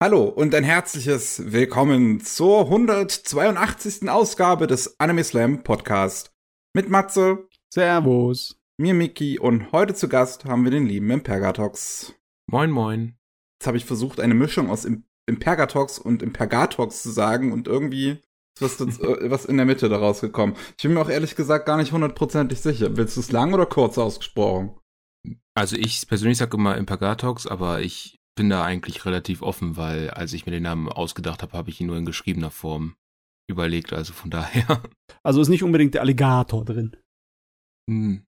Hallo 0.00 0.26
und 0.26 0.54
ein 0.54 0.62
herzliches 0.62 1.50
Willkommen 1.50 2.20
zur 2.20 2.66
182. 2.66 4.08
Ausgabe 4.08 4.68
des 4.68 4.94
Anime 5.00 5.24
Slam 5.24 5.64
Podcast. 5.64 6.32
Mit 6.72 6.88
Matze, 6.88 7.48
Servus, 7.74 8.60
mir 8.76 8.94
Miki 8.94 9.40
und 9.40 9.72
heute 9.72 9.94
zu 9.94 10.08
Gast 10.08 10.44
haben 10.44 10.62
wir 10.62 10.70
den 10.70 10.86
lieben 10.86 11.10
Impergatox. 11.10 12.14
Moin, 12.48 12.70
moin. 12.70 13.18
Jetzt 13.58 13.66
habe 13.66 13.76
ich 13.76 13.86
versucht, 13.86 14.20
eine 14.20 14.34
Mischung 14.34 14.70
aus 14.70 14.86
Impergatox 15.26 15.98
und 15.98 16.22
Impergatox 16.22 17.02
zu 17.02 17.10
sagen 17.10 17.50
und 17.52 17.66
irgendwie 17.66 18.22
ist 18.60 18.80
was, 18.80 18.80
äh, 19.00 19.28
was 19.32 19.46
in 19.46 19.56
der 19.56 19.66
Mitte 19.66 19.88
daraus 19.88 20.20
gekommen. 20.20 20.54
Ich 20.76 20.84
bin 20.84 20.94
mir 20.94 21.00
auch 21.00 21.10
ehrlich 21.10 21.34
gesagt 21.34 21.66
gar 21.66 21.76
nicht 21.76 21.90
hundertprozentig 21.90 22.60
sicher. 22.60 22.96
Willst 22.96 23.16
du 23.16 23.20
es 23.20 23.32
lang 23.32 23.52
oder 23.52 23.66
kurz 23.66 23.98
ausgesprochen? 23.98 24.78
Also 25.54 25.74
ich 25.74 26.06
persönlich 26.06 26.38
sage 26.38 26.56
immer 26.56 26.76
Impergatox, 26.76 27.48
aber 27.48 27.80
ich 27.80 28.17
bin 28.38 28.48
da 28.48 28.64
eigentlich 28.64 29.04
relativ 29.04 29.42
offen, 29.42 29.76
weil 29.76 30.10
als 30.10 30.32
ich 30.32 30.46
mir 30.46 30.52
den 30.52 30.62
Namen 30.62 30.88
ausgedacht 30.88 31.42
habe, 31.42 31.52
habe 31.56 31.68
ich 31.70 31.80
ihn 31.80 31.86
nur 31.88 31.96
in 31.98 32.06
geschriebener 32.06 32.50
Form 32.50 32.94
überlegt, 33.50 33.92
also 33.92 34.12
von 34.14 34.30
daher. 34.38 34.82
Also 35.22 35.40
ist 35.42 35.48
nicht 35.50 35.62
unbedingt 35.62 35.94
der 35.94 36.00
Alligator 36.00 36.64
drin. 36.64 36.96
Hm. 37.90 38.24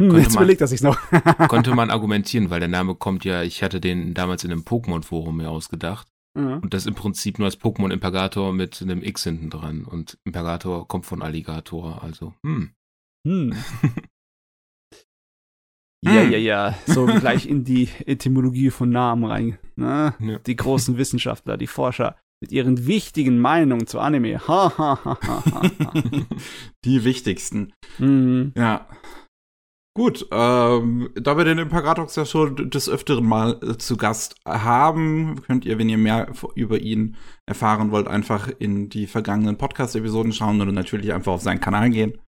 Hm, 0.00 0.16
jetzt 0.16 0.34
man- 0.34 0.42
überlegt 0.44 0.60
er 0.60 0.66
sich 0.66 0.82
noch. 0.82 0.98
Konnte 1.48 1.74
man 1.74 1.90
argumentieren, 1.90 2.50
weil 2.50 2.60
der 2.60 2.68
Name 2.68 2.94
kommt 2.94 3.24
ja, 3.24 3.42
ich 3.42 3.62
hatte 3.62 3.80
den 3.80 4.14
damals 4.14 4.44
in 4.44 4.52
einem 4.52 4.62
Pokémon-Forum 4.62 5.36
mir 5.38 5.50
ausgedacht. 5.50 6.06
Ja. 6.38 6.56
Und 6.56 6.74
das 6.74 6.84
im 6.84 6.94
Prinzip 6.94 7.38
nur 7.38 7.46
als 7.46 7.58
Pokémon 7.58 7.90
Impergator 7.90 8.52
mit 8.52 8.82
einem 8.82 9.02
X 9.02 9.24
hinten 9.24 9.48
dran. 9.48 9.84
Und 9.86 10.18
Impergator 10.24 10.86
kommt 10.86 11.06
von 11.06 11.22
Alligator, 11.22 12.02
also, 12.02 12.34
hm. 12.44 12.72
Hm. 13.26 13.54
Ja, 16.06 16.22
Hm. 16.22 16.30
ja, 16.32 16.38
ja. 16.38 16.74
So 16.86 17.06
gleich 17.06 17.46
in 17.46 17.64
die 17.64 17.88
Etymologie 18.06 18.70
von 18.70 18.90
Namen 18.90 19.24
rein. 19.24 19.58
Ne? 19.76 20.14
Ja. 20.20 20.38
Die 20.38 20.56
großen 20.56 20.96
Wissenschaftler, 20.96 21.56
die 21.56 21.66
Forscher 21.66 22.16
mit 22.40 22.52
ihren 22.52 22.86
wichtigen 22.86 23.38
Meinungen 23.38 23.86
zu 23.86 23.98
Anime. 23.98 24.38
Ha, 24.46 24.72
ha, 24.76 24.98
ha, 25.04 25.18
ha, 25.26 25.42
ha. 25.52 25.62
Die 26.84 27.04
wichtigsten. 27.04 27.72
Hm. 27.96 28.52
Ja. 28.56 28.86
Gut, 29.96 30.26
ähm, 30.30 31.08
da 31.14 31.38
wir 31.38 31.44
den 31.44 31.56
Impergatox 31.56 32.16
ja 32.16 32.26
schon 32.26 32.68
des 32.68 32.86
Öfteren 32.90 33.24
mal 33.24 33.58
äh, 33.62 33.78
zu 33.78 33.96
Gast 33.96 34.36
haben, 34.46 35.40
könnt 35.46 35.64
ihr, 35.64 35.78
wenn 35.78 35.88
ihr 35.88 35.96
mehr 35.96 36.30
über 36.54 36.78
ihn 36.78 37.16
erfahren 37.46 37.90
wollt, 37.90 38.06
einfach 38.06 38.50
in 38.58 38.90
die 38.90 39.06
vergangenen 39.06 39.56
Podcast-Episoden 39.56 40.32
schauen 40.34 40.60
oder 40.60 40.72
natürlich 40.72 41.14
einfach 41.14 41.32
auf 41.32 41.40
seinen 41.40 41.60
Kanal 41.60 41.88
gehen, 41.88 42.18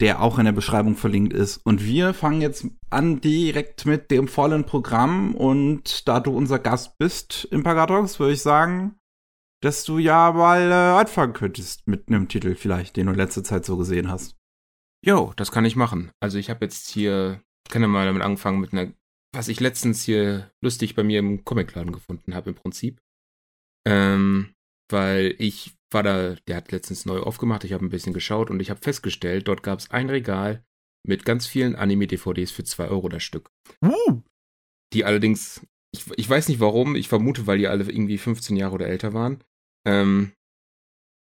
der 0.00 0.22
auch 0.22 0.38
in 0.38 0.44
der 0.44 0.52
Beschreibung 0.52 0.96
verlinkt 0.96 1.32
ist. 1.32 1.58
Und 1.58 1.84
wir 1.84 2.14
fangen 2.14 2.40
jetzt 2.40 2.66
an 2.90 3.20
direkt 3.20 3.86
mit 3.86 4.10
dem 4.10 4.28
vollen 4.28 4.64
Programm 4.64 5.34
und 5.34 6.08
da 6.08 6.20
du 6.20 6.36
unser 6.36 6.58
Gast 6.58 6.98
bist, 6.98 7.46
Impergatox, 7.50 8.18
würde 8.18 8.32
ich 8.32 8.42
sagen, 8.42 8.96
dass 9.62 9.84
du 9.84 9.98
ja 9.98 10.32
mal 10.32 10.70
äh, 10.70 11.00
anfangen 11.00 11.32
könntest 11.32 11.86
mit 11.86 12.08
einem 12.08 12.28
Titel 12.28 12.54
vielleicht, 12.54 12.96
den 12.96 13.06
du 13.06 13.12
in 13.12 13.18
letzter 13.18 13.44
Zeit 13.44 13.64
so 13.64 13.76
gesehen 13.76 14.10
hast. 14.10 14.36
Jo, 15.04 15.32
das 15.36 15.52
kann 15.52 15.64
ich 15.64 15.76
machen. 15.76 16.10
Also 16.20 16.38
ich 16.38 16.50
habe 16.50 16.64
jetzt 16.64 16.90
hier, 16.90 17.42
kann 17.68 17.82
ja 17.82 17.88
mal 17.88 18.06
damit 18.06 18.22
anfangen 18.22 18.60
mit 18.60 18.72
einer, 18.72 18.92
was 19.34 19.48
ich 19.48 19.60
letztens 19.60 20.02
hier 20.02 20.50
lustig 20.62 20.94
bei 20.94 21.02
mir 21.02 21.18
im 21.18 21.44
Comicladen 21.44 21.92
gefunden 21.92 22.34
habe 22.34 22.50
im 22.50 22.56
Prinzip. 22.56 23.00
Ähm, 23.86 24.52
weil 24.90 25.34
ich 25.38 25.76
war 25.92 26.02
da, 26.02 26.34
der 26.46 26.56
hat 26.56 26.72
letztens 26.72 27.06
neu 27.06 27.20
aufgemacht, 27.20 27.64
ich 27.64 27.72
habe 27.72 27.84
ein 27.84 27.90
bisschen 27.90 28.12
geschaut 28.12 28.50
und 28.50 28.60
ich 28.60 28.70
habe 28.70 28.80
festgestellt, 28.80 29.48
dort 29.48 29.62
gab 29.62 29.78
es 29.78 29.90
ein 29.90 30.10
Regal 30.10 30.64
mit 31.06 31.24
ganz 31.24 31.46
vielen 31.46 31.76
Anime-DVDs 31.76 32.50
für 32.50 32.64
2 32.64 32.88
Euro 32.88 33.08
das 33.08 33.22
Stück. 33.22 33.50
Uh. 33.84 34.22
Die 34.92 35.04
allerdings, 35.04 35.66
ich, 35.94 36.04
ich 36.16 36.28
weiß 36.28 36.48
nicht 36.48 36.60
warum, 36.60 36.94
ich 36.94 37.08
vermute, 37.08 37.46
weil 37.46 37.58
die 37.58 37.68
alle 37.68 37.84
irgendwie 37.84 38.18
15 38.18 38.56
Jahre 38.56 38.74
oder 38.74 38.86
älter 38.86 39.14
waren. 39.14 39.42
Ähm, 39.86 40.32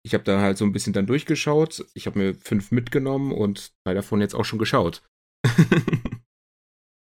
ich 0.05 0.13
habe 0.13 0.23
da 0.23 0.39
halt 0.39 0.57
so 0.57 0.65
ein 0.65 0.71
bisschen 0.71 0.93
dann 0.93 1.05
durchgeschaut. 1.05 1.85
Ich 1.93 2.07
habe 2.07 2.17
mir 2.17 2.33
fünf 2.35 2.71
mitgenommen 2.71 3.31
und 3.33 3.73
drei 3.85 3.93
davon 3.93 4.21
jetzt 4.21 4.35
auch 4.35 4.45
schon 4.45 4.59
geschaut. 4.59 5.03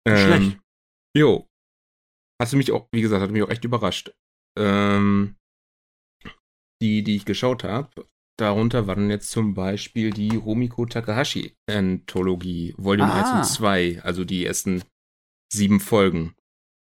Schlecht. 0.07 0.59
Jo. 1.17 1.47
Hast 2.39 2.53
du 2.53 2.57
mich 2.57 2.71
auch, 2.71 2.87
wie 2.91 3.01
gesagt, 3.01 3.21
hat 3.21 3.31
mich 3.31 3.43
auch 3.43 3.49
echt 3.49 3.65
überrascht. 3.65 4.13
Ähm, 4.57 5.35
die, 6.81 7.03
die 7.03 7.15
ich 7.15 7.25
geschaut 7.25 7.63
habe, 7.63 8.07
darunter 8.37 8.87
waren 8.87 9.09
jetzt 9.09 9.29
zum 9.31 9.53
Beispiel 9.53 10.09
die 10.11 10.35
Rumiko 10.35 10.85
Takahashi 10.85 11.55
Anthologie, 11.69 12.73
Volume 12.77 13.11
Ah. 13.11 13.39
1 13.39 13.49
und 13.49 13.55
2, 13.55 14.01
also 14.01 14.25
die 14.25 14.45
ersten 14.45 14.83
sieben 15.53 15.79
Folgen. 15.79 16.33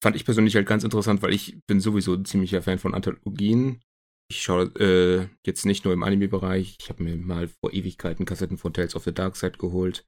Fand 0.03 0.15
ich 0.15 0.25
persönlich 0.25 0.55
halt 0.55 0.67
ganz 0.67 0.83
interessant, 0.83 1.21
weil 1.21 1.33
ich 1.33 1.59
bin 1.67 1.79
sowieso 1.79 2.13
ein 2.13 2.25
ziemlicher 2.25 2.61
Fan 2.61 2.79
von 2.79 2.93
Anthologien. 2.93 3.81
Ich 4.29 4.41
schaue 4.41 4.63
äh, 4.79 5.27
jetzt 5.45 5.65
nicht 5.65 5.85
nur 5.85 5.93
im 5.93 6.03
Anime-Bereich, 6.03 6.77
ich 6.79 6.89
habe 6.89 7.03
mir 7.03 7.15
mal 7.15 7.47
vor 7.47 7.71
Ewigkeiten 7.73 8.25
Kassetten 8.25 8.57
von 8.57 8.73
Tales 8.73 8.95
of 8.95 9.03
the 9.03 9.13
Dark 9.13 9.35
Side 9.35 9.57
geholt. 9.57 10.05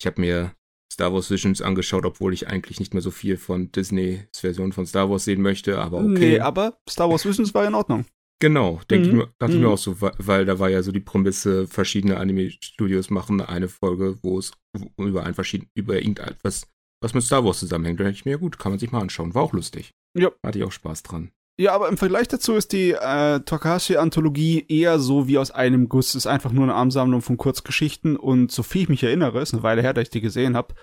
Ich 0.00 0.06
habe 0.06 0.20
mir 0.20 0.54
Star 0.92 1.12
Wars 1.12 1.30
Visions 1.30 1.62
angeschaut, 1.62 2.04
obwohl 2.04 2.34
ich 2.34 2.48
eigentlich 2.48 2.80
nicht 2.80 2.94
mehr 2.94 3.02
so 3.02 3.10
viel 3.10 3.36
von 3.36 3.70
Disneys 3.70 4.26
Version 4.34 4.72
von 4.72 4.86
Star 4.86 5.08
Wars 5.08 5.24
sehen 5.24 5.40
möchte, 5.40 5.78
aber 5.78 5.98
okay. 5.98 6.08
Nee, 6.18 6.40
aber 6.40 6.78
Star 6.88 7.08
Wars 7.08 7.24
Wissens 7.24 7.54
war 7.54 7.66
in 7.66 7.74
Ordnung. 7.74 8.06
Genau, 8.40 8.80
denke 8.90 9.06
ich 9.06 9.12
Mhm. 9.12 9.18
mir, 9.18 9.28
dachte 9.38 9.52
ich 9.52 9.58
Mhm. 9.58 9.64
mir 9.66 9.70
auch 9.70 9.78
so, 9.78 10.00
weil 10.00 10.44
da 10.46 10.58
war 10.58 10.70
ja 10.70 10.82
so 10.82 10.92
die 10.92 11.00
Prämisse, 11.00 11.66
verschiedene 11.68 12.16
Anime-Studios 12.16 13.10
machen 13.10 13.40
eine 13.40 13.68
Folge, 13.68 14.18
wo 14.22 14.38
es 14.38 14.52
über 14.98 15.24
ein 15.24 15.34
verschieden, 15.34 15.68
über 15.74 15.96
irgendetwas, 15.96 16.66
was 17.02 17.12
mit 17.14 17.22
Star 17.22 17.44
Wars 17.44 17.58
zusammenhängt. 17.60 18.00
Da 18.00 18.04
dachte 18.04 18.14
ich 18.16 18.24
mir, 18.24 18.32
ja 18.32 18.36
gut, 18.38 18.58
kann 18.58 18.72
man 18.72 18.78
sich 18.78 18.90
mal 18.92 19.00
anschauen. 19.02 19.34
War 19.34 19.42
auch 19.42 19.52
lustig. 19.52 19.90
Ja. 20.18 20.30
Hatte 20.44 20.58
ich 20.58 20.64
auch 20.64 20.72
Spaß 20.72 21.02
dran. 21.02 21.30
Ja, 21.60 21.74
aber 21.74 21.90
im 21.90 21.98
Vergleich 21.98 22.26
dazu 22.28 22.54
ist 22.54 22.72
die 22.72 22.92
äh, 22.92 23.40
Takahashi-Anthologie 23.40 24.64
eher 24.68 24.98
so 24.98 25.28
wie 25.28 25.36
aus 25.36 25.50
einem 25.50 25.90
Guss. 25.90 26.14
Ist 26.14 26.26
einfach 26.26 26.52
nur 26.52 26.64
eine 26.64 26.74
Ansammlung 26.74 27.20
von 27.20 27.36
Kurzgeschichten 27.36 28.16
und 28.16 28.50
so 28.50 28.62
viel 28.62 28.82
ich 28.84 28.88
mich 28.88 29.02
erinnere, 29.02 29.42
ist 29.42 29.52
eine 29.52 29.62
Weile 29.62 29.82
her, 29.82 29.92
dass 29.92 30.04
ich 30.04 30.10
die 30.10 30.22
gesehen 30.22 30.56
habe, 30.56 30.74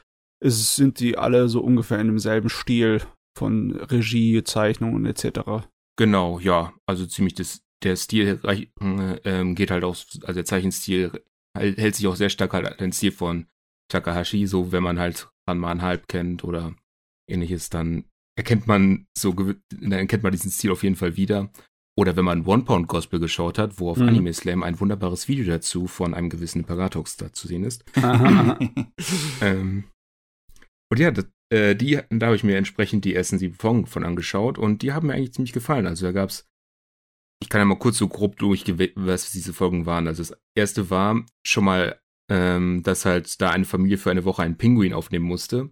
sind 0.44 1.00
die 1.00 1.18
alle 1.18 1.50
so 1.50 1.62
ungefähr 1.62 2.00
in 2.00 2.08
demselben 2.08 2.50
Stil 2.50 3.02
von 3.36 3.72
Regie, 3.72 4.44
Zeichnungen 4.44 5.08
etc. 5.08 5.66
Genau, 5.98 6.40
ja. 6.40 6.74
Also 6.86 7.06
ziemlich 7.06 7.34
das, 7.36 7.62
der 7.84 7.96
Stil 7.96 8.40
äh, 8.44 8.68
ähm, 9.26 9.56
geht 9.56 9.72
halt 9.72 9.84
aus, 9.84 10.20
also 10.22 10.34
der 10.34 10.46
Zeichenstil 10.46 11.24
hält, 11.58 11.96
sich 11.96 12.08
auch 12.08 12.16
sehr 12.16 12.30
stark 12.30 12.54
halt 12.54 12.68
an 12.68 12.78
den 12.78 12.92
Stil 12.94 13.12
von 13.12 13.48
Takahashi, 13.92 14.46
so 14.48 14.72
wenn 14.72 14.84
man 14.84 15.00
halt 15.00 15.30
Ranma 15.50 15.80
halb 15.82 16.08
kennt 16.08 16.44
oder 16.44 16.76
ähnliches, 17.30 17.70
dann 17.70 18.06
erkennt 18.38 18.68
man 18.68 19.08
so, 19.18 19.34
dann 19.34 19.92
erkennt 19.92 20.24
man 20.24 20.32
diesen 20.32 20.52
Stil 20.52 20.72
auf 20.72 20.84
jeden 20.84 20.96
Fall 20.96 21.18
wieder. 21.18 21.50
Oder 22.00 22.16
wenn 22.16 22.26
man 22.26 22.46
One 22.46 22.62
Pound 22.64 22.88
Gospel 22.88 23.20
geschaut 23.20 23.58
hat, 23.58 23.80
wo 23.80 23.90
auf 23.90 23.98
Mhm. 23.98 24.10
Anime 24.10 24.34
Slam 24.34 24.62
ein 24.62 24.80
wunderbares 24.80 25.28
Video 25.28 25.46
dazu 25.46 25.88
von 25.88 26.14
einem 26.14 26.30
gewissen 26.30 26.64
Paratox 26.64 27.18
da 27.18 27.34
zu 27.34 27.48
sehen 27.48 27.64
ist. 27.64 27.84
Ähm, 29.42 29.86
und 30.92 31.00
ja, 31.00 31.12
das, 31.12 31.26
äh, 31.50 31.76
die, 31.76 32.00
da 32.10 32.28
habe 32.28 32.36
ich 32.36 32.44
mir 32.44 32.58
entsprechend 32.58 33.06
die 33.06 33.16
ersten 33.16 33.38
sieben 33.38 33.56
Folgen 33.56 33.86
von 33.86 34.04
angeschaut 34.04 34.58
und 34.58 34.82
die 34.82 34.92
haben 34.92 35.08
mir 35.08 35.14
eigentlich 35.14 35.34
ziemlich 35.34 35.54
gefallen. 35.54 35.88
Also 35.88 36.06
da 36.06 36.12
gab's, 36.12 36.48
ich 37.42 37.50
kann 37.50 37.60
ja 37.60 37.66
mal 37.66 37.80
kurz 37.80 37.98
so 37.98 38.08
grob 38.08 38.38
durchgehen, 38.38 38.92
was 38.96 39.32
diese 39.32 39.54
Folgen 39.54 39.86
waren. 39.86 40.08
Also 40.08 40.24
das 40.24 40.38
erste 40.56 40.90
war 40.90 41.24
schon 41.46 41.66
mal, 41.66 42.00
ähm, 42.30 42.84
dass 42.84 43.06
halt 43.06 43.40
da 43.42 43.52
eine 43.52 43.66
Familie 43.66 43.98
für 43.98 44.12
eine 44.12 44.26
Woche 44.26 44.44
einen 44.44 44.58
Pinguin 44.58 44.94
aufnehmen 44.94 45.26
musste, 45.26 45.70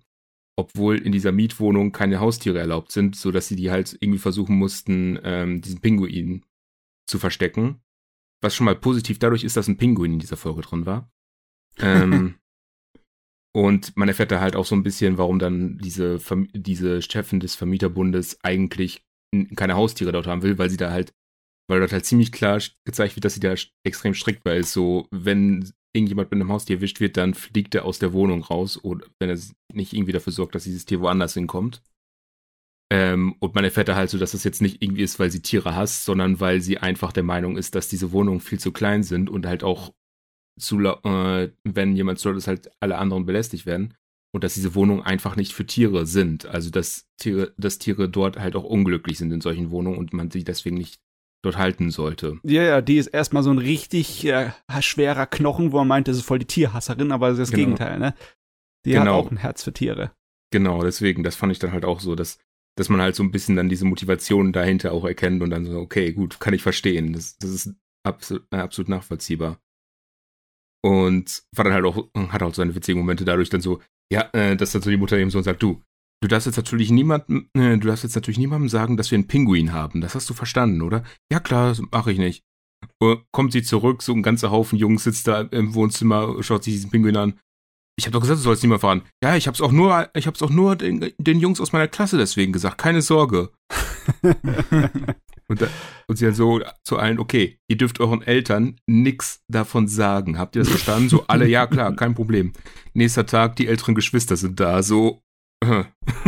obwohl 0.57 0.97
in 0.97 1.11
dieser 1.11 1.33
Mietwohnung 1.33 1.91
keine 1.91 2.19
Haustiere 2.19 2.59
erlaubt 2.59 2.91
sind, 2.91 3.15
so 3.15 3.31
dass 3.31 3.47
sie 3.47 3.57
die 3.57 3.71
halt 3.71 3.97
irgendwie 3.99 4.19
versuchen 4.19 4.57
mussten, 4.57 5.19
ähm, 5.23 5.61
diesen 5.61 5.81
Pinguin 5.81 6.45
zu 7.07 7.19
verstecken. 7.19 7.81
Was 8.41 8.55
schon 8.55 8.65
mal 8.65 8.75
positiv 8.75 9.19
dadurch 9.19 9.43
ist, 9.43 9.57
dass 9.57 9.67
ein 9.67 9.77
Pinguin 9.77 10.13
in 10.13 10.19
dieser 10.19 10.37
Folge 10.37 10.61
drin 10.61 10.85
war. 10.85 11.11
Ähm, 11.77 12.35
und 13.55 13.95
man 13.95 14.09
erfährt 14.09 14.31
da 14.31 14.41
halt 14.41 14.57
auch 14.57 14.65
so 14.65 14.75
ein 14.75 14.83
bisschen, 14.83 15.17
warum 15.17 15.39
dann 15.39 15.77
diese, 15.77 16.19
diese 16.53 17.01
Chefin 17.01 17.39
des 17.39 17.55
Vermieterbundes 17.55 18.43
eigentlich 18.43 19.05
keine 19.55 19.75
Haustiere 19.75 20.11
dort 20.11 20.27
haben 20.27 20.41
will, 20.41 20.57
weil 20.57 20.69
sie 20.69 20.75
da 20.75 20.91
halt, 20.91 21.13
weil 21.69 21.79
dort 21.79 21.93
halt 21.93 22.05
ziemlich 22.05 22.33
klar 22.33 22.59
gezeigt 22.83 23.15
wird, 23.15 23.23
dass 23.23 23.35
sie 23.35 23.39
da 23.39 23.55
extrem 23.85 24.13
strikt 24.13 24.43
bei 24.43 24.57
ist. 24.57 24.73
So, 24.73 25.07
wenn 25.09 25.71
irgendjemand 25.95 26.31
mit 26.31 26.41
einem 26.41 26.51
Haustier 26.51 26.77
erwischt 26.77 26.99
wird, 26.99 27.15
dann 27.15 27.33
fliegt 27.33 27.73
er 27.75 27.85
aus 27.85 27.97
der 27.97 28.11
Wohnung 28.11 28.43
raus 28.43 28.83
oder 28.83 29.05
wenn 29.21 29.29
er 29.29 29.39
nicht 29.71 29.93
irgendwie 29.93 30.11
dafür 30.11 30.33
sorgt, 30.33 30.53
dass 30.53 30.65
dieses 30.65 30.83
Tier 30.83 30.99
woanders 30.99 31.33
hinkommt. 31.33 31.81
Ähm, 32.91 33.37
und 33.39 33.55
man 33.55 33.63
erfährt 33.63 33.87
da 33.87 33.95
halt 33.95 34.09
so, 34.09 34.17
dass 34.17 34.33
das 34.33 34.43
jetzt 34.43 34.61
nicht 34.61 34.83
irgendwie 34.83 35.03
ist, 35.03 35.17
weil 35.17 35.31
sie 35.31 35.41
Tiere 35.41 35.75
hasst, 35.75 36.03
sondern 36.03 36.41
weil 36.41 36.59
sie 36.59 36.79
einfach 36.79 37.13
der 37.13 37.23
Meinung 37.23 37.55
ist, 37.55 37.73
dass 37.73 37.87
diese 37.87 38.11
Wohnungen 38.11 38.41
viel 38.41 38.59
zu 38.59 38.73
klein 38.73 39.03
sind 39.03 39.29
und 39.29 39.45
halt 39.45 39.63
auch 39.63 39.93
zu, 40.59 40.79
äh, 40.79 41.51
wenn 41.63 41.95
jemand 41.95 42.19
soll, 42.19 42.35
dass 42.35 42.47
halt 42.47 42.71
alle 42.79 42.97
anderen 42.97 43.25
belästigt 43.25 43.65
werden 43.65 43.93
und 44.33 44.43
dass 44.43 44.53
diese 44.53 44.75
Wohnungen 44.75 45.01
einfach 45.03 45.35
nicht 45.35 45.53
für 45.53 45.65
Tiere 45.65 46.05
sind. 46.05 46.45
Also 46.45 46.69
dass 46.69 47.07
Tiere, 47.17 47.53
dass 47.57 47.79
Tiere 47.79 48.09
dort 48.09 48.37
halt 48.39 48.55
auch 48.55 48.63
unglücklich 48.63 49.17
sind 49.17 49.31
in 49.31 49.41
solchen 49.41 49.71
Wohnungen 49.71 49.97
und 49.97 50.13
man 50.13 50.31
sie 50.31 50.43
deswegen 50.43 50.77
nicht 50.77 50.99
dort 51.43 51.57
halten 51.57 51.91
sollte. 51.91 52.39
Ja, 52.43 52.63
ja, 52.63 52.81
die 52.81 52.97
ist 52.97 53.07
erstmal 53.07 53.43
so 53.43 53.51
ein 53.51 53.59
richtig 53.59 54.25
äh, 54.25 54.51
schwerer 54.81 55.27
Knochen, 55.27 55.71
wo 55.71 55.77
man 55.77 55.87
meint, 55.87 56.07
das 56.07 56.17
ist 56.17 56.25
voll 56.25 56.39
die 56.39 56.45
Tierhasserin, 56.45 57.11
aber 57.11 57.29
das 57.29 57.37
ist 57.39 57.49
das 57.49 57.51
Genau. 57.51 57.63
Gegenteil, 57.65 57.99
ne? 57.99 58.13
Die 58.85 58.95
hat 58.95 59.03
Genau. 59.05 59.15
auch 59.19 59.31
ein 59.31 59.37
Herz 59.37 59.63
für 59.63 59.73
Tiere. 59.73 60.11
Genau, 60.51 60.81
deswegen, 60.83 61.23
das 61.23 61.35
fand 61.35 61.51
ich 61.51 61.59
dann 61.59 61.71
halt 61.71 61.85
auch 61.85 61.99
so, 61.99 62.15
dass 62.15 62.39
dass 62.77 62.89
man 62.89 62.99
halt 63.01 63.15
so 63.15 63.23
ein 63.23 63.31
bisschen 63.31 63.55
dann 63.55 63.69
diese 63.69 63.85
Motivation 63.85 64.51
dahinter 64.51 64.91
auch 64.91 65.05
erkennt 65.05 65.41
und 65.41 65.49
dann 65.49 65.63
so, 65.63 65.79
okay, 65.79 66.11
gut, 66.11 66.41
kann 66.41 66.53
ich 66.53 66.61
verstehen. 66.61 67.13
Das, 67.13 67.37
das 67.37 67.49
ist 67.51 67.73
absolut, 68.03 68.45
äh, 68.51 68.57
absolut 68.57 68.89
nachvollziehbar. 68.89 69.61
Und 70.85 71.41
war 71.55 71.63
dann 71.65 71.73
halt 71.73 71.85
auch, 71.85 72.07
hat 72.29 72.43
auch 72.43 72.53
seine 72.53 72.75
witzigen 72.75 72.99
Momente 72.99 73.25
dadurch 73.25 73.49
dann 73.49 73.59
so, 73.59 73.81
ja, 74.13 74.29
äh, 74.33 74.55
dass 74.55 74.71
dann 74.71 74.83
so 74.83 74.91
die 74.91 74.97
Mutter 74.97 75.17
eben 75.17 75.31
so 75.31 75.41
sagt, 75.41 75.63
du, 75.63 75.81
du 76.21 76.27
darfst 76.27 76.45
jetzt 76.45 76.57
natürlich 76.57 76.91
niemandem, 76.91 77.49
äh, 77.57 77.75
du 77.79 77.87
darfst 77.87 78.03
jetzt 78.03 78.13
natürlich 78.13 78.37
niemandem 78.37 78.69
sagen, 78.69 78.95
dass 78.95 79.09
wir 79.09 79.15
einen 79.15 79.25
Pinguin 79.27 79.73
haben. 79.73 79.99
Das 79.99 80.13
hast 80.13 80.29
du 80.29 80.35
verstanden, 80.35 80.83
oder? 80.83 81.03
Ja 81.31 81.39
klar, 81.39 81.75
mache 81.91 82.11
ich 82.11 82.19
nicht. 82.19 82.43
Und 82.99 83.23
kommt 83.31 83.51
sie 83.51 83.63
zurück, 83.63 84.03
so 84.03 84.13
ein 84.13 84.21
ganzer 84.21 84.51
Haufen 84.51 84.77
Jungs 84.77 85.05
sitzt 85.05 85.27
da 85.27 85.41
im 85.41 85.73
Wohnzimmer, 85.73 86.43
schaut 86.43 86.63
sich 86.63 86.75
diesen 86.75 86.91
Pinguin 86.91 87.17
an. 87.17 87.39
Ich 87.97 88.05
habe 88.05 88.11
doch 88.11 88.21
gesagt, 88.21 88.37
du 88.37 88.43
sollst 88.43 88.61
niemand 88.61 88.81
fahren. 88.81 89.01
Ja, 89.23 89.35
ich 89.35 89.47
hab's 89.47 89.61
auch 89.61 89.71
nur, 89.71 90.07
ich 90.13 90.27
hab's 90.27 90.43
auch 90.43 90.51
nur 90.51 90.75
den, 90.75 91.13
den 91.17 91.39
Jungs 91.39 91.59
aus 91.59 91.73
meiner 91.73 91.87
Klasse 91.87 92.19
deswegen 92.19 92.53
gesagt. 92.53 92.77
Keine 92.77 93.01
Sorge. 93.01 93.49
und, 95.47 95.61
da, 95.61 95.67
und 96.07 96.17
sie 96.17 96.25
dann 96.25 96.33
so 96.33 96.61
zu 96.83 96.97
allen, 96.97 97.19
okay, 97.19 97.59
ihr 97.67 97.77
dürft 97.77 97.99
euren 97.99 98.21
Eltern 98.21 98.77
nix 98.87 99.43
davon 99.47 99.87
sagen. 99.87 100.39
Habt 100.39 100.55
ihr 100.55 100.61
das 100.61 100.69
verstanden? 100.69 101.09
So 101.09 101.25
alle, 101.27 101.47
ja 101.47 101.67
klar, 101.67 101.95
kein 101.95 102.15
Problem. 102.15 102.53
Nächster 102.93 103.25
Tag, 103.25 103.55
die 103.55 103.67
älteren 103.67 103.95
Geschwister 103.95 104.37
sind 104.37 104.59
da. 104.59 104.81
So. 104.81 105.21
Äh. 105.63 105.83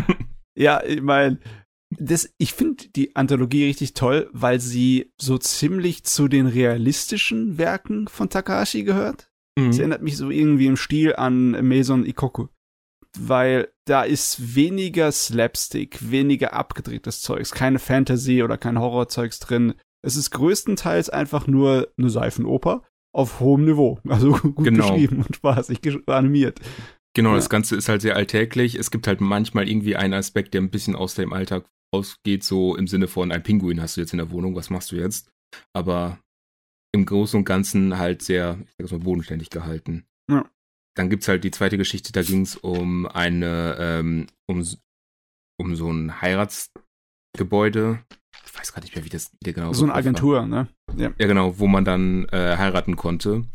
ja, 0.58 0.84
ich 0.84 1.02
meine, 1.02 1.40
das, 1.90 2.34
ich 2.38 2.54
finde 2.54 2.90
die 2.90 3.16
Anthologie 3.16 3.66
richtig 3.66 3.94
toll, 3.94 4.30
weil 4.34 4.60
sie 4.60 5.12
so 5.20 5.38
ziemlich 5.38 6.04
zu 6.04 6.28
den 6.28 6.48
realistischen 6.48 7.58
Werken 7.58 8.08
von 8.08 8.30
Takahashi 8.30 8.84
gehört. 8.84 9.32
Mhm. 9.58 9.70
Es 9.70 9.80
erinnert 9.80 10.02
mich 10.02 10.18
so 10.18 10.30
irgendwie 10.30 10.68
im 10.68 10.78
Stil 10.78 11.16
an 11.16 11.52
Maison 11.68 12.06
Ikoku. 12.06 12.48
Weil 13.20 13.70
da 13.86 14.04
ist 14.04 14.56
weniger 14.56 15.12
Slapstick, 15.12 16.12
weniger 16.12 16.54
abgedrehtes 16.54 17.22
Zeugs, 17.22 17.52
keine 17.52 17.80
Fantasy 17.80 18.44
oder 18.44 18.58
kein 18.58 18.80
Horrorzeugs 18.80 19.40
drin. 19.40 19.74
Es 20.02 20.16
ist 20.16 20.32
größtenteils 20.32 21.10
einfach 21.10 21.48
nur 21.48 21.92
eine 21.98 22.10
Seifenoper 22.10 22.84
auf 23.14 23.40
hohem 23.40 23.66
Niveau. 23.66 24.00
Also 24.08 24.32
gut 24.56 24.66
genau. 24.66 24.92
geschrieben 24.92 25.24
und 25.24 25.36
spaßig 25.36 25.80
animiert. 26.08 26.60
Genau, 27.16 27.32
ja. 27.32 27.36
das 27.38 27.50
Ganze 27.50 27.76
ist 27.76 27.90
halt 27.90 28.02
sehr 28.02 28.16
alltäglich. 28.16 28.76
Es 28.76 28.92
gibt 28.92 29.08
halt 29.08 29.22
manchmal 29.22 29.68
irgendwie 29.68 29.96
einen 29.96 30.14
Aspekt, 30.14 30.54
der 30.54 30.62
ein 30.62 30.70
bisschen 30.70 30.96
aus 30.96 31.16
dem 31.16 31.34
Alltag 31.34 31.66
ausgeht, 31.92 32.44
so 32.44 32.76
im 32.76 32.88
Sinne 32.88 33.08
von 33.08 33.32
ein 33.32 33.44
Pinguin 33.44 33.82
hast 33.82 33.98
du 33.98 34.02
jetzt 34.02 34.14
in 34.14 34.18
der 34.18 34.32
Wohnung, 34.32 34.56
was 34.56 34.70
machst 34.70 34.92
du 34.92 34.98
jetzt? 34.98 35.30
Aber 35.74 36.20
im 36.94 37.06
Großen 37.06 37.40
und 37.40 37.46
Ganzen 37.46 37.98
halt 37.98 38.22
sehr, 38.22 38.60
ich 38.62 38.74
sag 38.78 38.92
mal, 38.92 39.04
bodenständig 39.04 39.50
gehalten. 39.50 40.06
Dann 40.98 41.10
gibt's 41.12 41.28
halt 41.28 41.44
die 41.44 41.52
zweite 41.52 41.78
Geschichte, 41.78 42.12
da 42.12 42.24
ging's 42.24 42.56
um 42.56 43.06
eine, 43.06 43.78
ähm, 43.80 44.28
um, 44.48 44.66
um 45.60 45.76
so 45.76 45.92
ein 45.92 46.22
Heiratsgebäude. 46.22 48.04
Ich 48.46 48.58
weiß 48.58 48.74
gar 48.74 48.82
nicht 48.82 48.96
mehr, 48.96 49.06
wie 49.06 49.10
das 49.10 49.32
genau 49.44 49.74
So 49.74 49.84
eine 49.84 49.94
Agentur, 49.94 50.40
war. 50.40 50.48
ne? 50.48 50.68
Ja. 50.96 51.14
ja, 51.20 51.28
genau, 51.28 51.60
wo 51.60 51.68
man 51.68 51.86
dann 51.86 52.26
äh, 52.30 52.58
heiraten 52.58 52.96
konnte, 52.96 53.46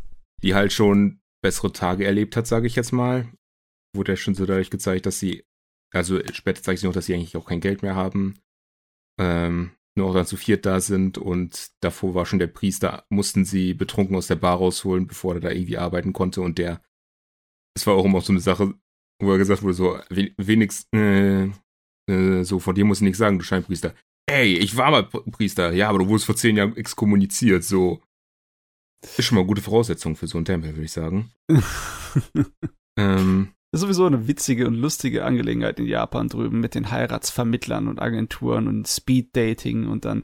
die 0.41 0.55
halt 0.55 0.71
schon 0.71 1.19
bessere 1.43 1.73
Tage 1.73 2.05
erlebt 2.05 2.37
hat, 2.37 2.47
sage 2.47 2.65
ich 2.65 2.77
jetzt 2.77 2.93
mal. 2.93 3.27
Wurde 3.93 4.13
ja 4.13 4.15
schon 4.15 4.35
so 4.35 4.45
dadurch 4.45 4.69
gezeigt, 4.69 5.05
dass 5.05 5.19
sie, 5.19 5.43
also 5.93 6.21
später 6.31 6.63
zeigt 6.63 6.79
sich 6.79 6.87
noch, 6.87 6.93
dass 6.93 7.07
sie 7.07 7.13
eigentlich 7.13 7.35
auch 7.35 7.45
kein 7.45 7.59
Geld 7.59 7.81
mehr 7.81 7.95
haben. 7.95 8.39
Ähm, 9.19 9.71
nur 9.97 10.09
auch 10.09 10.13
dann 10.13 10.25
zu 10.25 10.37
viert 10.37 10.65
da 10.65 10.79
sind 10.79 11.17
und 11.17 11.71
davor 11.81 12.15
war 12.15 12.25
schon 12.25 12.39
der 12.39 12.47
Priester, 12.47 13.05
mussten 13.09 13.43
sie 13.43 13.73
betrunken 13.73 14.15
aus 14.15 14.27
der 14.27 14.35
Bar 14.37 14.57
rausholen, 14.57 15.07
bevor 15.07 15.35
er 15.35 15.39
da 15.41 15.51
irgendwie 15.51 15.77
arbeiten 15.77 16.13
konnte 16.13 16.41
und 16.41 16.57
der, 16.57 16.81
es 17.75 17.87
war 17.87 17.95
auch 17.95 18.05
immer 18.05 18.21
so 18.21 18.33
eine 18.33 18.39
Sache, 18.39 18.73
wo 19.21 19.31
er 19.31 19.37
gesagt 19.37 19.63
wurde, 19.63 19.73
so, 19.73 19.99
wenigstens, 20.09 20.87
äh, 20.93 21.49
äh, 22.09 22.43
so, 22.43 22.59
von 22.59 22.75
dir 22.75 22.85
muss 22.85 22.99
ich 22.99 23.03
nichts 23.03 23.19
sagen, 23.19 23.39
du 23.39 23.45
Scheinpriester. 23.45 23.93
Ey, 24.25 24.57
ich 24.57 24.77
war 24.77 24.91
mal 24.91 25.03
Priester, 25.03 25.73
ja, 25.73 25.89
aber 25.89 25.99
du 25.99 26.07
wurdest 26.07 26.25
vor 26.25 26.35
zehn 26.35 26.55
Jahren 26.55 26.75
exkommuniziert, 26.77 27.63
so. 27.63 28.01
Ist 29.17 29.25
schon 29.25 29.35
mal 29.35 29.41
eine 29.41 29.47
gute 29.47 29.61
Voraussetzung 29.61 30.15
für 30.15 30.27
so 30.27 30.37
einen 30.37 30.45
Tempel, 30.45 30.71
würde 30.71 30.85
ich 30.85 30.93
sagen. 30.93 31.31
ähm, 32.97 33.53
das 33.71 33.81
ist 33.81 33.87
sowieso 33.87 34.05
eine 34.05 34.27
witzige 34.27 34.67
und 34.67 34.75
lustige 34.75 35.25
Angelegenheit 35.25 35.79
in 35.79 35.87
Japan 35.87 36.29
drüben 36.29 36.61
mit 36.61 36.73
den 36.73 36.89
Heiratsvermittlern 36.89 37.89
und 37.89 37.99
Agenturen 37.99 38.67
und 38.67 38.87
Speeddating 38.87 39.87
und 39.87 40.05
dann 40.05 40.23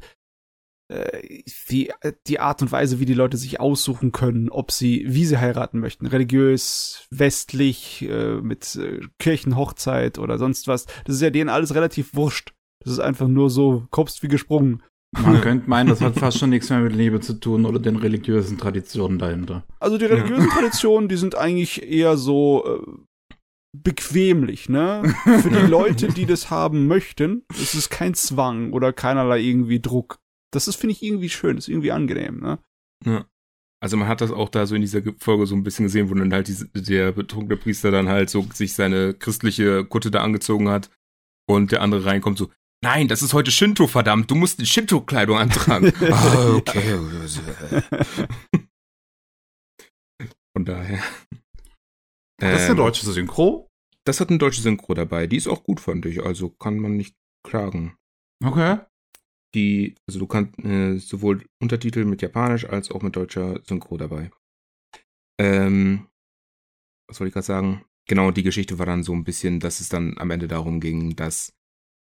die, 1.69 1.91
die 2.27 2.39
Art 2.39 2.61
und 2.61 2.71
Weise, 2.71 2.99
wie 2.99 3.05
die 3.05 3.13
Leute 3.13 3.37
sich 3.37 3.59
aussuchen 3.59 4.11
können, 4.11 4.49
ob 4.49 4.71
sie, 4.71 5.05
wie 5.07 5.25
sie 5.25 5.37
heiraten 5.39 5.79
möchten. 5.79 6.07
Religiös, 6.07 7.07
westlich, 7.11 8.07
äh, 8.09 8.35
mit 8.41 8.75
äh, 8.75 9.01
Kirchenhochzeit 9.19 10.17
oder 10.17 10.37
sonst 10.37 10.67
was. 10.67 10.85
Das 11.05 11.15
ist 11.15 11.21
ja 11.21 11.29
denen 11.29 11.49
alles 11.49 11.75
relativ 11.75 12.15
wurscht. 12.15 12.53
Das 12.83 12.93
ist 12.93 12.99
einfach 12.99 13.27
nur 13.27 13.49
so, 13.49 13.85
kopfst 13.91 14.23
wie 14.23 14.27
gesprungen. 14.27 14.81
Man 15.11 15.41
könnte 15.41 15.69
meinen, 15.69 15.89
das 15.89 16.01
hat 16.01 16.15
fast 16.17 16.37
schon 16.37 16.51
nichts 16.51 16.69
mehr 16.69 16.79
mit 16.79 16.95
Liebe 16.95 17.19
zu 17.19 17.33
tun 17.33 17.65
oder 17.65 17.79
den 17.79 17.95
religiösen 17.95 18.57
Traditionen 18.57 19.17
dahinter. 19.17 19.63
Also 19.79 19.97
die 19.97 20.05
religiösen 20.05 20.47
ja. 20.47 20.53
Traditionen, 20.53 21.09
die 21.09 21.17
sind 21.17 21.35
eigentlich 21.35 21.83
eher 21.83 22.15
so 22.15 22.63
äh, 22.65 23.35
bequemlich, 23.75 24.69
ne? 24.69 25.03
Für 25.23 25.49
die 25.49 25.67
Leute, 25.67 26.09
die 26.09 26.25
das 26.25 26.51
haben 26.51 26.87
möchten, 26.87 27.43
ist 27.59 27.73
es 27.73 27.89
kein 27.89 28.13
Zwang 28.13 28.71
oder 28.71 28.93
keinerlei 28.93 29.39
irgendwie 29.39 29.79
Druck. 29.79 30.19
Das 30.51 30.67
ist, 30.67 30.75
finde 30.75 30.93
ich, 30.93 31.03
irgendwie 31.03 31.29
schön, 31.29 31.57
ist 31.57 31.67
irgendwie 31.67 31.91
angenehm, 31.91 32.39
ne? 32.39 32.59
Ja. 33.05 33.25
Also 33.81 33.95
man 33.95 34.07
hat 34.09 34.21
das 34.21 34.31
auch 34.31 34.49
da 34.49 34.65
so 34.65 34.75
in 34.75 34.81
dieser 34.81 35.01
Folge 35.19 35.45
so 35.45 35.55
ein 35.55 35.63
bisschen 35.63 35.85
gesehen, 35.85 36.09
wo 36.09 36.13
dann 36.13 36.33
halt 36.33 36.49
diese, 36.49 36.67
der 36.67 37.13
betrunkene 37.13 37.55
Priester 37.55 37.91
dann 37.91 38.09
halt 38.09 38.29
so 38.29 38.45
sich 38.53 38.73
seine 38.73 39.13
christliche 39.13 39.85
Kutte 39.85 40.11
da 40.11 40.21
angezogen 40.21 40.67
hat 40.67 40.89
und 41.47 41.71
der 41.71 41.81
andere 41.81 42.03
reinkommt 42.03 42.37
so, 42.37 42.51
nein, 42.83 43.07
das 43.07 43.21
ist 43.21 43.33
heute 43.33 43.51
Shinto, 43.51 43.87
verdammt, 43.87 44.29
du 44.29 44.35
musst 44.35 44.59
die 44.59 44.65
Shinto-Kleidung 44.65 45.37
antragen. 45.37 45.93
ah, 46.11 46.55
okay. 46.55 46.99
Von 50.53 50.65
daher. 50.65 51.01
Das 52.37 52.61
ist 52.61 52.65
eine 52.65 52.71
ähm, 52.71 52.77
deutsche 52.77 53.05
Synchro? 53.05 53.69
Das 54.05 54.19
hat 54.19 54.29
eine 54.29 54.39
deutsche 54.39 54.61
Synchro 54.61 54.93
dabei. 54.93 55.27
Die 55.27 55.37
ist 55.37 55.47
auch 55.47 55.63
gut, 55.63 55.79
fand 55.79 56.05
ich. 56.05 56.21
Also 56.23 56.49
kann 56.49 56.79
man 56.79 56.97
nicht 56.97 57.15
klagen. 57.45 57.95
Okay. 58.43 58.79
Die, 59.55 59.95
also 60.07 60.19
du 60.19 60.27
kannst 60.27 60.59
äh, 60.59 60.97
sowohl 60.97 61.45
Untertitel 61.61 62.05
mit 62.05 62.21
Japanisch 62.21 62.65
als 62.65 62.91
auch 62.91 63.01
mit 63.01 63.15
deutscher 63.15 63.59
Synchro 63.65 63.97
dabei. 63.97 64.31
Ähm, 65.39 66.07
was 67.07 67.19
wollte 67.19 67.29
ich 67.29 67.33
gerade 67.33 67.45
sagen? 67.45 67.85
Genau, 68.07 68.31
die 68.31 68.43
Geschichte 68.43 68.79
war 68.79 68.85
dann 68.85 69.03
so 69.03 69.13
ein 69.13 69.23
bisschen, 69.23 69.59
dass 69.59 69.79
es 69.79 69.89
dann 69.89 70.17
am 70.17 70.31
Ende 70.31 70.47
darum 70.47 70.79
ging, 70.79 71.15
dass 71.15 71.53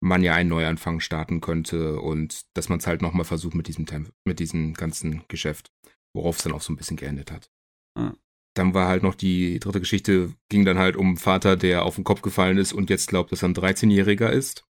man 0.04 0.24
ja 0.24 0.34
einen 0.34 0.50
Neuanfang 0.50 1.00
starten 1.00 1.42
könnte 1.42 2.00
und 2.00 2.46
dass 2.56 2.70
man 2.70 2.80
es 2.80 2.88
halt 2.88 3.02
nochmal 3.02 3.26
versucht 3.26 3.56
mit 3.56 3.68
diesem, 3.68 3.86
mit 4.26 4.40
diesem 4.40 4.74
ganzen 4.74 5.24
Geschäft, 5.28 5.72
worauf 6.16 6.38
es 6.38 6.44
dann 6.44 6.54
auch 6.54 6.62
so 6.62 6.74
ein 6.74 6.76
bisschen 6.76 6.98
geendet 6.98 7.32
hat. 7.32 7.52
Ah 7.96 8.14
dann 8.54 8.74
war 8.74 8.88
halt 8.88 9.04
noch 9.04 9.16
die 9.16 9.60
dritte 9.60 9.80
Geschichte, 9.80 10.34
ging 10.50 10.66
dann 10.66 10.78
halt 10.78 10.96
um 10.96 11.18
Vater, 11.18 11.56
der 11.56 11.84
auf 11.84 11.96
den 11.96 12.04
Kopf 12.04 12.22
gefallen 12.22 12.58
ist 12.58 12.74
und 12.74 12.90
jetzt 12.90 13.08
glaubt, 13.08 13.32
dass 13.32 13.44
er 13.44 13.50
ein 13.50 13.56
13-Jähriger 13.56 14.30
ist. 14.30 14.66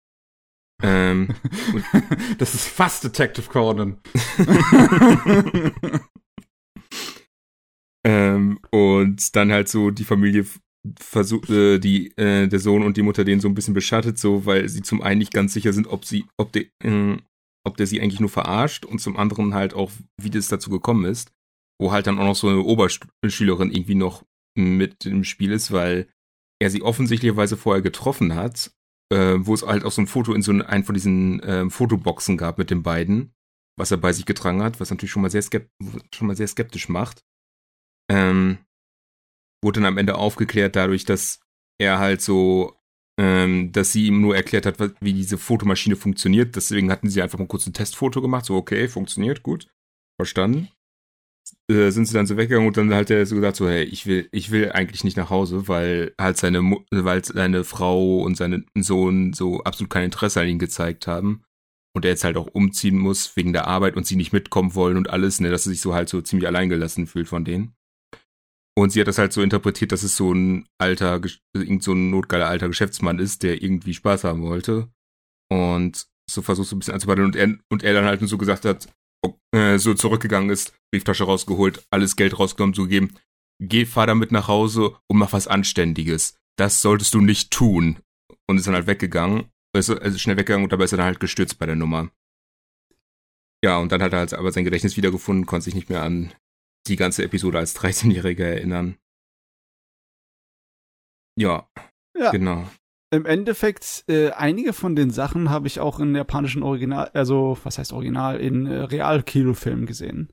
Ähm, 0.83 1.35
das 2.39 2.55
ist 2.55 2.69
fast 2.69 3.05
Detective 3.05 3.49
Conan. 3.49 3.99
ähm, 8.07 8.61
und 8.71 9.37
dann 9.37 9.53
halt 9.53 9.69
so 9.69 9.91
die 9.91 10.05
Familie 10.05 10.47
versucht, 10.99 11.51
äh, 11.51 11.79
die, 11.79 12.17
äh, 12.17 12.47
der 12.47 12.61
Sohn 12.61 12.83
und 12.83 12.97
die 12.97 13.03
Mutter 13.03 13.25
den 13.25 13.41
so 13.41 13.49
ein 13.49 13.55
bisschen 13.55 13.75
beschattet, 13.75 14.19
so, 14.19 14.47
weil 14.47 14.69
sie 14.69 14.83
zum 14.83 15.03
einen 15.03 15.19
nicht 15.19 15.33
ganz 15.33 15.53
sicher 15.53 15.73
sind, 15.73 15.89
ob 15.89 16.05
sie, 16.05 16.25
ob 16.37 16.53
der, 16.53 16.65
äh, 16.85 17.17
ob 17.67 17.77
der 17.77 17.87
sie 17.87 18.01
eigentlich 18.01 18.21
nur 18.21 18.31
verarscht 18.31 18.85
und 18.85 19.01
zum 19.01 19.17
anderen 19.17 19.55
halt 19.55 19.75
auch, 19.75 19.91
wie 20.21 20.31
das 20.31 20.49
dazu 20.49 20.71
gekommen 20.71 21.05
ist 21.05 21.33
wo 21.81 21.93
halt 21.93 22.07
dann 22.07 22.19
auch 22.19 22.25
noch 22.25 22.37
so 22.37 22.49
eine 22.49 22.63
Oberschülerin 22.63 23.71
irgendwie 23.71 23.95
noch 23.95 24.25
mit 24.57 25.07
im 25.07 25.25
Spiel 25.25 25.53
ist, 25.53 25.71
weil 25.71 26.09
er 26.61 26.71
sie 26.71 26.83
offensichtlicherweise 26.83 27.57
vorher 27.57 27.83
getroffen 27.83 28.35
hat, 28.35 28.73
äh, 29.13 29.37
wo 29.39 29.55
es 29.55 29.63
halt 29.63 29.85
auch 29.85 29.93
so 29.93 30.03
ein 30.03 30.07
Foto 30.07 30.35
in 30.35 30.43
so 30.43 30.53
einen 30.53 30.85
von 30.85 30.95
diesen 30.95 31.41
äh, 31.41 31.69
Fotoboxen 31.71 32.37
gab 32.37 32.59
mit 32.59 32.71
den 32.71 32.83
beiden, 32.83 33.35
was 33.79 33.91
er 33.91 33.97
bei 33.97 34.13
sich 34.13 34.27
getragen 34.27 34.63
hat, 34.63 34.81
was 34.81 34.91
natürlich 34.91 35.13
schon 35.13 35.23
mal 35.23 35.31
sehr, 35.31 35.43
schon 35.43 36.27
mal 36.27 36.37
sehr 36.37 36.49
skeptisch 36.49 36.89
macht. 36.89 37.25
Ähm, 38.11 38.59
wurde 39.63 39.81
dann 39.81 39.87
am 39.87 39.99
Ende 39.99 40.17
aufgeklärt 40.17 40.77
dadurch, 40.77 41.05
dass 41.05 41.41
er 41.81 41.99
halt 41.99 42.21
so, 42.21 42.77
ähm, 43.21 43.73
dass 43.73 43.93
sie 43.93 44.07
ihm 44.07 44.21
nur 44.21 44.37
erklärt 44.37 44.67
hat, 44.67 44.79
wie 45.01 45.13
diese 45.13 45.39
Fotomaschine 45.39 45.97
funktioniert. 45.97 46.57
Deswegen 46.57 46.91
hatten 46.91 47.09
sie 47.09 47.23
einfach 47.23 47.39
mal 47.39 47.49
kurz 47.49 47.67
ein 47.67 47.73
Testfoto 47.73 48.21
gemacht, 48.21 48.45
so 48.45 48.57
okay, 48.57 48.89
funktioniert, 48.89 49.43
gut, 49.43 49.69
verstanden. 50.21 50.69
Äh, 51.71 51.91
sind 51.91 52.07
sie 52.07 52.15
dann 52.15 52.27
so 52.27 52.37
weggegangen 52.37 52.69
und 52.69 52.77
dann 52.77 52.95
hat 52.95 53.11
er 53.11 53.27
so 53.27 53.35
gesagt 53.35 53.57
so, 53.57 53.69
hey, 53.69 53.85
ich 53.85 54.07
will, 54.07 54.29
ich 54.33 54.51
will 54.51 54.73
eigentlich 54.73 55.05
nicht 55.05 55.17
nach 55.17 55.31
Hause, 55.31 55.69
weil 55.69 56.15
halt 56.21 56.37
seine, 56.37 56.61
weil 56.91 57.25
seine 57.25 57.65
Frau 57.65 58.21
und 58.21 58.37
sein 58.37 58.67
Sohn 58.79 59.33
so 59.33 59.63
absolut 59.65 59.91
kein 59.91 60.05
Interesse 60.05 60.41
an 60.41 60.49
ihn 60.49 60.59
gezeigt 60.59 61.07
haben 61.07 61.45
und 61.95 62.05
er 62.05 62.13
jetzt 62.13 62.25
halt 62.25 62.37
auch 62.37 62.47
umziehen 62.47 62.99
muss 62.99 63.37
wegen 63.37 63.53
der 63.53 63.67
Arbeit 63.67 63.97
und 63.97 64.07
sie 64.07 64.17
nicht 64.17 64.33
mitkommen 64.33 64.75
wollen 64.75 64.97
und 64.97 65.11
alles, 65.11 65.41
ne, 65.41 65.51
dass 65.51 65.67
er 65.67 65.71
sich 65.71 65.81
so 65.81 65.95
halt 65.95 66.09
so 66.09 66.21
ziemlich 66.21 66.47
alleingelassen 66.47 67.07
fühlt 67.07 67.29
von 67.29 67.45
denen. 67.45 67.75
Und 68.77 68.91
sie 68.91 69.01
hat 69.01 69.09
das 69.09 69.19
halt 69.19 69.33
so 69.33 69.43
interpretiert, 69.43 69.91
dass 69.91 70.05
es 70.05 70.17
so 70.17 70.33
ein 70.33 70.69
alter, 70.79 71.21
irgend 71.53 71.83
so 71.83 71.93
ein 71.93 72.11
notgeiler 72.11 72.47
alter 72.47 72.69
Geschäftsmann 72.69 73.19
ist, 73.19 73.43
der 73.43 73.61
irgendwie 73.63 73.95
Spaß 73.95 74.25
haben 74.25 74.43
wollte. 74.43 74.89
und 75.51 76.07
so 76.31 76.43
versuchst 76.43 76.73
du 76.73 76.77
ein 76.77 76.79
bisschen 76.79 76.95
anzubauen 76.95 77.25
und 77.25 77.37
er, 77.37 77.57
und 77.71 77.83
er 77.83 77.95
dann 77.95 78.05
halt 78.05 78.21
so 78.21 78.39
gesagt 78.39 78.65
hat, 78.65 78.89
äh, 79.53 79.79
so 79.79 79.95
zurückgegangen 79.95 80.51
ist, 80.51 80.73
Brieftasche 80.93 81.25
rausgeholt, 81.25 81.85
alles 81.91 82.17
Geld 82.17 82.39
rausgenommen, 82.39 82.75
so 82.75 82.83
gegeben, 82.83 83.15
geh, 83.61 83.85
fahr 83.85 84.07
damit 84.07 84.33
nach 84.33 84.49
Hause 84.49 84.97
und 85.09 85.19
mach 85.19 85.33
was 85.33 85.49
Anständiges. 85.49 86.39
Das 86.57 86.83
solltest 86.83 87.15
du 87.15 87.21
nicht 87.21 87.51
tun. 87.51 87.99
Und 88.47 88.57
ist 88.57 88.67
dann 88.67 88.75
halt 88.75 88.87
weggegangen, 88.87 89.51
ist 89.77 89.91
also 89.91 90.19
schnell 90.19 90.37
weggegangen 90.37 90.65
und 90.65 90.73
dabei 90.73 90.85
ist 90.85 90.93
er 90.93 90.99
dann 90.99 91.07
halt 91.07 91.21
gestürzt 91.21 91.59
bei 91.59 91.67
der 91.67 91.77
Nummer. 91.77 92.11
Ja, 93.63 93.79
und 93.79 93.93
dann 93.93 94.03
hat 94.03 94.13
er 94.13 94.21
halt 94.21 94.35
aber 94.35 94.53
sein 94.53 94.65
Gedächtnis 94.65 94.97
wiedergefunden, 94.97 95.47
konnte 95.47 95.65
sich 95.65 95.75
nicht 95.75 95.91
mehr 95.91 96.03
an 96.03 96.33
die 96.87 96.97
ganze 96.97 97.25
Episode 97.25 97.59
als 97.59 97.77
13-Jähriger 97.77 98.45
erinnern. 98.45 98.97
Ja, 101.37 101.69
ja. 102.17 102.31
genau. 102.31 102.69
Im 103.11 103.25
Endeffekt, 103.25 104.05
äh, 104.09 104.31
einige 104.31 104.73
von 104.73 104.95
den 104.95 105.11
Sachen 105.11 105.49
habe 105.49 105.67
ich 105.67 105.81
auch 105.81 105.99
in 105.99 106.15
japanischen 106.15 106.63
Original, 106.63 107.11
also 107.15 107.57
was 107.65 107.79
heißt 107.79 107.93
Original, 107.93 108.39
in 108.39 108.67
äh, 108.67 108.81
Real-Kinofilmen 108.81 109.87
gesehen. 109.87 110.31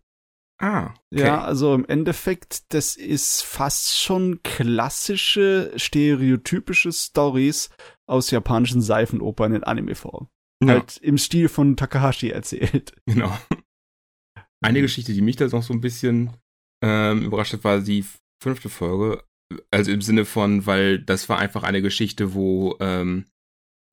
Ah. 0.57 0.93
Okay. 1.11 1.25
Ja, 1.25 1.43
also 1.43 1.73
im 1.73 1.85
Endeffekt, 1.85 2.73
das 2.73 2.95
ist 2.95 3.43
fast 3.43 3.99
schon 3.99 4.41
klassische, 4.43 5.71
stereotypische 5.75 6.91
Stories 6.91 7.69
aus 8.07 8.31
japanischen 8.31 8.81
Seifenopern 8.81 9.53
in 9.53 9.63
Anime-Form. 9.63 10.29
Ja. 10.63 10.73
Halt 10.73 10.97
im 10.97 11.17
Stil 11.17 11.49
von 11.49 11.75
Takahashi 11.75 12.29
erzählt. 12.29 12.93
Genau. 13.05 13.37
Eine 14.61 14.81
Geschichte, 14.81 15.13
die 15.13 15.21
mich 15.21 15.35
da 15.35 15.47
noch 15.47 15.61
so 15.61 15.73
ein 15.73 15.81
bisschen 15.81 16.31
ähm, 16.81 17.23
überrascht 17.23 17.53
hat, 17.53 17.63
war 17.63 17.81
die 17.81 18.03
fünfte 18.41 18.69
Folge. 18.69 19.23
Also 19.71 19.91
im 19.91 20.01
Sinne 20.01 20.25
von, 20.25 20.65
weil 20.65 20.99
das 20.99 21.29
war 21.29 21.39
einfach 21.39 21.63
eine 21.63 21.81
Geschichte, 21.81 22.33
wo 22.33 22.77
ähm, 22.79 23.25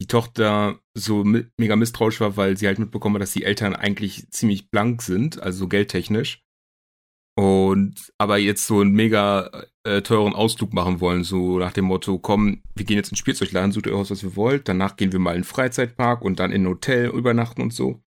die 0.01 0.07
Tochter 0.07 0.81
so 0.95 1.25
mega 1.25 1.77
misstrauisch 1.77 2.21
war, 2.21 2.37
weil 2.37 2.57
sie 2.57 2.67
halt 2.67 2.79
mitbekommen 2.79 3.17
hat, 3.17 3.23
dass 3.23 3.33
die 3.33 3.45
Eltern 3.45 3.77
eigentlich 3.77 4.29
ziemlich 4.31 4.71
blank 4.71 5.03
sind, 5.03 5.41
also 5.41 5.61
so 5.61 5.69
geldtechnisch. 5.69 6.43
Und 7.39 8.13
aber 8.19 8.37
jetzt 8.37 8.67
so 8.67 8.81
einen 8.81 8.93
mega 8.93 9.65
äh, 9.85 10.03
teuren 10.03 10.35
Ausflug 10.35 10.75
machen 10.75 11.01
wollen, 11.01 11.25
so 11.25 11.59
nach 11.59 11.73
dem 11.73 11.87
Motto, 11.87 12.19
komm, 12.19 12.63
wir 12.75 12.85
gehen 12.85 12.97
jetzt 12.97 13.11
ins 13.11 13.21
Spielzeugladen, 13.21 13.73
sucht 13.73 13.87
ihr 13.87 13.97
aus, 13.97 14.11
was 14.11 14.23
ihr 14.23 14.37
wollt, 14.37 14.69
danach 14.69 14.97
gehen 14.97 15.13
wir 15.13 15.19
mal 15.19 15.35
in 15.35 15.43
den 15.43 15.45
Freizeitpark 15.45 16.23
und 16.23 16.41
dann 16.41 16.53
in 16.53 16.65
ein 16.65 16.69
Hotel 16.69 17.07
übernachten 17.09 17.63
und 17.63 17.73
so. 17.73 18.03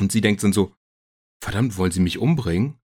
Und 0.00 0.12
sie 0.12 0.20
denkt 0.20 0.42
dann 0.42 0.52
so, 0.52 0.74
verdammt, 1.42 1.76
wollen 1.78 1.90
sie 1.90 2.00
mich 2.00 2.18
umbringen? 2.18 2.78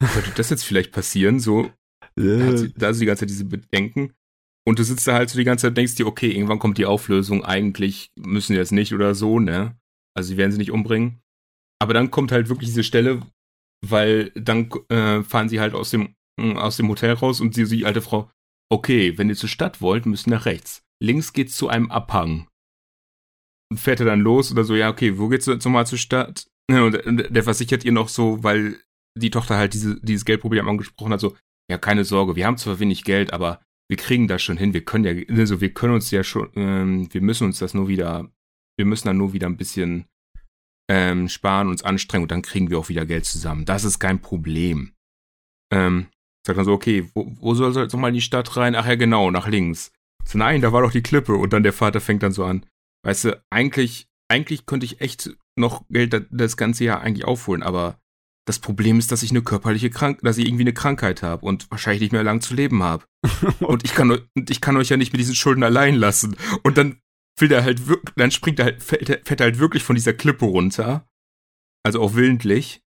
Könnte 0.00 0.32
das 0.34 0.50
jetzt 0.50 0.64
vielleicht 0.64 0.90
passieren? 0.90 1.38
So, 1.38 1.70
sie, 2.16 2.72
da 2.74 2.88
hat 2.88 2.94
sie 2.94 3.00
die 3.00 3.06
ganze 3.06 3.20
Zeit 3.20 3.30
diese 3.30 3.44
Bedenken. 3.44 4.12
Und 4.66 4.78
du 4.78 4.84
sitzt 4.84 5.06
da 5.08 5.14
halt 5.14 5.28
so 5.28 5.38
die 5.38 5.44
ganze 5.44 5.62
Zeit 5.62 5.70
und 5.70 5.78
denkst 5.78 5.96
dir, 5.96 6.06
okay, 6.06 6.30
irgendwann 6.30 6.58
kommt 6.58 6.78
die 6.78 6.86
Auflösung, 6.86 7.44
eigentlich 7.44 8.12
müssen 8.16 8.52
die 8.52 8.58
das 8.58 8.70
nicht 8.70 8.94
oder 8.94 9.14
so, 9.14 9.40
ne? 9.40 9.76
Also 10.16 10.28
sie 10.28 10.36
werden 10.36 10.52
sie 10.52 10.58
nicht 10.58 10.70
umbringen. 10.70 11.20
Aber 11.80 11.94
dann 11.94 12.10
kommt 12.10 12.30
halt 12.30 12.48
wirklich 12.48 12.68
diese 12.68 12.84
Stelle, 12.84 13.22
weil 13.84 14.30
dann 14.36 14.70
äh, 14.88 15.22
fahren 15.24 15.48
sie 15.48 15.58
halt 15.58 15.74
aus 15.74 15.90
dem, 15.90 16.14
äh, 16.40 16.54
aus 16.54 16.76
dem 16.76 16.88
Hotel 16.88 17.12
raus 17.14 17.40
und 17.40 17.54
sie, 17.54 17.64
die 17.64 17.86
alte 17.86 18.02
Frau, 18.02 18.30
okay, 18.70 19.18
wenn 19.18 19.28
ihr 19.28 19.36
zur 19.36 19.48
Stadt 19.48 19.80
wollt, 19.80 20.06
müsst 20.06 20.28
ihr 20.28 20.30
nach 20.30 20.46
rechts. 20.46 20.84
Links 21.02 21.32
geht's 21.32 21.56
zu 21.56 21.68
einem 21.68 21.90
Abhang. 21.90 22.46
Und 23.70 23.78
fährt 23.78 24.00
er 24.00 24.06
dann 24.06 24.20
los 24.20 24.52
oder 24.52 24.62
so, 24.62 24.76
ja, 24.76 24.90
okay, 24.90 25.18
wo 25.18 25.28
geht's 25.28 25.46
jetzt 25.46 25.64
nochmal 25.64 25.86
zur 25.86 25.98
Stadt? 25.98 26.46
Und 26.70 27.02
der 27.04 27.42
versichert 27.42 27.84
ihr 27.84 27.92
noch 27.92 28.08
so, 28.08 28.44
weil 28.44 28.78
die 29.18 29.30
Tochter 29.30 29.56
halt 29.56 29.74
diese, 29.74 30.00
dieses 30.00 30.24
Geldproblem 30.24 30.68
angesprochen 30.68 31.12
hat, 31.12 31.20
so, 31.20 31.36
ja, 31.70 31.78
keine 31.78 32.04
Sorge, 32.04 32.36
wir 32.36 32.46
haben 32.46 32.58
zwar 32.58 32.78
wenig 32.78 33.04
Geld, 33.04 33.32
aber 33.32 33.60
wir 33.88 33.96
kriegen 33.96 34.28
das 34.28 34.42
schon 34.42 34.56
hin. 34.56 34.72
Wir 34.72 34.84
können 34.84 35.04
ja, 35.04 35.36
also 35.36 35.60
wir 35.60 35.74
können 35.74 35.94
uns 35.94 36.10
ja 36.10 36.24
schon, 36.24 36.50
ähm, 36.54 37.12
wir 37.12 37.20
müssen 37.20 37.44
uns 37.44 37.58
das 37.58 37.74
nur 37.74 37.88
wieder, 37.88 38.30
wir 38.78 38.86
müssen 38.86 39.06
dann 39.06 39.18
nur 39.18 39.32
wieder 39.32 39.46
ein 39.46 39.56
bisschen 39.56 40.06
ähm, 40.90 41.28
sparen, 41.28 41.68
uns 41.68 41.82
anstrengen 41.82 42.24
und 42.24 42.30
dann 42.30 42.42
kriegen 42.42 42.70
wir 42.70 42.78
auch 42.78 42.88
wieder 42.88 43.06
Geld 43.06 43.24
zusammen. 43.24 43.64
Das 43.64 43.84
ist 43.84 43.98
kein 43.98 44.20
Problem. 44.20 44.92
Ähm, 45.72 46.08
sagt 46.46 46.58
dann 46.58 46.64
so, 46.64 46.72
okay, 46.72 47.08
wo, 47.14 47.32
wo 47.40 47.54
soll 47.54 47.74
jetzt 47.76 47.92
nochmal 47.92 48.10
in 48.10 48.16
die 48.16 48.20
Stadt 48.20 48.56
rein? 48.56 48.74
Ach 48.74 48.86
ja, 48.86 48.94
genau, 48.94 49.30
nach 49.30 49.48
links. 49.48 49.92
So, 50.24 50.38
nein, 50.38 50.60
da 50.60 50.72
war 50.72 50.82
doch 50.82 50.92
die 50.92 51.02
Klippe. 51.02 51.34
Und 51.34 51.52
dann 51.52 51.62
der 51.62 51.72
Vater 51.72 52.00
fängt 52.00 52.22
dann 52.22 52.32
so 52.32 52.44
an. 52.44 52.66
Weißt 53.04 53.24
du, 53.24 53.42
eigentlich, 53.50 54.06
eigentlich 54.28 54.66
könnte 54.66 54.86
ich 54.86 55.00
echt 55.00 55.36
noch 55.56 55.84
Geld 55.88 56.26
das 56.30 56.56
ganze 56.56 56.84
Jahr 56.84 57.00
eigentlich 57.00 57.24
aufholen, 57.24 57.62
aber 57.62 57.98
das 58.46 58.58
Problem 58.58 58.98
ist, 58.98 59.12
dass 59.12 59.22
ich 59.22 59.30
eine 59.30 59.42
körperliche 59.42 59.90
Krankheit, 59.90 60.24
dass 60.24 60.38
ich 60.38 60.46
irgendwie 60.46 60.64
eine 60.64 60.74
Krankheit 60.74 61.22
habe 61.22 61.46
und 61.46 61.70
wahrscheinlich 61.70 62.02
nicht 62.02 62.12
mehr 62.12 62.24
lang 62.24 62.40
zu 62.40 62.54
leben 62.54 62.82
habe. 62.82 63.04
und 63.60 63.84
ich 63.84 63.94
kann, 63.94 64.20
ich 64.48 64.60
kann 64.60 64.76
euch 64.76 64.88
ja 64.88 64.96
nicht 64.96 65.12
mit 65.12 65.20
diesen 65.20 65.34
Schulden 65.34 65.62
allein 65.62 65.94
lassen. 65.94 66.36
Und 66.62 66.76
dann 66.76 67.00
will 67.38 67.48
der 67.48 67.64
halt 67.64 67.86
wirklich, 67.86 68.14
dann 68.16 68.30
springt 68.30 68.58
er 68.58 68.66
halt, 68.66 68.82
fällt, 68.82 69.06
fällt 69.26 69.40
er 69.40 69.44
halt 69.44 69.58
wirklich 69.58 69.84
von 69.84 69.94
dieser 69.94 70.12
Klippe 70.12 70.44
runter. 70.44 71.06
Also 71.84 72.00
auch 72.00 72.14
willentlich. 72.14 72.80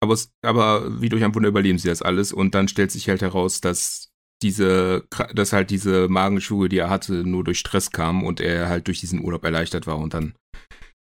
Aber, 0.00 0.14
es, 0.14 0.32
aber 0.42 1.00
wie 1.02 1.08
durch 1.08 1.24
ein 1.24 1.34
Wunder 1.34 1.48
überleben 1.48 1.78
sie 1.78 1.88
das 1.88 2.02
alles 2.02 2.32
und 2.32 2.54
dann 2.54 2.68
stellt 2.68 2.90
sich 2.90 3.08
halt 3.08 3.20
heraus, 3.20 3.60
dass 3.60 4.10
diese, 4.42 5.06
dass 5.34 5.52
halt 5.52 5.70
diese 5.70 6.08
Magenschuhe, 6.08 6.68
die 6.68 6.78
er 6.78 6.90
hatte, 6.90 7.24
nur 7.24 7.42
durch 7.42 7.58
Stress 7.58 7.90
kamen 7.90 8.24
und 8.24 8.40
er 8.40 8.68
halt 8.68 8.86
durch 8.86 9.00
diesen 9.00 9.20
Urlaub 9.20 9.44
erleichtert 9.44 9.88
war 9.88 9.98
und 9.98 10.14
dann 10.14 10.34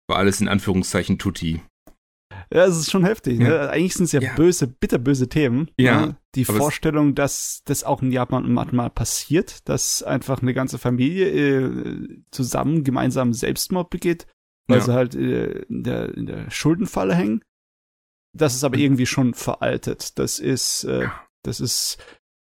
war 0.10 0.18
alles 0.18 0.40
in 0.40 0.48
Anführungszeichen 0.48 1.20
tutti. 1.20 1.62
Ja, 2.54 2.66
es 2.66 2.78
ist 2.78 2.92
schon 2.92 3.04
heftig. 3.04 3.40
Ne? 3.40 3.50
Ja. 3.50 3.70
Eigentlich 3.70 3.94
sind 3.96 4.06
es 4.06 4.12
ja, 4.14 4.22
ja, 4.22 4.34
böse, 4.36 4.68
bitterböse 4.68 5.28
Themen. 5.28 5.70
Ja. 5.78 6.08
Ne? 6.08 6.18
Die 6.36 6.46
Vorstellung, 6.46 7.16
dass 7.16 7.62
das 7.66 7.84
auch 7.84 8.02
in 8.02 8.12
Japan 8.12 8.52
mal 8.52 8.90
passiert, 8.90 9.68
dass 9.68 10.04
einfach 10.04 10.42
eine 10.42 10.54
ganze 10.54 10.78
Familie 10.78 11.28
äh, 11.28 12.24
zusammen 12.32 12.84
gemeinsam 12.84 13.34
Selbstmord 13.34 13.90
begeht, 13.90 14.28
weil 14.68 14.80
ja. 14.80 14.86
sie 14.86 14.94
halt 14.94 15.16
äh, 15.16 15.64
in, 15.64 15.84
der, 15.84 16.14
in 16.14 16.26
der 16.26 16.50
Schuldenfalle 16.52 17.16
hängen. 17.16 17.44
Das 18.34 18.56
ist 18.56 18.64
aber 18.64 18.78
irgendwie 18.78 19.08
schon 19.08 19.34
veraltet. 19.34 20.18
Das 20.20 20.40
ist, 20.40 20.84
äh, 20.84 21.08
das 21.44 21.60
ist, 21.60 21.98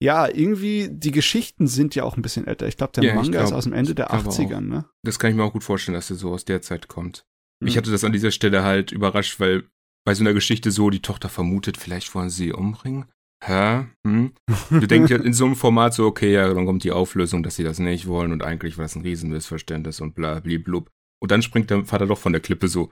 ja, 0.02 0.28
irgendwie, 0.28 0.90
die 0.90 1.12
Geschichten 1.12 1.68
sind 1.68 1.96
ja 1.96 2.04
auch 2.04 2.16
ein 2.16 2.22
bisschen 2.22 2.48
älter. 2.48 2.68
Ich 2.68 2.78
glaube, 2.78 2.94
der 3.00 3.16
Manga 3.16 3.32
glaub, 3.32 3.44
ist 3.46 3.54
aus 3.54 3.64
dem 3.66 3.74
Ende 3.74 3.96
der 3.96 4.12
80ern, 4.12 4.62
ne? 4.62 4.86
Das 5.04 5.20
kann 5.20 5.32
ich 5.32 5.36
mir 5.36 5.44
auch 5.44 5.54
gut 5.54 5.64
vorstellen, 5.64 5.96
dass 5.96 6.08
der 6.08 6.18
so 6.18 6.32
aus 6.32 6.46
der 6.46 6.62
Zeit 6.62 6.88
kommt. 6.88 7.26
Mich 7.62 7.76
mhm. 7.76 7.80
hatte 7.80 7.92
das 7.92 8.04
an 8.04 8.14
dieser 8.14 8.32
Stelle 8.32 8.64
halt 8.64 8.92
überrascht, 8.92 9.40
weil 9.40 9.70
bei 10.06 10.14
so 10.14 10.24
einer 10.24 10.34
Geschichte 10.34 10.72
so 10.72 10.90
die 10.90 11.02
Tochter 11.02 11.30
vermutet, 11.30 11.78
vielleicht 11.78 12.14
wollen 12.16 12.30
sie 12.30 12.52
umbringen. 12.52 13.06
Hä? 13.44 13.86
Hm? 14.06 14.34
Du 14.70 14.86
denkst 14.88 15.12
ja 15.12 15.18
in 15.18 15.34
so 15.34 15.46
einem 15.46 15.56
Format 15.56 15.94
so, 15.94 16.06
okay, 16.06 16.34
ja, 16.34 16.54
dann 16.54 16.66
kommt 16.66 16.84
die 16.84 16.92
Auflösung, 16.92 17.42
dass 17.44 17.56
sie 17.56 17.64
das 17.64 17.80
nicht 17.80 18.08
wollen 18.08 18.34
und 18.34 18.44
eigentlich 18.44 18.78
war 18.78 18.86
das 18.86 18.96
ein 18.96 19.02
Riesenmissverständnis 19.02 20.02
und 20.02 20.16
bla, 20.16 20.40
blub. 20.42 20.90
Und 21.22 21.32
dann 21.32 21.42
springt 21.42 21.70
der 21.70 21.86
Vater 21.86 22.08
doch 22.08 22.18
von 22.18 22.34
der 22.34 22.42
Klippe 22.42 22.68
so. 22.68 22.92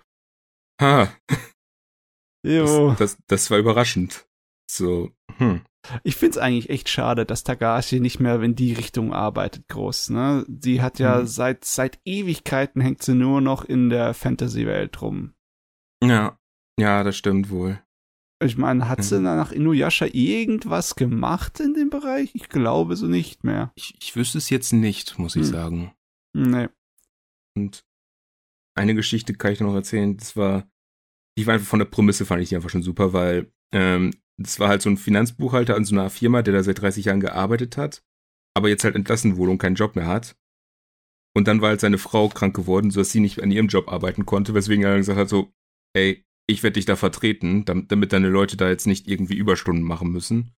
Ha. 0.81 1.13
Jo. 2.45 2.89
Das, 2.91 2.97
das, 2.97 3.17
das 3.27 3.51
war 3.51 3.57
überraschend. 3.57 4.25
So, 4.69 5.11
hm. 5.37 5.61
Ich 6.03 6.15
find's 6.15 6.37
eigentlich 6.37 6.69
echt 6.69 6.89
schade, 6.89 7.25
dass 7.25 7.43
Takahashi 7.43 7.99
nicht 7.99 8.19
mehr 8.19 8.41
in 8.41 8.55
die 8.55 8.73
Richtung 8.73 9.13
arbeitet, 9.13 9.67
groß, 9.69 10.09
ne? 10.09 10.45
Die 10.47 10.81
hat 10.81 10.99
ja 10.99 11.19
hm. 11.19 11.27
seit, 11.27 11.65
seit 11.65 11.99
Ewigkeiten 12.05 12.81
hängt 12.81 13.03
sie 13.03 13.15
nur 13.15 13.41
noch 13.41 13.63
in 13.63 13.89
der 13.89 14.13
Fantasy-Welt 14.13 15.01
rum. 15.01 15.33
Ja. 16.03 16.37
Ja, 16.79 17.03
das 17.03 17.17
stimmt 17.17 17.49
wohl. 17.49 17.81
Ich 18.43 18.55
meine, 18.55 18.87
hat 18.87 19.03
sie 19.03 19.19
nach 19.19 19.51
Inuyasha 19.51 20.05
irgendwas 20.11 20.95
gemacht 20.95 21.59
in 21.59 21.73
dem 21.73 21.89
Bereich? 21.89 22.29
Ich 22.35 22.49
glaube 22.49 22.95
so 22.95 23.07
nicht 23.07 23.43
mehr. 23.43 23.71
Ich, 23.75 23.95
ich 23.99 24.15
wüsste 24.15 24.37
es 24.37 24.51
jetzt 24.51 24.73
nicht, 24.73 25.17
muss 25.17 25.35
ich 25.35 25.43
hm. 25.43 25.51
sagen. 25.51 25.91
Nee. 26.35 26.67
Und 27.55 27.83
eine 28.75 28.93
Geschichte 28.93 29.33
kann 29.33 29.53
ich 29.53 29.59
noch 29.59 29.73
erzählen, 29.73 30.15
das 30.17 30.35
war, 30.35 30.69
die 31.37 31.47
war 31.47 31.55
einfach 31.55 31.67
von 31.67 31.79
der 31.79 31.87
Prämisse, 31.87 32.25
fand 32.25 32.43
ich 32.43 32.49
die 32.49 32.55
einfach 32.55 32.69
schon 32.69 32.83
super, 32.83 33.11
weil 33.11 33.51
ähm, 33.73 34.13
das 34.39 34.59
war 34.59 34.69
halt 34.69 34.83
so 34.83 34.89
ein 34.89 34.97
Finanzbuchhalter 34.97 35.75
an 35.75 35.83
so 35.83 35.95
einer 35.95 36.11
Firma, 36.11 36.43
der 36.43 36.53
da 36.53 36.63
seit 36.63 36.79
30 36.79 37.05
Jahren 37.05 37.19
gearbeitet 37.19 37.75
hat, 37.75 38.03
aber 38.55 38.69
jetzt 38.69 38.83
halt 38.83 38.95
entlassen 38.95 39.37
wurde 39.37 39.51
und 39.51 39.57
keinen 39.57 39.75
Job 39.75 39.95
mehr 39.95 40.05
hat. 40.05 40.37
Und 41.35 41.47
dann 41.47 41.61
war 41.61 41.69
halt 41.69 41.81
seine 41.81 41.97
Frau 41.97 42.29
krank 42.29 42.55
geworden, 42.55 42.91
sodass 42.91 43.11
sie 43.11 43.19
nicht 43.19 43.41
an 43.41 43.51
ihrem 43.51 43.67
Job 43.67 43.91
arbeiten 43.91 44.27
konnte, 44.27 44.53
weswegen 44.53 44.83
er 44.83 44.91
dann 44.91 44.99
gesagt 44.99 45.19
hat 45.19 45.29
so, 45.29 45.51
ey, 45.95 46.26
ich 46.49 46.63
werde 46.63 46.75
dich 46.75 46.85
da 46.85 46.95
vertreten, 46.95 47.65
damit, 47.65 47.91
damit 47.91 48.13
deine 48.13 48.29
Leute 48.29 48.57
da 48.57 48.69
jetzt 48.69 48.87
nicht 48.87 49.07
irgendwie 49.07 49.35
Überstunden 49.35 49.83
machen 49.83 50.11
müssen. 50.11 50.53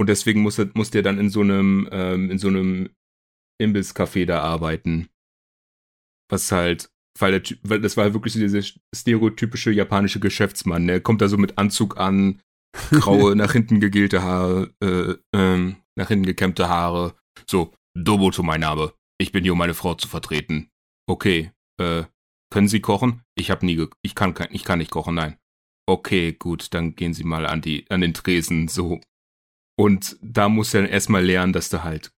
Und 0.00 0.08
deswegen 0.08 0.40
muss 0.42 0.58
muss 0.74 0.90
der 0.90 1.02
dann 1.02 1.18
in 1.18 1.28
so 1.28 1.40
einem, 1.40 1.88
ähm, 1.90 2.30
in 2.30 2.38
so 2.38 2.48
einem 2.48 2.90
Imbisscafé 3.60 4.26
da 4.26 4.40
arbeiten. 4.42 5.08
Was 6.30 6.52
halt, 6.52 6.90
weil, 7.18 7.40
der, 7.40 7.58
weil 7.62 7.80
das 7.80 7.96
war 7.96 8.04
halt 8.04 8.14
wirklich 8.14 8.32
so 8.34 8.38
dieser 8.38 8.62
stereotypische 8.94 9.72
japanische 9.72 10.20
Geschäftsmann. 10.20 10.86
Der 10.86 11.00
kommt 11.00 11.20
da 11.20 11.28
so 11.28 11.36
mit 11.36 11.58
Anzug 11.58 11.98
an, 11.98 12.40
graue, 12.92 13.34
nach 13.36 13.52
hinten 13.52 13.80
gegelte 13.80 14.22
Haare, 14.22 14.72
äh, 14.80 15.14
ähm, 15.36 15.76
nach 15.96 16.08
hinten 16.08 16.26
gekämmte 16.26 16.68
Haare. 16.68 17.16
So, 17.46 17.74
Doboto 17.96 18.44
mein 18.44 18.60
Name. 18.60 18.92
Ich 19.20 19.32
bin 19.32 19.42
hier, 19.42 19.52
um 19.52 19.58
meine 19.58 19.74
Frau 19.74 19.94
zu 19.94 20.06
vertreten. 20.06 20.70
Okay, 21.08 21.50
äh, 21.80 22.04
können 22.50 22.68
Sie 22.68 22.80
kochen? 22.80 23.22
Ich 23.34 23.50
habe 23.50 23.66
nie, 23.66 23.86
ich 24.02 24.14
kann 24.14 24.34
kein, 24.34 24.48
ich 24.52 24.64
kann 24.64 24.78
nicht 24.78 24.90
kochen, 24.90 25.14
nein. 25.14 25.36
Okay, 25.86 26.32
gut, 26.32 26.74
dann 26.74 26.94
gehen 26.94 27.14
Sie 27.14 27.24
mal 27.24 27.46
an 27.46 27.60
die, 27.60 27.90
an 27.90 28.00
den 28.00 28.14
Tresen, 28.14 28.68
so. 28.68 29.00
Und 29.78 30.18
da 30.20 30.48
muss 30.48 30.74
er 30.74 30.88
erstmal 30.88 31.24
lernen, 31.24 31.52
dass 31.52 31.68
du 31.68 31.84
halt 31.84 32.12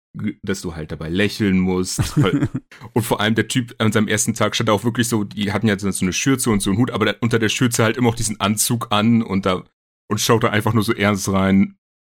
dass 0.42 0.62
du 0.62 0.74
halt 0.74 0.90
dabei 0.90 1.08
lächeln 1.08 1.58
musst. 1.60 2.16
und 2.94 3.02
vor 3.02 3.20
allem 3.20 3.34
der 3.34 3.48
Typ 3.48 3.74
an 3.78 3.92
seinem 3.92 4.08
ersten 4.08 4.34
Tag 4.34 4.54
stand 4.54 4.70
auch 4.70 4.84
wirklich 4.84 5.08
so, 5.08 5.24
die 5.24 5.52
hatten 5.52 5.68
ja 5.68 5.78
so 5.78 5.88
eine 6.00 6.12
Schürze 6.12 6.50
und 6.50 6.60
so 6.60 6.70
einen 6.70 6.78
Hut, 6.78 6.90
aber 6.90 7.16
unter 7.20 7.38
der 7.38 7.48
Schürze 7.48 7.84
halt 7.84 7.96
immer 7.96 8.08
auch 8.08 8.14
diesen 8.14 8.40
Anzug 8.40 8.88
an 8.90 9.22
und 9.22 9.46
da 9.46 9.64
und 10.10 10.20
schaut 10.20 10.44
da 10.44 10.50
einfach 10.50 10.72
nur 10.72 10.82
so 10.82 10.94
ernst 10.94 11.28
rein, 11.28 11.76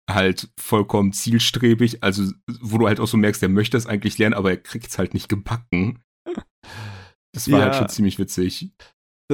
halt 0.09 0.49
vollkommen 0.59 1.11
zielstrebig, 1.11 2.03
also 2.03 2.31
wo 2.61 2.77
du 2.77 2.87
halt 2.87 2.99
auch 2.99 3.07
so 3.07 3.17
merkst, 3.17 3.41
der 3.41 3.49
möchte 3.49 3.77
es 3.77 3.87
eigentlich 3.87 4.17
lernen, 4.17 4.35
aber 4.35 4.51
er 4.51 4.57
kriegt 4.57 4.87
es 4.87 4.97
halt 4.97 5.13
nicht 5.13 5.27
gebacken. 5.27 6.03
Das 7.45 7.51
war 7.51 7.61
halt 7.61 7.73
ja. 7.73 7.79
halt 7.79 7.89
schon 7.89 7.95
ziemlich 7.95 8.19
witzig 8.19 8.71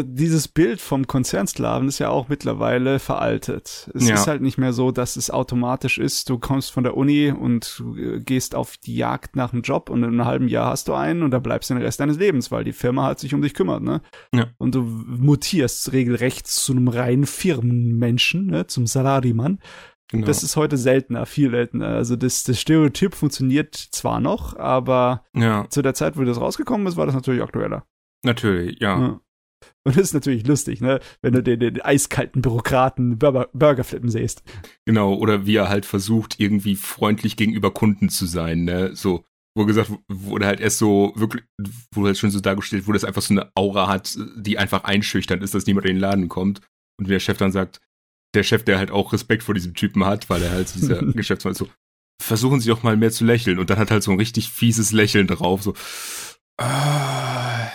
dieses 0.03 0.49
Bild 0.49 0.81
vom 0.81 1.07
Konzernsklaven 1.07 1.87
ist 1.87 1.99
ja 1.99 2.09
auch 2.09 2.27
mittlerweile 2.27 2.99
veraltet. 2.99 3.89
Es 3.93 4.07
ja. 4.07 4.15
ist 4.15 4.27
halt 4.27 4.41
nicht 4.41 4.57
mehr 4.57 4.73
so, 4.73 4.91
dass 4.91 5.15
es 5.15 5.31
automatisch 5.31 5.97
ist, 5.97 6.29
du 6.29 6.37
kommst 6.37 6.71
von 6.71 6.83
der 6.83 6.97
Uni 6.97 7.31
und 7.31 7.81
äh, 7.97 8.19
gehst 8.19 8.55
auf 8.55 8.75
die 8.75 8.97
Jagd 8.97 9.37
nach 9.37 9.53
einem 9.53 9.61
Job 9.61 9.89
und 9.89 10.03
in 10.03 10.09
einem 10.09 10.25
halben 10.25 10.49
Jahr 10.49 10.71
hast 10.71 10.89
du 10.89 10.93
einen 10.93 11.23
und 11.23 11.31
da 11.31 11.39
bleibst 11.39 11.69
du 11.69 11.75
den 11.75 11.83
Rest 11.83 12.01
deines 12.01 12.17
Lebens, 12.17 12.51
weil 12.51 12.65
die 12.65 12.73
Firma 12.73 13.03
halt 13.03 13.19
sich 13.19 13.33
um 13.33 13.41
dich 13.41 13.53
kümmert, 13.53 13.83
ne? 13.83 14.01
Ja. 14.33 14.47
Und 14.57 14.75
du 14.75 14.81
mutierst 14.81 15.93
regelrecht 15.93 16.45
zu 16.45 16.73
einem 16.73 16.89
reinen 16.89 17.25
Firmenmenschen, 17.25 18.47
ne? 18.47 18.67
Zum 18.67 18.87
Salarimann. 18.87 19.59
Genau. 20.09 20.27
Das 20.27 20.43
ist 20.43 20.57
heute 20.57 20.77
seltener, 20.77 21.25
viel 21.25 21.51
seltener. 21.51 21.87
Also 21.87 22.17
das, 22.17 22.43
das 22.43 22.59
Stereotyp 22.59 23.15
funktioniert 23.15 23.75
zwar 23.75 24.19
noch, 24.19 24.57
aber 24.57 25.23
ja. 25.33 25.65
zu 25.69 25.81
der 25.81 25.93
Zeit, 25.93 26.17
wo 26.17 26.23
das 26.25 26.39
rausgekommen 26.39 26.85
ist, 26.85 26.97
war 26.97 27.05
das 27.05 27.15
natürlich 27.15 27.41
aktueller. 27.41 27.85
Natürlich, 28.25 28.79
ja. 28.81 28.99
ja. 28.99 29.21
Und 29.83 29.95
das 29.95 30.07
ist 30.07 30.13
natürlich 30.13 30.45
lustig, 30.47 30.81
ne? 30.81 30.99
Wenn 31.21 31.33
du 31.33 31.43
den, 31.43 31.59
den 31.59 31.81
eiskalten 31.81 32.41
Bürokraten 32.41 33.19
Burger, 33.19 33.49
Burger 33.53 33.83
flippen 33.83 34.09
siehst. 34.09 34.43
Genau, 34.85 35.13
oder 35.13 35.45
wie 35.45 35.55
er 35.55 35.69
halt 35.69 35.85
versucht, 35.85 36.39
irgendwie 36.39 36.75
freundlich 36.75 37.37
gegenüber 37.37 37.71
Kunden 37.71 38.09
zu 38.09 38.25
sein, 38.25 38.63
ne? 38.63 38.95
So, 38.95 39.23
wo 39.55 39.65
gesagt 39.65 39.91
wurde 40.07 40.47
halt 40.47 40.59
erst 40.59 40.79
so 40.79 41.13
wirklich, 41.15 41.43
wo 41.93 42.05
halt 42.05 42.17
schon 42.17 42.31
so 42.31 42.39
dargestellt 42.39 42.87
wurde, 42.87 42.97
dass 42.97 43.05
einfach 43.05 43.21
so 43.21 43.33
eine 43.33 43.51
Aura 43.55 43.87
hat, 43.87 44.17
die 44.35 44.57
einfach 44.57 44.83
einschüchternd 44.83 45.43
ist, 45.43 45.53
dass 45.53 45.67
niemand 45.67 45.85
in 45.85 45.95
den 45.95 46.01
Laden 46.01 46.27
kommt. 46.29 46.61
Und 46.99 47.07
wie 47.07 47.11
der 47.11 47.19
Chef 47.19 47.37
dann 47.37 47.51
sagt, 47.51 47.79
der 48.33 48.43
Chef, 48.43 48.63
der 48.63 48.79
halt 48.79 48.91
auch 48.91 49.13
Respekt 49.13 49.43
vor 49.43 49.53
diesem 49.53 49.75
Typen 49.75 50.03
hat, 50.03 50.29
weil 50.29 50.41
er 50.41 50.51
halt 50.51 50.73
dieser 50.73 51.01
Geschäftsmann 51.13 51.51
ist 51.51 51.59
so, 51.59 51.69
versuchen 52.21 52.59
Sie 52.59 52.69
doch 52.69 52.83
mal 52.83 52.97
mehr 52.97 53.11
zu 53.11 53.23
lächeln. 53.23 53.59
Und 53.59 53.69
dann 53.69 53.77
hat 53.77 53.91
halt 53.91 54.03
so 54.03 54.11
ein 54.11 54.17
richtig 54.17 54.49
fieses 54.49 54.91
Lächeln 54.91 55.27
drauf, 55.27 55.61
so. 55.61 55.73
Ah. 56.57 57.69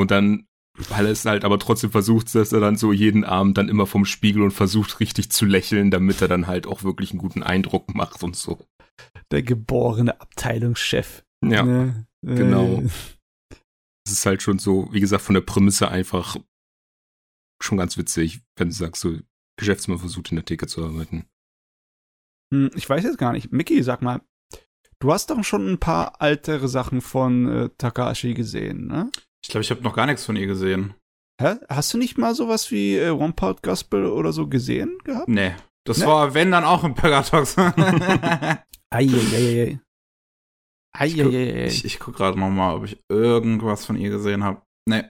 Und 0.00 0.10
dann 0.10 0.46
weil 0.88 1.06
er 1.06 1.12
es 1.12 1.24
halt 1.24 1.44
aber 1.44 1.58
trotzdem 1.58 1.90
versucht, 1.90 2.34
dass 2.34 2.52
er 2.52 2.60
dann 2.60 2.76
so 2.76 2.92
jeden 2.92 3.24
Abend 3.24 3.58
dann 3.58 3.68
immer 3.68 3.86
vom 3.86 4.04
Spiegel 4.04 4.42
und 4.42 4.52
versucht 4.52 5.00
richtig 5.00 5.30
zu 5.30 5.44
lächeln, 5.44 5.90
damit 5.90 6.22
er 6.22 6.28
dann 6.28 6.46
halt 6.46 6.66
auch 6.66 6.84
wirklich 6.84 7.10
einen 7.10 7.18
guten 7.18 7.42
Eindruck 7.42 7.94
macht 7.94 8.22
und 8.22 8.36
so. 8.36 8.58
Der 9.30 9.42
geborene 9.42 10.20
Abteilungschef. 10.20 11.24
Ja, 11.44 11.64
ne? 11.64 12.06
genau. 12.22 12.82
Es 14.06 14.12
ist 14.12 14.26
halt 14.26 14.42
schon 14.42 14.58
so, 14.58 14.88
wie 14.92 15.00
gesagt, 15.00 15.22
von 15.22 15.34
der 15.34 15.42
Prämisse 15.42 15.88
einfach 15.88 16.36
schon 17.62 17.78
ganz 17.78 17.96
witzig, 17.98 18.40
wenn 18.56 18.68
du 18.68 18.74
sagst, 18.74 19.02
so 19.02 19.18
Geschäftsmann 19.58 19.98
versucht 19.98 20.30
in 20.30 20.36
der 20.36 20.44
Theke 20.44 20.66
zu 20.66 20.84
arbeiten. 20.84 21.26
Hm, 22.52 22.70
ich 22.74 22.88
weiß 22.88 23.04
jetzt 23.04 23.18
gar 23.18 23.32
nicht. 23.32 23.52
Mickey, 23.52 23.82
sag 23.82 24.02
mal, 24.02 24.22
du 24.98 25.12
hast 25.12 25.30
doch 25.30 25.44
schon 25.44 25.70
ein 25.70 25.78
paar 25.78 26.16
ältere 26.20 26.68
Sachen 26.68 27.00
von 27.00 27.48
äh, 27.48 27.68
Takashi 27.76 28.34
gesehen, 28.34 28.86
ne? 28.86 29.10
Ich 29.42 29.50
glaube, 29.50 29.62
ich 29.62 29.70
habe 29.70 29.82
noch 29.82 29.94
gar 29.94 30.06
nichts 30.06 30.24
von 30.24 30.36
ihr 30.36 30.46
gesehen. 30.46 30.94
Hä? 31.40 31.56
Hast 31.68 31.94
du 31.94 31.98
nicht 31.98 32.18
mal 32.18 32.34
sowas 32.34 32.70
wie 32.70 32.96
äh, 32.96 33.10
One 33.10 33.32
Part 33.32 33.62
Gospel 33.62 34.06
oder 34.06 34.32
so 34.32 34.46
gesehen 34.46 34.98
gehabt? 35.04 35.28
Nee. 35.28 35.54
Das 35.86 35.98
nee? 35.98 36.06
war, 36.06 36.34
wenn, 36.34 36.50
dann 36.50 36.64
auch 36.64 36.84
im 36.84 36.94
Purgatox. 36.94 37.56
Eieieiei. 38.90 39.80
Eieiei. 40.92 41.66
Ich, 41.66 41.84
ich 41.84 41.98
guck 41.98 42.16
gerade 42.16 42.38
noch 42.38 42.50
mal, 42.50 42.74
ob 42.74 42.84
ich 42.84 43.02
irgendwas 43.08 43.86
von 43.86 43.96
ihr 43.96 44.10
gesehen 44.10 44.44
habe. 44.44 44.62
Nee. 44.86 45.04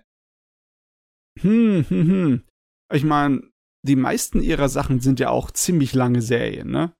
Hm, 1.40 1.84
hm, 1.88 2.08
hm. 2.08 2.44
Ich 2.92 3.04
meine, 3.04 3.42
die 3.86 3.96
meisten 3.96 4.42
ihrer 4.42 4.68
Sachen 4.68 5.00
sind 5.00 5.20
ja 5.20 5.30
auch 5.30 5.50
ziemlich 5.50 5.94
lange 5.94 6.22
Serien, 6.22 6.70
ne? 6.70 6.92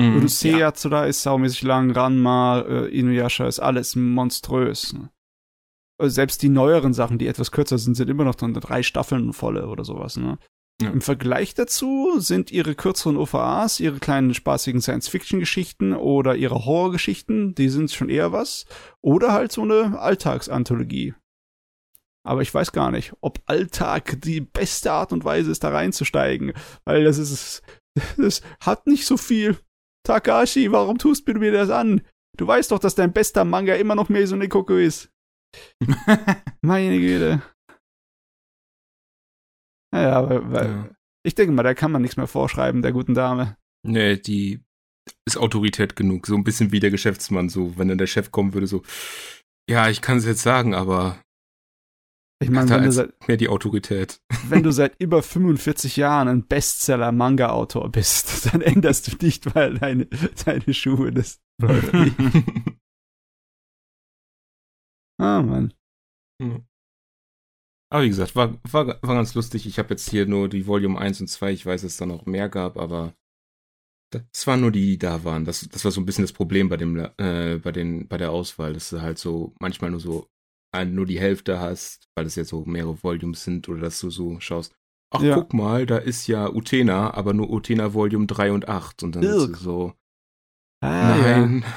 Mm, 0.00 0.16
Odyssea 0.16 0.58
ja. 0.58 0.70
da 0.72 1.04
ist 1.04 1.22
saumäßig 1.22 1.62
lang, 1.62 1.92
Ranma, 1.92 2.60
äh, 2.62 2.86
Inuyasha 2.88 3.46
ist 3.46 3.60
alles 3.60 3.94
monströs. 3.94 4.92
Ne? 4.92 5.10
Äh, 6.00 6.08
selbst 6.08 6.42
die 6.42 6.48
neueren 6.48 6.92
Sachen, 6.92 7.18
die 7.18 7.26
etwas 7.26 7.50
kürzer 7.50 7.78
sind, 7.78 7.94
sind 7.94 8.10
immer 8.10 8.24
noch 8.24 8.34
dann 8.34 8.54
drei 8.54 8.82
Staffeln 8.82 9.32
volle 9.32 9.68
oder 9.68 9.84
sowas. 9.84 10.16
Ne? 10.16 10.38
Ja. 10.82 10.90
Im 10.90 11.00
Vergleich 11.00 11.54
dazu 11.54 12.18
sind 12.18 12.50
ihre 12.50 12.74
kürzeren 12.74 13.16
OVAs, 13.16 13.78
ihre 13.78 14.00
kleinen 14.00 14.34
spaßigen 14.34 14.80
Science-Fiction-Geschichten 14.80 15.94
oder 15.94 16.34
ihre 16.34 16.64
Horror-Geschichten, 16.64 17.54
die 17.54 17.68
sind 17.68 17.92
schon 17.92 18.08
eher 18.08 18.32
was. 18.32 18.66
Oder 19.00 19.32
halt 19.32 19.52
so 19.52 19.62
eine 19.62 20.00
Alltagsanthologie. 20.00 21.14
Aber 22.26 22.42
ich 22.42 22.52
weiß 22.52 22.72
gar 22.72 22.90
nicht, 22.90 23.12
ob 23.20 23.40
Alltag 23.46 24.20
die 24.22 24.40
beste 24.40 24.90
Art 24.90 25.12
und 25.12 25.24
Weise 25.24 25.50
ist, 25.50 25.62
da 25.62 25.68
reinzusteigen. 25.68 26.54
Weil 26.84 27.04
das 27.04 27.18
ist, 27.18 27.62
das 28.16 28.40
hat 28.60 28.86
nicht 28.86 29.06
so 29.06 29.16
viel. 29.16 29.58
Takashi, 30.04 30.72
warum 30.72 30.98
tust 30.98 31.28
du 31.28 31.34
mir 31.34 31.52
das 31.52 31.70
an? 31.70 32.02
Du 32.36 32.46
weißt 32.46 32.72
doch, 32.72 32.78
dass 32.78 32.94
dein 32.94 33.12
bester 33.12 33.44
Manga 33.44 33.74
immer 33.74 33.94
noch 33.94 34.08
Meso 34.08 34.34
Nekoko 34.34 34.74
ist. 34.74 35.10
Meine 36.62 36.98
Güte. 36.98 37.42
Naja, 39.92 40.12
aber 40.12 40.50
weil, 40.50 40.66
ja. 40.66 40.90
ich 41.24 41.34
denke 41.34 41.52
mal, 41.52 41.62
da 41.62 41.74
kann 41.74 41.92
man 41.92 42.02
nichts 42.02 42.16
mehr 42.16 42.26
vorschreiben, 42.26 42.82
der 42.82 42.92
guten 42.92 43.14
Dame. 43.14 43.56
Nee, 43.86 44.16
die 44.16 44.60
ist 45.26 45.36
Autorität 45.36 45.96
genug. 45.96 46.26
So 46.26 46.34
ein 46.34 46.44
bisschen 46.44 46.72
wie 46.72 46.80
der 46.80 46.90
Geschäftsmann. 46.90 47.48
So, 47.48 47.78
wenn 47.78 47.88
dann 47.88 47.98
der 47.98 48.06
Chef 48.06 48.30
kommen 48.30 48.54
würde, 48.54 48.66
so, 48.66 48.82
ja, 49.68 49.88
ich 49.88 50.00
kann 50.00 50.18
es 50.18 50.24
jetzt 50.24 50.42
sagen, 50.42 50.74
aber 50.74 51.22
ich 52.42 52.50
meine, 52.50 52.68
wenn 52.68 52.84
du 52.84 52.92
seit, 52.92 53.28
mehr 53.28 53.36
die 53.36 53.48
Autorität. 53.48 54.20
Wenn 54.48 54.62
du 54.62 54.70
seit 54.72 55.00
über 55.00 55.22
45 55.22 55.96
Jahren 55.96 56.28
ein 56.28 56.46
Bestseller-Manga-Autor 56.46 57.90
bist, 57.90 58.52
dann 58.52 58.60
änderst 58.60 59.10
du 59.10 59.24
nicht, 59.24 59.54
weil 59.54 59.78
deine, 59.78 60.06
deine 60.44 60.74
Schuhe 60.74 61.12
das 61.12 61.40
läuft 61.62 61.92
nicht. 61.94 62.16
Ah, 65.18 65.42
Mann. 65.42 65.72
Hm. 66.42 66.64
Aber 67.90 68.02
wie 68.02 68.08
gesagt, 68.08 68.34
war, 68.34 68.58
war, 68.64 68.86
war 68.86 69.14
ganz 69.14 69.34
lustig. 69.34 69.66
Ich 69.66 69.78
habe 69.78 69.90
jetzt 69.90 70.10
hier 70.10 70.26
nur 70.26 70.48
die 70.48 70.66
Volume 70.66 70.98
1 70.98 71.20
und 71.20 71.28
2. 71.28 71.52
Ich 71.52 71.64
weiß, 71.64 71.82
dass 71.82 71.92
es 71.92 71.96
da 71.98 72.06
noch 72.06 72.26
mehr 72.26 72.48
gab, 72.48 72.76
aber 72.76 73.14
das 74.10 74.46
waren 74.46 74.60
nur 74.60 74.72
die, 74.72 74.84
die 74.84 74.98
da 74.98 75.24
waren. 75.24 75.44
Das, 75.44 75.68
das 75.68 75.84
war 75.84 75.92
so 75.92 76.00
ein 76.00 76.06
bisschen 76.06 76.24
das 76.24 76.32
Problem 76.32 76.68
bei 76.68 76.76
dem, 76.76 76.96
äh, 76.96 77.60
bei 77.62 77.72
den, 77.72 78.08
bei 78.08 78.16
der 78.16 78.32
Auswahl, 78.32 78.72
dass 78.72 78.90
du 78.90 79.00
halt 79.00 79.18
so 79.18 79.54
manchmal 79.60 79.90
nur 79.90 80.00
so 80.00 80.28
ein, 80.72 80.94
nur 80.94 81.06
die 81.06 81.20
Hälfte 81.20 81.60
hast, 81.60 82.08
weil 82.16 82.26
es 82.26 82.34
ja 82.34 82.44
so 82.44 82.64
mehrere 82.64 83.02
Volumes 83.02 83.44
sind 83.44 83.68
oder 83.68 83.80
dass 83.80 84.00
du 84.00 84.10
so 84.10 84.40
schaust. 84.40 84.74
Ach, 85.14 85.22
ja. 85.22 85.36
guck 85.36 85.54
mal, 85.54 85.86
da 85.86 85.98
ist 85.98 86.26
ja 86.26 86.48
Utena, 86.50 87.14
aber 87.14 87.32
nur 87.32 87.50
Utena 87.50 87.94
Volume 87.94 88.26
3 88.26 88.50
und 88.50 88.68
8. 88.68 89.04
Und 89.04 89.16
dann 89.16 89.22
ist 89.22 89.46
du 89.46 89.54
so. 89.54 89.94
Ah, 90.80 91.16
nein. 91.16 91.64
Ja. 91.64 91.72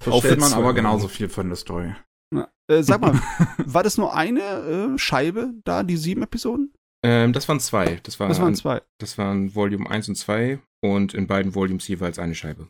Versteht 0.00 0.40
man 0.40 0.52
aber 0.52 0.74
genauso 0.74 1.08
viel 1.08 1.28
von 1.28 1.48
der 1.48 1.56
Story. 1.56 1.94
Äh, 2.32 2.82
sag 2.82 3.00
mal, 3.00 3.14
war 3.66 3.82
das 3.82 3.98
nur 3.98 4.14
eine 4.14 4.40
äh, 4.40 4.98
Scheibe 4.98 5.54
da, 5.64 5.82
die 5.82 5.96
sieben 5.96 6.22
Episoden? 6.22 6.72
Ähm, 7.02 7.32
das 7.32 7.48
waren 7.48 7.60
zwei. 7.60 8.00
Das, 8.02 8.20
war 8.20 8.28
das 8.28 8.40
waren 8.40 8.54
zwei. 8.54 8.82
Das 8.98 9.18
waren 9.18 9.54
Volume 9.54 9.90
1 9.90 10.08
und 10.10 10.14
2 10.16 10.60
und 10.82 11.14
in 11.14 11.26
beiden 11.26 11.54
Volumes 11.54 11.88
jeweils 11.88 12.18
eine 12.18 12.34
Scheibe. 12.34 12.68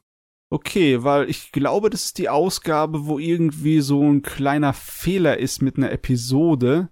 Okay, 0.52 1.04
weil 1.04 1.28
ich 1.30 1.52
glaube, 1.52 1.90
das 1.90 2.06
ist 2.06 2.18
die 2.18 2.28
Ausgabe, 2.28 3.06
wo 3.06 3.18
irgendwie 3.18 3.80
so 3.80 4.02
ein 4.02 4.22
kleiner 4.22 4.72
Fehler 4.72 5.38
ist 5.38 5.62
mit 5.62 5.76
einer 5.76 5.92
Episode. 5.92 6.90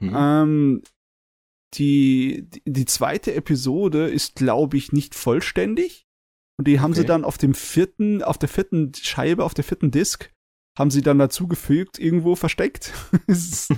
Mhm. 0.00 0.14
Ähm, 0.16 0.82
die, 1.74 2.48
die 2.64 2.86
zweite 2.86 3.34
Episode 3.34 4.08
ist, 4.08 4.36
glaube 4.36 4.76
ich, 4.76 4.92
nicht 4.92 5.14
vollständig. 5.14 6.06
Und 6.58 6.66
die 6.66 6.80
haben 6.80 6.92
okay. 6.92 7.02
sie 7.02 7.06
dann 7.06 7.24
auf 7.24 7.38
dem 7.38 7.54
vierten, 7.54 8.22
auf 8.22 8.38
der 8.38 8.48
vierten 8.48 8.92
Scheibe, 8.94 9.44
auf 9.44 9.54
der 9.54 9.64
vierten 9.64 9.92
Disc, 9.92 10.32
haben 10.78 10.90
sie 10.90 11.02
dann 11.02 11.18
dazugefügt, 11.18 11.98
irgendwo 11.98 12.36
versteckt. 12.36 12.92
ist 13.26 13.74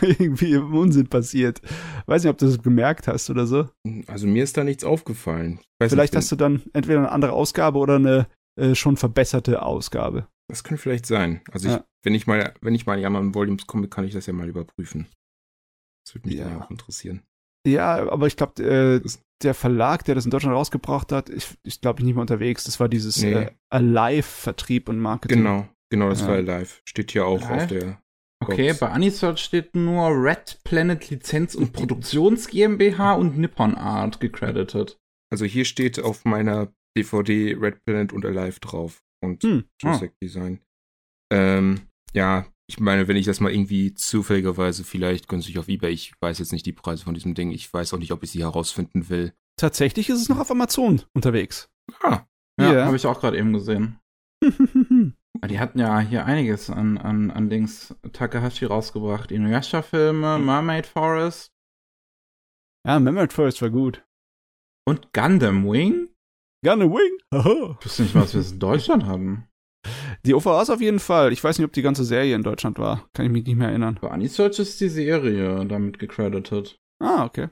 irgendwie 0.00 0.52
im 0.52 0.72
Unsinn 0.74 1.08
passiert. 1.08 1.60
Weiß 2.06 2.22
nicht, 2.22 2.30
ob 2.30 2.38
du 2.38 2.46
das 2.46 2.62
gemerkt 2.62 3.08
hast 3.08 3.28
oder 3.30 3.46
so. 3.46 3.68
Also 4.06 4.26
mir 4.26 4.44
ist 4.44 4.56
da 4.56 4.62
nichts 4.62 4.84
aufgefallen. 4.84 5.60
Vielleicht 5.82 6.12
nicht, 6.12 6.16
hast 6.16 6.30
du 6.30 6.36
dann 6.36 6.62
entweder 6.72 7.00
eine 7.00 7.10
andere 7.10 7.32
Ausgabe 7.32 7.78
oder 7.78 7.96
eine 7.96 8.28
äh, 8.58 8.74
schon 8.74 8.96
verbesserte 8.96 9.62
Ausgabe. 9.62 10.28
Das 10.48 10.62
könnte 10.62 10.82
vielleicht 10.82 11.06
sein. 11.06 11.42
Also 11.50 11.68
ich, 11.68 11.78
wenn 12.04 12.14
ich 12.14 12.28
mal, 12.28 12.54
wenn 12.60 12.74
ich 12.74 12.86
mal 12.86 12.94
in 12.94 13.00
die 13.00 13.06
anderen 13.06 13.34
Volumes 13.34 13.66
komme, 13.66 13.88
kann 13.88 14.04
ich 14.04 14.12
das 14.12 14.26
ja 14.26 14.32
mal 14.32 14.48
überprüfen. 14.48 15.08
Das 16.06 16.14
würde 16.14 16.28
mich 16.28 16.38
ja. 16.38 16.48
dann 16.48 16.62
auch 16.62 16.70
interessieren. 16.70 17.22
Ja, 17.66 18.08
aber 18.08 18.28
ich 18.28 18.36
glaube, 18.36 18.62
äh, 18.62 19.00
der 19.42 19.54
Verlag, 19.54 20.04
der 20.04 20.14
das 20.14 20.24
in 20.24 20.30
Deutschland 20.30 20.54
rausgebracht 20.54 21.10
hat, 21.10 21.28
ich, 21.28 21.58
ich 21.64 21.80
glaube, 21.80 22.04
nicht 22.04 22.14
mehr 22.14 22.20
unterwegs. 22.20 22.62
Das 22.62 22.78
war 22.78 22.88
dieses 22.88 23.20
nee. 23.20 23.32
äh, 23.32 23.50
Alive-Vertrieb 23.70 24.88
und 24.88 25.00
Marketing. 25.00 25.38
Genau, 25.38 25.68
Genau, 25.90 26.08
das 26.08 26.22
ja. 26.22 26.28
war 26.28 26.42
live. 26.42 26.82
Steht 26.84 27.12
hier 27.12 27.26
auch 27.26 27.40
live? 27.42 27.62
auf 27.62 27.66
der. 27.68 28.02
Okay, 28.42 28.74
bei 28.78 28.90
Anisearch 28.90 29.38
steht 29.40 29.74
nur 29.74 30.08
Red 30.10 30.60
Planet 30.64 31.08
Lizenz 31.10 31.54
und 31.54 31.72
Produktions 31.72 32.48
GmbH 32.48 33.14
und 33.14 33.38
Nippon 33.38 33.74
Art 33.74 34.20
gecredited. 34.20 34.98
Also 35.32 35.44
hier 35.46 35.64
steht 35.64 35.98
auf 35.98 36.24
meiner 36.24 36.72
DVD 36.96 37.54
Red 37.58 37.84
Planet 37.84 38.12
und 38.12 38.24
Alive 38.26 38.60
drauf. 38.60 39.02
und 39.24 39.42
Hm. 39.42 39.64
Jurassic-Design. 39.82 40.60
Ähm, 41.32 41.80
ja, 42.12 42.46
ich 42.68 42.78
meine, 42.78 43.08
wenn 43.08 43.16
ich 43.16 43.24
das 43.26 43.40
mal 43.40 43.50
irgendwie 43.52 43.94
zufälligerweise 43.94 44.84
vielleicht 44.84 45.28
günstig 45.28 45.58
auf 45.58 45.68
Ebay, 45.68 45.90
ich 45.92 46.12
weiß 46.20 46.38
jetzt 46.38 46.52
nicht 46.52 46.66
die 46.66 46.72
Preise 46.72 47.04
von 47.04 47.14
diesem 47.14 47.34
Ding, 47.34 47.50
ich 47.50 47.72
weiß 47.72 47.94
auch 47.94 47.98
nicht, 47.98 48.12
ob 48.12 48.22
ich 48.22 48.30
sie 48.30 48.42
herausfinden 48.42 49.08
will. 49.08 49.32
Tatsächlich 49.58 50.10
ist 50.10 50.20
es 50.20 50.28
noch 50.28 50.38
auf 50.38 50.50
Amazon 50.50 51.02
unterwegs. 51.14 51.68
Ah, 52.02 52.24
Ja, 52.60 52.72
Ja. 52.74 52.84
habe 52.86 52.96
ich 52.96 53.06
auch 53.06 53.18
gerade 53.20 53.38
eben 53.38 53.52
gesehen. 53.54 53.98
Ah, 55.46 55.48
Die 55.48 55.60
hatten 55.60 55.78
ja 55.78 56.00
hier 56.00 56.24
einiges 56.26 56.70
an, 56.70 56.98
an, 56.98 57.30
an 57.30 57.48
Dings 57.48 57.94
Takahashi 58.12 58.64
rausgebracht. 58.64 59.30
Inuyasha-Filme, 59.30 60.38
Mermaid 60.38 60.86
Forest 60.86 61.52
ja, 62.86 63.00
Memory 63.00 63.28
Forest 63.30 63.62
war 63.62 63.70
gut. 63.70 64.04
und 64.88 65.12
Gundam 65.12 65.64
Wing. 65.68 66.08
Gun 66.64 66.82
a 66.82 66.84
Wing. 66.86 67.18
Haha. 67.34 67.76
Ich 67.80 67.86
wusste 67.86 68.02
nicht, 68.04 68.14
was 68.14 68.32
wir 68.34 68.40
in 68.48 68.58
Deutschland 68.60 69.06
hatten. 69.06 69.48
Die 70.24 70.34
OVAs 70.34 70.70
auf 70.70 70.80
jeden 70.80 71.00
Fall. 71.00 71.32
Ich 71.32 71.42
weiß 71.42 71.58
nicht, 71.58 71.64
ob 71.66 71.72
die 71.72 71.82
ganze 71.82 72.04
Serie 72.04 72.34
in 72.36 72.42
Deutschland 72.44 72.78
war. 72.78 73.08
Kann 73.12 73.26
ich 73.26 73.32
mich 73.32 73.44
nicht 73.44 73.56
mehr 73.56 73.68
erinnern. 73.70 73.98
Bei 74.00 74.10
Anisearch 74.10 74.58
ist 74.60 74.80
die 74.80 74.88
Serie 74.88 75.64
damit 75.66 75.98
gecredited. 75.98 76.80
Ah, 77.00 77.24
okay. 77.24 77.48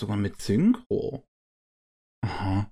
Sogar 0.00 0.16
mit 0.16 0.40
Synchro. 0.40 1.24
Aha. 2.24 2.70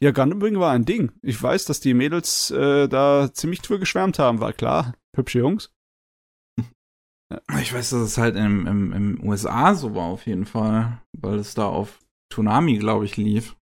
Ja, 0.00 0.10
Gundam 0.10 0.42
Wing 0.42 0.58
war 0.58 0.72
ein 0.72 0.84
Ding. 0.84 1.12
Ich 1.22 1.42
weiß, 1.42 1.64
dass 1.64 1.80
die 1.80 1.94
Mädels 1.94 2.50
äh, 2.50 2.88
da 2.88 3.30
ziemlich 3.32 3.62
für 3.62 3.78
geschwärmt 3.78 4.18
haben, 4.18 4.40
war 4.40 4.52
klar. 4.52 4.94
Hübsche 5.16 5.40
Jungs. 5.40 5.70
Ich 7.60 7.72
weiß, 7.72 7.90
dass 7.90 8.00
es 8.00 8.18
halt 8.18 8.36
im, 8.36 8.66
im, 8.66 8.92
im 8.92 9.28
USA 9.28 9.74
so 9.74 9.94
war, 9.94 10.04
auf 10.04 10.26
jeden 10.26 10.46
Fall. 10.46 11.00
Weil 11.16 11.38
es 11.38 11.54
da 11.54 11.66
auf 11.66 11.98
Tsunami, 12.32 12.78
glaube 12.78 13.04
ich, 13.04 13.16
lief. 13.16 13.56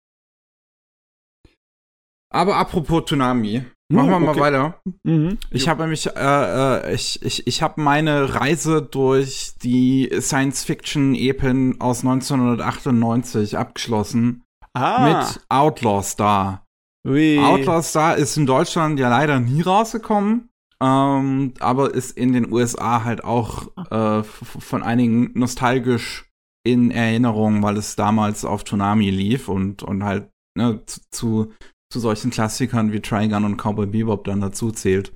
Aber 2.31 2.57
apropos 2.57 3.05
Tsunami, 3.05 3.65
machen 3.91 4.09
wir 4.09 4.19
mal 4.19 4.31
okay. 4.31 4.39
weiter. 4.39 4.81
Mhm. 5.03 5.39
Ich 5.49 5.67
habe 5.67 5.81
nämlich, 5.81 6.07
äh, 6.07 6.11
äh, 6.15 6.93
ich, 6.93 7.21
ich, 7.23 7.47
ich 7.47 7.61
habe 7.63 7.81
meine 7.81 8.35
Reise 8.35 8.83
durch 8.83 9.53
die 9.63 10.09
Science-Fiction-Epen 10.19 11.81
aus 11.81 12.01
1998 12.01 13.57
abgeschlossen 13.57 14.43
Ah, 14.73 15.23
mit 15.23 15.41
Outlaw 15.49 16.01
Star. 16.03 16.65
Ui. 17.07 17.39
Outlaw 17.39 17.81
Star 17.81 18.17
ist 18.17 18.37
in 18.37 18.45
Deutschland 18.45 18.99
ja 18.99 19.09
leider 19.09 19.39
nie 19.39 19.61
rausgekommen, 19.61 20.49
ähm, 20.81 21.53
aber 21.59 21.93
ist 21.93 22.17
in 22.17 22.33
den 22.33 22.51
USA 22.51 23.03
halt 23.03 23.23
auch 23.23 23.67
äh, 23.91 24.19
f- 24.19 24.57
von 24.59 24.83
einigen 24.83 25.31
nostalgisch 25.33 26.29
in 26.65 26.91
Erinnerung, 26.91 27.63
weil 27.63 27.77
es 27.77 27.95
damals 27.95 28.45
auf 28.45 28.63
Tsunami 28.65 29.09
lief 29.09 29.47
und, 29.47 29.81
und 29.81 30.03
halt 30.03 30.29
ne, 30.57 30.83
zu, 30.85 30.99
zu, 31.11 31.53
zu 31.91 31.99
solchen 31.99 32.31
Klassikern 32.31 32.91
wie 32.91 32.99
Trigun 33.01 33.45
und 33.45 33.57
Cowboy 33.57 33.87
Bebop 33.87 34.25
dann 34.25 34.41
dazu 34.41 34.71
zählt. 34.71 35.13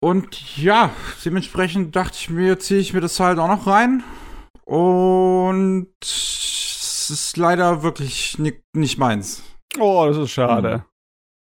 Und 0.00 0.56
ja, 0.56 0.90
dementsprechend 1.24 1.96
dachte 1.96 2.16
ich 2.20 2.30
mir, 2.30 2.58
ziehe 2.60 2.78
ich 2.80 2.92
mir 2.92 3.00
das 3.00 3.18
halt 3.18 3.38
auch 3.40 3.48
noch 3.48 3.66
rein. 3.66 4.04
Und 4.64 5.88
ist 7.10 7.36
leider 7.36 7.82
wirklich 7.82 8.38
ni 8.38 8.60
nicht 8.74 8.98
meins. 8.98 9.42
Oh, 9.78 10.06
das 10.06 10.16
ist 10.16 10.30
schade. 10.30 10.72
Hm. 10.72 10.82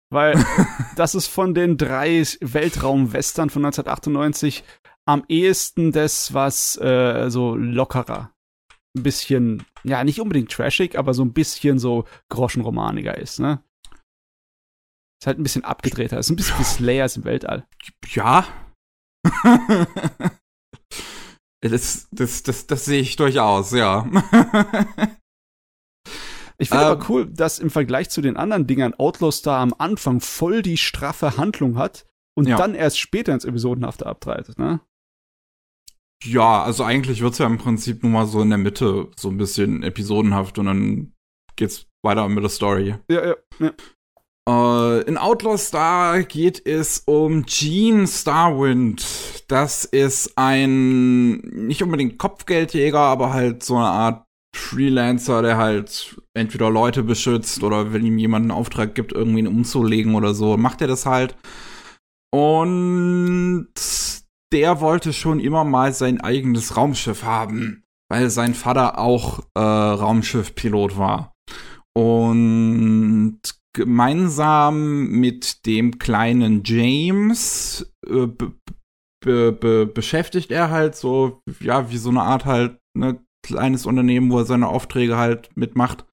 Weil 0.10 0.46
das 0.96 1.16
ist 1.16 1.28
von 1.28 1.54
den 1.54 1.78
drei 1.78 2.24
Weltraum-Western 2.40 3.50
von 3.50 3.66
1998 3.66 4.64
am 5.06 5.24
ehesten 5.30 5.92
das, 5.92 6.34
was 6.34 6.78
äh, 6.78 7.30
so 7.30 7.56
lockerer, 7.56 8.34
ein 8.96 9.04
bisschen, 9.04 9.66
ja, 9.84 10.04
nicht 10.04 10.20
unbedingt 10.20 10.52
trashig, 10.52 10.98
aber 10.98 11.14
so 11.14 11.24
ein 11.24 11.34
bisschen 11.34 11.80
so 11.80 12.06
groschenromaniger 12.30 13.18
ist, 13.18 13.40
ne? 13.40 13.64
Ist 15.20 15.28
halt 15.28 15.40
ein 15.40 15.44
bisschen 15.44 15.64
abgedrehter, 15.64 16.20
ist 16.20 16.30
ein 16.30 16.36
bisschen 16.36 16.60
wie 16.60 16.64
Slayers 16.66 17.18
im 17.18 17.24
Weltall. 17.24 17.66
Ja. 18.10 18.46
das, 21.62 22.08
das, 22.12 22.44
das, 22.44 22.68
das 22.68 22.86
sehe 22.86 23.02
ich 23.02 23.16
durchaus, 23.16 23.72
ja. 23.72 24.06
Ich 26.60 26.70
finde 26.70 26.86
Ähm. 26.86 26.92
aber 26.92 27.06
cool, 27.10 27.26
dass 27.28 27.60
im 27.60 27.70
Vergleich 27.70 28.10
zu 28.10 28.22
den 28.22 28.36
anderen 28.38 28.66
Dingern 28.68 28.94
Outlaw 28.96 29.32
Star 29.32 29.60
am 29.60 29.74
Anfang 29.78 30.20
voll 30.22 30.62
die 30.62 30.78
straffe 30.78 31.38
Handlung 31.38 31.78
hat 31.78 32.06
und 32.36 32.48
Ja. 32.48 32.58
dann 32.58 32.74
erst 32.76 33.00
später 33.00 33.34
ins 33.34 33.46
Episodenhafte 33.46 34.06
abtreitet, 34.06 34.58
ne? 34.58 34.80
ja, 36.24 36.64
also 36.64 36.84
eigentlich 36.84 37.22
wird's 37.22 37.38
ja 37.38 37.46
im 37.46 37.60
Prinzip 37.60 38.02
nur 38.02 38.12
mal 38.12 38.26
so 38.26 38.42
in 38.42 38.50
der 38.50 38.58
Mitte 38.58 39.10
so 39.16 39.30
ein 39.30 39.38
bisschen 39.38 39.84
episodenhaft 39.84 40.58
und 40.58 40.66
dann 40.66 41.14
geht's 41.56 41.86
weiter 42.04 42.28
mit 42.28 42.44
der 42.44 42.50
Story. 42.50 42.96
Ja, 43.10 43.26
ja, 43.28 43.36
ja. 43.60 43.72
Äh, 44.50 45.02
in 45.04 45.18
Outlaw 45.18 45.58
Star 45.58 46.24
geht 46.24 46.66
es 46.66 47.04
um 47.06 47.44
Gene 47.46 48.08
Starwind. 48.08 49.06
Das 49.48 49.86
ist 49.86 50.38
ein 50.38 51.34
nicht 51.68 51.84
unbedingt 51.84 52.18
Kopfgeldjäger, 52.18 53.00
aber 53.00 53.34
halt 53.34 53.62
so 53.64 53.76
eine 53.76 53.86
Art 53.88 54.26
Freelancer, 54.58 55.42
der 55.42 55.58
halt 55.58 56.20
entweder 56.34 56.70
Leute 56.70 57.04
beschützt 57.04 57.64
oder 57.64 57.94
wenn 57.94 58.06
ihm 58.06 58.18
jemand 58.18 58.44
einen 58.44 58.52
Auftrag 58.52 58.96
gibt, 58.96 59.14
irgendwen 59.14 59.48
umzulegen 59.48 60.16
oder 60.16 60.34
so, 60.34 60.58
macht 60.58 60.82
er 60.82 60.88
das 60.88 61.06
halt. 61.06 61.36
Und 62.34 63.70
der 64.54 64.82
wollte 64.82 65.14
schon 65.14 65.40
immer 65.40 65.64
mal 65.64 65.94
sein 65.94 66.22
eigenes 66.22 66.78
Raumschiff 66.78 67.24
haben, 67.24 67.84
weil 68.10 68.30
sein 68.30 68.54
Vater 68.54 69.00
auch 69.00 69.40
äh, 69.56 69.60
Raumschiffpilot 69.60 70.98
war. 70.98 71.34
Und 71.96 73.40
gemeinsam 73.74 75.08
mit 75.08 75.66
dem 75.66 76.00
kleinen 76.00 76.64
James 76.64 77.94
äh, 78.08 78.26
be 78.26 78.54
be 79.24 79.52
be 79.52 79.86
beschäftigt 79.86 80.52
er 80.52 80.70
halt 80.70 80.96
so, 80.96 81.42
ja, 81.60 81.90
wie 81.92 81.98
so 81.98 82.10
eine 82.10 82.22
Art 82.22 82.46
halt, 82.46 82.80
ne, 82.96 83.20
kleines 83.48 83.86
Unternehmen, 83.86 84.32
wo 84.32 84.40
er 84.40 84.46
seine 84.46 84.68
Aufträge 84.68 85.18
halt 85.18 85.50
mitmacht. 85.56 86.06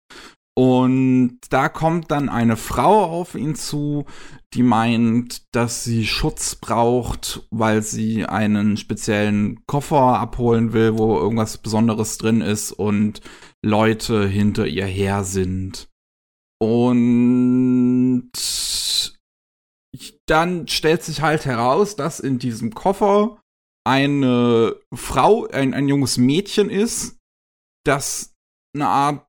Und 0.54 1.38
da 1.48 1.70
kommt 1.70 2.10
dann 2.10 2.28
eine 2.28 2.58
Frau 2.58 3.04
auf 3.04 3.34
ihn 3.34 3.54
zu, 3.54 4.04
die 4.52 4.62
meint, 4.62 5.54
dass 5.54 5.82
sie 5.82 6.06
Schutz 6.06 6.56
braucht, 6.56 7.46
weil 7.50 7.82
sie 7.82 8.26
einen 8.26 8.76
speziellen 8.76 9.64
Koffer 9.66 10.18
abholen 10.18 10.74
will, 10.74 10.98
wo 10.98 11.16
irgendwas 11.16 11.56
Besonderes 11.56 12.18
drin 12.18 12.42
ist 12.42 12.70
und 12.72 13.22
Leute 13.64 14.28
hinter 14.28 14.66
ihr 14.66 14.84
her 14.84 15.24
sind. 15.24 15.88
Und 16.60 18.30
dann 20.26 20.68
stellt 20.68 21.02
sich 21.02 21.22
halt 21.22 21.46
heraus, 21.46 21.96
dass 21.96 22.20
in 22.20 22.38
diesem 22.38 22.74
Koffer 22.74 23.40
eine 23.84 24.76
Frau, 24.94 25.46
ein, 25.48 25.74
ein 25.74 25.88
junges 25.88 26.18
Mädchen 26.18 26.70
ist, 26.70 27.18
das 27.84 28.34
eine 28.74 28.88
Art, 28.88 29.26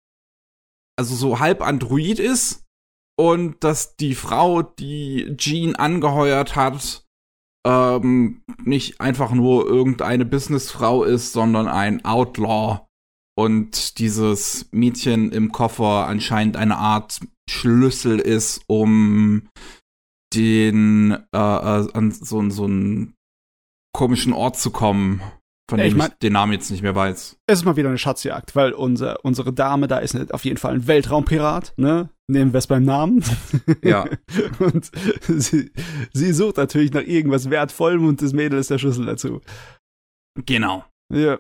also 0.98 1.16
so 1.16 1.40
halb 1.40 1.62
Android 1.62 2.20
ist 2.20 2.64
und 3.20 3.64
dass 3.64 3.96
die 3.96 4.16
Frau, 4.16 4.62
die 4.62 5.36
Jean 5.38 5.76
angeheuert 5.76 6.56
hat, 6.56 7.06
ähm, 7.66 8.44
nicht 8.64 9.00
einfach 9.00 9.32
nur 9.32 9.66
irgendeine 9.66 10.26
Businessfrau 10.26 11.04
ist, 11.04 11.34
sondern 11.34 11.68
ein 11.68 12.04
Outlaw. 12.06 12.88
Und 13.36 13.98
dieses 13.98 14.68
Mädchen 14.72 15.32
im 15.32 15.52
Koffer 15.52 16.08
anscheinend 16.08 16.56
eine 16.56 16.78
Art 16.78 17.20
Schlüssel 17.50 18.20
ist, 18.20 18.64
um 18.68 19.50
den 20.36 21.12
äh, 21.12 21.38
äh, 21.38 21.92
an 21.94 22.12
so, 22.12 22.48
so 22.50 22.66
einen 22.66 23.16
komischen 23.92 24.34
Ort 24.34 24.58
zu 24.58 24.72
kommen, 24.72 25.22
von 25.74 25.80
dem 25.80 25.88
ich 25.88 25.96
mein- 25.96 26.12
ich 26.12 26.18
den 26.20 26.34
Namen 26.34 26.54
jetzt 26.54 26.70
nicht 26.72 26.84
mehr 26.84 26.96
weiß. 26.96 27.38
Es 27.48 27.60
ist 27.60 27.66
mal 27.66 27.76
wieder 27.76 27.90
eine 27.90 27.98
Schatzjagd, 27.98 28.56
weil 28.56 28.74
unser, 28.74 29.24
unsere 29.24 29.52
Dame 29.54 29.88
da 29.88 29.98
ist 29.98 30.34
auf 30.34 30.46
jeden 30.46 30.58
Fall 30.58 30.76
ein 30.76 30.88
Weltraumpirat, 30.88 31.74
ne? 31.78 32.10
Nehmen 32.28 32.54
wir 32.54 32.60
es 32.60 32.68
beim 32.68 32.84
Namen. 32.84 33.24
Ja. 33.84 34.06
und 34.60 34.90
sie, 35.28 35.72
sie 36.14 36.34
sucht 36.34 36.58
natürlich 36.58 36.94
nach 36.94 37.02
irgendwas 37.02 37.50
Wertvollem 37.50 38.06
und 38.08 38.22
das 38.22 38.34
Mädel 38.34 38.60
ist 38.60 38.70
der 38.70 38.78
Schlüssel 38.78 39.06
dazu. 39.06 39.42
Genau. 40.46 40.86
Ja. 41.14 41.40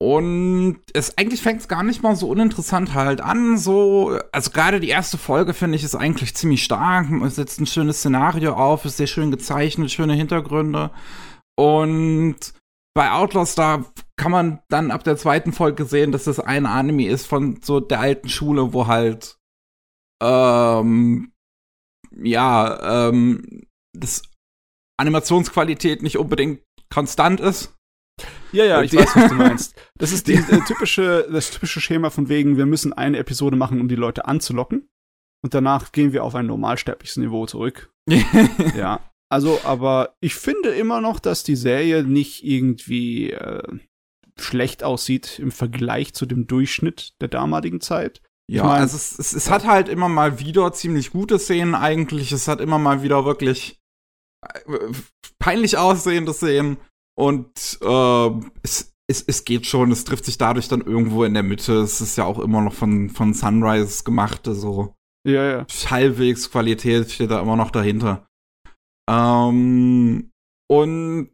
Und 0.00 0.80
es 0.94 1.16
eigentlich 1.16 1.42
fängt 1.42 1.60
es 1.60 1.68
gar 1.68 1.84
nicht 1.84 2.02
mal 2.02 2.16
so 2.16 2.28
uninteressant 2.28 2.92
halt 2.92 3.20
an. 3.20 3.56
So, 3.56 4.18
also 4.32 4.50
gerade 4.50 4.80
die 4.80 4.88
erste 4.88 5.16
Folge 5.16 5.54
finde 5.54 5.76
ich 5.76 5.84
ist 5.84 5.94
eigentlich 5.94 6.34
ziemlich 6.34 6.64
stark. 6.64 7.08
Es 7.24 7.36
setzt 7.36 7.60
ein 7.60 7.66
schönes 7.66 7.98
Szenario 7.98 8.54
auf, 8.54 8.84
ist 8.84 8.96
sehr 8.96 9.06
schön 9.06 9.30
gezeichnet, 9.30 9.92
schöne 9.92 10.14
Hintergründe. 10.14 10.90
Und 11.56 12.36
bei 12.94 13.10
Outlaws 13.12 13.54
da 13.54 13.84
kann 14.16 14.32
man 14.32 14.60
dann 14.68 14.90
ab 14.90 15.02
der 15.04 15.16
zweiten 15.16 15.52
Folge 15.52 15.84
sehen, 15.84 16.12
dass 16.12 16.24
das 16.24 16.38
ein 16.38 16.66
Anime 16.66 17.08
ist 17.08 17.26
von 17.26 17.60
so 17.62 17.80
der 17.80 18.00
alten 18.00 18.28
Schule, 18.28 18.72
wo 18.72 18.86
halt 18.86 19.38
ähm, 20.22 21.32
ja, 22.14 23.08
ähm, 23.08 23.66
das 23.96 24.22
Animationsqualität 25.00 26.02
nicht 26.02 26.18
unbedingt 26.18 26.60
konstant 26.92 27.40
ist. 27.40 27.74
Ja, 28.52 28.64
ja, 28.64 28.82
ich 28.82 28.90
die- 28.90 28.98
weiß, 28.98 29.10
was 29.16 29.28
du 29.30 29.34
meinst. 29.34 29.74
Das 29.98 30.12
ist 30.12 30.28
die, 30.28 30.34
äh, 30.34 30.60
typische, 30.66 31.26
das 31.32 31.50
typische 31.50 31.80
Schema 31.80 32.10
von 32.10 32.28
wegen, 32.28 32.56
wir 32.56 32.66
müssen 32.66 32.92
eine 32.92 33.18
Episode 33.18 33.56
machen, 33.56 33.80
um 33.80 33.88
die 33.88 33.96
Leute 33.96 34.26
anzulocken. 34.26 34.88
und 35.42 35.54
danach 35.54 35.90
gehen 35.92 36.12
wir 36.12 36.22
auf 36.22 36.34
ein 36.34 36.46
normalsterbliches 36.46 37.16
Niveau 37.16 37.46
zurück. 37.46 37.90
ja. 38.76 39.00
Also, 39.32 39.60
aber 39.64 40.14
ich 40.20 40.34
finde 40.34 40.68
immer 40.68 41.00
noch, 41.00 41.18
dass 41.18 41.42
die 41.42 41.56
Serie 41.56 42.04
nicht 42.04 42.44
irgendwie 42.44 43.30
äh, 43.30 43.62
schlecht 44.38 44.84
aussieht 44.84 45.38
im 45.38 45.50
Vergleich 45.50 46.12
zu 46.12 46.26
dem 46.26 46.46
Durchschnitt 46.46 47.14
der 47.18 47.28
damaligen 47.28 47.80
Zeit. 47.80 48.20
Ja, 48.46 48.64
mein, 48.64 48.82
also 48.82 48.94
es, 48.94 49.18
es, 49.18 49.32
es 49.32 49.48
hat 49.48 49.64
halt 49.64 49.88
immer 49.88 50.10
mal 50.10 50.38
wieder 50.38 50.70
ziemlich 50.74 51.12
gute 51.12 51.38
Szenen 51.38 51.74
eigentlich. 51.74 52.30
Es 52.32 52.46
hat 52.46 52.60
immer 52.60 52.76
mal 52.76 53.02
wieder 53.02 53.24
wirklich 53.24 53.80
äh, 54.46 54.92
peinlich 55.38 55.78
aussehende 55.78 56.34
Szenen. 56.34 56.76
Und 57.16 57.78
äh, 57.80 58.30
es, 58.62 58.92
es, 59.06 59.22
es 59.26 59.46
geht 59.46 59.66
schon, 59.66 59.92
es 59.92 60.04
trifft 60.04 60.26
sich 60.26 60.36
dadurch 60.36 60.68
dann 60.68 60.82
irgendwo 60.82 61.24
in 61.24 61.32
der 61.32 61.42
Mitte. 61.42 61.80
Es 61.80 62.02
ist 62.02 62.18
ja 62.18 62.26
auch 62.26 62.38
immer 62.38 62.60
noch 62.60 62.74
von, 62.74 63.08
von 63.08 63.32
Sunrise 63.32 64.04
gemacht, 64.04 64.46
also 64.46 64.94
ja, 65.26 65.60
ja. 65.60 65.66
halbwegs 65.86 66.50
Qualität 66.50 67.10
steht 67.10 67.30
da 67.30 67.40
immer 67.40 67.56
noch 67.56 67.70
dahinter. 67.70 68.26
Ähm, 69.10 70.30
und 70.70 71.30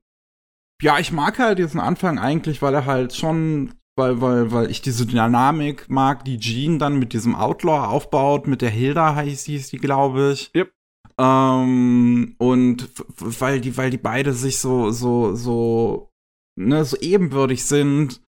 ja, 0.82 0.98
ich 0.98 1.12
mag 1.12 1.38
halt 1.38 1.58
diesen 1.58 1.80
Anfang 1.80 2.18
eigentlich, 2.18 2.62
weil 2.62 2.74
er 2.74 2.86
halt 2.86 3.14
schon, 3.14 3.74
weil, 3.96 4.20
weil, 4.20 4.52
weil 4.52 4.70
ich 4.70 4.80
diese 4.80 5.06
Dynamik 5.06 5.88
mag, 5.88 6.24
die 6.24 6.38
Jean 6.38 6.78
dann 6.78 6.98
mit 6.98 7.12
diesem 7.12 7.34
Outlaw 7.34 7.86
aufbaut, 7.88 8.46
mit 8.46 8.62
der 8.62 8.70
Hilda 8.70 9.14
heißt 9.14 9.46
hieß 9.46 9.70
die, 9.70 9.78
glaube 9.78 10.32
ich. 10.32 10.52
Yep. 10.54 10.72
Ähm, 11.20 12.36
und 12.38 12.88
weil 13.18 13.60
die, 13.60 13.76
weil 13.76 13.90
die 13.90 13.98
beide 13.98 14.32
sich 14.32 14.58
so, 14.58 14.92
so, 14.92 15.34
so, 15.34 16.10
ne, 16.56 16.84
so 16.84 16.96
ebenbürtig 16.96 17.64
sind 17.64 18.22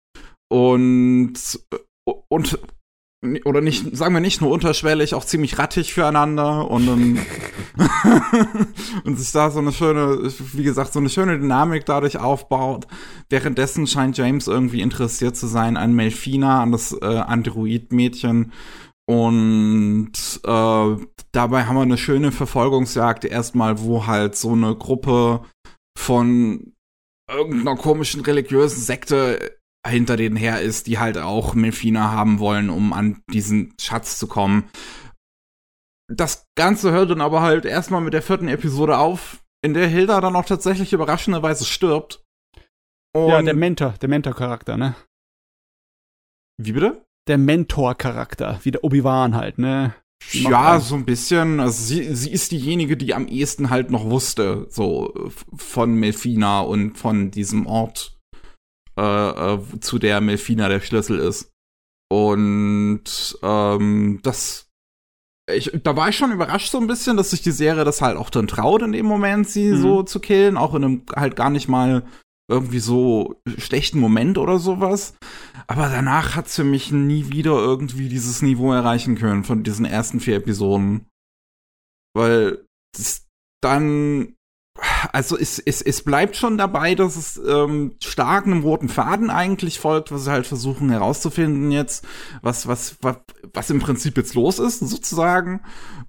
und, 0.49 1.33
und, 2.29 2.59
oder 3.45 3.61
nicht, 3.61 3.95
sagen 3.97 4.13
wir 4.13 4.19
nicht 4.19 4.41
nur 4.41 4.51
unterschwellig, 4.51 5.15
auch 5.15 5.25
ziemlich 5.25 5.57
rattig 5.57 5.93
füreinander 5.93 6.69
und 6.69 6.85
dann, 6.85 7.19
und 9.05 9.17
sich 9.17 9.31
da 9.31 9.49
so 9.49 9.59
eine 9.59 9.71
schöne, 9.71 10.31
wie 10.53 10.63
gesagt, 10.63 10.93
so 10.93 10.99
eine 10.99 11.09
schöne 11.09 11.39
Dynamik 11.39 11.85
dadurch 11.85 12.19
aufbaut. 12.19 12.87
Währenddessen 13.29 13.87
scheint 13.87 14.17
James 14.17 14.47
irgendwie 14.47 14.81
interessiert 14.81 15.35
zu 15.35 15.47
sein 15.47 15.77
an 15.77 15.93
Melfina, 15.93 16.61
an 16.61 16.71
das 16.71 16.93
äh, 16.93 17.05
Android-Mädchen 17.05 18.51
und 19.09 20.11
äh, 20.43 21.05
dabei 21.31 21.65
haben 21.65 21.75
wir 21.75 21.81
eine 21.81 21.97
schöne 21.97 22.33
Verfolgungsjagd 22.33 23.23
erstmal, 23.23 23.79
wo 23.79 24.05
halt 24.05 24.35
so 24.35 24.51
eine 24.51 24.75
Gruppe 24.75 25.45
von 25.97 26.73
irgendeiner 27.29 27.77
komischen 27.77 28.21
religiösen 28.21 28.81
Sekte 28.81 29.56
hinter 29.87 30.17
denen 30.17 30.35
her 30.35 30.61
ist, 30.61 30.87
die 30.87 30.99
halt 30.99 31.17
auch 31.17 31.53
Melfina 31.53 32.11
haben 32.11 32.39
wollen, 32.39 32.69
um 32.69 32.93
an 32.93 33.21
diesen 33.31 33.73
Schatz 33.79 34.17
zu 34.17 34.27
kommen. 34.27 34.69
Das 36.09 36.45
Ganze 36.55 36.91
hört 36.91 37.11
dann 37.11 37.21
aber 37.21 37.41
halt 37.41 37.65
erstmal 37.65 38.01
mit 38.01 38.13
der 38.13 38.21
vierten 38.21 38.47
Episode 38.47 38.97
auf, 38.97 39.43
in 39.63 39.73
der 39.73 39.87
Hilda 39.87 40.21
dann 40.21 40.35
auch 40.35 40.45
tatsächlich 40.45 40.93
überraschenderweise 40.93 41.65
stirbt. 41.65 42.23
Und 43.13 43.29
ja, 43.29 43.41
der 43.41 43.55
Mentor, 43.55 43.95
der 44.01 44.09
Mentor-Charakter, 44.09 44.77
ne? 44.77 44.95
Wie 46.61 46.71
bitte? 46.71 47.07
der 47.27 47.37
Mentor-Charakter, 47.37 48.59
wie 48.63 48.71
der 48.71 48.83
Obi-Wan 48.83 49.35
halt, 49.35 49.57
ne? 49.57 49.93
Ja, 50.31 50.79
so 50.79 50.95
ein 50.95 51.05
bisschen. 51.05 51.59
Also 51.59 51.83
sie, 51.83 52.15
sie 52.15 52.31
ist 52.31 52.51
diejenige, 52.51 52.97
die 52.97 53.13
am 53.13 53.27
ehesten 53.27 53.69
halt 53.69 53.91
noch 53.91 54.05
wusste, 54.05 54.65
so 54.69 55.13
von 55.55 55.95
Melfina 55.95 56.61
und 56.61 56.97
von 56.97 57.29
diesem 57.29 57.67
Ort, 57.67 58.16
äh, 58.97 59.53
äh, 59.53 59.79
zu 59.79 59.99
der 59.99 60.21
Melfina 60.21 60.69
der 60.69 60.81
Schlüssel 60.81 61.19
ist. 61.19 61.51
Und 62.09 63.37
ähm, 63.43 64.19
das 64.23 64.67
ich, 65.49 65.71
da 65.83 65.95
war 65.95 66.09
ich 66.09 66.17
schon 66.17 66.31
überrascht 66.31 66.71
so 66.71 66.77
ein 66.77 66.87
bisschen, 66.87 67.15
dass 67.15 67.29
sich 67.31 67.41
die 67.41 67.51
Serie 67.51 67.85
das 67.85 68.01
halt 68.01 68.17
auch 68.17 68.29
dann 68.29 68.47
traut, 68.47 68.81
in 68.81 68.91
dem 68.91 69.05
Moment 69.05 69.49
sie 69.49 69.71
mhm. 69.71 69.81
so 69.81 70.03
zu 70.03 70.19
killen, 70.19 70.57
auch 70.57 70.75
in 70.75 70.83
einem 70.83 71.01
halt 71.15 71.35
gar 71.35 71.49
nicht 71.49 71.69
mal 71.69 72.03
irgendwie 72.49 72.79
so 72.79 73.41
schlechten 73.57 73.99
Moment 73.99 74.37
oder 74.37 74.59
sowas. 74.59 75.15
Aber 75.67 75.89
danach 75.89 76.35
hat's 76.35 76.55
für 76.55 76.63
mich 76.63 76.91
nie 76.91 77.29
wieder 77.29 77.57
irgendwie 77.57 78.09
dieses 78.09 78.41
Niveau 78.41 78.73
erreichen 78.73 79.15
können 79.15 79.43
von 79.43 79.63
diesen 79.63 79.85
ersten 79.85 80.19
vier 80.19 80.37
Episoden. 80.37 81.07
Weil 82.13 82.65
das 82.95 83.25
dann, 83.61 84.35
also 85.11 85.37
es, 85.37 85.59
es, 85.59 85.81
es 85.81 86.03
bleibt 86.03 86.35
schon 86.35 86.57
dabei, 86.57 86.95
dass 86.95 87.15
es 87.15 87.41
ähm, 87.47 87.95
stark 88.03 88.45
einem 88.45 88.61
roten 88.61 88.89
Faden 88.89 89.29
eigentlich 89.29 89.79
folgt, 89.79 90.11
was 90.11 90.25
sie 90.25 90.31
halt 90.31 90.47
versuchen 90.47 90.89
herauszufinden 90.89 91.71
jetzt, 91.71 92.05
was, 92.41 92.67
was, 92.67 92.97
was, 93.01 93.17
was 93.53 93.69
im 93.69 93.79
Prinzip 93.79 94.17
jetzt 94.17 94.35
los 94.35 94.59
ist, 94.59 94.79
sozusagen. 94.79 95.61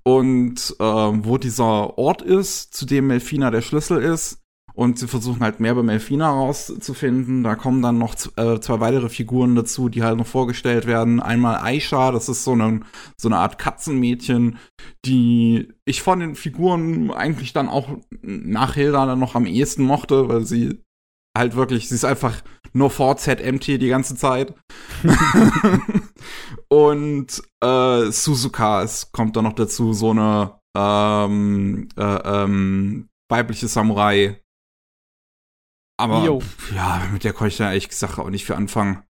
Und 0.02 0.76
ähm, 0.80 1.24
wo 1.24 1.38
dieser 1.38 1.98
Ort 1.98 2.22
ist, 2.22 2.74
zu 2.74 2.86
dem 2.86 3.08
Melfina 3.08 3.50
der 3.50 3.62
Schlüssel 3.62 4.02
ist. 4.02 4.38
Und 4.78 4.96
sie 4.96 5.08
versuchen 5.08 5.40
halt 5.40 5.58
mehr 5.58 5.74
bei 5.74 5.82
Melfina 5.82 6.30
rauszufinden. 6.30 7.42
Da 7.42 7.56
kommen 7.56 7.82
dann 7.82 7.98
noch 7.98 8.14
äh, 8.36 8.60
zwei 8.60 8.78
weitere 8.78 9.08
Figuren 9.08 9.56
dazu, 9.56 9.88
die 9.88 10.04
halt 10.04 10.16
noch 10.16 10.26
vorgestellt 10.28 10.86
werden. 10.86 11.18
Einmal 11.18 11.56
Aisha, 11.56 12.12
das 12.12 12.28
ist 12.28 12.44
so 12.44 12.52
eine, 12.52 12.82
so 13.16 13.26
eine 13.26 13.38
Art 13.38 13.58
Katzenmädchen, 13.58 14.56
die 15.04 15.72
ich 15.84 16.00
von 16.00 16.20
den 16.20 16.36
Figuren 16.36 17.10
eigentlich 17.10 17.52
dann 17.52 17.68
auch 17.68 17.88
nach 18.22 18.74
Hilda 18.74 19.04
dann 19.04 19.18
noch 19.18 19.34
am 19.34 19.46
ehesten 19.46 19.82
mochte, 19.82 20.28
weil 20.28 20.44
sie 20.44 20.80
halt 21.36 21.56
wirklich, 21.56 21.88
sie 21.88 21.96
ist 21.96 22.04
einfach 22.04 22.40
nur 22.72 22.90
VZMT 22.90 23.66
die 23.66 23.88
ganze 23.88 24.14
Zeit. 24.14 24.54
und 26.68 27.42
äh, 27.64 28.10
Suzuka, 28.12 28.84
es 28.84 29.10
kommt 29.10 29.34
dann 29.34 29.42
noch 29.42 29.54
dazu, 29.54 29.92
so 29.92 30.12
eine 30.12 30.52
ähm, 30.76 31.88
äh, 31.96 32.44
ähm, 32.44 33.08
weibliche 33.28 33.66
Samurai, 33.66 34.40
aber 35.98 36.24
jo. 36.24 36.40
ja, 36.74 37.02
mit 37.12 37.24
der 37.24 37.32
konnte 37.32 37.48
ich 37.48 37.58
da 37.58 37.68
ehrlich 37.68 37.88
gesagt 37.88 38.18
auch 38.18 38.30
nicht 38.30 38.44
für 38.44 38.56
anfangen. 38.56 39.02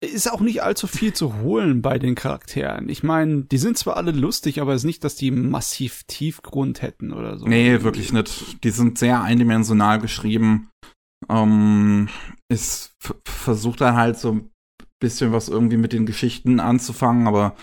Ist 0.00 0.30
auch 0.30 0.40
nicht 0.40 0.62
allzu 0.62 0.86
viel 0.86 1.12
zu 1.12 1.38
holen 1.38 1.82
bei 1.82 1.98
den 1.98 2.14
Charakteren. 2.14 2.88
Ich 2.88 3.02
meine, 3.02 3.42
die 3.42 3.58
sind 3.58 3.76
zwar 3.76 3.96
alle 3.96 4.12
lustig, 4.12 4.60
aber 4.60 4.72
es 4.72 4.82
ist 4.82 4.86
nicht, 4.86 5.02
dass 5.02 5.16
die 5.16 5.32
massiv 5.32 6.04
Tiefgrund 6.04 6.82
hätten 6.82 7.12
oder 7.12 7.36
so. 7.36 7.46
Nee, 7.46 7.82
wirklich 7.82 8.12
nicht. 8.12 8.62
Die 8.62 8.70
sind 8.70 8.96
sehr 8.96 9.22
eindimensional 9.22 9.98
geschrieben. 9.98 10.70
Ähm, 11.28 12.08
es 12.48 12.94
versucht 13.24 13.80
dann 13.80 13.96
halt 13.96 14.18
so 14.18 14.34
ein 14.34 14.50
bisschen 15.00 15.32
was 15.32 15.48
irgendwie 15.48 15.76
mit 15.76 15.92
den 15.92 16.06
Geschichten 16.06 16.60
anzufangen, 16.60 17.26
aber 17.26 17.56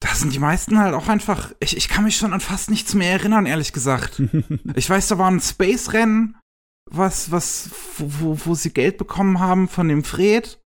da 0.00 0.14
sind 0.14 0.32
die 0.32 0.38
meisten 0.38 0.78
halt 0.78 0.94
auch 0.94 1.08
einfach. 1.08 1.52
Ich, 1.58 1.76
ich 1.76 1.88
kann 1.88 2.04
mich 2.04 2.16
schon 2.16 2.32
an 2.32 2.40
fast 2.40 2.70
nichts 2.70 2.94
mehr 2.94 3.10
erinnern, 3.10 3.46
ehrlich 3.46 3.72
gesagt. 3.72 4.22
ich 4.76 4.88
weiß, 4.88 5.08
da 5.08 5.18
war 5.18 5.28
ein 5.28 5.40
Space-Rennen 5.40 6.36
was, 6.90 7.30
was, 7.30 7.70
wo, 7.98 8.36
wo 8.44 8.54
sie 8.54 8.72
Geld 8.72 8.98
bekommen 8.98 9.40
haben 9.40 9.68
von 9.68 9.88
dem 9.88 10.04
Fred, 10.04 10.60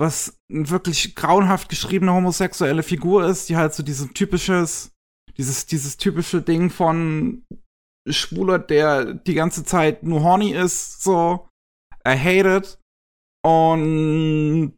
was 0.00 0.38
eine 0.50 0.68
wirklich 0.70 1.14
grauenhaft 1.14 1.68
geschriebene 1.68 2.12
homosexuelle 2.12 2.82
Figur 2.82 3.26
ist, 3.26 3.48
die 3.48 3.56
halt 3.56 3.74
so 3.74 3.82
dieses 3.82 4.12
typisches, 4.12 4.92
dieses, 5.36 5.66
dieses 5.66 5.96
typische 5.96 6.42
Ding 6.42 6.70
von 6.70 7.44
Schwuler, 8.08 8.58
der 8.58 9.14
die 9.14 9.34
ganze 9.34 9.64
Zeit 9.64 10.02
nur 10.02 10.22
horny 10.22 10.52
ist, 10.52 11.02
so, 11.02 11.48
er 12.04 12.18
hated. 12.18 12.78
Und 13.44 14.76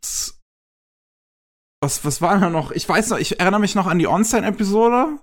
was, 1.83 2.05
was 2.05 2.21
war 2.21 2.39
da 2.39 2.51
noch? 2.51 2.71
Ich 2.71 2.89
weiß 2.89 3.11
noch, 3.11 3.19
ich 3.19 3.41
erinnere 3.41 3.61
mich 3.61 3.75
noch 3.75 3.87
an 3.87 3.99
die 3.99 4.07
Onsen-Episode, 4.07 5.19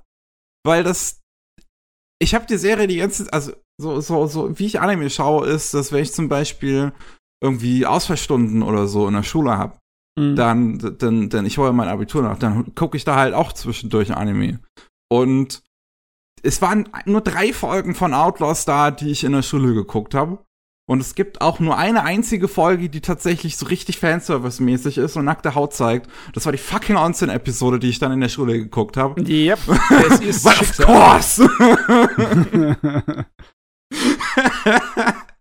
weil 0.66 0.84
das, 0.84 1.22
ich 2.22 2.36
habe 2.36 2.46
die 2.46 2.58
Serie 2.58 2.88
die 2.88 2.98
ganze, 2.98 3.32
also 3.32 3.54
so, 3.82 4.02
so, 4.02 4.28
so, 4.28 4.60
wie 4.60 4.66
ich 4.66 4.82
Anime 4.82 5.10
schaue, 5.10 5.48
ist, 5.48 5.74
dass 5.74 5.92
wenn 5.92 6.04
ich 6.04 6.14
zum 6.14 6.28
Beispiel 6.28 6.92
irgendwie 7.42 7.86
Ausfallstunden 7.86 8.62
oder 8.62 8.88
so 8.88 9.08
in 9.08 9.14
der 9.14 9.24
Schule 9.24 9.58
habe, 9.58 9.78
mhm. 10.20 10.36
dann, 10.36 10.98
dann, 10.98 11.30
dann, 11.30 11.46
ich 11.46 11.58
hole 11.58 11.72
mein 11.72 11.88
Abitur 11.88 12.22
nach, 12.22 12.38
dann 12.38 12.76
gucke 12.76 12.98
ich 12.98 13.06
da 13.06 13.16
halt 13.16 13.34
auch 13.34 13.54
zwischendurch 13.54 14.14
Anime. 14.14 14.60
Und 15.10 15.64
es 16.44 16.62
waren 16.62 16.90
nur 17.06 17.22
drei 17.22 17.54
Folgen 17.54 17.96
von 17.96 18.14
Outlaws 18.14 18.66
da, 18.66 18.92
die 18.92 19.12
ich 19.12 19.24
in 19.24 19.32
der 19.32 19.42
Schule 19.42 19.74
geguckt 19.74 20.14
habe. 20.14 20.46
Und 20.90 21.02
es 21.02 21.14
gibt 21.14 21.42
auch 21.42 21.60
nur 21.60 21.78
eine 21.78 22.04
einzige 22.04 22.48
Folge, 22.48 22.90
die 22.90 23.02
tatsächlich 23.02 23.58
so 23.58 23.68
richtig 23.68 24.00
Fanservice-mäßig 24.00 24.98
ist 24.98 25.18
und 25.18 25.26
nackte 25.26 25.54
Haut 25.54 25.72
zeigt. 25.72 26.10
Das 26.34 26.46
war 26.46 26.52
die 26.52 26.58
fucking 26.58 26.96
Onsen-Episode, 26.96 27.78
die 27.78 27.90
ich 27.90 28.00
dann 28.00 28.12
in 28.12 28.22
der 28.22 28.30
Schule 28.30 28.58
geguckt 28.58 28.98
habe. 28.98 29.22
Yep. 29.22 29.60
Es 30.10 30.20
ist 30.20 30.48
of 30.48 30.78
course! 30.78 31.48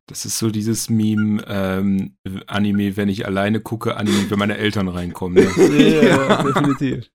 Das 0.07 0.25
ist 0.25 0.39
so 0.39 0.51
dieses 0.51 0.89
Meme, 0.89 1.43
ähm, 1.47 2.17
Anime, 2.47 2.97
wenn 2.97 3.09
ich 3.09 3.27
alleine 3.27 3.61
gucke, 3.61 3.97
Anime, 3.97 4.31
wenn 4.31 4.39
meine 4.39 4.57
Eltern 4.57 4.89
reinkommen. 4.89 5.45
Ne? 5.45 6.03
ja, 6.09 6.43
definitiv. 6.43 7.11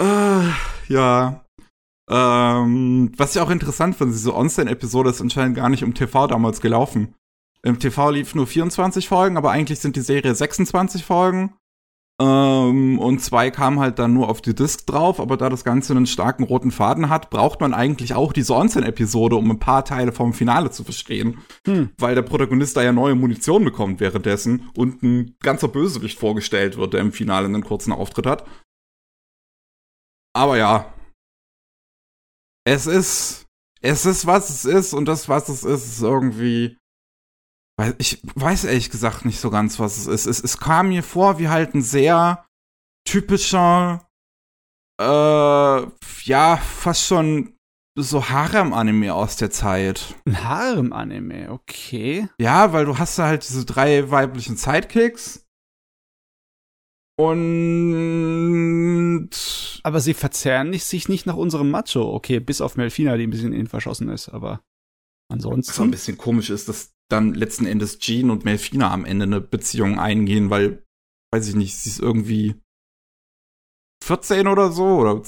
Uh, 0.00 0.50
ja. 0.88 1.43
Ähm, 2.10 3.12
was 3.16 3.34
ich 3.34 3.40
auch 3.40 3.50
interessant 3.50 3.96
finde, 3.96 4.12
diese 4.12 4.34
Onsen-Episode 4.34 5.10
ist 5.10 5.20
anscheinend 5.20 5.56
gar 5.56 5.68
nicht 5.68 5.82
im 5.82 5.94
TV 5.94 6.26
damals 6.26 6.60
gelaufen. 6.60 7.14
Im 7.62 7.78
TV 7.78 8.10
lief 8.10 8.34
nur 8.34 8.46
24 8.46 9.08
Folgen, 9.08 9.38
aber 9.38 9.50
eigentlich 9.50 9.80
sind 9.80 9.96
die 9.96 10.02
Serie 10.02 10.34
26 10.34 11.04
Folgen. 11.04 11.54
Ähm, 12.20 13.00
und 13.00 13.20
zwei 13.20 13.50
kam 13.50 13.80
halt 13.80 13.98
dann 13.98 14.14
nur 14.14 14.28
auf 14.28 14.40
die 14.40 14.54
Disc 14.54 14.86
drauf, 14.86 15.18
aber 15.18 15.36
da 15.36 15.48
das 15.48 15.64
Ganze 15.64 15.94
einen 15.94 16.06
starken 16.06 16.44
roten 16.44 16.70
Faden 16.70 17.08
hat, 17.08 17.30
braucht 17.30 17.60
man 17.60 17.74
eigentlich 17.74 18.14
auch 18.14 18.32
diese 18.32 18.54
Onsen-Episode, 18.54 19.34
um 19.34 19.50
ein 19.50 19.58
paar 19.58 19.84
Teile 19.84 20.12
vom 20.12 20.32
Finale 20.32 20.70
zu 20.70 20.84
verstehen. 20.84 21.38
Hm. 21.66 21.90
Weil 21.98 22.14
der 22.14 22.22
Protagonist 22.22 22.76
da 22.76 22.82
ja 22.82 22.92
neue 22.92 23.16
Munition 23.16 23.64
bekommt 23.64 23.98
währenddessen 23.98 24.70
und 24.76 25.02
ein 25.02 25.34
ganzer 25.42 25.66
Bösewicht 25.66 26.18
vorgestellt 26.18 26.76
wird, 26.76 26.92
der 26.92 27.00
im 27.00 27.12
Finale 27.12 27.46
einen 27.46 27.64
kurzen 27.64 27.92
Auftritt 27.92 28.26
hat. 28.26 28.44
Aber 30.34 30.56
ja. 30.56 30.93
Es 32.64 32.86
ist, 32.86 33.46
es 33.80 34.06
ist, 34.06 34.26
was 34.26 34.50
es 34.50 34.64
ist 34.64 34.94
und 34.94 35.06
das, 35.06 35.28
was 35.28 35.48
es 35.48 35.64
ist, 35.64 35.86
ist 35.86 36.02
irgendwie 36.02 36.78
ich 37.98 38.20
weiß 38.34 38.64
ehrlich 38.64 38.90
gesagt 38.90 39.24
nicht 39.24 39.40
so 39.40 39.50
ganz, 39.50 39.80
was 39.80 39.96
es 39.96 40.06
ist. 40.06 40.26
Es, 40.26 40.42
es 40.42 40.58
kam 40.58 40.88
mir 40.88 41.02
vor 41.02 41.38
wie 41.38 41.48
halt 41.48 41.74
ein 41.74 41.82
sehr 41.82 42.46
typischer, 43.04 44.08
äh, 45.00 45.04
ja, 45.04 46.56
fast 46.56 47.04
schon 47.04 47.56
so 47.96 48.28
Harem-Anime 48.28 49.14
aus 49.14 49.36
der 49.36 49.50
Zeit. 49.50 50.14
Ein 50.26 50.44
Harem-Anime, 50.44 51.50
okay. 51.50 52.28
Ja, 52.38 52.72
weil 52.72 52.86
du 52.86 52.98
hast 52.98 53.18
da 53.18 53.26
halt 53.26 53.46
diese 53.46 53.64
drei 53.64 54.10
weiblichen 54.10 54.56
Sidekicks. 54.56 55.43
Und. 57.16 58.50
Aber 59.82 60.00
sie 60.00 60.14
verzerren 60.14 60.70
nicht, 60.70 60.84
sich 60.84 61.08
nicht 61.08 61.26
nach 61.26 61.36
unserem 61.36 61.70
Macho. 61.70 62.12
Okay, 62.14 62.40
bis 62.40 62.60
auf 62.60 62.76
Melfina, 62.76 63.16
die 63.16 63.26
ein 63.26 63.30
bisschen 63.30 63.52
innen 63.52 63.68
verschossen 63.68 64.08
ist, 64.08 64.28
aber 64.28 64.60
ansonsten. 65.30 65.70
Was 65.70 65.80
ein 65.80 65.90
bisschen 65.90 66.18
komisch 66.18 66.50
ist, 66.50 66.68
dass 66.68 66.94
dann 67.10 67.34
letzten 67.34 67.66
Endes 67.66 67.98
Jean 67.98 68.30
und 68.30 68.44
Melfina 68.44 68.90
am 68.90 69.04
Ende 69.04 69.24
eine 69.24 69.40
Beziehung 69.40 69.98
eingehen, 69.98 70.50
weil, 70.50 70.84
weiß 71.32 71.48
ich 71.48 71.54
nicht, 71.54 71.76
sie 71.76 71.90
ist 71.90 72.00
irgendwie 72.00 72.54
14 74.02 74.48
oder 74.48 74.72
so, 74.72 74.84
oder 74.84 75.22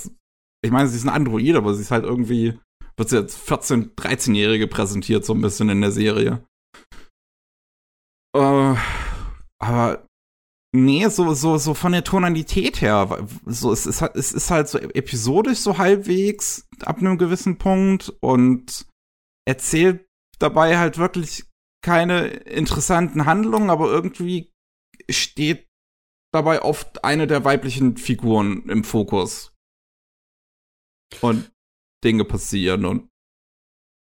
ich 0.65 0.71
meine, 0.71 0.89
sie 0.89 0.97
ist 0.97 1.05
ein 1.05 1.11
Android, 1.11 1.55
aber 1.55 1.75
sie 1.75 1.83
ist 1.83 1.91
halt 1.91 2.05
irgendwie, 2.05 2.59
wird 2.97 3.09
sie 3.09 3.19
als 3.19 3.39
14-, 3.39 3.95
13-Jährige 3.95 4.67
präsentiert, 4.67 5.25
so 5.25 5.35
ein 5.35 5.41
bisschen 5.41 5.69
in 5.69 5.81
der 5.81 5.93
Serie. 5.93 6.45
Äh, 8.35 8.75
aber 9.59 10.07
nee, 10.85 11.09
so, 11.09 11.35
so, 11.35 11.59
so 11.59 11.75
von 11.75 11.93
der 11.93 12.05
Tonalität 12.05 12.81
her, 12.81 13.27
so, 13.47 13.73
es 13.73 13.87
ist, 13.87 14.03
es 14.03 14.33
ist 14.33 14.51
halt 14.51 14.69
so 14.69 14.79
episodisch 14.79 15.59
so 15.59 15.79
halbwegs 15.79 16.69
ab 16.81 16.99
einem 16.99 17.19
gewissen 17.19 17.59
Punkt 17.59 18.13
und 18.21 18.87
erzählt 19.47 20.07
dabei 20.39 20.79
halt 20.79 20.99
wirklich 20.99 21.45
keine 21.83 22.27
interessanten 22.27 23.27
Handlungen, 23.27 23.71
aber 23.71 23.89
irgendwie 23.89 24.53
steht 25.11 25.67
dabei 26.33 26.63
oft 26.63 27.05
eine 27.05 27.27
der 27.27 27.45
weiblichen 27.45 27.97
Figuren 27.97 28.69
im 28.69 28.85
Fokus. 28.85 29.53
Und 31.21 31.51
Dinge 32.05 32.25
passieren 32.25 32.85
und 32.85 33.09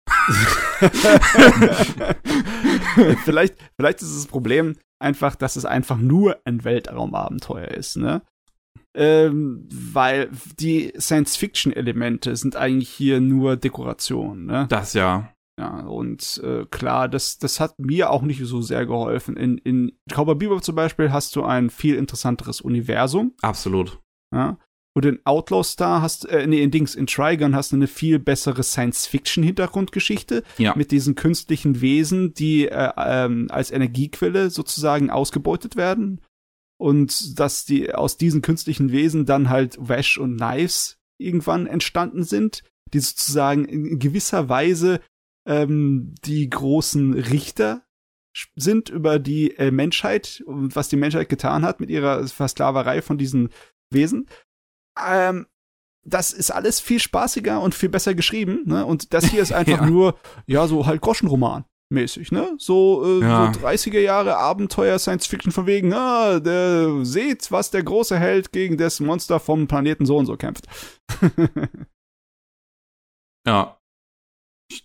vielleicht, 3.24 3.56
vielleicht 3.76 4.02
ist 4.02 4.16
das 4.16 4.26
Problem 4.26 4.76
einfach, 4.98 5.34
dass 5.34 5.56
es 5.56 5.64
einfach 5.64 5.98
nur 5.98 6.38
ein 6.44 6.64
Weltraumabenteuer 6.64 7.68
ist, 7.68 7.96
ne? 7.96 8.22
Ähm, 8.96 9.68
weil 9.70 10.30
die 10.58 10.92
Science-Fiction-Elemente 10.98 12.34
sind 12.36 12.56
eigentlich 12.56 12.88
hier 12.88 13.20
nur 13.20 13.56
Dekoration, 13.56 14.46
ne? 14.46 14.66
Das 14.68 14.94
ja. 14.94 15.32
Ja, 15.58 15.80
und 15.80 16.40
äh, 16.44 16.66
klar, 16.66 17.08
das, 17.08 17.38
das 17.38 17.58
hat 17.58 17.78
mir 17.78 18.10
auch 18.10 18.22
nicht 18.22 18.40
so 18.44 18.62
sehr 18.62 18.86
geholfen. 18.86 19.36
In, 19.36 19.58
in 19.58 19.92
Cowboy 20.08 20.36
Bebop 20.36 20.62
zum 20.62 20.76
Beispiel 20.76 21.12
hast 21.12 21.34
du 21.34 21.42
ein 21.42 21.68
viel 21.68 21.96
interessanteres 21.96 22.60
Universum. 22.60 23.34
Absolut. 23.42 23.98
Ja. 24.32 24.56
Und 24.98 25.04
in 25.04 25.20
Outlaw 25.24 25.62
Star 25.62 26.02
hast, 26.02 26.28
äh, 26.28 26.44
nee, 26.48 26.60
in 26.60 26.72
Dings, 26.72 26.96
in 26.96 27.06
Trigun 27.06 27.54
hast 27.54 27.70
du 27.70 27.76
eine 27.76 27.86
viel 27.86 28.18
bessere 28.18 28.64
Science-Fiction-Hintergrundgeschichte. 28.64 30.42
Ja. 30.56 30.74
Mit 30.74 30.90
diesen 30.90 31.14
künstlichen 31.14 31.80
Wesen, 31.80 32.34
die 32.34 32.66
äh, 32.66 32.90
ähm, 32.96 33.46
als 33.48 33.70
Energiequelle 33.70 34.50
sozusagen 34.50 35.08
ausgebeutet 35.08 35.76
werden. 35.76 36.20
Und 36.80 37.38
dass 37.38 37.64
die 37.64 37.94
aus 37.94 38.16
diesen 38.16 38.42
künstlichen 38.42 38.90
Wesen 38.90 39.24
dann 39.24 39.48
halt 39.48 39.76
Wash 39.78 40.18
und 40.18 40.38
Knives 40.38 40.98
irgendwann 41.16 41.68
entstanden 41.68 42.24
sind, 42.24 42.64
die 42.92 42.98
sozusagen 42.98 43.66
in 43.66 44.00
gewisser 44.00 44.48
Weise 44.48 45.00
ähm, 45.46 46.16
die 46.24 46.50
großen 46.50 47.12
Richter 47.14 47.84
sind 48.56 48.88
über 48.88 49.20
die 49.20 49.56
äh, 49.58 49.70
Menschheit 49.70 50.42
und 50.44 50.74
was 50.74 50.88
die 50.88 50.96
Menschheit 50.96 51.28
getan 51.28 51.64
hat 51.64 51.78
mit 51.78 51.88
ihrer 51.88 52.26
Versklaverei 52.26 53.00
von 53.00 53.16
diesen 53.16 53.50
Wesen. 53.90 54.26
Ähm, 55.06 55.46
das 56.04 56.32
ist 56.32 56.50
alles 56.50 56.80
viel 56.80 57.00
spaßiger 57.00 57.60
und 57.60 57.74
viel 57.74 57.88
besser 57.88 58.14
geschrieben, 58.14 58.62
ne? 58.66 58.86
Und 58.86 59.12
das 59.12 59.26
hier 59.26 59.42
ist 59.42 59.52
einfach 59.54 59.80
ja. 59.80 59.86
nur, 59.86 60.18
ja, 60.46 60.66
so 60.66 60.86
halt 60.86 61.00
Groschenroman 61.00 61.64
mäßig, 61.90 62.32
ne? 62.32 62.54
So, 62.58 63.02
äh, 63.04 63.22
ja. 63.22 63.52
so 63.52 63.60
30er 63.60 64.00
Jahre 64.00 64.36
Abenteuer 64.36 64.98
Science 64.98 65.26
Fiction 65.26 65.52
von 65.52 65.66
wegen, 65.66 65.92
ah, 65.92 66.38
der 66.40 67.04
seht, 67.04 67.50
was 67.50 67.70
der 67.70 67.82
große 67.82 68.18
Held 68.18 68.52
gegen 68.52 68.76
das 68.76 69.00
Monster 69.00 69.40
vom 69.40 69.66
Planeten 69.66 70.06
so 70.06 70.16
und 70.16 70.26
so 70.26 70.36
kämpft. 70.36 70.66
ja. 73.46 73.78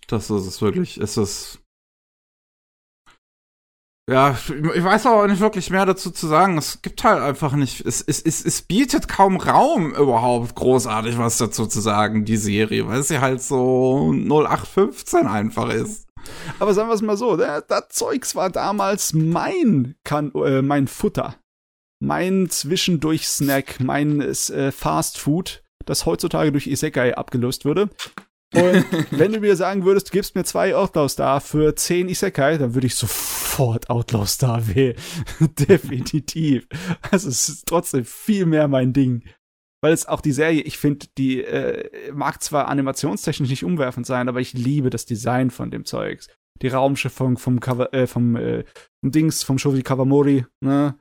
Das 0.08 0.30
ist 0.30 0.46
es 0.46 0.62
wirklich. 0.62 0.96
Es 0.96 1.18
ist. 1.18 1.60
Ja, 4.10 4.36
ich 4.48 4.84
weiß 4.84 5.06
auch 5.06 5.26
nicht 5.26 5.40
wirklich 5.40 5.70
mehr 5.70 5.86
dazu 5.86 6.10
zu 6.10 6.26
sagen. 6.26 6.58
Es 6.58 6.82
gibt 6.82 7.02
halt 7.04 7.22
einfach 7.22 7.54
nicht. 7.54 7.80
Es, 7.86 8.02
es, 8.02 8.20
es, 8.20 8.44
es 8.44 8.60
bietet 8.60 9.08
kaum 9.08 9.38
Raum 9.38 9.94
überhaupt 9.94 10.54
großartig 10.54 11.16
was 11.16 11.38
dazu 11.38 11.66
zu 11.66 11.80
sagen, 11.80 12.26
die 12.26 12.36
Serie, 12.36 12.86
weil 12.86 13.02
sie 13.02 13.20
halt 13.20 13.40
so 13.40 14.12
0815 14.12 15.26
einfach 15.26 15.70
ist. 15.70 16.06
Aber 16.58 16.74
sagen 16.74 16.88
wir 16.88 16.94
es 16.94 17.02
mal 17.02 17.16
so, 17.16 17.36
das 17.36 17.64
Zeugs 17.88 18.34
war 18.34 18.50
damals 18.50 19.14
mein, 19.14 19.94
kann, 20.04 20.32
äh, 20.34 20.60
mein 20.60 20.86
Futter. 20.86 21.36
Mein 22.00 22.50
Zwischendurch-Snack, 22.50 23.80
mein 23.80 24.20
äh, 24.20 24.72
Fast 24.72 25.18
Food, 25.18 25.62
das 25.86 26.04
heutzutage 26.04 26.52
durch 26.52 26.66
Isekai 26.66 27.16
abgelöst 27.16 27.64
würde. 27.64 27.88
Und 28.54 28.84
wenn 29.10 29.32
du 29.32 29.40
mir 29.40 29.56
sagen 29.56 29.84
würdest, 29.84 30.08
du 30.08 30.12
gibst 30.12 30.34
mir 30.34 30.44
zwei 30.44 30.74
Outlaw 30.74 31.08
Star 31.08 31.40
für 31.40 31.74
zehn 31.74 32.08
Isekai, 32.08 32.58
dann 32.58 32.74
würde 32.74 32.86
ich 32.86 32.94
sofort 32.94 33.90
Outlaw 33.90 34.26
Star 34.26 34.66
wählen. 34.74 34.96
Definitiv. 35.40 36.66
Also 37.10 37.28
es 37.28 37.48
ist 37.48 37.66
trotzdem 37.66 38.04
viel 38.04 38.46
mehr 38.46 38.68
mein 38.68 38.92
Ding. 38.92 39.22
Weil 39.82 39.92
es 39.92 40.06
auch 40.06 40.22
die 40.22 40.32
Serie, 40.32 40.62
ich 40.62 40.78
finde, 40.78 41.06
die 41.18 41.44
äh, 41.44 42.10
mag 42.12 42.42
zwar 42.42 42.68
animationstechnisch 42.68 43.50
nicht 43.50 43.64
umwerfend 43.64 44.06
sein, 44.06 44.30
aber 44.30 44.40
ich 44.40 44.54
liebe 44.54 44.88
das 44.88 45.04
Design 45.04 45.50
von 45.50 45.70
dem 45.70 45.84
Zeugs. 45.84 46.28
Die 46.62 46.68
Raumschiffung 46.68 47.36
vom 47.36 47.60
Cover, 47.60 47.92
äh, 47.92 48.06
vom, 48.06 48.36
äh, 48.36 48.64
vom 49.02 49.10
Dings, 49.10 49.42
vom 49.42 49.58
Shoji 49.58 49.82
Kawamori, 49.82 50.46
ne? 50.60 50.96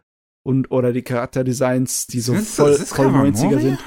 Und, 0.45 0.69
oder 0.71 0.91
die 0.91 1.03
Charakterdesigns, 1.03 2.07
die 2.07 2.19
so 2.19 2.33
voll, 2.33 2.73
voll 2.73 3.07
90er 3.07 3.59
sind. 3.59 3.79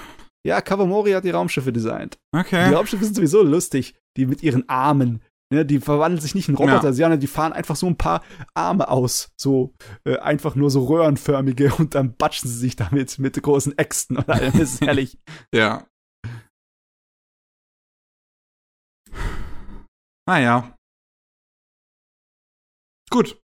Ja, 0.47 0.61
Kawamori 0.61 1.11
hat 1.11 1.25
die 1.25 1.31
Raumschiffe 1.31 1.73
designt. 1.73 2.21
Okay. 2.33 2.69
Die 2.69 2.75
Raumschiffe 2.75 3.05
sind 3.05 3.17
sowieso 3.17 3.43
lustig. 3.43 3.97
Die 4.17 4.27
mit 4.27 4.45
ihren 4.45 4.69
Armen. 4.69 5.21
Ne, 5.53 5.67
die 5.67 5.81
verwandeln 5.81 6.21
sich 6.21 6.35
nicht 6.35 6.49
in 6.49 6.55
Roboter, 6.55 6.87
ja. 6.87 6.93
sondern 6.93 7.21
die 7.21 7.27
fahren 7.27 7.53
einfach 7.53 7.77
so 7.77 7.87
ein 7.87 7.97
paar 7.97 8.23
Arme 8.55 8.89
aus. 8.89 9.33
So 9.37 9.75
äh, 10.05 10.19
einfach 10.19 10.55
nur 10.55 10.71
so 10.71 10.85
röhrenförmige 10.85 11.75
und 11.75 11.95
dann 11.95 12.17
batschen 12.17 12.49
sie 12.49 12.59
sich 12.59 12.77
damit 12.77 13.19
mit 13.19 13.41
großen 13.41 13.77
Äxten 13.77 14.17
und 14.19 14.29
allem. 14.29 14.53
Das 14.53 14.75
ist 14.75 14.81
herrlich. 14.87 15.19
ja. 15.53 15.85
Naja. 20.29 20.77
Gut. 23.11 23.41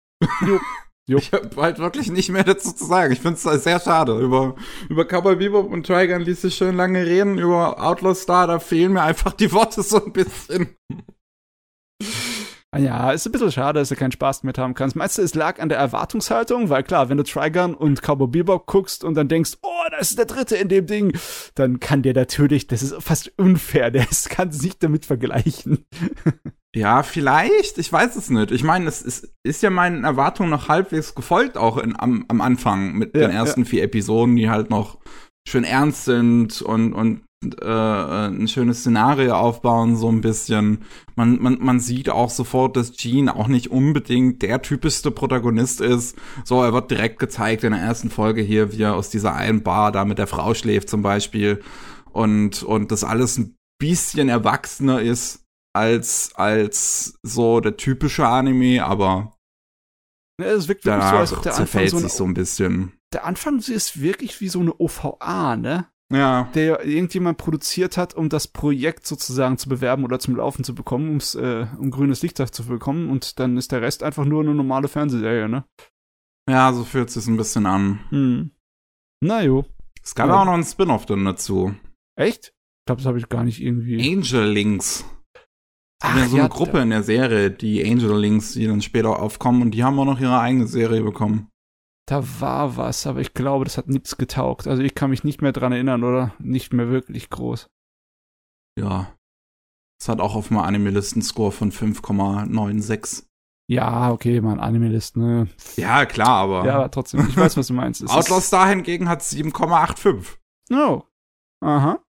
Jo. 0.46 0.60
Jupp. 1.08 1.22
Ich 1.22 1.32
habe 1.32 1.62
halt 1.62 1.78
wirklich 1.78 2.10
nicht 2.10 2.30
mehr 2.30 2.42
dazu 2.42 2.72
zu 2.72 2.84
sagen. 2.84 3.12
Ich 3.12 3.20
finde 3.20 3.36
es 3.36 3.64
sehr 3.64 3.78
schade. 3.78 4.18
Über, 4.18 4.56
über 4.88 5.04
Cowboy 5.04 5.36
Bebop 5.36 5.70
und 5.70 5.86
Trigun 5.86 6.22
ließ 6.22 6.42
sich 6.42 6.56
schön 6.56 6.76
lange 6.76 7.06
reden. 7.06 7.38
Über 7.38 7.80
Outlaw 7.80 8.14
Star, 8.14 8.48
da 8.48 8.58
fehlen 8.58 8.92
mir 8.92 9.02
einfach 9.02 9.32
die 9.32 9.52
Worte 9.52 9.82
so 9.82 10.04
ein 10.04 10.12
bisschen. 10.12 10.76
Ah 12.72 12.78
ja, 12.78 13.12
ist 13.12 13.24
ein 13.24 13.32
bisschen 13.32 13.52
schade, 13.52 13.78
dass 13.78 13.88
du 13.88 13.96
keinen 13.96 14.12
Spaß 14.12 14.42
mit 14.42 14.58
haben 14.58 14.74
kannst. 14.74 14.96
Meinst 14.96 15.16
du, 15.16 15.22
es 15.22 15.34
lag 15.34 15.60
an 15.60 15.68
der 15.68 15.78
Erwartungshaltung? 15.78 16.68
Weil 16.68 16.82
klar, 16.82 17.08
wenn 17.08 17.16
du 17.16 17.22
Trigun 17.22 17.74
und 17.74 18.02
Cowboy 18.02 18.26
Bebop 18.26 18.66
guckst 18.66 19.04
und 19.04 19.14
dann 19.14 19.28
denkst, 19.28 19.52
oh, 19.62 19.84
das 19.92 20.10
ist 20.10 20.18
der 20.18 20.26
dritte 20.26 20.56
in 20.56 20.68
dem 20.68 20.86
Ding, 20.86 21.16
dann 21.54 21.78
kann 21.78 22.02
der 22.02 22.14
natürlich, 22.14 22.66
das 22.66 22.82
ist 22.82 23.00
fast 23.00 23.32
unfair, 23.38 23.92
der 23.92 24.06
kann 24.28 24.50
sich 24.50 24.62
nicht 24.62 24.82
damit 24.82 25.06
vergleichen. 25.06 25.86
Ja, 26.76 27.02
vielleicht. 27.02 27.78
Ich 27.78 27.90
weiß 27.90 28.16
es 28.16 28.28
nicht. 28.28 28.50
Ich 28.50 28.62
meine, 28.62 28.86
es 28.86 29.00
ist, 29.00 29.32
ist 29.42 29.62
ja 29.62 29.70
meinen 29.70 30.04
Erwartungen 30.04 30.50
noch 30.50 30.68
halbwegs 30.68 31.14
gefolgt, 31.14 31.56
auch 31.56 31.78
in, 31.78 31.98
am, 31.98 32.26
am 32.28 32.42
Anfang 32.42 32.92
mit 32.92 33.16
ja, 33.16 33.22
den 33.22 33.30
ersten 33.30 33.62
ja. 33.62 33.66
vier 33.66 33.82
Episoden, 33.84 34.36
die 34.36 34.50
halt 34.50 34.68
noch 34.68 34.98
schön 35.48 35.64
ernst 35.64 36.04
sind 36.04 36.60
und, 36.60 36.92
und 36.92 37.22
äh, 37.62 38.28
ein 38.28 38.46
schönes 38.46 38.80
Szenario 38.80 39.36
aufbauen, 39.36 39.96
so 39.96 40.10
ein 40.10 40.20
bisschen. 40.20 40.84
Man, 41.14 41.40
man, 41.40 41.56
man 41.60 41.80
sieht 41.80 42.10
auch 42.10 42.28
sofort, 42.28 42.76
dass 42.76 42.94
Gene 42.94 43.34
auch 43.34 43.48
nicht 43.48 43.70
unbedingt 43.70 44.42
der 44.42 44.60
typischste 44.60 45.10
Protagonist 45.10 45.80
ist. 45.80 46.18
So, 46.44 46.62
er 46.62 46.74
wird 46.74 46.90
direkt 46.90 47.18
gezeigt 47.18 47.64
in 47.64 47.72
der 47.72 47.80
ersten 47.80 48.10
Folge 48.10 48.42
hier, 48.42 48.72
wie 48.72 48.82
er 48.82 48.96
aus 48.96 49.08
dieser 49.08 49.34
einen 49.34 49.62
Bar 49.62 49.92
da 49.92 50.04
mit 50.04 50.18
der 50.18 50.26
Frau 50.26 50.52
schläft 50.52 50.90
zum 50.90 51.00
Beispiel. 51.00 51.62
Und, 52.12 52.62
und 52.62 52.92
das 52.92 53.02
alles 53.02 53.38
ein 53.38 53.56
bisschen 53.78 54.28
erwachsener 54.28 55.00
ist 55.00 55.45
als, 55.76 56.32
als 56.34 57.18
so 57.22 57.60
der 57.60 57.76
typische 57.76 58.26
Anime, 58.26 58.84
aber 58.84 59.36
Ja, 60.40 60.48
es 60.48 60.66
wirkt 60.68 60.84
wirklich 60.84 61.04
so, 61.08 61.16
als 61.16 61.32
ob 61.32 61.42
der 61.42 61.56
Anfang 61.56 61.88
so, 61.88 61.98
sich 61.98 62.12
so 62.12 62.24
ein 62.24 62.34
bisschen. 62.34 62.92
der 63.12 63.24
Anfang 63.24 63.58
ist 63.58 64.00
wirklich 64.00 64.40
wie 64.40 64.48
so 64.48 64.60
eine 64.60 64.74
OVA, 64.80 65.56
ne? 65.56 65.86
Ja. 66.12 66.48
Der 66.54 66.84
irgendjemand 66.84 67.36
produziert 67.36 67.96
hat, 67.96 68.14
um 68.14 68.28
das 68.28 68.46
Projekt 68.46 69.06
sozusagen 69.08 69.58
zu 69.58 69.68
bewerben 69.68 70.04
oder 70.04 70.18
zum 70.20 70.36
Laufen 70.36 70.62
zu 70.62 70.72
bekommen, 70.74 71.10
um's, 71.10 71.34
äh, 71.34 71.66
um 71.78 71.90
grünes 71.90 72.22
Licht 72.22 72.36
zu 72.38 72.64
bekommen 72.66 73.10
und 73.10 73.40
dann 73.40 73.56
ist 73.56 73.72
der 73.72 73.82
Rest 73.82 74.02
einfach 74.04 74.24
nur 74.24 74.42
eine 74.42 74.54
normale 74.54 74.86
Fernsehserie, 74.88 75.48
ne? 75.48 75.64
Ja, 76.48 76.72
so 76.72 76.84
fühlt 76.84 77.08
es 77.08 77.14
sich 77.14 77.26
ein 77.26 77.36
bisschen 77.36 77.66
an. 77.66 78.00
Hm. 78.10 78.50
Na 79.20 79.42
jo. 79.42 79.64
Es 80.00 80.14
gab 80.14 80.28
Ja. 80.28 80.40
auch 80.40 80.44
noch 80.44 80.52
einen 80.52 80.62
Spin-off 80.64 81.06
dann 81.06 81.24
dazu. 81.24 81.74
Echt? 82.16 82.52
Ich 82.54 82.86
glaube, 82.86 83.00
das 83.02 83.06
habe 83.06 83.18
ich 83.18 83.28
gar 83.28 83.42
nicht 83.42 83.60
irgendwie. 83.60 84.14
Angel 84.14 84.46
Links. 84.48 85.04
Ach, 86.08 86.16
ja, 86.16 86.28
so 86.28 86.36
eine 86.38 86.48
Gruppe 86.48 86.80
in 86.80 86.90
der 86.90 87.02
Serie, 87.02 87.50
die 87.50 87.84
Angel 87.84 88.16
Links, 88.18 88.52
die 88.52 88.66
dann 88.66 88.80
später 88.80 89.18
aufkommen 89.20 89.62
und 89.62 89.72
die 89.72 89.82
haben 89.82 89.98
auch 89.98 90.04
noch 90.04 90.20
ihre 90.20 90.38
eigene 90.38 90.66
Serie 90.66 91.02
bekommen. 91.02 91.48
Da 92.08 92.22
war 92.40 92.76
was, 92.76 93.06
aber 93.06 93.20
ich 93.20 93.34
glaube, 93.34 93.64
das 93.64 93.76
hat 93.76 93.88
nichts 93.88 94.16
getaugt. 94.16 94.68
Also 94.68 94.82
ich 94.82 94.94
kann 94.94 95.10
mich 95.10 95.24
nicht 95.24 95.42
mehr 95.42 95.50
dran 95.52 95.72
erinnern, 95.72 96.04
oder? 96.04 96.32
Nicht 96.38 96.72
mehr 96.72 96.88
wirklich 96.88 97.30
groß. 97.30 97.66
Ja. 98.78 99.12
Es 100.00 100.08
hat 100.08 100.20
auch 100.20 100.36
auf 100.36 100.48
dem 100.48 100.58
Anime-Listen-Score 100.58 101.50
von 101.50 101.72
5,96. 101.72 103.24
Ja, 103.68 104.12
okay, 104.12 104.40
man, 104.40 104.60
Anime-List, 104.60 105.16
ne? 105.16 105.48
Ja, 105.74 106.06
klar, 106.06 106.44
aber 106.44 106.64
Ja, 106.64 106.76
aber 106.76 106.90
trotzdem, 106.92 107.26
ich 107.28 107.36
weiß, 107.36 107.56
was 107.56 107.66
du 107.66 107.74
meinst. 107.74 108.00
Es 108.02 108.10
Outlaw 108.10 108.40
Star 108.40 108.68
hingegen 108.68 109.08
hat 109.08 109.22
7,85. 109.22 110.36
Oh. 110.70 111.02
Aha. 111.64 112.00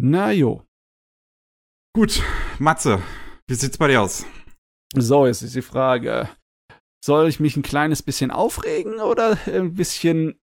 Na 0.00 0.30
jo. 0.30 0.62
Gut, 1.98 2.22
Matze, 2.60 3.02
wie 3.48 3.54
sieht's 3.54 3.76
bei 3.76 3.88
dir 3.88 4.02
aus? 4.02 4.24
So, 4.94 5.26
jetzt 5.26 5.42
ist 5.42 5.56
die 5.56 5.62
Frage. 5.62 6.28
Soll 7.04 7.26
ich 7.28 7.40
mich 7.40 7.56
ein 7.56 7.64
kleines 7.64 8.04
bisschen 8.04 8.30
aufregen 8.30 9.00
oder 9.00 9.36
ein 9.48 9.74
bisschen. 9.74 10.38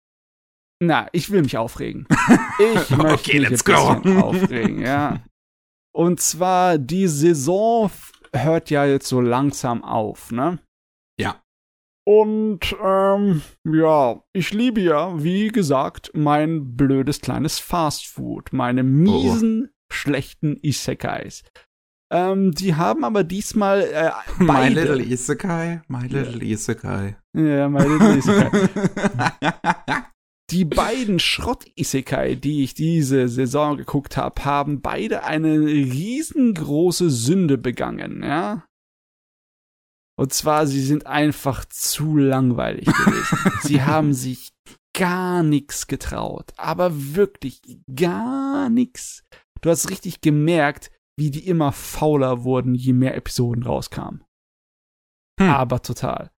Na, 0.83 1.09
ich 1.13 1.29
will 1.29 1.43
mich 1.43 1.59
aufregen. 1.59 2.07
Ich 2.59 2.89
möchte 2.89 3.13
Okay, 3.13 3.41
mich 3.41 3.51
let's 3.51 3.67
ein 3.67 4.01
bisschen 4.01 4.15
go. 4.15 4.21
aufregen, 4.29 4.81
ja. 4.81 5.23
Und 5.95 6.21
zwar, 6.21 6.79
die 6.79 7.07
Saison 7.07 7.91
hört 8.35 8.71
ja 8.71 8.87
jetzt 8.87 9.09
so 9.09 9.21
langsam 9.21 9.85
auf, 9.85 10.33
ne? 10.33 10.59
Ja. 11.21 11.43
Und, 12.07 12.75
ähm, 12.83 13.43
ja, 13.71 14.25
ich 14.33 14.55
liebe 14.55 14.81
ja, 14.81 15.23
wie 15.23 15.49
gesagt, 15.49 16.13
mein 16.15 16.79
blödes 16.79 17.21
kleines 17.21 17.59
Fastfood, 17.59 18.55
meine 18.55 18.83
miesen, 18.83 19.72
schlechten 19.93 20.57
Isekais. 20.57 21.43
Ähm, 22.13 22.53
die 22.53 22.75
haben 22.75 23.05
aber 23.05 23.25
diesmal 23.25 23.83
äh, 23.83 24.11
My 24.43 24.69
Little 24.69 25.03
Isekai, 25.03 25.83
My 25.89 26.07
Little 26.07 26.45
Isekai. 26.45 27.17
Ja, 27.35 27.69
My 27.69 27.83
Little 27.83 28.17
Isekai. 28.19 28.69
Die 30.51 30.67
beiden 30.67 31.19
Schrott-Isekai, 31.19 32.35
die 32.35 32.63
ich 32.63 32.75
diese 32.75 33.27
Saison 33.29 33.79
geguckt 33.79 34.19
habe, 34.19 34.45
haben 34.45 34.83
beide 34.83 35.25
eine 35.25 35.59
riesengroße 35.59 37.09
Sünde 37.09 37.57
begangen, 37.57 38.23
ja? 38.23 38.67
Und 40.19 40.35
zwar, 40.35 40.67
sie 40.67 40.83
sind 40.83 41.07
einfach 41.07 41.65
zu 41.65 42.19
langweilig 42.19 42.85
gewesen. 42.85 43.39
sie 43.63 43.83
haben 43.83 44.13
sich 44.13 44.51
gar 44.95 45.43
nichts 45.43 45.87
getraut. 45.87 46.53
Aber 46.59 46.91
wirklich 47.15 47.63
gar 47.95 48.69
nichts. 48.69 49.25
Du 49.63 49.71
hast 49.71 49.91
richtig 49.91 50.21
gemerkt, 50.21 50.91
wie 51.17 51.31
die 51.31 51.47
immer 51.47 51.73
fauler 51.73 52.45
wurden, 52.45 52.75
je 52.75 52.93
mehr 52.93 53.17
Episoden 53.17 53.63
rauskamen. 53.63 54.25
Hm. 55.41 55.49
Aber 55.49 55.81
total. 55.81 56.31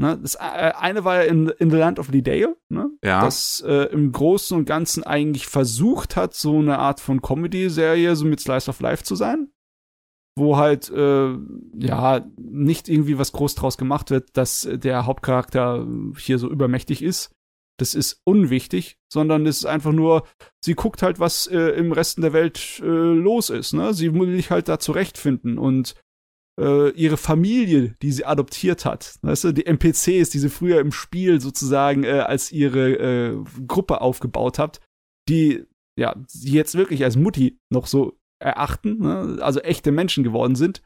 Ne, 0.00 0.18
das 0.18 0.34
äh, 0.34 0.38
eine 0.38 1.04
war 1.04 1.22
ja 1.22 1.30
in, 1.30 1.48
in 1.48 1.70
The 1.70 1.76
Land 1.76 2.00
of 2.00 2.08
Lidale, 2.08 2.56
ne? 2.68 2.90
Ja. 3.04 3.24
das 3.24 3.62
äh, 3.64 3.92
im 3.92 4.10
Großen 4.10 4.56
und 4.56 4.64
Ganzen 4.64 5.04
eigentlich 5.04 5.46
versucht 5.46 6.16
hat, 6.16 6.34
so 6.34 6.58
eine 6.58 6.80
Art 6.80 6.98
von 6.98 7.22
Comedy-Serie, 7.22 8.16
so 8.16 8.24
mit 8.24 8.40
Slice 8.40 8.68
of 8.68 8.80
Life 8.80 9.04
zu 9.04 9.14
sein. 9.14 9.52
Wo 10.36 10.56
halt, 10.56 10.90
äh, 10.90 11.36
ja, 11.74 12.26
nicht 12.36 12.88
irgendwie 12.88 13.18
was 13.18 13.30
groß 13.30 13.54
draus 13.54 13.78
gemacht 13.78 14.10
wird, 14.10 14.36
dass 14.36 14.68
der 14.68 15.06
Hauptcharakter 15.06 15.86
hier 16.18 16.40
so 16.40 16.50
übermächtig 16.50 17.00
ist. 17.00 17.30
Das 17.78 17.94
ist 17.94 18.20
unwichtig, 18.24 18.98
sondern 19.12 19.46
es 19.46 19.58
ist 19.58 19.66
einfach 19.66 19.92
nur, 19.92 20.26
sie 20.64 20.74
guckt 20.74 21.02
halt, 21.02 21.18
was 21.18 21.46
äh, 21.48 21.58
im 21.58 21.92
Resten 21.92 22.22
der 22.22 22.32
Welt 22.32 22.80
äh, 22.82 22.86
los 22.86 23.50
ist. 23.50 23.72
Ne? 23.72 23.92
Sie 23.94 24.14
will 24.14 24.36
sich 24.36 24.50
halt 24.50 24.68
da 24.68 24.78
zurechtfinden 24.78 25.58
und 25.58 25.94
äh, 26.60 26.90
ihre 26.90 27.16
Familie, 27.16 27.94
die 28.00 28.12
sie 28.12 28.24
adoptiert 28.24 28.84
hat, 28.84 29.18
weißt 29.22 29.44
du, 29.44 29.52
die 29.52 29.66
NPCs, 29.66 30.30
die 30.30 30.38
sie 30.38 30.50
früher 30.50 30.78
im 30.80 30.92
Spiel 30.92 31.40
sozusagen 31.40 32.04
äh, 32.04 32.20
als 32.20 32.52
ihre 32.52 32.92
äh, 32.92 33.44
Gruppe 33.66 34.00
aufgebaut 34.00 34.58
hat, 34.58 34.80
die 35.28 35.64
ja 35.98 36.14
sie 36.28 36.52
jetzt 36.52 36.76
wirklich 36.76 37.02
als 37.02 37.16
Mutti 37.16 37.58
noch 37.70 37.86
so 37.86 38.16
erachten, 38.40 38.98
ne? 38.98 39.38
also 39.40 39.60
echte 39.60 39.90
Menschen 39.90 40.22
geworden 40.22 40.54
sind, 40.54 40.82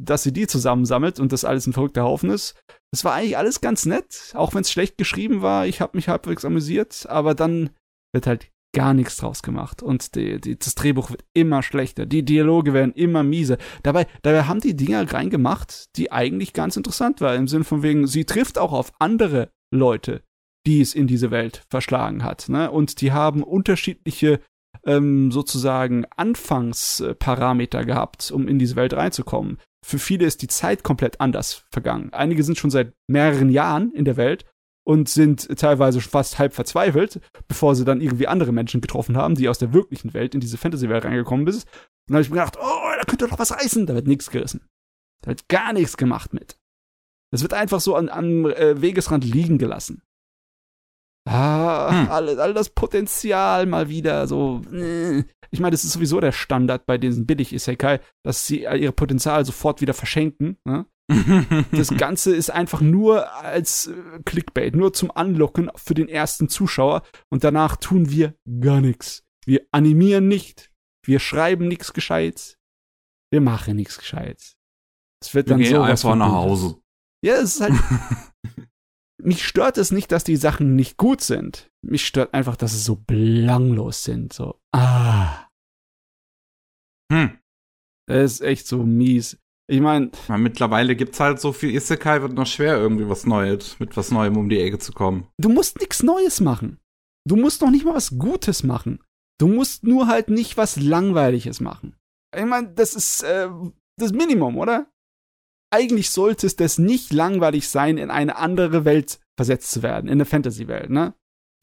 dass 0.00 0.22
sie 0.22 0.32
die 0.32 0.46
zusammensammelt 0.46 1.20
und 1.20 1.32
das 1.32 1.44
alles 1.44 1.66
ein 1.66 1.72
verrückter 1.72 2.04
Haufen 2.04 2.30
ist. 2.30 2.54
Das 2.92 3.04
war 3.04 3.14
eigentlich 3.14 3.36
alles 3.36 3.60
ganz 3.60 3.84
nett, 3.84 4.32
auch 4.34 4.54
wenn 4.54 4.62
es 4.62 4.70
schlecht 4.70 4.96
geschrieben 4.96 5.42
war. 5.42 5.66
Ich 5.66 5.80
habe 5.80 5.96
mich 5.96 6.08
halbwegs 6.08 6.44
amüsiert, 6.44 7.06
aber 7.08 7.34
dann 7.34 7.70
wird 8.12 8.26
halt 8.26 8.50
gar 8.74 8.94
nichts 8.94 9.16
draus 9.16 9.42
gemacht 9.42 9.82
und 9.82 10.14
die, 10.14 10.40
die, 10.40 10.58
das 10.58 10.74
Drehbuch 10.74 11.10
wird 11.10 11.24
immer 11.32 11.62
schlechter, 11.62 12.06
die 12.06 12.22
Dialoge 12.22 12.74
werden 12.74 12.92
immer 12.92 13.22
mieser. 13.22 13.56
Dabei, 13.82 14.06
dabei 14.22 14.44
haben 14.44 14.60
die 14.60 14.76
Dinger 14.76 15.10
reingemacht, 15.10 15.96
die 15.96 16.12
eigentlich 16.12 16.52
ganz 16.52 16.76
interessant 16.76 17.20
waren, 17.20 17.40
im 17.40 17.48
Sinne 17.48 17.64
von 17.64 17.82
wegen, 17.82 18.06
sie 18.06 18.24
trifft 18.24 18.58
auch 18.58 18.72
auf 18.72 18.92
andere 18.98 19.50
Leute, 19.74 20.22
die 20.66 20.80
es 20.82 20.94
in 20.94 21.06
diese 21.06 21.30
Welt 21.30 21.64
verschlagen 21.70 22.22
hat. 22.24 22.48
Ne? 22.48 22.70
Und 22.70 23.00
die 23.00 23.12
haben 23.12 23.42
unterschiedliche 23.42 24.40
ähm, 24.84 25.32
sozusagen 25.32 26.04
Anfangsparameter 26.16 27.84
gehabt, 27.84 28.30
um 28.30 28.48
in 28.48 28.58
diese 28.58 28.76
Welt 28.76 28.94
reinzukommen. 28.94 29.58
Für 29.88 29.98
viele 29.98 30.26
ist 30.26 30.42
die 30.42 30.48
Zeit 30.48 30.82
komplett 30.84 31.18
anders 31.18 31.64
vergangen. 31.70 32.12
Einige 32.12 32.44
sind 32.44 32.58
schon 32.58 32.68
seit 32.68 32.92
mehreren 33.06 33.48
Jahren 33.48 33.90
in 33.94 34.04
der 34.04 34.18
Welt 34.18 34.44
und 34.84 35.08
sind 35.08 35.48
teilweise 35.58 36.02
fast 36.02 36.38
halb 36.38 36.52
verzweifelt, 36.52 37.22
bevor 37.46 37.74
sie 37.74 37.86
dann 37.86 38.02
irgendwie 38.02 38.26
andere 38.26 38.52
Menschen 38.52 38.82
getroffen 38.82 39.16
haben, 39.16 39.34
die 39.34 39.48
aus 39.48 39.58
der 39.58 39.72
wirklichen 39.72 40.12
Welt 40.12 40.34
in 40.34 40.42
diese 40.42 40.58
Fantasy-Welt 40.58 41.06
reingekommen 41.06 41.50
sind. 41.50 41.64
Und 41.64 41.70
dann 42.08 42.16
habe 42.16 42.22
ich 42.22 42.28
mir 42.28 42.36
gedacht, 42.36 42.58
oh, 42.60 42.90
da 42.98 43.02
könnte 43.06 43.28
doch 43.28 43.38
was 43.38 43.50
reißen. 43.50 43.86
Da 43.86 43.94
wird 43.94 44.06
nichts 44.06 44.30
gerissen. 44.30 44.60
Da 45.22 45.28
wird 45.28 45.48
gar 45.48 45.72
nichts 45.72 45.96
gemacht 45.96 46.34
mit. 46.34 46.58
Das 47.30 47.40
wird 47.40 47.54
einfach 47.54 47.80
so 47.80 47.94
an, 47.94 48.10
am 48.10 48.44
äh, 48.44 48.82
Wegesrand 48.82 49.24
liegen 49.24 49.56
gelassen. 49.56 50.02
Ah, 51.28 51.90
Hm. 51.90 52.10
all, 52.10 52.40
all 52.40 52.54
das 52.54 52.70
Potenzial 52.70 53.66
mal 53.66 53.88
wieder 53.88 54.26
so. 54.26 54.62
äh. 54.72 55.24
Ich 55.50 55.60
meine, 55.60 55.70
das 55.72 55.84
ist 55.84 55.92
sowieso 55.92 56.20
der 56.20 56.32
Standard 56.32 56.84
bei 56.84 56.98
diesen 56.98 57.24
Billig-Isekai, 57.26 58.00
dass 58.22 58.46
sie 58.46 58.64
ihr 58.64 58.92
Potenzial 58.92 59.44
sofort 59.46 59.80
wieder 59.80 59.94
verschenken. 59.94 60.58
Ne? 60.64 60.86
Das 61.72 61.88
Ganze 61.96 62.34
ist 62.36 62.50
einfach 62.50 62.82
nur 62.82 63.32
als 63.34 63.86
äh, 63.86 63.94
Clickbait, 64.26 64.76
nur 64.76 64.92
zum 64.92 65.10
Anlocken 65.10 65.70
für 65.74 65.94
den 65.94 66.08
ersten 66.08 66.48
Zuschauer 66.50 67.02
und 67.30 67.44
danach 67.44 67.76
tun 67.76 68.10
wir 68.10 68.34
gar 68.60 68.82
nichts. 68.82 69.24
Wir 69.46 69.62
animieren 69.70 70.28
nicht, 70.28 70.70
wir 71.06 71.18
schreiben 71.18 71.66
nichts 71.66 71.94
Gescheites, 71.94 72.58
wir 73.32 73.40
machen 73.40 73.76
nichts 73.76 73.96
Gescheites. 73.96 74.56
Es 75.22 75.32
wird 75.34 75.46
Wir 75.46 75.54
dann 75.54 75.60
gehen 75.62 75.74
so 75.76 75.80
einfach 75.80 76.14
nach 76.14 76.30
Hause. 76.32 76.76
Ja, 77.24 77.36
es 77.36 77.54
ist 77.54 77.60
halt. 77.62 77.72
mich 79.22 79.44
stört 79.46 79.78
es 79.78 79.90
nicht, 79.90 80.12
dass 80.12 80.24
die 80.24 80.36
Sachen 80.36 80.76
nicht 80.76 80.96
gut 80.96 81.20
sind. 81.20 81.70
Mich 81.82 82.06
stört 82.06 82.34
einfach, 82.34 82.56
dass 82.56 82.72
sie 82.72 82.78
so 82.78 82.96
belanglos 82.96 84.04
sind. 84.04 84.32
So, 84.32 84.60
ah, 84.74 85.46
Hm. 87.12 87.38
das 88.06 88.32
ist 88.34 88.40
echt 88.42 88.66
so 88.66 88.82
mies. 88.84 89.38
Ich 89.70 89.80
meine, 89.80 90.10
Weil 90.28 90.38
mittlerweile 90.38 90.96
gibt's 90.96 91.20
halt 91.20 91.40
so 91.40 91.52
viel 91.52 91.74
Isekai, 91.74 92.22
wird 92.22 92.32
noch 92.32 92.46
schwer, 92.46 92.76
irgendwie 92.78 93.08
was 93.08 93.26
Neues, 93.26 93.78
mit 93.80 93.96
was 93.96 94.10
Neuem 94.10 94.36
um 94.36 94.48
die 94.48 94.60
Ecke 94.60 94.78
zu 94.78 94.92
kommen. 94.92 95.26
du 95.38 95.48
musst 95.50 95.78
nichts 95.78 96.02
Neues 96.02 96.40
machen. 96.40 96.78
Du 97.26 97.36
musst 97.36 97.60
noch 97.60 97.70
nicht 97.70 97.84
mal 97.84 97.94
was 97.94 98.18
Gutes 98.18 98.62
machen. 98.62 99.00
Du 99.38 99.46
musst 99.46 99.84
nur 99.84 100.06
halt 100.06 100.30
nicht 100.30 100.56
was 100.56 100.76
Langweiliges 100.76 101.60
machen. 101.60 101.94
Ich 102.36 102.44
meine, 102.46 102.72
das 102.74 102.94
ist 102.94 103.22
äh, 103.22 103.48
das 103.98 104.12
Minimum, 104.12 104.56
oder? 104.56 104.90
Eigentlich 105.70 106.10
sollte 106.10 106.46
es 106.46 106.56
das 106.56 106.78
nicht 106.78 107.12
langweilig 107.12 107.68
sein, 107.68 107.98
in 107.98 108.10
eine 108.10 108.36
andere 108.36 108.84
Welt 108.84 109.20
versetzt 109.36 109.70
zu 109.70 109.82
werden, 109.82 110.06
in 110.06 110.14
eine 110.14 110.24
Fantasy-Welt, 110.24 110.90
ne? 110.90 111.14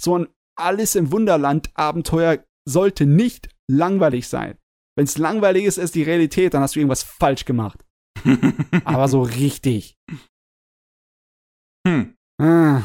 So 0.02 0.18
ein 0.18 0.28
Alice 0.58 0.96
im 0.96 1.12
Wunderland 1.12 1.72
Abenteuer 1.74 2.44
sollte 2.68 3.06
nicht 3.06 3.50
langweilig 3.68 4.28
sein. 4.28 4.58
Wenn 4.98 5.06
es 5.06 5.18
langweilig 5.18 5.66
ist, 5.66 5.78
ist 5.78 5.96
die 5.96 6.04
Realität, 6.04 6.54
dann 6.54 6.62
hast 6.62 6.76
du 6.76 6.80
irgendwas 6.80 7.04
falsch 7.04 7.46
gemacht. 7.46 7.86
Aber 8.86 9.08
so 9.08 9.22
richtig. 9.22 9.98
Hm. 11.86 12.16
Ah. 12.42 12.82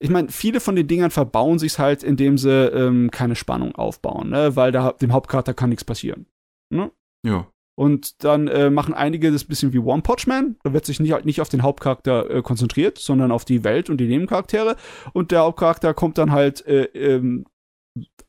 Ich 0.00 0.10
meine, 0.10 0.30
viele 0.30 0.60
von 0.60 0.74
den 0.74 0.88
Dingern 0.88 1.10
verbauen 1.10 1.58
sich 1.58 1.78
halt, 1.78 2.02
indem 2.02 2.38
sie 2.38 2.50
ähm, 2.50 3.10
keine 3.10 3.36
Spannung 3.36 3.74
aufbauen, 3.76 4.30
ne? 4.30 4.56
weil 4.56 4.72
da, 4.72 4.92
dem 4.92 5.12
Hauptcharakter 5.12 5.54
kann 5.54 5.70
nichts 5.70 5.84
passieren. 5.84 6.26
Ne? 6.70 6.90
Ja. 7.24 7.51
Und 7.74 8.22
dann 8.22 8.48
äh, 8.48 8.70
machen 8.70 8.92
einige 8.92 9.32
das 9.32 9.44
bisschen 9.44 9.72
wie 9.72 9.78
One 9.78 10.02
Punch 10.02 10.26
Man. 10.26 10.56
Da 10.62 10.72
wird 10.72 10.84
sich 10.84 11.00
nicht, 11.00 11.24
nicht 11.24 11.40
auf 11.40 11.48
den 11.48 11.62
Hauptcharakter 11.62 12.30
äh, 12.30 12.42
konzentriert, 12.42 12.98
sondern 12.98 13.32
auf 13.32 13.44
die 13.44 13.64
Welt 13.64 13.88
und 13.88 13.98
die 13.98 14.08
Nebencharaktere. 14.08 14.76
Und 15.14 15.30
der 15.30 15.40
Hauptcharakter 15.40 15.94
kommt 15.94 16.18
dann 16.18 16.32
halt 16.32 16.66
äh, 16.66 16.84
ähm, 16.84 17.46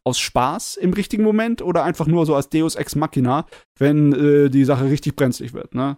aus 0.06 0.20
Spaß 0.20 0.78
im 0.78 0.94
richtigen 0.94 1.24
Moment 1.24 1.62
oder 1.62 1.84
einfach 1.84 2.08
nur 2.08 2.26
so 2.26 2.36
als 2.36 2.50
Deus 2.50 2.76
Ex 2.76 2.96
Machina, 2.96 3.46
wenn 3.78 4.14
äh, 4.14 4.50
die 4.50 4.66
Sache 4.66 4.86
richtig 4.86 5.16
brenzlig 5.16 5.54
wird, 5.54 5.76
ne? 5.76 5.98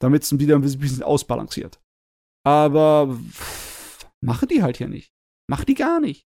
Damit 0.00 0.24
es 0.24 0.38
wieder 0.38 0.56
ein 0.56 0.62
bisschen 0.62 1.02
ausbalanciert. 1.02 1.80
Aber 2.44 3.14
pff, 3.14 4.06
mache 4.20 4.46
die 4.46 4.62
halt 4.62 4.78
hier 4.78 4.88
nicht. 4.88 5.12
Mach 5.48 5.64
die 5.64 5.74
gar 5.74 6.00
nicht. 6.00 6.26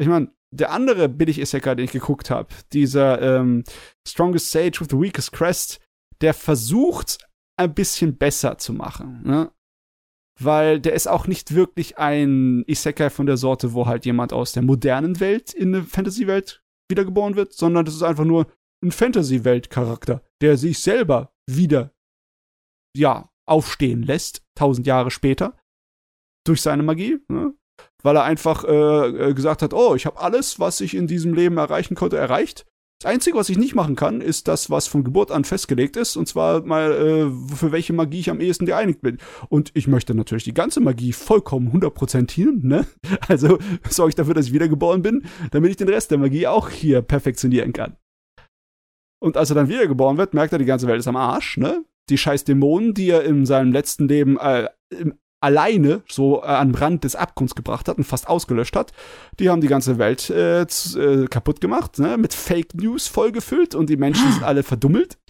Ich 0.00 0.08
meine, 0.08 0.32
der 0.50 0.70
andere 0.70 1.08
Billig-Isekai, 1.08 1.74
den 1.74 1.84
ich 1.84 1.92
geguckt 1.92 2.30
habe, 2.30 2.48
dieser 2.72 3.20
ähm, 3.20 3.64
Strongest 4.06 4.50
Sage 4.50 4.80
with 4.80 4.88
the 4.90 4.98
Weakest 4.98 5.32
Crest, 5.32 5.80
der 6.20 6.34
versucht, 6.34 7.18
ein 7.58 7.74
bisschen 7.74 8.16
besser 8.16 8.56
zu 8.58 8.72
machen. 8.72 9.22
Ne? 9.24 9.50
Weil 10.40 10.80
der 10.80 10.92
ist 10.92 11.08
auch 11.08 11.26
nicht 11.26 11.54
wirklich 11.54 11.98
ein 11.98 12.62
Isekai 12.66 13.10
von 13.10 13.26
der 13.26 13.36
Sorte, 13.36 13.72
wo 13.72 13.86
halt 13.86 14.06
jemand 14.06 14.32
aus 14.32 14.52
der 14.52 14.62
modernen 14.62 15.18
Welt 15.18 15.52
in 15.52 15.74
eine 15.74 15.84
Fantasy-Welt 15.84 16.62
wiedergeboren 16.88 17.34
wird, 17.34 17.52
sondern 17.52 17.84
das 17.84 17.96
ist 17.96 18.02
einfach 18.02 18.24
nur 18.24 18.46
ein 18.82 18.92
Fantasy-Welt-Charakter, 18.92 20.22
der 20.40 20.56
sich 20.56 20.78
selber 20.78 21.34
wieder, 21.50 21.92
ja, 22.96 23.30
aufstehen 23.46 24.02
lässt, 24.02 24.46
tausend 24.54 24.86
Jahre 24.86 25.10
später, 25.10 25.56
durch 26.46 26.62
seine 26.62 26.84
Magie. 26.84 27.18
Ne? 27.28 27.54
Weil 28.02 28.16
er 28.16 28.24
einfach 28.24 28.64
äh, 28.64 29.30
äh, 29.30 29.34
gesagt 29.34 29.62
hat, 29.62 29.74
oh, 29.74 29.94
ich 29.94 30.06
habe 30.06 30.20
alles, 30.20 30.60
was 30.60 30.80
ich 30.80 30.94
in 30.94 31.06
diesem 31.06 31.34
Leben 31.34 31.56
erreichen 31.56 31.94
konnte, 31.94 32.16
erreicht. 32.16 32.66
Das 33.00 33.12
Einzige, 33.12 33.36
was 33.36 33.48
ich 33.48 33.58
nicht 33.58 33.76
machen 33.76 33.94
kann, 33.94 34.20
ist 34.20 34.48
das, 34.48 34.70
was 34.70 34.88
von 34.88 35.04
Geburt 35.04 35.30
an 35.30 35.44
festgelegt 35.44 35.96
ist, 35.96 36.16
und 36.16 36.26
zwar 36.26 36.62
mal, 36.64 36.90
äh, 36.90 37.54
für 37.54 37.70
welche 37.70 37.92
Magie 37.92 38.18
ich 38.18 38.30
am 38.30 38.40
ehesten 38.40 38.66
geeinigt 38.66 39.02
bin. 39.02 39.18
Und 39.48 39.70
ich 39.74 39.86
möchte 39.86 40.16
natürlich 40.16 40.42
die 40.42 40.54
ganze 40.54 40.80
Magie 40.80 41.12
vollkommen 41.12 41.70
100% 41.70 42.30
hier, 42.32 42.52
ne? 42.52 42.86
Also 43.28 43.58
sorge 43.88 44.10
ich 44.10 44.14
dafür, 44.16 44.34
dass 44.34 44.46
ich 44.46 44.52
wiedergeboren 44.52 45.02
bin, 45.02 45.26
damit 45.52 45.70
ich 45.70 45.76
den 45.76 45.88
Rest 45.88 46.10
der 46.10 46.18
Magie 46.18 46.48
auch 46.48 46.70
hier 46.70 47.00
perfektionieren 47.02 47.72
kann. 47.72 47.96
Und 49.20 49.36
als 49.36 49.50
er 49.50 49.54
dann 49.54 49.68
wiedergeboren 49.68 50.16
wird, 50.16 50.34
merkt 50.34 50.52
er, 50.52 50.58
die 50.58 50.64
ganze 50.64 50.88
Welt 50.88 50.98
ist 50.98 51.08
am 51.08 51.16
Arsch, 51.16 51.56
ne? 51.56 51.84
Die 52.10 52.18
scheiß 52.18 52.44
Dämonen, 52.44 52.94
die 52.94 53.10
er 53.10 53.22
in 53.22 53.46
seinem 53.46 53.70
letzten 53.70 54.08
Leben 54.08 54.38
äh, 54.38 54.70
im 54.90 55.14
alleine 55.40 56.02
so 56.08 56.42
äh, 56.42 56.46
an 56.46 56.74
Rand 56.74 57.04
des 57.04 57.16
Abgrunds 57.16 57.54
gebracht 57.54 57.88
hat 57.88 57.98
und 57.98 58.04
fast 58.04 58.28
ausgelöscht 58.28 58.76
hat. 58.76 58.92
Die 59.38 59.50
haben 59.50 59.60
die 59.60 59.68
ganze 59.68 59.98
Welt 59.98 60.30
äh, 60.30 60.62
äh, 60.62 61.26
kaputt 61.28 61.60
gemacht, 61.60 61.98
ne? 61.98 62.16
mit 62.16 62.34
Fake 62.34 62.74
News 62.74 63.08
vollgefüllt 63.08 63.74
und 63.74 63.88
die 63.90 63.96
Menschen 63.96 64.32
sind 64.32 64.42
alle 64.44 64.62
verdummelt. 64.62 65.18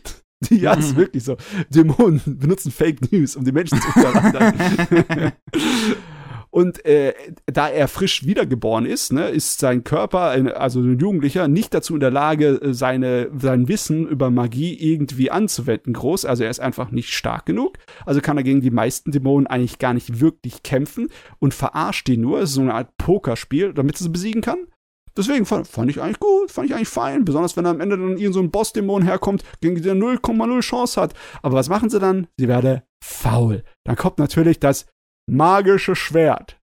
Ja, 0.51 0.75
ist 0.75 0.95
wirklich 0.95 1.25
so. 1.25 1.37
Dämonen 1.69 2.23
benutzen 2.25 2.71
Fake 2.71 3.11
News, 3.11 3.35
um 3.35 3.45
die 3.45 3.51
Menschen 3.51 3.81
zu 3.81 3.89
unterwandern. 3.89 5.33
Und 6.51 6.85
äh, 6.85 7.15
da 7.47 7.69
er 7.69 7.89
frisch 7.89 8.25
wiedergeboren 8.25 8.87
ist, 8.87 9.13
ne, 9.13 9.29
ist 9.29 9.59
sein 9.59 9.85
Körper, 9.85 10.31
also 10.59 10.81
ein 10.81 10.99
Jugendlicher, 10.99 11.47
nicht 11.47 11.75
dazu 11.75 11.95
in 11.95 12.01
der 12.01 12.11
Lage, 12.11 12.61
äh, 12.63 12.73
seine, 12.73 13.31
sein 13.39 13.69
Wissen 13.69 14.07
über 14.07 14.31
Magie 14.31 14.75
irgendwie 14.75 15.31
anzuwenden, 15.31 15.93
groß. 15.93 16.25
Also 16.25 16.45
er 16.45 16.51
ist 16.51 16.61
einfach 16.61 16.91
nicht 16.91 17.13
stark 17.13 17.47
genug. 17.47 17.79
Also 18.07 18.21
kann 18.21 18.37
er 18.37 18.45
gegen 18.45 18.61
die 18.61 18.71
meisten 18.71 19.11
Dämonen 19.11 19.47
eigentlich 19.47 19.79
gar 19.79 19.95
nicht 19.95 20.21
wirklich 20.21 20.63
kämpfen 20.63 21.09
und 21.39 21.55
verarscht 21.55 22.07
die 22.07 22.17
nur. 22.17 22.41
Es 22.41 22.51
ist 22.51 22.57
so 22.57 22.63
eine 22.63 22.75
Art 22.75 22.97
Pokerspiel, 22.97 23.75
damit 23.75 23.97
er 23.97 24.05
sie 24.05 24.09
besiegen 24.09 24.43
kann. 24.43 24.59
Deswegen 25.19 25.47
fand, 25.47 25.67
fand, 25.67 25.91
ich 25.91 26.01
eigentlich 26.01 26.21
gut, 26.21 26.53
fand 26.53 26.69
ich 26.69 26.75
eigentlich 26.77 26.89
fein. 26.89 27.25
Besonders 27.25 27.57
wenn 27.57 27.67
am 27.67 27.81
Ende 27.81 27.99
dann 27.99 28.17
irgend 28.17 28.35
so 28.35 28.41
ein 28.41 28.53
Bossdämon 28.53 29.03
herkommt, 29.03 29.43
gegen 29.61 29.83
der 29.83 29.97
0,0 29.97 30.61
Chance 30.61 31.01
hat. 31.01 31.15
Aber 31.43 31.57
was 31.57 31.69
machen 31.69 31.91
sie 31.91 31.99
dann? 31.99 32.29
Sie 32.39 32.47
werden 32.47 32.83
faul. 33.03 33.65
Dann 33.85 33.97
kommt 33.97 34.19
natürlich 34.19 34.61
das 34.61 34.87
magische 35.29 35.95
Schwert. 35.95 36.61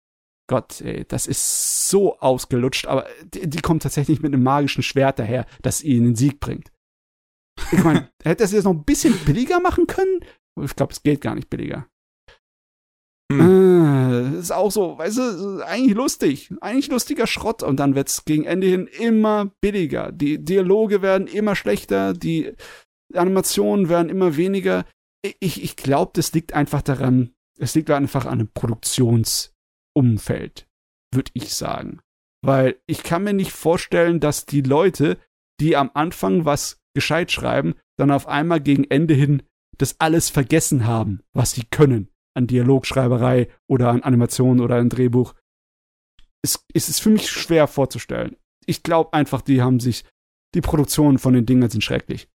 Gott, 0.48 0.82
ey, 0.82 1.06
das 1.08 1.28
ist 1.28 1.90
so 1.90 2.18
ausgelutscht, 2.20 2.88
aber 2.88 3.08
die, 3.24 3.48
die 3.48 3.62
kommt 3.62 3.84
tatsächlich 3.84 4.22
mit 4.22 4.34
einem 4.34 4.44
magischen 4.44 4.84
Schwert 4.84 5.20
daher, 5.20 5.46
das 5.62 5.84
ihnen 5.84 6.06
den 6.06 6.16
Sieg 6.16 6.40
bringt. 6.40 6.72
Ich 7.72 7.84
meine, 7.84 8.10
hätte 8.24 8.44
es 8.44 8.52
jetzt 8.52 8.64
noch 8.64 8.74
ein 8.74 8.84
bisschen 8.84 9.14
billiger 9.26 9.60
machen 9.60 9.86
können? 9.86 10.22
Ich 10.62 10.76
glaube, 10.76 10.94
es 10.94 11.04
geht 11.04 11.22
gar 11.22 11.36
nicht 11.36 11.50
billiger. 11.50 11.88
Hm. 13.32 13.40
Äh, 13.40 14.40
ist 14.40 14.52
auch 14.52 14.72
so, 14.72 14.98
weißt 14.98 15.18
du, 15.18 15.64
eigentlich 15.66 15.96
lustig. 15.96 16.52
Eigentlich 16.62 16.90
lustiger 16.90 17.28
Schrott. 17.28 17.62
Und 17.62 17.80
dann 17.80 17.96
wird 17.96 18.10
es 18.10 18.26
gegen 18.26 18.46
Ende 18.46 18.68
hin 18.68 18.88
immer 18.88 19.52
billiger. 19.62 20.12
Die 20.12 20.44
Dialoge 20.44 21.02
werden 21.02 21.28
immer 21.28 21.56
schlechter, 21.56 22.14
die 22.14 22.54
Animationen 23.14 23.90
werden 23.90 24.10
immer 24.10 24.36
weniger. 24.36 24.86
Ich, 25.40 25.64
ich 25.64 25.76
glaube, 25.76 26.12
das 26.16 26.34
liegt 26.34 26.54
einfach 26.54 26.82
daran, 26.82 27.36
es 27.60 27.76
liegt 27.76 27.92
einfach 27.92 28.26
an 28.26 28.40
einem 28.40 28.52
Produktionsumfeld, 28.52 30.68
würde 31.14 31.32
ich 31.34 31.54
sagen. 31.54 32.02
Weil 32.42 32.80
ich 32.88 33.04
kann 33.04 33.24
mir 33.24 33.34
nicht 33.34 33.52
vorstellen, 33.52 34.20
dass 34.20 34.46
die 34.46 34.62
Leute, 34.62 35.18
die 35.60 35.76
am 35.76 35.92
Anfang 35.94 36.46
was 36.46 36.82
gescheit 36.96 37.32
schreiben, 37.32 37.76
dann 37.98 38.12
auf 38.12 38.28
einmal 38.28 38.62
gegen 38.62 38.86
Ende 38.86 39.14
hin 39.14 39.44
das 39.78 40.00
alles 40.00 40.30
vergessen 40.30 40.86
haben, 40.86 41.22
was 41.34 41.52
sie 41.52 41.64
können 41.64 42.10
an 42.36 42.48
Dialogschreiberei 42.48 43.50
oder 43.68 43.90
an 43.90 44.04
Animationen 44.04 44.64
oder 44.64 44.78
an 44.78 44.90
Drehbuch. 44.90 45.36
Es, 46.42 46.66
es 46.74 46.90
ist 46.90 47.02
für 47.02 47.10
mich 47.10 47.30
schwer 47.30 47.68
vorzustellen. 47.68 48.38
Ich 48.66 48.84
glaube 48.84 49.14
einfach, 49.14 49.42
die 49.42 49.62
haben 49.62 49.80
sich, 49.80 50.06
die 50.56 50.62
Produktionen 50.62 51.20
von 51.20 51.34
den 51.34 51.46
Dingen 51.46 51.70
sind 51.70 51.84
schrecklich. 51.84 52.30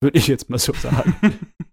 Würde 0.00 0.18
ich 0.18 0.26
jetzt 0.26 0.50
mal 0.50 0.58
so 0.58 0.72
sagen. 0.72 1.14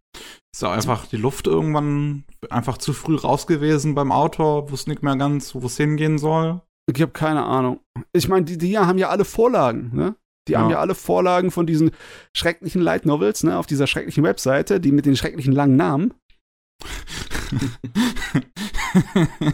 Ist 0.54 0.62
ja 0.62 0.72
einfach 0.72 1.06
die 1.06 1.18
Luft 1.18 1.48
irgendwann 1.48 2.24
einfach 2.50 2.78
zu 2.78 2.94
früh 2.94 3.16
raus 3.16 3.48
gewesen 3.48 3.96
beim 3.96 4.12
Autor, 4.12 4.72
wusste 4.72 4.90
nicht 4.90 5.04
mehr 5.04 5.16
ganz, 5.16 5.54
wo 5.54 5.66
es 5.66 5.78
hingehen 5.78 6.18
soll. 6.18 6.62
Ich 6.92 7.02
habe 7.02 7.12
keine 7.12 7.44
Ahnung. 7.44 7.82
Ich 8.14 8.28
meine, 8.28 8.46
die, 8.46 8.58
die 8.58 8.78
haben 8.78 8.98
ja 8.98 9.10
alle 9.10 9.26
Vorlagen, 9.26 9.92
ne? 9.94 10.16
Die 10.48 10.54
ja. 10.54 10.62
haben 10.62 10.72
ja 10.72 10.80
alle 10.80 10.96
Vorlagen 10.96 11.52
von 11.52 11.68
diesen 11.68 11.92
schrecklichen 12.36 12.82
Light 12.82 13.06
Novels, 13.06 13.44
ne, 13.44 13.58
auf 13.58 13.68
dieser 13.68 13.86
schrecklichen 13.86 14.24
Webseite, 14.24 14.80
die 14.80 14.92
mit 14.92 15.06
den 15.06 15.16
schrecklichen 15.16 15.54
langen 15.54 15.76
Namen. 15.76 16.16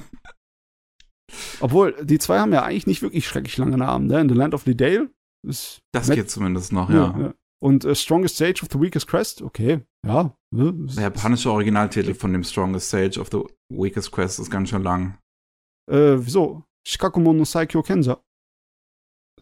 Obwohl, 1.59 1.97
die 2.01 2.19
zwei 2.19 2.39
haben 2.39 2.53
ja 2.53 2.63
eigentlich 2.63 2.87
nicht 2.87 3.01
wirklich 3.01 3.27
schrecklich 3.27 3.57
lange 3.57 3.77
Namen, 3.77 4.07
ne? 4.07 4.21
In 4.21 4.29
The 4.29 4.35
Land 4.35 4.53
of 4.53 4.63
the 4.63 4.77
Dale. 4.77 5.09
das 5.43 5.81
geht 6.09 6.31
zumindest 6.31 6.71
noch, 6.71 6.89
ja. 6.89 6.95
ja, 6.95 7.19
ja. 7.19 7.33
Und 7.65 7.83
äh, 7.83 7.95
Strongest 7.95 8.37
Sage 8.37 8.61
of 8.61 8.69
the 8.71 8.79
Weakest 8.79 9.07
Crest, 9.07 9.41
okay, 9.41 9.81
ja. 10.05 10.37
Ne? 10.51 10.71
Der 10.95 11.05
japanische 11.05 11.51
Originaltitel 11.51 12.13
von 12.13 12.31
dem 12.31 12.43
Strongest 12.43 12.91
Sage 12.91 13.19
of 13.19 13.29
the 13.31 13.39
Weakest 13.69 14.11
Quest 14.11 14.39
ist 14.39 14.51
ganz 14.51 14.69
schön 14.69 14.83
lang. 14.83 15.17
Äh, 15.89 16.17
wieso? 16.17 16.61
Shikakumon 16.87 17.37
no 17.37 17.43
Saikyo 17.43 17.81
Kenza. 17.81 18.19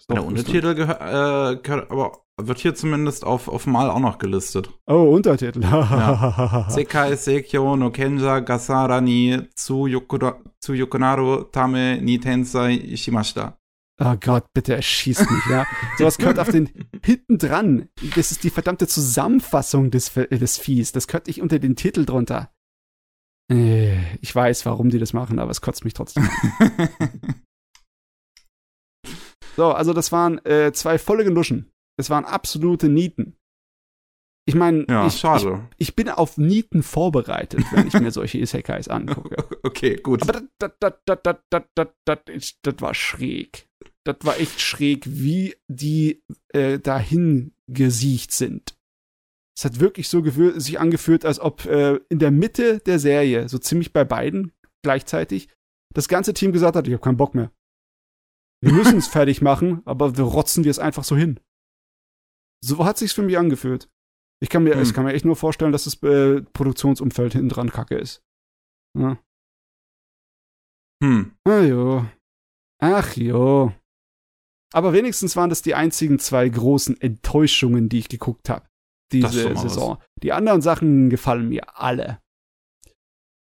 Der 0.09 0.25
Untertitel 0.25 0.73
gehört, 0.73 1.01
äh, 1.01 1.61
gehört, 1.61 1.91
aber 1.91 2.23
wird 2.41 2.59
hier 2.59 2.73
zumindest 2.73 3.25
auf, 3.25 3.49
auf 3.49 3.67
Mal 3.67 3.89
auch 3.89 3.99
noch 3.99 4.19
gelistet. 4.19 4.69
Oh, 4.87 5.13
Untertitel. 5.13 5.61
ja. 5.61 6.67
Sekai 6.69 7.17
Seikyo 7.17 7.75
no 7.75 7.91
Kenja 7.91 8.39
Gasara 8.39 9.01
ni 9.01 9.37
tsu 9.53 9.87
Yokonaru 9.87 11.43
Tame 11.51 11.99
ni 12.01 12.19
Tensai 12.19 12.95
Shimashita. 12.95 13.57
Oh 14.05 14.17
Gott, 14.19 14.45
bitte 14.53 14.75
erschieß 14.75 15.19
mich, 15.19 15.45
ja. 15.49 15.65
Sowas 15.97 16.17
gehört 16.17 16.37
auf 16.37 16.49
den 16.49 16.69
hinten 17.05 17.37
dran. 17.37 17.87
Das 18.15 18.31
ist 18.31 18.43
die 18.43 18.49
verdammte 18.49 18.85
Zusammenfassung 18.85 19.91
des, 19.91 20.11
des 20.13 20.57
Viehs. 20.57 20.91
Das 20.91 21.07
gehört 21.07 21.27
nicht 21.27 21.41
unter 21.41 21.57
den 21.57 21.77
Titel 21.77 22.03
drunter. 22.03 22.51
Äh, 23.49 24.17
ich 24.17 24.35
weiß, 24.35 24.65
warum 24.65 24.89
die 24.89 24.99
das 24.99 25.13
machen, 25.13 25.39
aber 25.39 25.51
es 25.51 25.61
kotzt 25.61 25.85
mich 25.85 25.93
trotzdem. 25.93 26.29
so, 29.55 29.71
also 29.71 29.93
das 29.93 30.11
waren 30.11 30.43
äh, 30.45 30.73
zwei 30.73 30.97
volle 30.97 31.23
Genuschen. 31.23 31.71
Es 31.97 32.09
waren 32.09 32.25
absolute 32.25 32.89
Nieten. 32.89 33.37
Ich 34.45 34.55
meine, 34.55 34.85
ja, 34.89 35.07
ich, 35.07 35.23
ich, 35.23 35.47
ich, 35.77 35.95
bin 35.95 36.09
auf 36.09 36.37
Nieten 36.37 36.83
vorbereitet, 36.83 37.63
wenn 37.71 37.87
ich 37.87 37.93
mir 37.93 38.11
solche 38.11 38.39
Isekais 38.39 38.89
angucke. 38.89 39.37
Okay, 39.65 39.95
gut. 39.95 40.21
Aber 40.21 40.33
das, 40.33 40.43
das, 40.59 40.71
das, 41.05 41.17
das, 41.23 41.37
das, 41.49 41.63
das, 42.03 42.17
das, 42.25 42.53
das 42.61 42.75
war 42.79 42.93
schräg 42.93 43.69
das 44.05 44.17
war 44.21 44.39
echt 44.39 44.59
schräg, 44.59 45.05
wie 45.07 45.55
die 45.67 46.23
äh, 46.49 46.79
dahin 46.79 47.53
gesiecht 47.67 48.31
sind. 48.31 48.77
Es 49.55 49.65
hat 49.65 49.79
wirklich 49.79 50.09
so 50.09 50.23
sich 50.59 50.79
angefühlt, 50.79 51.25
als 51.25 51.39
ob 51.39 51.65
äh, 51.65 51.99
in 52.09 52.19
der 52.19 52.31
Mitte 52.31 52.79
der 52.79 52.99
Serie, 52.99 53.47
so 53.47 53.59
ziemlich 53.59 53.93
bei 53.93 54.03
beiden 54.03 54.51
gleichzeitig, 54.83 55.49
das 55.93 56.07
ganze 56.07 56.33
Team 56.33 56.51
gesagt 56.51 56.75
hat, 56.75 56.87
ich 56.87 56.93
habe 56.93 57.03
keinen 57.03 57.17
Bock 57.17 57.35
mehr. 57.35 57.51
Wir 58.61 58.73
müssen 58.73 58.97
es 58.97 59.07
fertig 59.07 59.41
machen, 59.41 59.81
aber 59.85 60.17
wir 60.17 60.23
rotzen 60.23 60.63
wir 60.63 60.71
es 60.71 60.79
einfach 60.79 61.03
so 61.03 61.15
hin. 61.15 61.39
So 62.63 62.85
hat 62.85 62.97
sich's 62.97 63.13
für 63.13 63.23
mich 63.23 63.37
angefühlt. 63.37 63.89
Ich 64.41 64.49
kann 64.49 64.63
mir, 64.63 64.75
hm. 64.75 64.81
ich 64.81 64.93
kann 64.93 65.05
mir 65.05 65.13
echt 65.13 65.25
nur 65.25 65.35
vorstellen, 65.35 65.71
dass 65.71 65.85
das 65.85 66.01
äh, 66.03 66.41
Produktionsumfeld 66.41 67.33
hinten 67.33 67.49
dran 67.49 67.69
kacke 67.69 67.95
ist. 67.95 68.23
Ja. 68.97 69.17
Hm. 71.01 71.35
Ah, 71.45 71.61
jo. 71.61 72.05
Ach 72.81 73.15
jo. 73.15 73.73
Aber 74.73 74.91
wenigstens 74.91 75.35
waren 75.35 75.49
das 75.49 75.61
die 75.61 75.75
einzigen 75.75 76.19
zwei 76.19 76.49
großen 76.49 76.99
Enttäuschungen, 76.99 77.89
die 77.89 77.99
ich 77.99 78.09
geguckt 78.09 78.49
habe. 78.49 78.67
Diese 79.11 79.55
Saison. 79.55 79.97
Was. 79.99 80.07
Die 80.23 80.33
anderen 80.33 80.61
Sachen 80.61 81.09
gefallen 81.09 81.47
mir 81.47 81.79
alle. 81.79 82.19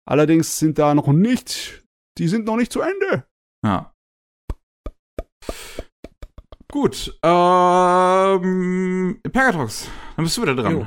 Allerdings 0.08 0.58
sind 0.58 0.78
da 0.78 0.94
noch 0.94 1.08
nicht, 1.08 1.84
die 2.16 2.28
sind 2.28 2.46
noch 2.46 2.56
nicht 2.56 2.72
zu 2.72 2.80
Ende. 2.80 3.26
Ja. 3.64 3.92
Gut, 6.70 7.18
ähm, 7.22 9.20
Pegatrox, 9.22 9.90
dann 10.16 10.24
bist 10.24 10.36
du 10.36 10.42
wieder 10.42 10.54
dran. 10.54 10.72
Jo. 10.72 10.86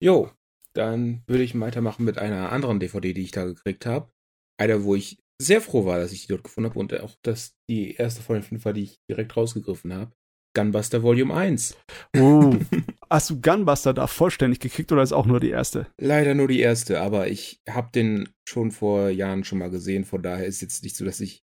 jo, 0.00 0.30
dann 0.74 1.22
würde 1.26 1.42
ich 1.42 1.58
weitermachen 1.58 2.04
mit 2.04 2.18
einer 2.18 2.52
anderen 2.52 2.80
DVD, 2.80 3.12
die 3.12 3.22
ich 3.22 3.32
da 3.32 3.44
gekriegt 3.44 3.84
habe. 3.84 4.10
Einer, 4.58 4.84
wo 4.84 4.94
ich 4.94 5.21
sehr 5.40 5.60
froh 5.60 5.84
war, 5.84 5.98
dass 5.98 6.12
ich 6.12 6.22
die 6.22 6.28
dort 6.28 6.44
gefunden 6.44 6.70
habe 6.70 6.78
und 6.78 6.98
auch, 7.00 7.16
dass 7.22 7.56
die 7.68 7.94
erste 7.94 8.22
von 8.22 8.36
den 8.36 8.42
fünf 8.42 8.64
war, 8.64 8.72
die 8.72 8.84
ich 8.84 9.00
direkt 9.08 9.36
rausgegriffen 9.36 9.92
habe. 9.92 10.12
Gunbuster 10.54 11.02
Volume 11.02 11.34
1. 11.34 11.76
Oh. 12.16 12.54
Hast 13.10 13.30
du 13.30 13.40
Gunbuster 13.40 13.94
da 13.94 14.06
vollständig 14.06 14.60
gekriegt 14.60 14.92
oder 14.92 15.02
ist 15.02 15.12
auch 15.12 15.26
nur 15.26 15.40
die 15.40 15.50
erste? 15.50 15.86
Leider 15.98 16.34
nur 16.34 16.48
die 16.48 16.60
erste, 16.60 17.00
aber 17.00 17.28
ich 17.28 17.62
habe 17.68 17.90
den 17.94 18.28
schon 18.46 18.70
vor 18.70 19.08
Jahren 19.08 19.44
schon 19.44 19.58
mal 19.58 19.70
gesehen, 19.70 20.04
von 20.04 20.22
daher 20.22 20.46
ist 20.46 20.60
jetzt 20.60 20.82
nicht 20.82 20.96
so, 20.96 21.04
dass 21.04 21.20
ich 21.20 21.44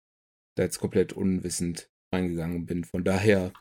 da 0.55 0.63
jetzt 0.63 0.79
komplett 0.79 1.13
unwissend 1.13 1.89
reingegangen 2.13 2.65
bin. 2.65 2.83
Von 2.83 3.03
daher 3.03 3.53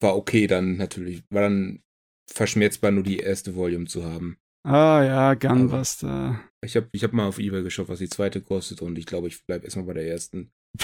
war 0.00 0.16
okay 0.16 0.46
dann 0.46 0.76
natürlich, 0.76 1.22
war 1.30 1.42
dann 1.42 1.82
verschmerzbar 2.28 2.90
nur 2.90 3.02
die 3.02 3.18
erste 3.18 3.54
Volume 3.54 3.86
zu 3.86 4.04
haben. 4.04 4.38
Ah 4.62 5.02
ja, 5.02 5.34
Gunbuster. 5.34 6.08
Aber 6.08 6.40
ich 6.64 6.76
habe 6.76 6.88
ich 6.92 7.02
hab 7.04 7.12
mal 7.12 7.26
auf 7.26 7.38
Ebay 7.38 7.62
geschaut, 7.62 7.88
was 7.88 7.98
die 7.98 8.08
zweite 8.08 8.42
kostet 8.42 8.82
und 8.82 8.98
ich 8.98 9.06
glaube, 9.06 9.28
ich 9.28 9.44
bleibe 9.46 9.64
erstmal 9.64 9.86
bei 9.86 9.94
der 9.94 10.08
ersten. 10.08 10.52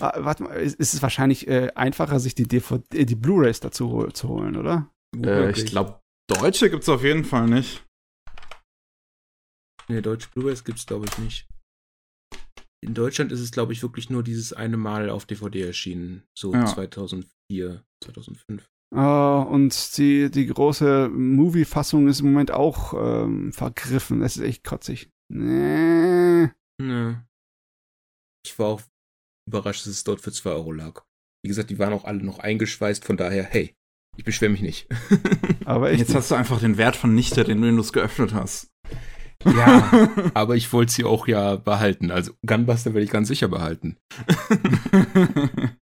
ah, 0.00 0.12
warte 0.18 0.42
mal, 0.44 0.52
ist, 0.54 0.78
ist 0.78 0.94
es 0.94 1.02
wahrscheinlich 1.02 1.48
äh, 1.48 1.70
einfacher, 1.74 2.20
sich 2.20 2.34
die, 2.34 2.46
DVD, 2.46 3.04
die 3.04 3.14
Blu-Rays 3.16 3.60
dazu 3.60 4.06
zu 4.12 4.28
holen, 4.28 4.56
oder? 4.56 4.90
Äh, 5.16 5.50
ich 5.50 5.66
glaube, 5.66 6.00
deutsche 6.28 6.70
gibt 6.70 6.84
es 6.84 6.88
auf 6.88 7.02
jeden 7.02 7.24
Fall 7.24 7.46
nicht. 7.46 7.84
Nee, 9.88 10.02
deutsche 10.02 10.28
Blu-Rays 10.30 10.62
gibt 10.62 10.78
es, 10.78 10.86
glaube 10.86 11.06
ich, 11.06 11.18
nicht. 11.18 11.48
In 12.82 12.94
Deutschland 12.94 13.32
ist 13.32 13.40
es, 13.40 13.50
glaube 13.50 13.72
ich, 13.72 13.82
wirklich 13.82 14.08
nur 14.08 14.22
dieses 14.22 14.52
eine 14.52 14.76
Mal 14.76 15.10
auf 15.10 15.26
DVD 15.26 15.62
erschienen. 15.62 16.22
So 16.38 16.54
ja. 16.54 16.64
2004, 16.64 17.84
2005. 18.04 18.70
Uh, 18.92 19.46
und 19.48 19.96
die, 19.98 20.30
die 20.30 20.46
große 20.46 21.08
Movie-Fassung 21.10 22.08
ist 22.08 22.20
im 22.20 22.32
Moment 22.32 22.50
auch 22.50 22.92
ähm, 22.94 23.52
vergriffen. 23.52 24.20
Das 24.20 24.36
ist 24.36 24.42
echt 24.42 24.64
kotzig. 24.64 25.10
Nee. 25.32 26.50
Nee. 26.80 27.16
Ich 28.44 28.58
war 28.58 28.66
auch 28.66 28.82
überrascht, 29.46 29.86
dass 29.86 29.92
es 29.92 30.04
dort 30.04 30.20
für 30.20 30.32
2 30.32 30.50
Euro 30.50 30.72
lag. 30.72 31.04
Wie 31.44 31.48
gesagt, 31.48 31.70
die 31.70 31.78
waren 31.78 31.92
auch 31.92 32.04
alle 32.04 32.22
noch 32.22 32.40
eingeschweißt, 32.40 33.04
von 33.04 33.16
daher, 33.16 33.44
hey, 33.44 33.74
ich 34.16 34.24
beschwere 34.24 34.50
mich 34.50 34.62
nicht. 34.62 34.88
Aber 35.64 35.90
echt, 35.90 36.00
jetzt 36.00 36.14
hast 36.14 36.30
du 36.30 36.34
einfach 36.34 36.60
den 36.60 36.76
Wert 36.76 36.96
von 36.96 37.14
Nichter, 37.14 37.44
den 37.44 37.62
du 37.62 37.80
es 37.80 37.92
geöffnet 37.92 38.34
hast. 38.34 38.70
Ja, 39.44 39.90
aber 40.34 40.56
ich 40.56 40.70
wollte 40.72 40.92
sie 40.92 41.04
auch 41.04 41.26
ja 41.26 41.56
behalten. 41.56 42.10
Also 42.10 42.32
Gunbuster 42.46 42.92
werde 42.92 43.04
ich 43.04 43.10
ganz 43.10 43.28
sicher 43.28 43.48
behalten. 43.48 43.96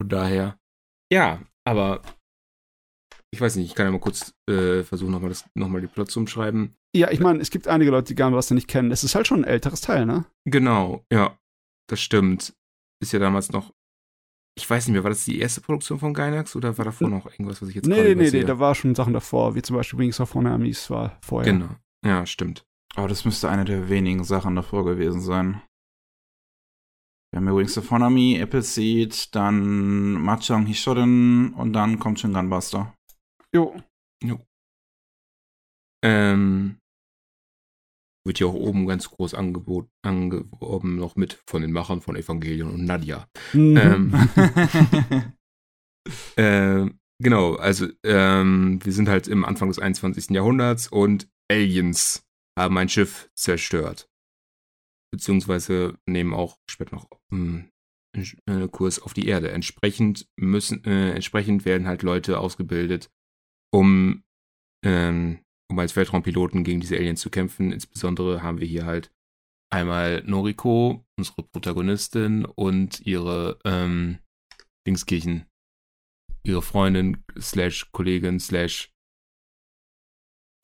Von 0.00 0.08
daher. 0.08 0.58
Ja, 1.12 1.42
aber 1.64 2.02
ich 3.34 3.40
weiß 3.40 3.56
nicht, 3.56 3.66
ich 3.66 3.74
kann 3.74 3.86
ja 3.86 3.92
mal 3.92 3.98
kurz 3.98 4.32
äh, 4.48 4.84
versuchen, 4.84 5.10
nochmal 5.10 5.32
noch 5.54 5.80
die 5.80 5.86
Plot 5.86 6.10
zu 6.10 6.20
umschreiben. 6.20 6.76
Ja, 6.94 7.10
ich 7.10 7.18
meine, 7.18 7.40
es 7.40 7.50
gibt 7.50 7.66
einige 7.66 7.90
Leute, 7.90 8.14
die 8.14 8.14
Gunbuster 8.14 8.54
nicht 8.54 8.68
kennen. 8.68 8.92
Es 8.92 9.02
ist 9.02 9.16
halt 9.16 9.26
schon 9.26 9.40
ein 9.40 9.48
älteres 9.48 9.80
Teil, 9.80 10.06
ne? 10.06 10.26
Genau, 10.44 11.04
ja. 11.12 11.36
Das 11.88 12.00
stimmt. 12.00 12.54
Ist 13.02 13.12
ja 13.12 13.18
damals 13.18 13.50
noch. 13.50 13.74
Ich 14.56 14.70
weiß 14.70 14.86
nicht 14.86 14.92
mehr, 14.92 15.02
war 15.02 15.10
das 15.10 15.24
die 15.24 15.40
erste 15.40 15.60
Produktion 15.60 15.98
von 15.98 16.14
Gainax 16.14 16.54
oder 16.54 16.78
war 16.78 16.84
davor 16.84 17.08
noch 17.08 17.26
irgendwas, 17.26 17.60
was 17.60 17.68
ich 17.70 17.74
jetzt 17.74 17.86
Nee, 17.86 18.04
nee, 18.04 18.14
nee, 18.14 18.30
nee, 18.30 18.44
da 18.44 18.60
war 18.60 18.76
schon 18.76 18.94
Sachen 18.94 19.12
davor, 19.12 19.56
wie 19.56 19.62
zum 19.62 19.74
Beispiel 19.74 19.98
Wings 19.98 20.20
of 20.20 20.32
Honamis 20.34 20.88
war 20.90 21.18
vorher. 21.22 21.52
Genau. 21.52 21.70
Ja, 22.06 22.24
stimmt. 22.24 22.64
Aber 22.94 23.08
das 23.08 23.24
müsste 23.24 23.48
eine 23.48 23.64
der 23.64 23.88
wenigen 23.88 24.22
Sachen 24.22 24.54
davor 24.54 24.84
gewesen 24.84 25.20
sein. 25.20 25.60
Wir 27.34 27.40
haben 27.40 27.48
übrigens 27.48 27.76
Phonomy, 27.76 28.40
Appleseed, 28.40 29.34
dann 29.34 30.12
Machang 30.22 30.66
Hishoden 30.66 31.52
und 31.54 31.72
dann 31.72 31.98
kommt 31.98 32.20
schon 32.20 32.32
Gunbuster. 32.32 32.94
Jo. 33.52 33.74
Jo. 34.22 34.38
Ähm, 36.04 36.76
wird 38.24 38.38
ja 38.38 38.46
auch 38.46 38.54
oben 38.54 38.86
ganz 38.86 39.10
groß 39.10 39.34
angebot, 39.34 39.88
angeworben 40.02 40.94
noch 40.94 41.16
mit 41.16 41.42
von 41.48 41.62
den 41.62 41.72
Machern 41.72 42.02
von 42.02 42.14
Evangelion 42.14 42.70
und 42.70 42.84
Nadia. 42.84 43.26
Mhm. 43.52 43.76
Ähm, 43.78 45.34
äh, 46.36 46.88
genau, 47.20 47.56
also 47.56 47.88
ähm, 48.04 48.78
wir 48.84 48.92
sind 48.92 49.08
halt 49.08 49.26
im 49.26 49.44
Anfang 49.44 49.66
des 49.66 49.80
21. 49.80 50.30
Jahrhunderts 50.30 50.86
und 50.86 51.28
Aliens 51.50 52.24
haben 52.56 52.78
ein 52.78 52.88
Schiff 52.88 53.28
zerstört. 53.34 54.08
Beziehungsweise 55.14 55.96
nehmen 56.06 56.34
auch 56.34 56.58
später 56.68 56.96
noch 56.96 57.08
einen 57.30 57.70
Kurs 58.72 58.98
auf 58.98 59.14
die 59.14 59.28
Erde. 59.28 59.52
Entsprechend 59.52 60.26
müssen, 60.36 60.82
äh, 60.84 61.12
entsprechend 61.12 61.64
werden 61.64 61.86
halt 61.86 62.02
Leute 62.02 62.40
ausgebildet, 62.40 63.12
um, 63.72 64.24
ähm, 64.84 65.38
um 65.70 65.78
als 65.78 65.94
Weltraumpiloten 65.94 66.64
gegen 66.64 66.80
diese 66.80 66.96
Aliens 66.96 67.20
zu 67.20 67.30
kämpfen. 67.30 67.70
Insbesondere 67.70 68.42
haben 68.42 68.58
wir 68.58 68.66
hier 68.66 68.86
halt 68.86 69.12
einmal 69.72 70.24
Noriko, 70.26 71.06
unsere 71.16 71.44
Protagonistin, 71.44 72.44
und 72.44 73.00
ihre 73.06 73.60
ähm, 73.64 74.18
Dingskirchen, 74.84 75.46
ihre 76.44 76.62
Freundin 76.62 77.22
slash 77.38 77.92
Kollegin 77.92 78.40
slash 78.40 78.92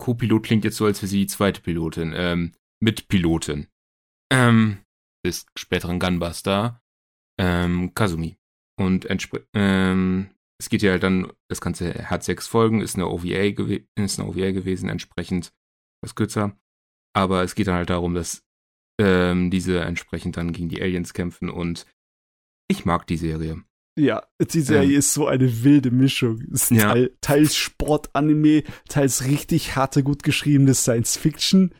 Co-Pilot 0.00 0.42
klingt 0.42 0.64
jetzt 0.64 0.76
so, 0.76 0.86
als 0.86 1.02
wäre 1.02 1.08
sie 1.08 1.20
die 1.20 1.26
zweite 1.28 1.60
Pilotin, 1.60 2.12
ähm, 2.16 2.52
Mitpilotin. 2.82 3.68
Ähm, 4.32 4.84
des 5.24 5.46
späteren 5.56 5.98
Gunbuster, 5.98 6.82
ähm, 7.38 7.92
Kazumi. 7.94 8.36
Und 8.78 9.06
ähm, 9.54 10.30
es 10.58 10.68
geht 10.68 10.82
ja 10.82 10.92
halt 10.92 11.02
dann, 11.02 11.32
das 11.48 11.60
Ganze 11.60 12.10
hat 12.10 12.24
sechs 12.24 12.46
Folgen, 12.46 12.80
ist 12.80 12.96
eine 12.96 13.08
OVA, 13.08 13.52
ist 13.96 14.18
eine 14.18 14.28
OVA 14.28 14.52
gewesen, 14.52 14.88
entsprechend 14.88 15.52
was 16.02 16.14
kürzer. 16.14 16.56
Aber 17.14 17.42
es 17.42 17.54
geht 17.54 17.66
dann 17.66 17.74
halt 17.74 17.90
darum, 17.90 18.14
dass 18.14 18.44
ähm, 19.00 19.50
diese 19.50 19.80
entsprechend 19.80 20.36
dann 20.36 20.52
gegen 20.52 20.68
die 20.68 20.80
Aliens 20.80 21.12
kämpfen 21.12 21.50
und 21.50 21.86
ich 22.70 22.84
mag 22.84 23.06
die 23.06 23.16
Serie. 23.16 23.64
Ja, 24.00 24.22
die 24.40 24.60
Serie 24.60 24.92
ähm, 24.92 24.98
ist 24.98 25.12
so 25.12 25.26
eine 25.26 25.62
wilde 25.62 25.90
Mischung. 25.90 26.40
Ist 26.50 26.70
ja. 26.70 26.92
Teil, 26.92 27.10
teils 27.20 27.56
Sport-Anime, 27.56 28.62
teils 28.88 29.24
richtig 29.26 29.76
harte, 29.76 30.02
gut 30.02 30.22
geschriebene 30.22 30.74
Science-Fiction 30.74 31.74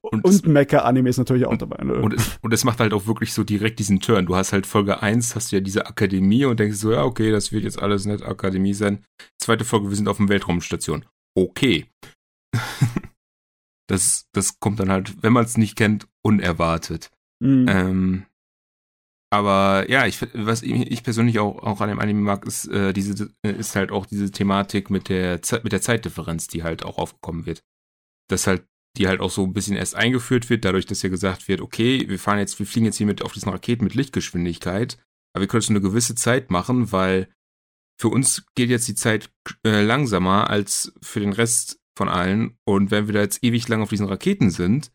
und, 0.00 0.24
und 0.24 0.46
Mecha-Anime 0.46 1.08
ist 1.08 1.18
natürlich 1.18 1.46
auch 1.46 1.56
dabei. 1.56 1.82
Ne? 1.84 1.94
Und, 1.94 2.14
es, 2.14 2.38
und 2.42 2.52
es 2.52 2.64
macht 2.64 2.80
halt 2.80 2.92
auch 2.92 3.06
wirklich 3.06 3.32
so 3.32 3.44
direkt 3.44 3.78
diesen 3.78 4.00
Turn. 4.00 4.26
Du 4.26 4.36
hast 4.36 4.52
halt 4.52 4.66
Folge 4.66 5.02
1, 5.02 5.34
hast 5.34 5.50
du 5.50 5.56
ja 5.56 5.60
diese 5.60 5.86
Akademie 5.86 6.44
und 6.44 6.60
denkst 6.60 6.78
so, 6.78 6.92
ja, 6.92 7.02
okay, 7.02 7.30
das 7.30 7.52
wird 7.52 7.64
jetzt 7.64 7.80
alles 7.80 8.06
nicht 8.06 8.22
Akademie 8.22 8.74
sein. 8.74 9.04
Zweite 9.40 9.64
Folge, 9.64 9.88
wir 9.88 9.96
sind 9.96 10.08
auf 10.08 10.18
dem 10.18 10.28
Weltraumstation. 10.28 11.04
Okay. 11.36 11.86
das, 13.88 14.26
das 14.32 14.60
kommt 14.60 14.80
dann 14.80 14.90
halt, 14.90 15.22
wenn 15.22 15.32
man 15.32 15.44
es 15.44 15.56
nicht 15.56 15.76
kennt, 15.76 16.06
unerwartet. 16.22 17.10
Mhm. 17.40 17.66
Ähm, 17.68 18.26
aber 19.34 19.90
ja, 19.90 20.06
ich, 20.06 20.20
was 20.32 20.62
ich 20.62 21.02
persönlich 21.02 21.40
auch, 21.40 21.60
auch 21.62 21.80
an 21.80 21.88
dem 21.88 21.98
Anime 21.98 22.20
mag, 22.20 22.46
ist, 22.46 22.68
äh, 22.68 22.92
diese, 22.92 23.30
ist 23.42 23.74
halt 23.74 23.90
auch 23.90 24.06
diese 24.06 24.30
Thematik 24.30 24.90
mit 24.90 25.08
der, 25.08 25.40
mit 25.64 25.72
der 25.72 25.82
Zeitdifferenz, 25.82 26.46
die 26.46 26.62
halt 26.62 26.84
auch 26.84 26.98
aufgekommen 26.98 27.44
wird. 27.44 27.64
Dass 28.28 28.46
halt, 28.46 28.64
die 28.96 29.08
halt 29.08 29.20
auch 29.20 29.30
so 29.30 29.42
ein 29.42 29.52
bisschen 29.52 29.76
erst 29.76 29.96
eingeführt 29.96 30.50
wird, 30.50 30.64
dadurch, 30.64 30.86
dass 30.86 31.02
ja 31.02 31.08
gesagt 31.08 31.48
wird, 31.48 31.60
okay, 31.60 32.08
wir 32.08 32.20
fahren 32.20 32.38
jetzt, 32.38 32.60
wir 32.60 32.66
fliegen 32.66 32.86
jetzt 32.86 32.98
hier 32.98 33.08
mit 33.08 33.22
auf 33.22 33.32
diesen 33.32 33.48
Raketen 33.48 33.82
mit 33.82 33.96
Lichtgeschwindigkeit, 33.96 34.98
aber 35.34 35.42
wir 35.42 35.48
können 35.48 35.62
es 35.62 35.68
nur 35.68 35.80
eine 35.80 35.88
gewisse 35.88 36.14
Zeit 36.14 36.52
machen, 36.52 36.92
weil 36.92 37.28
für 38.00 38.08
uns 38.08 38.46
geht 38.54 38.70
jetzt 38.70 38.86
die 38.86 38.94
Zeit 38.94 39.30
äh, 39.66 39.82
langsamer 39.82 40.48
als 40.48 40.92
für 41.02 41.18
den 41.18 41.32
Rest 41.32 41.80
von 41.96 42.08
allen. 42.08 42.56
Und 42.64 42.92
wenn 42.92 43.08
wir 43.08 43.14
da 43.14 43.20
jetzt 43.20 43.42
ewig 43.42 43.66
lang 43.66 43.82
auf 43.82 43.90
diesen 43.90 44.06
Raketen 44.06 44.50
sind, 44.50 44.92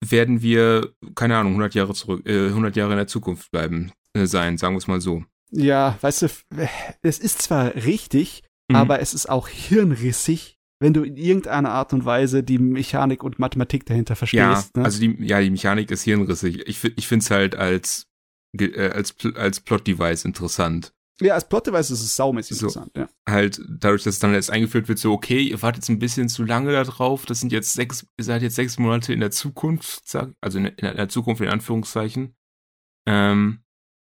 werden 0.00 0.42
wir, 0.42 0.92
keine 1.14 1.36
Ahnung, 1.36 1.52
100 1.52 1.74
Jahre 1.74 1.94
zurück, 1.94 2.26
äh, 2.26 2.48
100 2.48 2.76
Jahre 2.76 2.92
in 2.92 2.98
der 2.98 3.06
Zukunft 3.06 3.50
bleiben 3.50 3.92
äh, 4.14 4.26
sein, 4.26 4.58
sagen 4.58 4.74
wir 4.74 4.78
es 4.78 4.86
mal 4.86 5.00
so. 5.00 5.24
Ja, 5.50 5.98
weißt 6.00 6.22
du, 6.22 6.28
es 7.02 7.18
ist 7.18 7.42
zwar 7.42 7.74
richtig, 7.74 8.42
mhm. 8.68 8.76
aber 8.76 9.00
es 9.00 9.14
ist 9.14 9.28
auch 9.28 9.48
hirnrissig, 9.48 10.56
wenn 10.80 10.94
du 10.94 11.02
in 11.02 11.16
irgendeiner 11.16 11.72
Art 11.72 11.92
und 11.92 12.04
Weise 12.04 12.42
die 12.42 12.58
Mechanik 12.58 13.22
und 13.22 13.38
Mathematik 13.38 13.84
dahinter 13.84 14.16
verstehst. 14.16 14.70
Ja, 14.74 14.80
ne? 14.80 14.84
also 14.84 15.00
die, 15.00 15.16
ja, 15.24 15.40
die 15.40 15.50
Mechanik 15.50 15.90
ist 15.90 16.04
hirnrissig. 16.04 16.66
Ich, 16.66 16.82
ich 16.84 17.06
finde 17.06 17.24
es 17.24 17.30
halt 17.30 17.56
als 17.56 18.06
äh, 18.58 18.90
als, 18.90 19.14
als 19.34 19.60
Plot-Device 19.60 20.24
interessant. 20.24 20.92
Ja, 21.20 21.34
als 21.34 21.48
Plot-Device 21.48 21.90
ist 21.90 22.02
es 22.02 22.16
saumäßig 22.16 22.56
so, 22.56 22.66
interessant, 22.66 22.96
ja. 22.96 23.08
Halt, 23.28 23.60
dadurch, 23.68 24.02
dass 24.04 24.14
es 24.14 24.20
dann 24.20 24.32
jetzt 24.32 24.50
eingeführt 24.50 24.88
wird, 24.88 24.98
so, 24.98 25.12
okay, 25.12 25.40
ihr 25.40 25.60
wartet 25.62 25.82
jetzt 25.82 25.88
ein 25.90 25.98
bisschen 25.98 26.28
zu 26.28 26.44
lange 26.44 26.72
da 26.72 26.84
drauf, 26.84 27.26
das 27.26 27.40
sind 27.40 27.52
jetzt 27.52 27.74
sechs, 27.74 28.06
ihr 28.18 28.24
seid 28.24 28.42
jetzt 28.42 28.56
sechs 28.56 28.78
Monate 28.78 29.12
in 29.12 29.20
der 29.20 29.30
Zukunft, 29.30 30.02
also 30.40 30.58
in, 30.58 30.66
in 30.66 30.96
der 30.96 31.08
Zukunft 31.08 31.42
in 31.42 31.48
Anführungszeichen. 31.48 32.34
Ähm, 33.06 33.62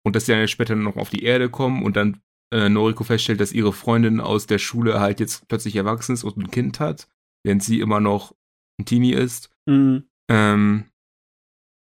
und 0.05 0.15
dass 0.15 0.25
sie 0.25 0.33
dann 0.33 0.47
später 0.47 0.75
noch 0.75 0.97
auf 0.97 1.09
die 1.09 1.23
Erde 1.23 1.49
kommen 1.49 1.83
und 1.83 1.95
dann 1.95 2.21
äh, 2.53 2.69
Noriko 2.69 3.03
feststellt, 3.03 3.39
dass 3.39 3.51
ihre 3.51 3.73
Freundin 3.73 4.19
aus 4.19 4.47
der 4.47 4.59
Schule 4.59 4.99
halt 4.99 5.19
jetzt 5.19 5.47
plötzlich 5.47 5.75
erwachsen 5.75 6.13
ist 6.13 6.23
und 6.23 6.37
ein 6.37 6.51
Kind 6.51 6.79
hat, 6.79 7.07
während 7.43 7.63
sie 7.63 7.79
immer 7.79 7.99
noch 7.99 8.35
ein 8.79 8.85
Teenie 8.85 9.13
ist. 9.13 9.49
Mhm. 9.65 10.09
Ähm, 10.29 10.85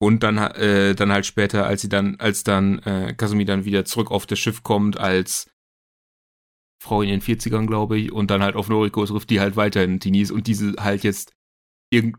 und 0.04 0.22
dann, 0.22 0.36
äh, 0.36 0.94
dann 0.94 1.10
halt 1.10 1.24
später, 1.24 1.64
als 1.64 1.80
sie 1.80 1.88
dann, 1.88 2.16
als 2.16 2.44
dann 2.44 2.78
äh, 2.80 3.14
Kasumi 3.16 3.46
dann 3.46 3.64
wieder 3.64 3.86
zurück 3.86 4.10
auf 4.10 4.26
das 4.26 4.38
Schiff 4.38 4.62
kommt, 4.62 4.98
als 4.98 5.50
Frau 6.78 7.00
in 7.00 7.08
den 7.08 7.22
40ern, 7.22 7.66
glaube 7.66 7.98
ich, 7.98 8.12
und 8.12 8.30
dann 8.30 8.42
halt 8.42 8.54
auf 8.54 8.68
Noriko 8.68 9.06
trifft, 9.06 9.30
die 9.30 9.40
halt 9.40 9.56
weiterhin 9.56 10.00
Teenies 10.00 10.30
und 10.30 10.46
diese 10.46 10.74
halt 10.78 11.04
jetzt 11.04 11.32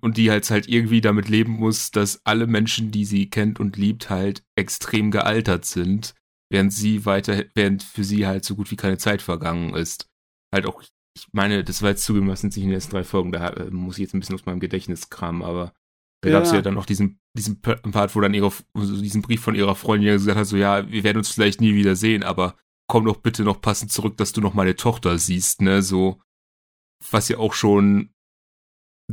und 0.01 0.17
die 0.17 0.31
halt 0.31 0.49
halt 0.49 0.67
irgendwie 0.67 0.99
damit 0.99 1.29
leben 1.29 1.51
muss, 1.51 1.91
dass 1.91 2.25
alle 2.25 2.47
Menschen, 2.47 2.89
die 2.89 3.05
sie 3.05 3.29
kennt 3.29 3.59
und 3.59 3.77
liebt, 3.77 4.09
halt 4.09 4.43
extrem 4.55 5.11
gealtert 5.11 5.65
sind, 5.65 6.15
während 6.49 6.73
sie 6.73 7.05
weiter, 7.05 7.43
während 7.53 7.83
für 7.83 8.03
sie 8.03 8.25
halt 8.25 8.45
so 8.45 8.55
gut 8.55 8.71
wie 8.71 8.77
keine 8.77 8.97
Zeit 8.97 9.21
vergangen 9.21 9.75
ist. 9.75 10.09
Halt 10.51 10.65
auch, 10.65 10.81
ich 10.81 11.27
meine, 11.33 11.63
das 11.63 11.83
war 11.83 11.91
jetzt 11.91 12.05
sind 12.05 12.25
sich 12.51 12.63
in 12.63 12.69
den 12.69 12.75
ersten 12.75 12.93
drei 12.93 13.03
Folgen, 13.03 13.31
da 13.31 13.49
äh, 13.49 13.69
muss 13.69 13.97
ich 13.97 14.03
jetzt 14.03 14.15
ein 14.15 14.21
bisschen 14.21 14.35
aus 14.35 14.47
meinem 14.47 14.59
Gedächtnis 14.59 15.11
kramen, 15.11 15.43
aber 15.43 15.73
da 16.25 16.31
ja. 16.31 16.37
gab 16.37 16.45
es 16.45 16.51
ja 16.51 16.61
dann 16.61 16.73
noch 16.73 16.85
diesen, 16.85 17.19
diesen 17.37 17.61
Part, 17.61 18.15
wo 18.15 18.21
dann 18.21 18.33
ihre, 18.33 18.51
also 18.73 19.01
diesen 19.01 19.21
Brief 19.21 19.41
von 19.41 19.55
ihrer 19.55 19.75
Freundin 19.75 20.11
gesagt 20.13 20.37
hat, 20.37 20.47
so, 20.47 20.57
ja, 20.57 20.89
wir 20.89 21.03
werden 21.03 21.17
uns 21.17 21.29
vielleicht 21.29 21.61
nie 21.61 21.75
wieder 21.75 21.95
sehen, 21.95 22.23
aber 22.23 22.57
komm 22.87 23.05
doch 23.05 23.17
bitte 23.17 23.43
noch 23.43 23.61
passend 23.61 23.91
zurück, 23.91 24.17
dass 24.17 24.33
du 24.33 24.41
noch 24.41 24.53
meine 24.53 24.75
Tochter 24.75 25.17
siehst, 25.17 25.61
ne, 25.61 25.81
so, 25.81 26.21
was 27.11 27.29
ja 27.29 27.37
auch 27.37 27.53
schon 27.53 28.09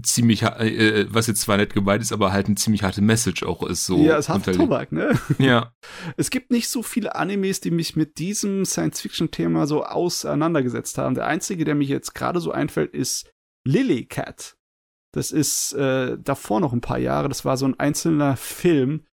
ziemlich, 0.02 0.42
äh, 0.42 1.06
was 1.12 1.26
jetzt 1.26 1.42
zwar 1.42 1.58
nett 1.58 1.74
gemeint 1.74 2.02
ist, 2.02 2.12
aber 2.12 2.32
halt 2.32 2.48
ein 2.48 2.56
ziemlich 2.56 2.82
harte 2.82 3.02
Message 3.02 3.42
auch 3.42 3.62
ist, 3.62 3.84
so. 3.84 3.98
Ja, 3.98 4.16
es 4.16 4.28
hat 4.28 4.44
Tobak, 4.44 4.90
ne? 4.90 5.18
Ja. 5.38 5.74
Es 6.16 6.30
gibt 6.30 6.50
nicht 6.50 6.68
so 6.68 6.82
viele 6.82 7.14
Animes, 7.14 7.60
die 7.60 7.70
mich 7.70 7.94
mit 7.94 8.18
diesem 8.18 8.64
Science-Fiction-Thema 8.64 9.66
so 9.66 9.84
auseinandergesetzt 9.84 10.96
haben. 10.96 11.14
Der 11.14 11.26
einzige, 11.26 11.64
der 11.64 11.74
mich 11.74 11.88
jetzt 11.88 12.14
gerade 12.14 12.40
so 12.40 12.52
einfällt, 12.52 12.94
ist 12.94 13.30
Lily 13.66 14.06
Cat. 14.06 14.56
Das 15.14 15.30
ist 15.30 15.74
äh, 15.74 16.18
davor 16.18 16.60
noch 16.60 16.72
ein 16.72 16.80
paar 16.80 16.98
Jahre. 16.98 17.28
Das 17.28 17.44
war 17.44 17.56
so 17.56 17.66
ein 17.66 17.78
einzelner 17.78 18.36
Film, 18.36 19.06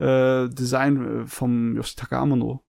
äh, 0.00 0.48
Design 0.48 1.22
äh, 1.22 1.26
vom 1.26 1.76
Yoshitaka 1.76 2.20
Amano. 2.20 2.62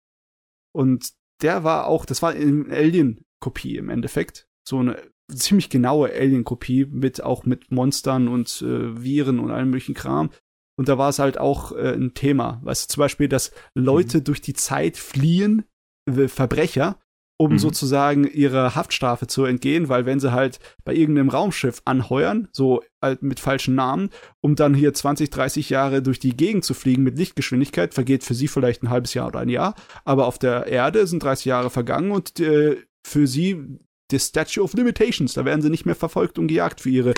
Und 0.74 1.12
der 1.43 1.64
war 1.64 1.87
auch, 1.87 2.05
das 2.05 2.22
war 2.22 2.35
in 2.35 2.70
Alien-Kopie 2.70 3.77
im 3.77 3.89
Endeffekt. 3.89 4.49
So 4.66 4.79
eine 4.79 5.01
ziemlich 5.29 5.70
genaue 5.70 6.12
Alien-Kopie 6.12 6.87
mit 6.87 7.22
auch 7.22 7.45
mit 7.45 7.70
Monstern 7.70 8.29
und 8.29 8.62
äh, 8.62 9.03
Viren 9.03 9.41
und 9.41 9.51
allem 9.51 9.70
möglichen 9.70 9.95
Kram. 9.95 10.31
Und 10.79 10.89
da 10.89 10.99
war 10.99 11.09
es 11.09 11.18
halt 11.18 11.39
auch 11.39 11.72
äh, 11.72 11.95
ein 11.95 12.14
Thema. 12.14 12.61
Weißt 12.62 12.85
du, 12.85 12.95
zum 12.95 13.01
Beispiel, 13.01 13.29
dass 13.29 13.53
Leute 13.74 14.18
mhm. 14.18 14.24
durch 14.24 14.41
die 14.43 14.53
Zeit 14.53 14.99
fliehen, 14.99 15.64
äh, 16.07 16.29
Verbrecher, 16.29 17.01
um 17.39 17.53
mhm. 17.53 17.59
sozusagen 17.59 18.26
ihrer 18.26 18.74
Haftstrafe 18.74 19.26
zu 19.26 19.45
entgehen, 19.45 19.89
weil 19.89 20.07
wenn 20.07 20.20
sie 20.20 20.32
halt 20.32 20.59
bei 20.84 20.95
irgendeinem 20.95 21.28
Raumschiff 21.28 21.82
anheuern, 21.84 22.49
so 22.53 22.82
halt 23.03 23.22
mit 23.22 23.41
falschen 23.41 23.74
Namen, 23.74 24.11
um 24.41 24.57
dann 24.57 24.74
hier 24.74 24.95
20, 24.95 25.30
30 25.30 25.70
Jahre 25.70 26.03
durch 26.03 26.18
die 26.18 26.37
Gegend 26.37 26.64
zu 26.64 26.74
fliegen 26.74 27.03
mit 27.03 27.18
Lichtgeschwindigkeit, 27.18 27.95
vergeht 27.95 28.24
für 28.24 28.34
sie 28.34 28.49
vielleicht 28.49 28.82
ein 28.82 28.91
halbes 28.91 29.14
Jahr 29.14 29.28
oder 29.28 29.41
ein 29.41 29.49
Jahr, 29.49 29.74
aber 30.05 30.26
auf 30.26 30.39
der 30.39 30.66
Erde 30.66 31.07
sind 31.07 31.22
30 31.22 31.45
Jahre 31.47 31.70
vergangen 31.70 32.11
und 32.11 32.41
äh, 32.41 32.76
für 33.07 33.26
sie 33.26 33.78
die 34.11 34.18
Statue 34.18 34.62
of 34.62 34.74
Limitations, 34.74 35.34
da 35.34 35.45
werden 35.45 35.62
sie 35.62 35.70
nicht 35.70 35.84
mehr 35.84 35.95
verfolgt 35.95 36.39
und 36.39 36.47
gejagt 36.47 36.80
für 36.80 36.91
ihre 36.91 37.14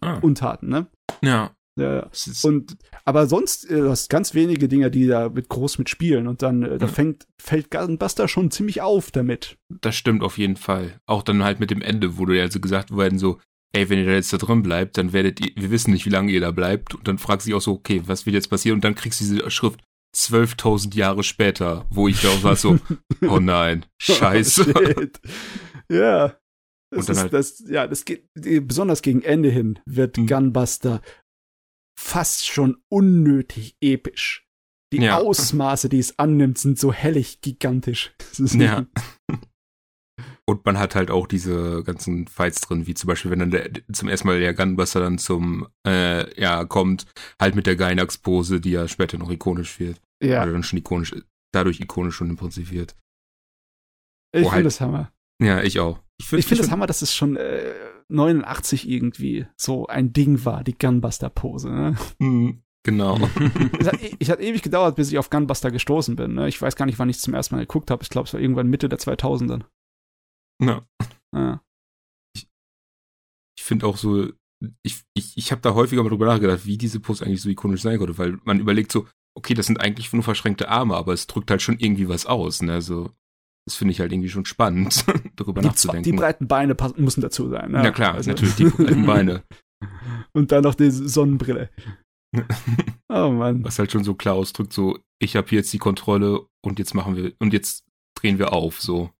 ah. 0.00 0.18
Untaten, 0.20 0.68
ne? 0.68 0.86
Ja. 1.22 1.50
Ja, 1.78 2.10
und 2.42 2.76
aber 3.04 3.28
sonst 3.28 3.70
äh, 3.70 3.88
hast 3.88 4.10
ganz 4.10 4.34
wenige 4.34 4.66
Dinge, 4.66 4.90
die 4.90 5.06
da 5.06 5.28
mit 5.28 5.48
groß 5.48 5.78
mitspielen 5.78 6.26
und 6.26 6.42
dann 6.42 6.64
äh, 6.64 6.78
da 6.78 6.88
fängt 6.88 7.28
fällt 7.40 7.70
Gunbuster 7.70 8.26
schon 8.26 8.50
ziemlich 8.50 8.82
auf 8.82 9.12
damit. 9.12 9.56
Das 9.80 9.94
stimmt 9.94 10.24
auf 10.24 10.38
jeden 10.38 10.56
Fall. 10.56 11.00
Auch 11.06 11.22
dann 11.22 11.44
halt 11.44 11.60
mit 11.60 11.70
dem 11.70 11.80
Ende, 11.80 12.18
wo 12.18 12.26
du 12.26 12.36
ja 12.36 12.50
so 12.50 12.58
gesagt 12.58 12.96
werden 12.96 13.20
so, 13.20 13.38
ey, 13.72 13.88
wenn 13.88 14.00
ihr 14.00 14.06
da 14.06 14.12
jetzt 14.12 14.32
da 14.32 14.38
drin 14.38 14.64
bleibt, 14.64 14.98
dann 14.98 15.12
werdet 15.12 15.40
ihr, 15.40 15.52
wir 15.54 15.70
wissen 15.70 15.92
nicht, 15.92 16.04
wie 16.04 16.10
lange 16.10 16.32
ihr 16.32 16.40
da 16.40 16.50
bleibt 16.50 16.96
und 16.96 17.06
dann 17.06 17.18
fragst 17.18 17.46
du 17.46 17.50
dich 17.50 17.56
auch 17.56 17.62
so, 17.62 17.74
okay, 17.74 18.02
was 18.06 18.26
wird 18.26 18.34
jetzt 18.34 18.50
passieren 18.50 18.76
und 18.76 18.84
dann 18.84 18.96
kriegst 18.96 19.20
du 19.20 19.24
diese 19.24 19.48
Schrift 19.48 19.80
12.000 20.16 20.96
Jahre 20.96 21.22
später, 21.22 21.86
wo 21.90 22.08
ich 22.08 22.20
da 22.22 22.28
auch 22.28 22.42
war 22.42 22.56
so, 22.56 22.78
oh 23.28 23.38
nein, 23.38 23.86
scheiße. 23.98 24.74
Oh, 24.74 25.94
ja. 25.94 26.34
Das 26.90 27.00
und 27.00 27.08
dann 27.08 27.16
ist, 27.16 27.22
halt 27.22 27.32
das, 27.34 27.64
ja, 27.68 27.86
das 27.86 28.04
geht, 28.04 28.26
besonders 28.34 29.02
gegen 29.02 29.22
Ende 29.22 29.50
hin 29.50 29.78
wird 29.84 30.16
hm. 30.16 30.26
Gunbuster 30.26 31.02
fast 31.98 32.46
schon 32.46 32.76
unnötig 32.88 33.76
episch. 33.80 34.46
Die 34.92 35.02
ja. 35.02 35.18
Ausmaße, 35.18 35.88
die 35.88 35.98
es 35.98 36.18
annimmt, 36.18 36.56
sind 36.56 36.78
so 36.78 36.92
hellig 36.92 37.40
gigantisch. 37.40 38.14
ja. 38.38 38.86
Und 40.46 40.64
man 40.64 40.78
hat 40.78 40.94
halt 40.94 41.10
auch 41.10 41.26
diese 41.26 41.82
ganzen 41.82 42.26
Fights 42.26 42.62
drin, 42.62 42.86
wie 42.86 42.94
zum 42.94 43.08
Beispiel, 43.08 43.30
wenn 43.30 43.40
dann 43.40 43.50
der, 43.50 43.70
zum 43.92 44.08
ersten 44.08 44.28
Mal 44.28 44.40
der 44.40 44.54
Gunbuster 44.54 45.00
dann 45.00 45.18
zum, 45.18 45.68
äh, 45.86 46.40
ja, 46.40 46.64
kommt, 46.64 47.04
halt 47.38 47.54
mit 47.54 47.66
der 47.66 47.76
Gainax-Pose, 47.76 48.60
die 48.60 48.70
ja 48.70 48.88
später 48.88 49.18
noch 49.18 49.30
ikonisch 49.30 49.78
wird. 49.78 50.00
Ja. 50.22 50.42
Oder 50.42 50.52
dann 50.52 50.62
schon 50.62 50.78
ikonisch, 50.78 51.14
dadurch 51.52 51.80
ikonisch 51.80 52.14
schon 52.14 52.30
im 52.30 52.36
Prinzip 52.36 52.70
wird. 52.70 52.96
Ich 54.32 54.40
finde 54.40 54.52
halt, 54.52 54.66
das 54.66 54.80
Hammer. 54.80 55.12
Ja, 55.42 55.62
ich 55.62 55.80
auch. 55.80 56.00
Ich 56.18 56.26
finde 56.26 56.46
find 56.46 56.60
das 56.60 56.70
Hammer, 56.70 56.86
dass 56.86 57.02
es 57.02 57.14
schon 57.14 57.36
äh, 57.36 57.74
89 58.10 58.88
irgendwie 58.88 59.46
so 59.56 59.86
ein 59.86 60.12
Ding 60.12 60.44
war, 60.44 60.64
die 60.64 60.76
Gunbuster-Pose. 60.76 61.70
Ne? 61.70 61.96
Mhm, 62.18 62.62
genau. 62.82 63.16
es, 63.78 63.86
hat, 63.86 64.02
e, 64.02 64.16
es 64.18 64.28
hat 64.28 64.40
ewig 64.40 64.62
gedauert, 64.62 64.96
bis 64.96 65.10
ich 65.10 65.18
auf 65.18 65.30
Gunbuster 65.30 65.70
gestoßen 65.70 66.16
bin. 66.16 66.34
Ne? 66.34 66.48
Ich 66.48 66.60
weiß 66.60 66.76
gar 66.76 66.86
nicht, 66.86 66.98
wann 66.98 67.10
ich 67.10 67.16
es 67.16 67.22
zum 67.22 67.34
ersten 67.34 67.54
Mal 67.54 67.62
geguckt 67.62 67.90
habe. 67.90 68.02
Ich 68.02 68.10
glaube, 68.10 68.26
es 68.26 68.34
war 68.34 68.40
irgendwann 68.40 68.68
Mitte 68.68 68.88
der 68.88 68.98
2000er. 68.98 69.62
Ja. 70.62 70.86
ja. 71.34 71.62
Ich, 72.34 72.48
ich 73.58 73.64
finde 73.64 73.86
auch 73.86 73.96
so, 73.96 74.30
ich, 74.82 75.02
ich, 75.14 75.36
ich 75.36 75.52
habe 75.52 75.60
da 75.60 75.74
häufiger 75.74 76.02
mal 76.02 76.08
drüber 76.08 76.26
nachgedacht, 76.26 76.66
wie 76.66 76.78
diese 76.78 77.00
Pose 77.00 77.24
eigentlich 77.24 77.42
so 77.42 77.48
ikonisch 77.48 77.82
sein 77.82 77.98
konnte, 77.98 78.18
weil 78.18 78.38
man 78.44 78.58
überlegt 78.58 78.90
so, 78.90 79.06
okay, 79.36 79.54
das 79.54 79.66
sind 79.66 79.80
eigentlich 79.80 80.12
nur 80.12 80.22
verschränkte 80.22 80.68
Arme, 80.68 80.96
aber 80.96 81.12
es 81.12 81.26
drückt 81.26 81.50
halt 81.50 81.62
schon 81.62 81.78
irgendwie 81.78 82.08
was 82.08 82.26
aus, 82.26 82.62
ne? 82.62 82.82
So, 82.82 83.10
das 83.68 83.76
finde 83.76 83.92
ich 83.92 84.00
halt 84.00 84.12
irgendwie 84.12 84.30
schon 84.30 84.46
spannend, 84.46 85.04
darüber 85.36 85.60
die, 85.60 85.68
nachzudenken. 85.68 86.02
Die 86.04 86.12
breiten 86.12 86.48
Beine 86.48 86.74
passen, 86.74 87.04
müssen 87.04 87.20
dazu 87.20 87.48
sein. 87.50 87.72
Ja 87.72 87.90
klar, 87.90 88.14
also. 88.14 88.30
natürlich 88.30 88.56
die 88.56 88.64
breiten 88.64 89.06
Beine. 89.06 89.42
Und 90.32 90.52
dann 90.52 90.64
noch 90.64 90.74
die 90.74 90.90
Sonnenbrille. 90.90 91.70
oh 93.08 93.30
Mann. 93.30 93.64
Was 93.64 93.78
halt 93.78 93.92
schon 93.92 94.04
so 94.04 94.14
klar 94.14 94.34
ausdrückt, 94.34 94.72
so, 94.72 94.98
ich 95.18 95.36
habe 95.36 95.48
hier 95.48 95.58
jetzt 95.58 95.72
die 95.72 95.78
Kontrolle 95.78 96.46
und 96.62 96.78
jetzt 96.78 96.94
machen 96.94 97.16
wir, 97.16 97.32
und 97.38 97.52
jetzt 97.52 97.84
drehen 98.14 98.38
wir 98.38 98.52
auf, 98.52 98.80
so. 98.80 99.10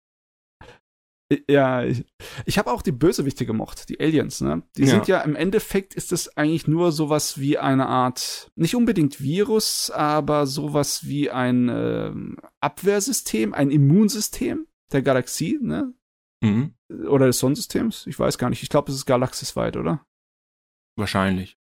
Ja, 1.49 1.85
ich, 1.85 2.07
ich 2.47 2.59
habe 2.59 2.71
auch 2.73 2.81
die 2.81 2.93
Bösewichte 2.93 3.45
gemocht, 3.45 3.91
die 3.91 4.01
Aliens, 4.01 4.41
ne? 4.41 4.63
Die 4.77 4.83
ja. 4.83 4.89
sind 4.89 5.09
ja 5.09 5.21
im 5.21 5.37
Endeffekt 5.37 5.95
ist 5.95 6.11
es 6.11 6.35
eigentlich 6.39 6.67
nur 6.67 6.91
sowas 6.91 7.39
wie 7.39 7.59
eine 7.59 7.87
Art, 7.87 8.51
nicht 8.55 8.75
unbedingt 8.75 9.21
Virus, 9.21 9.91
aber 9.91 10.47
sowas 10.47 11.07
wie 11.07 11.31
ein 11.31 11.69
äh, 11.69 12.13
Abwehrsystem, 12.61 13.53
ein 13.53 13.71
Immunsystem 13.71 14.67
der 14.91 15.03
Galaxie, 15.03 15.59
ne? 15.61 15.93
Mhm. 16.41 16.75
Oder 17.09 17.27
des 17.27 17.39
Sonnensystems? 17.41 18.07
Ich 18.07 18.19
weiß 18.19 18.39
gar 18.39 18.49
nicht. 18.49 18.63
Ich 18.63 18.71
glaube, 18.71 18.91
es 18.91 18.97
ist 18.97 19.07
galaxisweit, 19.07 19.77
oder? 19.77 20.07
Wahrscheinlich. 20.97 21.59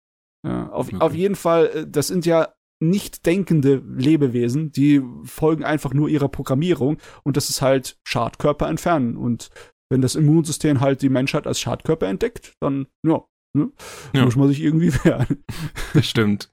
Ja, 0.45 0.71
auf, 0.71 0.93
auf 0.95 1.15
jeden 1.15 1.37
Fall, 1.37 1.67
äh, 1.67 1.87
das 1.89 2.09
sind 2.09 2.27
ja 2.27 2.53
nicht 2.83 3.27
denkende 3.27 3.77
Lebewesen, 3.77 4.73
die 4.73 5.03
folgen 5.25 5.65
einfach 5.65 5.95
nur 5.95 6.09
ihrer 6.09 6.29
Programmierung 6.29 6.99
und 7.23 7.37
das 7.37 7.49
ist 7.49 7.63
halt 7.63 7.97
Schadkörper 8.05 8.69
entfernen. 8.69 9.17
Und 9.17 9.51
wenn 9.89 10.03
das 10.03 10.17
Immunsystem 10.17 10.81
halt 10.81 11.01
die 11.03 11.09
Menschheit 11.09 11.47
als 11.47 11.61
Schadkörper 11.61 12.09
entdeckt, 12.09 12.55
dann, 12.61 12.89
ja, 13.07 13.25
ne, 13.57 13.71
ja. 14.13 14.25
muss 14.25 14.37
man 14.37 14.49
sich 14.49 14.61
irgendwie 14.61 14.93
wehren. 15.05 15.45
Das 15.95 16.09
stimmt. 16.09 16.53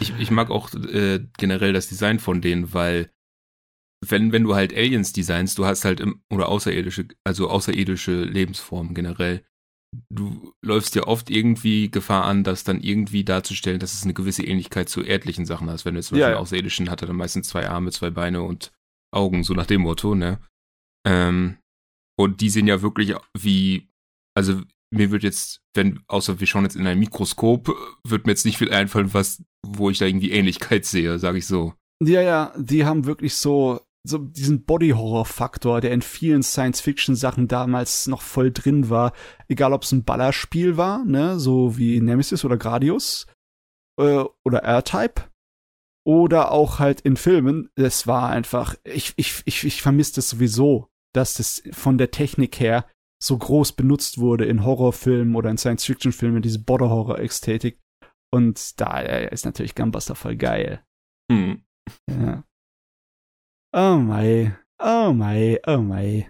Ich, 0.00 0.12
ich 0.18 0.30
mag 0.30 0.50
auch 0.50 0.72
äh, 0.74 1.20
generell 1.38 1.72
das 1.72 1.88
Design 1.88 2.18
von 2.18 2.40
denen, 2.40 2.74
weil 2.74 3.10
wenn, 4.04 4.32
wenn 4.32 4.44
du 4.44 4.54
halt 4.54 4.72
Aliens 4.72 5.12
designst, 5.12 5.58
du 5.58 5.66
hast 5.66 5.84
halt 5.84 6.00
im, 6.00 6.22
oder 6.32 6.48
außerirdische, 6.48 7.08
also 7.24 7.48
außerirdische 7.48 8.24
Lebensformen 8.24 8.94
generell, 8.94 9.44
du 10.10 10.52
läufst 10.62 10.94
ja 10.94 11.06
oft 11.06 11.30
irgendwie 11.30 11.90
Gefahr 11.90 12.24
an, 12.24 12.44
das 12.44 12.64
dann 12.64 12.80
irgendwie 12.80 13.24
darzustellen, 13.24 13.80
dass 13.80 13.94
es 13.94 14.04
eine 14.04 14.14
gewisse 14.14 14.44
Ähnlichkeit 14.44 14.88
zu 14.88 15.02
erdlichen 15.02 15.46
Sachen 15.46 15.68
hast. 15.68 15.84
Wenn 15.84 15.94
du 15.94 16.02
zum 16.02 16.18
Beispiel 16.18 16.32
ja. 16.32 16.38
Außerirdischen 16.38 16.90
hat 16.90 17.02
er 17.02 17.08
dann 17.08 17.16
meistens 17.16 17.48
zwei 17.48 17.68
Arme, 17.68 17.90
zwei 17.90 18.10
Beine 18.10 18.42
und 18.42 18.72
Augen, 19.12 19.42
so 19.42 19.54
nach 19.54 19.66
dem 19.66 19.82
Motto, 19.82 20.14
ne? 20.14 20.38
Ähm, 21.06 21.58
und 22.18 22.40
die 22.40 22.50
sehen 22.50 22.68
ja 22.68 22.82
wirklich 22.82 23.14
wie, 23.36 23.88
also 24.36 24.62
mir 24.92 25.10
wird 25.10 25.22
jetzt, 25.22 25.60
wenn, 25.74 26.00
außer 26.06 26.40
wir 26.40 26.46
schauen 26.46 26.64
jetzt 26.64 26.76
in 26.76 26.86
ein 26.86 26.98
Mikroskop, 26.98 27.74
wird 28.06 28.26
mir 28.26 28.32
jetzt 28.32 28.44
nicht 28.44 28.58
viel 28.58 28.72
einfallen, 28.72 29.14
was, 29.14 29.42
wo 29.66 29.90
ich 29.90 29.98
da 29.98 30.06
irgendwie 30.06 30.32
Ähnlichkeit 30.32 30.84
sehe, 30.84 31.18
sag 31.18 31.36
ich 31.36 31.46
so. 31.46 31.74
Ja, 32.02 32.22
ja, 32.22 32.54
die 32.56 32.84
haben 32.84 33.06
wirklich 33.06 33.34
so, 33.34 33.80
so 34.02 34.18
diesen 34.18 34.64
Body-Horror-Faktor, 34.64 35.80
der 35.80 35.92
in 35.92 36.02
vielen 36.02 36.42
Science-Fiction-Sachen 36.42 37.48
damals 37.48 38.06
noch 38.06 38.22
voll 38.22 38.50
drin 38.50 38.88
war. 38.88 39.12
Egal, 39.48 39.72
ob 39.72 39.82
es 39.82 39.92
ein 39.92 40.04
Ballerspiel 40.04 40.76
war, 40.76 41.04
ne, 41.04 41.38
so 41.38 41.76
wie 41.76 42.00
Nemesis 42.00 42.44
oder 42.44 42.56
Gradius 42.56 43.26
äh, 44.00 44.24
oder 44.44 44.60
R-Type. 44.60 45.22
Oder 46.06 46.50
auch 46.50 46.78
halt 46.78 47.02
in 47.02 47.16
Filmen. 47.16 47.68
Es 47.74 48.06
war 48.06 48.30
einfach, 48.30 48.74
ich, 48.84 49.12
ich, 49.16 49.42
ich, 49.44 49.64
ich 49.64 49.82
vermisse 49.82 50.14
das 50.14 50.30
sowieso, 50.30 50.88
dass 51.14 51.34
das 51.34 51.62
von 51.72 51.98
der 51.98 52.10
Technik 52.10 52.58
her 52.58 52.86
so 53.22 53.36
groß 53.36 53.72
benutzt 53.72 54.16
wurde 54.16 54.46
in 54.46 54.64
Horrorfilmen 54.64 55.36
oder 55.36 55.50
in 55.50 55.58
Science-Fiction-Filmen, 55.58 56.40
diese 56.40 56.64
Body-Horror-Ästhetik. 56.64 57.78
Und 58.32 58.80
da 58.80 59.00
ist 59.00 59.44
natürlich 59.44 59.74
Gunbuster 59.74 60.14
voll 60.14 60.36
geil. 60.36 60.82
Hm. 61.30 61.64
Ja. 62.08 62.44
Oh 63.72 63.98
mei, 63.98 64.52
oh 64.80 65.12
mei, 65.12 65.60
oh 65.64 65.78
mei. 65.78 66.28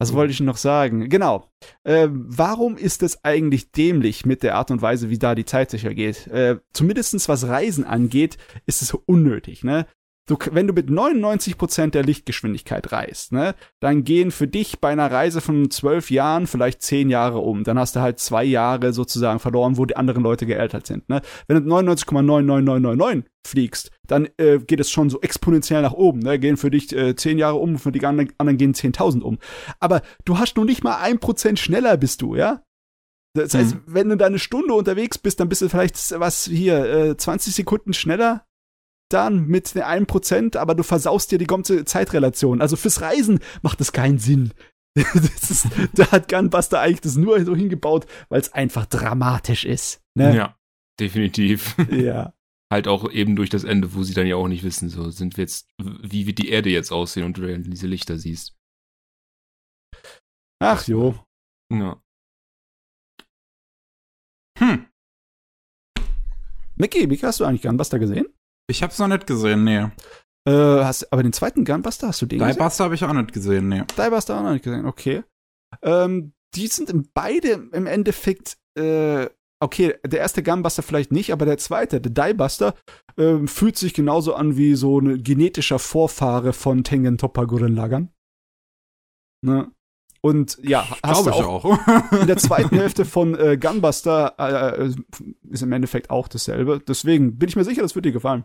Was 0.00 0.14
wollte 0.14 0.32
ich 0.32 0.40
noch 0.40 0.56
sagen? 0.56 1.10
Genau. 1.10 1.50
Äh, 1.84 2.08
warum 2.10 2.78
ist 2.78 3.02
es 3.02 3.22
eigentlich 3.22 3.70
dämlich 3.70 4.24
mit 4.24 4.42
der 4.42 4.54
Art 4.54 4.70
und 4.70 4.80
Weise, 4.80 5.10
wie 5.10 5.18
da 5.18 5.34
die 5.34 5.44
Zeit 5.44 5.70
sicher 5.70 5.92
geht? 5.92 6.26
Äh, 6.28 6.60
zumindestens 6.72 7.28
was 7.28 7.46
Reisen 7.46 7.84
angeht, 7.84 8.38
ist 8.64 8.80
es 8.80 8.94
unnötig, 8.94 9.62
ne? 9.62 9.86
Du, 10.30 10.38
wenn 10.52 10.68
du 10.68 10.72
mit 10.72 10.88
99% 10.88 11.90
der 11.90 12.04
Lichtgeschwindigkeit 12.04 12.92
reist, 12.92 13.32
ne, 13.32 13.56
dann 13.80 14.04
gehen 14.04 14.30
für 14.30 14.46
dich 14.46 14.78
bei 14.78 14.90
einer 14.90 15.10
Reise 15.10 15.40
von 15.40 15.72
zwölf 15.72 16.08
Jahren 16.08 16.46
vielleicht 16.46 16.82
zehn 16.82 17.10
Jahre 17.10 17.38
um. 17.38 17.64
Dann 17.64 17.80
hast 17.80 17.96
du 17.96 18.00
halt 18.00 18.20
zwei 18.20 18.44
Jahre 18.44 18.92
sozusagen 18.92 19.40
verloren, 19.40 19.76
wo 19.76 19.86
die 19.86 19.96
anderen 19.96 20.22
Leute 20.22 20.46
geältert 20.46 20.86
sind. 20.86 21.08
Ne? 21.08 21.20
Wenn 21.48 21.64
du 21.64 21.74
99,99999 21.74 23.24
fliegst, 23.44 23.90
dann 24.06 24.28
äh, 24.36 24.58
geht 24.58 24.78
es 24.78 24.92
schon 24.92 25.10
so 25.10 25.20
exponentiell 25.20 25.82
nach 25.82 25.94
oben. 25.94 26.20
Ne? 26.20 26.38
Gehen 26.38 26.56
für 26.56 26.70
dich 26.70 26.94
äh, 26.94 27.16
zehn 27.16 27.36
Jahre 27.36 27.56
um, 27.56 27.76
für 27.76 27.90
die 27.90 28.06
anderen, 28.06 28.32
anderen 28.38 28.56
gehen 28.56 28.72
10.000 28.72 29.22
um. 29.22 29.38
Aber 29.80 30.00
du 30.24 30.38
hast 30.38 30.56
nur 30.56 30.64
nicht 30.64 30.84
mal 30.84 30.98
ein 30.98 31.18
Prozent 31.18 31.58
schneller 31.58 31.96
bist 31.96 32.22
du, 32.22 32.36
ja? 32.36 32.62
Das 33.34 33.54
heißt, 33.54 33.74
mhm. 33.74 33.80
wenn 33.86 34.08
du 34.08 34.16
da 34.16 34.26
eine 34.26 34.38
Stunde 34.38 34.74
unterwegs 34.74 35.18
bist, 35.18 35.40
dann 35.40 35.48
bist 35.48 35.62
du 35.62 35.68
vielleicht 35.68 35.96
was 36.20 36.44
hier 36.44 36.84
äh, 36.84 37.16
20 37.16 37.52
Sekunden 37.52 37.92
schneller 37.94 38.44
dann 39.12 39.46
mit 39.46 39.74
den 39.74 39.82
1%, 39.82 40.56
aber 40.56 40.74
du 40.74 40.82
versaust 40.82 41.30
dir 41.30 41.38
die 41.38 41.46
ganze 41.46 41.84
Zeitrelation. 41.84 42.60
Also 42.60 42.76
fürs 42.76 43.00
Reisen 43.00 43.40
macht 43.62 43.80
das 43.80 43.92
keinen 43.92 44.18
Sinn. 44.18 44.52
das 44.94 45.50
ist, 45.50 45.68
da 45.94 46.10
hat 46.10 46.28
Gunbuster 46.28 46.80
eigentlich 46.80 47.00
das 47.00 47.16
nur 47.16 47.44
so 47.44 47.54
hingebaut, 47.54 48.06
weil 48.28 48.40
es 48.40 48.52
einfach 48.52 48.86
dramatisch 48.86 49.64
ist. 49.64 50.02
Ne? 50.14 50.34
Ja, 50.34 50.56
definitiv. 50.98 51.76
Ja. 51.90 52.32
halt 52.72 52.88
auch 52.88 53.10
eben 53.10 53.36
durch 53.36 53.50
das 53.50 53.64
Ende, 53.64 53.94
wo 53.94 54.02
sie 54.02 54.14
dann 54.14 54.26
ja 54.26 54.36
auch 54.36 54.48
nicht 54.48 54.62
wissen, 54.62 54.88
so 54.88 55.10
sind 55.10 55.36
wir 55.36 55.42
jetzt, 55.42 55.68
wie 55.78 56.26
wird 56.26 56.38
die 56.38 56.48
Erde 56.48 56.70
jetzt 56.70 56.92
aussehen 56.92 57.24
und 57.24 57.36
du 57.36 57.46
dann 57.46 57.64
diese 57.64 57.86
Lichter 57.86 58.18
siehst. 58.18 58.56
Ach 60.62 60.86
jo. 60.86 61.14
Ja. 61.72 62.00
Hm. 64.58 64.86
Mickey, 66.76 67.06
Mickey, 67.06 67.22
hast 67.22 67.40
du 67.40 67.44
eigentlich 67.44 67.62
Gunbuster 67.62 67.98
gesehen? 67.98 68.26
Ich 68.70 68.82
hab's 68.82 68.98
noch 68.98 69.08
nicht 69.08 69.26
gesehen, 69.26 69.64
nee. 69.64 69.88
Äh, 70.46 70.84
hast, 70.84 71.12
aber 71.12 71.22
den 71.22 71.32
zweiten 71.32 71.64
Gunbuster, 71.64 72.08
hast 72.08 72.22
du 72.22 72.26
den 72.26 72.38
gesehen? 72.38 72.54
Diebuster 72.54 72.84
habe 72.84 72.94
ich 72.94 73.04
auch 73.04 73.12
nicht 73.12 73.32
gesehen, 73.32 73.68
nee. 73.68 73.82
Diebuster 73.98 74.38
auch 74.38 74.42
noch 74.42 74.52
nicht 74.52 74.64
gesehen, 74.64 74.86
okay. 74.86 75.24
Ähm, 75.82 76.32
die 76.54 76.66
sind 76.68 77.12
beide 77.12 77.68
im 77.72 77.86
Endeffekt, 77.86 78.56
äh, 78.78 79.28
okay, 79.60 79.96
der 80.06 80.20
erste 80.20 80.42
Gunbuster 80.42 80.82
vielleicht 80.82 81.12
nicht, 81.12 81.32
aber 81.32 81.44
der 81.44 81.58
zweite, 81.58 82.00
der 82.00 82.12
Diebuster, 82.12 82.74
äh, 83.16 83.46
fühlt 83.46 83.76
sich 83.76 83.92
genauso 83.92 84.34
an 84.34 84.56
wie 84.56 84.74
so 84.76 85.00
ein 85.00 85.22
genetischer 85.22 85.78
Vorfahre 85.78 86.52
von 86.52 86.84
Tengen 86.84 87.18
Toppa 87.18 87.44
Gurren. 87.44 88.10
Ne? 89.42 89.70
Und 90.22 90.58
ja, 90.62 90.86
hast 91.02 91.26
du 91.26 91.30
auch, 91.30 91.64
auch. 91.64 92.12
in 92.12 92.26
der 92.26 92.36
zweiten 92.36 92.76
Hälfte 92.76 93.04
von 93.04 93.34
äh, 93.38 93.56
Gunbuster 93.56 94.34
äh, 94.38 94.90
ist 95.50 95.62
im 95.62 95.72
Endeffekt 95.72 96.10
auch 96.10 96.28
dasselbe. 96.28 96.80
Deswegen 96.86 97.38
bin 97.38 97.48
ich 97.48 97.56
mir 97.56 97.64
sicher, 97.64 97.82
das 97.82 97.94
wird 97.94 98.04
dir 98.04 98.12
gefallen. 98.12 98.44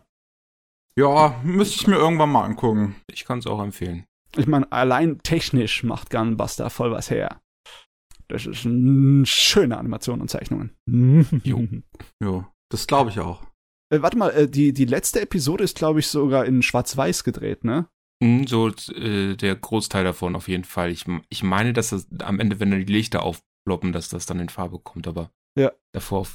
Ja, 0.98 1.40
müsste 1.44 1.76
ich 1.76 1.86
mir 1.86 1.96
irgendwann 1.96 2.30
mal 2.30 2.44
angucken. 2.44 2.96
Ich 3.12 3.24
kann 3.24 3.38
es 3.38 3.46
auch 3.46 3.62
empfehlen. 3.62 4.06
Ich 4.36 4.46
meine, 4.46 4.70
allein 4.72 5.18
technisch 5.22 5.82
macht 5.82 6.10
Gunbuster 6.10 6.70
voll 6.70 6.90
was 6.90 7.10
her. 7.10 7.40
Das 8.28 8.46
ist 8.46 8.66
eine 8.66 9.24
schöne 9.26 9.78
Animation 9.78 10.20
und 10.20 10.28
Zeichnungen. 10.28 10.72
jo. 11.44 11.68
jo, 12.22 12.44
das 12.70 12.86
glaube 12.86 13.10
ich 13.10 13.20
auch. 13.20 13.42
Äh, 13.92 14.02
warte 14.02 14.18
mal, 14.18 14.30
äh, 14.30 14.48
die, 14.48 14.72
die 14.72 14.84
letzte 14.84 15.20
Episode 15.20 15.64
ist, 15.64 15.76
glaube 15.76 16.00
ich, 16.00 16.08
sogar 16.08 16.44
in 16.44 16.62
Schwarz-Weiß 16.62 17.24
gedreht, 17.24 17.64
ne? 17.64 17.88
Mhm, 18.22 18.46
so 18.46 18.68
äh, 18.68 19.36
der 19.36 19.54
Großteil 19.54 20.02
davon 20.02 20.34
auf 20.34 20.48
jeden 20.48 20.64
Fall. 20.64 20.90
Ich, 20.90 21.04
ich 21.28 21.42
meine, 21.42 21.72
dass 21.72 21.90
das 21.90 22.08
am 22.20 22.40
Ende, 22.40 22.58
wenn 22.58 22.70
dann 22.70 22.84
die 22.84 22.92
Lichter 22.92 23.22
aufploppen, 23.22 23.92
dass 23.92 24.08
das 24.08 24.26
dann 24.26 24.40
in 24.40 24.48
Farbe 24.48 24.78
kommt, 24.78 25.06
aber 25.06 25.30
ja. 25.56 25.70
davor 25.92 26.26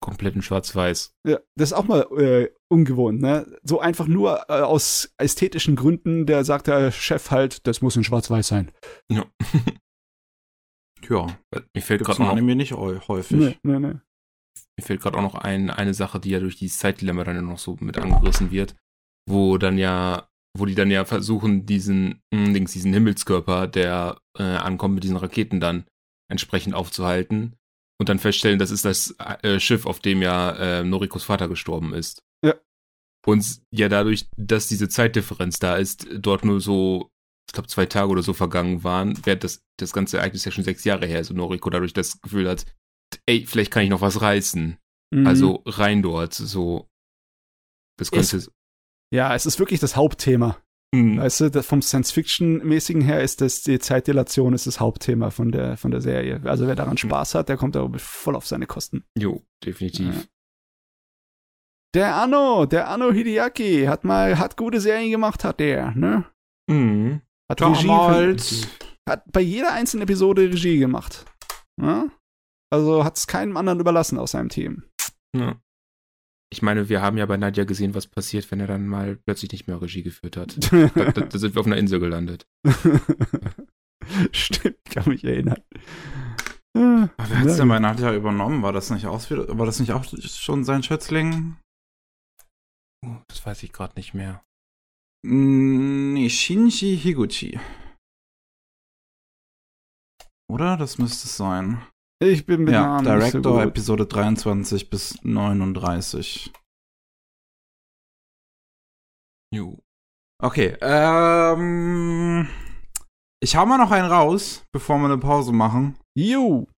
auf 0.00 0.06
kompletten 0.06 0.42
Schwarz-Weiß. 0.42 1.14
Ja, 1.26 1.38
das 1.56 1.70
ist 1.70 1.72
auch 1.72 1.86
mal 1.86 2.06
äh, 2.18 2.50
ungewohnt, 2.68 3.20
ne? 3.20 3.46
So 3.62 3.80
einfach 3.80 4.06
nur 4.06 4.44
äh, 4.48 4.60
aus 4.60 5.14
ästhetischen 5.18 5.76
Gründen, 5.76 6.26
der 6.26 6.44
sagt 6.44 6.66
der 6.66 6.90
Chef 6.90 7.30
halt, 7.30 7.66
das 7.66 7.82
muss 7.82 7.96
in 7.96 8.04
Schwarz-Weiß 8.04 8.48
sein. 8.48 8.72
Ja. 9.10 9.26
ja. 11.08 11.26
Mir 11.74 11.82
fällt 11.82 12.04
gerade 12.04 12.22
noch 12.22 12.34
mir 12.34 12.54
nicht 12.54 12.72
häufig. 12.72 13.36
Nee, 13.36 13.58
nee, 13.62 13.78
nee. 13.78 13.94
Mir 14.78 14.84
fällt 14.84 15.02
gerade 15.02 15.18
auch 15.18 15.22
noch 15.22 15.34
ein, 15.34 15.70
eine 15.70 15.94
Sache, 15.94 16.18
die 16.18 16.30
ja 16.30 16.40
durch 16.40 16.56
dieses 16.56 16.78
Zeitdilemma 16.78 17.24
dann 17.24 17.44
noch 17.44 17.58
so 17.58 17.76
mit 17.80 17.98
angerissen 17.98 18.50
wird, 18.50 18.76
wo 19.28 19.58
dann 19.58 19.76
ja, 19.76 20.28
wo 20.56 20.64
die 20.64 20.74
dann 20.74 20.90
ja 20.90 21.04
versuchen, 21.04 21.66
diesen, 21.66 22.22
mh, 22.32 22.46
hm, 22.46 22.66
diesen 22.66 22.92
Himmelskörper, 22.92 23.66
der 23.66 24.20
äh, 24.38 24.42
ankommt 24.42 24.94
mit 24.94 25.04
diesen 25.04 25.18
Raketen 25.18 25.60
dann 25.60 25.84
entsprechend 26.30 26.74
aufzuhalten 26.74 27.56
und 28.00 28.08
dann 28.08 28.18
feststellen, 28.18 28.58
das 28.58 28.70
ist 28.70 28.86
das 28.86 29.14
äh, 29.42 29.60
Schiff, 29.60 29.84
auf 29.84 30.00
dem 30.00 30.22
ja 30.22 30.52
äh, 30.52 30.84
Norikos 30.84 31.22
Vater 31.22 31.48
gestorben 31.48 31.92
ist. 31.92 32.22
Ja. 32.42 32.54
Und 33.26 33.60
ja, 33.70 33.90
dadurch, 33.90 34.26
dass 34.38 34.68
diese 34.68 34.88
Zeitdifferenz 34.88 35.58
da 35.58 35.76
ist, 35.76 36.08
dort 36.10 36.42
nur 36.42 36.62
so, 36.62 37.10
ich 37.46 37.52
glaube, 37.52 37.68
zwei 37.68 37.84
Tage 37.84 38.08
oder 38.08 38.22
so 38.22 38.32
vergangen 38.32 38.84
waren, 38.84 39.18
während 39.26 39.44
das, 39.44 39.60
das 39.78 39.92
ganze 39.92 40.16
Ereignis 40.16 40.46
ja 40.46 40.50
schon 40.50 40.64
sechs 40.64 40.82
Jahre 40.84 41.06
her 41.06 41.20
ist 41.20 41.30
und 41.30 41.36
Noriko 41.36 41.68
dadurch 41.68 41.92
das 41.92 42.18
Gefühl 42.22 42.48
hat, 42.48 42.64
ey, 43.26 43.44
vielleicht 43.44 43.70
kann 43.70 43.82
ich 43.82 43.90
noch 43.90 44.00
was 44.00 44.22
reißen. 44.22 44.78
Mhm. 45.14 45.26
Also 45.26 45.62
rein 45.66 46.00
dort, 46.00 46.32
so. 46.32 46.88
Das 47.98 48.10
könnte. 48.10 48.38
Es, 48.38 48.50
ja, 49.12 49.34
es 49.34 49.44
ist 49.44 49.58
wirklich 49.58 49.80
das 49.80 49.94
Hauptthema. 49.96 50.56
Mhm. 50.92 51.18
Weißt 51.18 51.40
du, 51.40 51.62
vom 51.62 51.82
Science-Fiction-mäßigen 51.82 53.02
her 53.02 53.22
ist 53.22 53.40
das, 53.40 53.62
die 53.62 53.78
Zeitdilation 53.78 54.54
ist 54.54 54.66
das 54.66 54.80
Hauptthema 54.80 55.30
von 55.30 55.52
der, 55.52 55.76
von 55.76 55.90
der 55.90 56.00
Serie. 56.00 56.40
Also 56.44 56.66
wer 56.66 56.74
daran 56.74 56.94
mhm. 56.94 56.98
Spaß 56.98 57.34
hat, 57.36 57.48
der 57.48 57.56
kommt 57.56 57.76
da 57.76 57.88
voll 57.96 58.34
auf 58.34 58.46
seine 58.46 58.66
Kosten. 58.66 59.04
Jo, 59.16 59.42
definitiv. 59.64 60.14
Ja. 60.14 60.22
Der 61.94 62.14
Anno, 62.16 62.66
der 62.66 62.88
Anno 62.88 63.12
Hideaki 63.12 63.84
hat 63.86 64.04
mal, 64.04 64.38
hat 64.38 64.56
gute 64.56 64.80
Serien 64.80 65.10
gemacht, 65.10 65.42
hat 65.44 65.60
der, 65.60 65.92
ne? 65.92 66.24
Mhm. 66.68 67.20
Hat 67.50 67.62
Regie, 67.62 67.88
Damals. 67.88 68.68
hat 69.08 69.24
bei 69.32 69.40
jeder 69.40 69.72
einzelnen 69.72 70.02
Episode 70.02 70.42
Regie 70.42 70.78
gemacht. 70.78 71.24
Ne? 71.80 72.10
Also 72.72 73.04
hat 73.04 73.16
es 73.16 73.26
keinem 73.26 73.56
anderen 73.56 73.80
überlassen 73.80 74.18
aus 74.18 74.32
seinem 74.32 74.50
Team. 74.50 74.84
Ja. 75.36 75.60
Ich 76.52 76.62
meine, 76.62 76.88
wir 76.88 77.00
haben 77.00 77.16
ja 77.16 77.26
bei 77.26 77.36
Nadja 77.36 77.64
gesehen, 77.64 77.94
was 77.94 78.08
passiert, 78.08 78.50
wenn 78.50 78.58
er 78.58 78.66
dann 78.66 78.86
mal 78.86 79.16
plötzlich 79.16 79.52
nicht 79.52 79.68
mehr 79.68 79.80
Regie 79.80 80.02
geführt 80.02 80.36
hat. 80.36 80.58
da, 80.72 80.88
da, 80.88 81.20
da, 81.22 81.38
sind 81.38 81.54
wir 81.54 81.60
auf 81.60 81.66
einer 81.66 81.76
Insel 81.76 82.00
gelandet. 82.00 82.46
Stimmt, 84.32 84.84
kann 84.86 85.08
mich 85.08 85.22
erinnern. 85.24 85.62
Wer 86.72 87.10
hat 87.16 87.46
es 87.46 87.56
denn 87.56 87.68
bei 87.68 87.78
Nadja 87.78 88.14
übernommen? 88.14 88.62
War 88.62 88.72
das 88.72 88.90
nicht 88.90 89.06
auch, 89.06 89.22
war 89.30 89.66
das 89.66 89.80
nicht 89.80 89.92
auch 89.92 90.04
schon 90.04 90.64
sein 90.64 90.82
Schätzling? 90.82 91.56
Uh, 93.04 93.16
das 93.28 93.44
weiß 93.46 93.62
ich 93.62 93.72
gerade 93.72 93.94
nicht 93.96 94.14
mehr. 94.14 94.42
Nee, 95.24 96.30
Shinji 96.30 96.96
Higuchi. 96.96 97.60
Oder? 100.50 100.76
Das 100.76 100.98
müsste 100.98 101.26
es 101.26 101.36
sein. 101.36 101.82
Ich 102.22 102.44
bin 102.44 102.64
mit 102.64 102.74
ja, 102.74 102.82
Namen 102.82 103.04
Director 103.04 103.42
so 103.42 103.60
Episode 103.60 104.04
23 104.06 104.90
bis 104.90 105.22
39. 105.24 106.52
Jo. 109.54 109.78
Okay, 110.42 110.76
ähm. 110.82 112.46
Ich 113.42 113.56
hau 113.56 113.64
mal 113.64 113.78
noch 113.78 113.90
einen 113.90 114.10
raus, 114.10 114.64
bevor 114.70 114.98
wir 114.98 115.06
eine 115.06 115.16
Pause 115.16 115.52
machen. 115.52 115.98
Jo. 116.14 116.68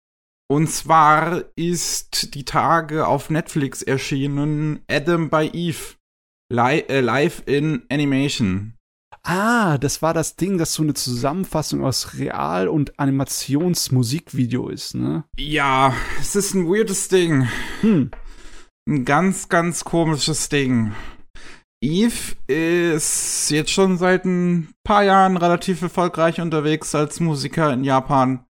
Und 0.49 0.68
zwar 0.68 1.45
ist 1.57 2.34
die 2.34 2.45
Tage 2.45 3.09
auf 3.09 3.28
Netflix 3.28 3.82
erschienen 3.82 4.84
Adam 4.88 5.28
by 5.28 5.51
Eve. 5.53 5.97
Li 6.53 6.80
äh, 6.88 7.01
live 7.01 7.43
in 7.47 7.84
Animation. 7.90 8.74
Ah, 9.24 9.78
das 9.78 10.02
war 10.02 10.14
das 10.14 10.34
Ding, 10.34 10.58
das 10.58 10.74
so 10.74 10.82
eine 10.82 10.94
Zusammenfassung 10.94 11.84
aus 11.84 12.14
Real- 12.18 12.68
und 12.68 12.98
Animationsmusikvideo 12.98 14.68
ist, 14.68 14.96
ne? 14.96 15.24
Ja, 15.38 15.94
es 16.20 16.34
ist 16.34 16.54
ein 16.54 16.66
weirdes 16.66 17.08
Ding. 17.08 17.48
Hm. 17.82 18.10
Ein 18.88 19.04
ganz, 19.04 19.48
ganz 19.48 19.84
komisches 19.84 20.48
Ding. 20.48 20.92
Eve 21.80 22.36
ist 22.46 23.50
jetzt 23.50 23.70
schon 23.70 23.96
seit 23.96 24.24
ein 24.24 24.72
paar 24.84 25.04
Jahren 25.04 25.36
relativ 25.36 25.82
erfolgreich 25.82 26.40
unterwegs 26.40 26.94
als 26.94 27.20
Musiker 27.20 27.72
in 27.72 27.84
Japan. 27.84 28.44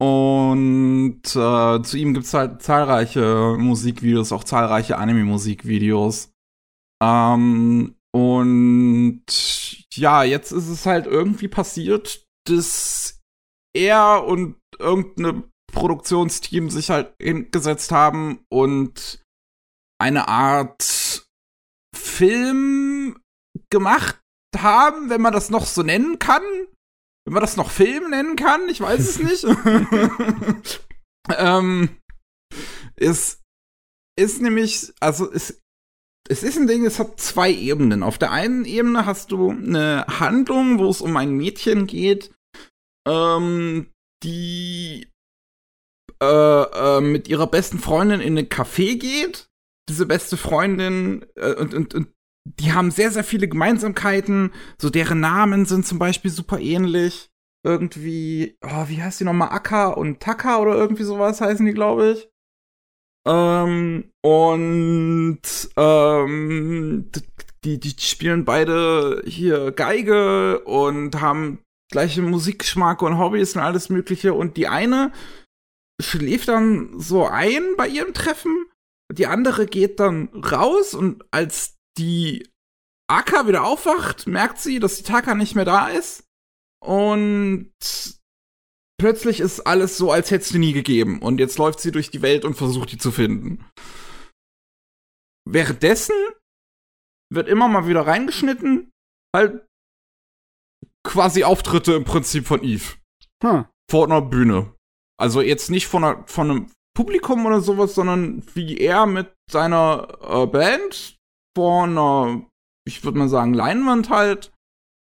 Und 0.00 1.22
äh, 1.34 1.82
zu 1.82 1.96
ihm 1.96 2.14
gibt's 2.14 2.34
halt 2.34 2.62
zahlreiche 2.62 3.56
Musikvideos, 3.58 4.30
auch 4.30 4.44
zahlreiche 4.44 4.96
Anime-Musikvideos. 4.96 6.32
Ähm, 7.02 7.94
und 8.12 9.24
ja, 9.98 10.22
jetzt 10.22 10.52
ist 10.52 10.68
es 10.68 10.86
halt 10.86 11.06
irgendwie 11.06 11.48
passiert, 11.48 12.26
dass 12.46 13.20
er 13.74 14.24
und 14.24 14.56
irgendeine 14.78 15.44
Produktionsteam 15.72 16.70
sich 16.70 16.90
halt 16.90 17.14
hingesetzt 17.20 17.92
haben 17.92 18.44
und 18.50 19.22
eine 20.00 20.28
Art 20.28 21.26
Film 21.94 23.20
gemacht 23.70 24.20
haben, 24.56 25.10
wenn 25.10 25.20
man 25.20 25.32
das 25.32 25.50
noch 25.50 25.66
so 25.66 25.82
nennen 25.82 26.18
kann. 26.18 26.42
Wenn 27.24 27.34
man 27.34 27.42
das 27.42 27.56
noch 27.56 27.70
Film 27.70 28.10
nennen 28.10 28.36
kann, 28.36 28.68
ich 28.68 28.80
weiß 28.80 29.00
es 29.00 29.18
nicht. 29.18 29.44
ähm, 31.36 31.98
es 32.96 33.42
ist 34.18 34.40
nämlich, 34.40 34.92
also 35.00 35.30
es, 35.30 35.60
es 36.28 36.42
ist 36.42 36.58
ein 36.58 36.66
Ding, 36.66 36.84
es 36.84 36.98
hat 36.98 37.20
zwei 37.20 37.52
Ebenen. 37.52 38.02
Auf 38.02 38.18
der 38.18 38.30
einen 38.32 38.64
Ebene 38.64 39.06
hast 39.06 39.32
du 39.32 39.50
eine 39.50 40.04
Handlung, 40.06 40.78
wo 40.78 40.88
es 40.88 41.00
um 41.00 41.16
ein 41.16 41.32
Mädchen 41.32 41.86
geht, 41.86 42.30
ähm, 43.06 43.88
die 44.22 45.08
äh, 46.22 46.26
äh, 46.26 47.00
mit 47.00 47.28
ihrer 47.28 47.46
besten 47.46 47.78
Freundin 47.78 48.20
in 48.20 48.36
ein 48.36 48.48
Café 48.48 48.98
geht. 48.98 49.48
Diese 49.88 50.04
beste 50.04 50.36
Freundin 50.36 51.24
äh, 51.36 51.54
und, 51.54 51.72
und, 51.74 51.94
und 51.94 52.08
die 52.44 52.72
haben 52.72 52.90
sehr, 52.90 53.10
sehr 53.10 53.24
viele 53.24 53.48
Gemeinsamkeiten. 53.48 54.52
So 54.78 54.90
deren 54.90 55.20
Namen 55.20 55.64
sind 55.66 55.86
zum 55.86 55.98
Beispiel 55.98 56.30
super 56.30 56.58
ähnlich. 56.58 57.30
Irgendwie, 57.64 58.56
oh, 58.62 58.88
wie 58.88 59.02
heißt 59.02 59.20
die 59.20 59.24
nochmal? 59.24 59.50
Akka 59.50 59.88
und 59.88 60.20
Taka 60.20 60.58
oder 60.58 60.74
irgendwie 60.74 61.02
sowas 61.02 61.40
heißen 61.40 61.66
die, 61.66 61.72
glaube 61.72 62.12
ich. 62.12 62.28
Ähm, 63.26 64.10
und 64.22 65.40
ähm, 65.76 67.10
die, 67.64 67.80
die 67.80 67.94
spielen 67.98 68.44
beide 68.44 69.22
hier 69.26 69.72
Geige 69.72 70.60
und 70.60 71.20
haben 71.20 71.60
gleiche 71.90 72.22
Musikgeschmack 72.22 73.02
und 73.02 73.18
Hobbys 73.18 73.56
und 73.56 73.62
alles 73.62 73.88
Mögliche. 73.88 74.34
Und 74.34 74.56
die 74.56 74.68
eine 74.68 75.12
schläft 76.00 76.48
dann 76.48 77.00
so 77.00 77.26
ein 77.26 77.62
bei 77.76 77.88
ihrem 77.88 78.14
Treffen. 78.14 78.66
Die 79.12 79.26
andere 79.26 79.66
geht 79.66 80.00
dann 80.00 80.28
raus 80.28 80.94
und 80.94 81.24
als 81.30 81.76
die 81.96 82.48
Aka 83.10 83.48
wieder 83.48 83.64
aufwacht, 83.64 84.26
merkt 84.26 84.58
sie, 84.58 84.80
dass 84.80 84.96
die 84.96 85.02
Taka 85.02 85.34
nicht 85.34 85.54
mehr 85.54 85.64
da 85.64 85.88
ist. 85.88 86.24
Und 86.84 87.72
plötzlich 88.98 89.40
ist 89.40 89.60
alles 89.60 89.96
so, 89.96 90.12
als 90.12 90.30
hätte 90.30 90.42
es 90.42 90.48
die 90.50 90.58
nie 90.58 90.72
gegeben. 90.72 91.20
Und 91.20 91.38
jetzt 91.38 91.58
läuft 91.58 91.80
sie 91.80 91.92
durch 91.92 92.10
die 92.10 92.22
Welt 92.22 92.44
und 92.44 92.54
versucht, 92.54 92.92
die 92.92 92.98
zu 92.98 93.10
finden. 93.10 93.64
Währenddessen 95.48 96.14
wird 97.32 97.48
immer 97.48 97.68
mal 97.68 97.86
wieder 97.86 98.06
reingeschnitten, 98.06 98.90
halt 99.34 99.66
quasi 101.06 101.44
Auftritte 101.44 101.94
im 101.94 102.04
Prinzip 102.04 102.46
von 102.46 102.62
Eve. 102.62 102.96
Hm. 103.42 103.66
Vor 103.90 104.04
einer 104.04 104.20
Bühne. 104.20 104.74
Also 105.18 105.40
jetzt 105.40 105.70
nicht 105.70 105.86
von, 105.86 106.04
einer, 106.04 106.26
von 106.26 106.50
einem 106.50 106.72
Publikum 106.94 107.46
oder 107.46 107.60
sowas, 107.60 107.94
sondern 107.94 108.44
wie 108.54 108.76
er 108.78 109.06
mit 109.06 109.32
seiner 109.50 110.18
äh, 110.20 110.46
Band 110.46 111.16
vor 111.56 111.84
einer, 111.84 112.46
ich 112.86 113.04
würde 113.04 113.18
mal 113.18 113.28
sagen, 113.28 113.54
Leinwand 113.54 114.10
halt 114.10 114.52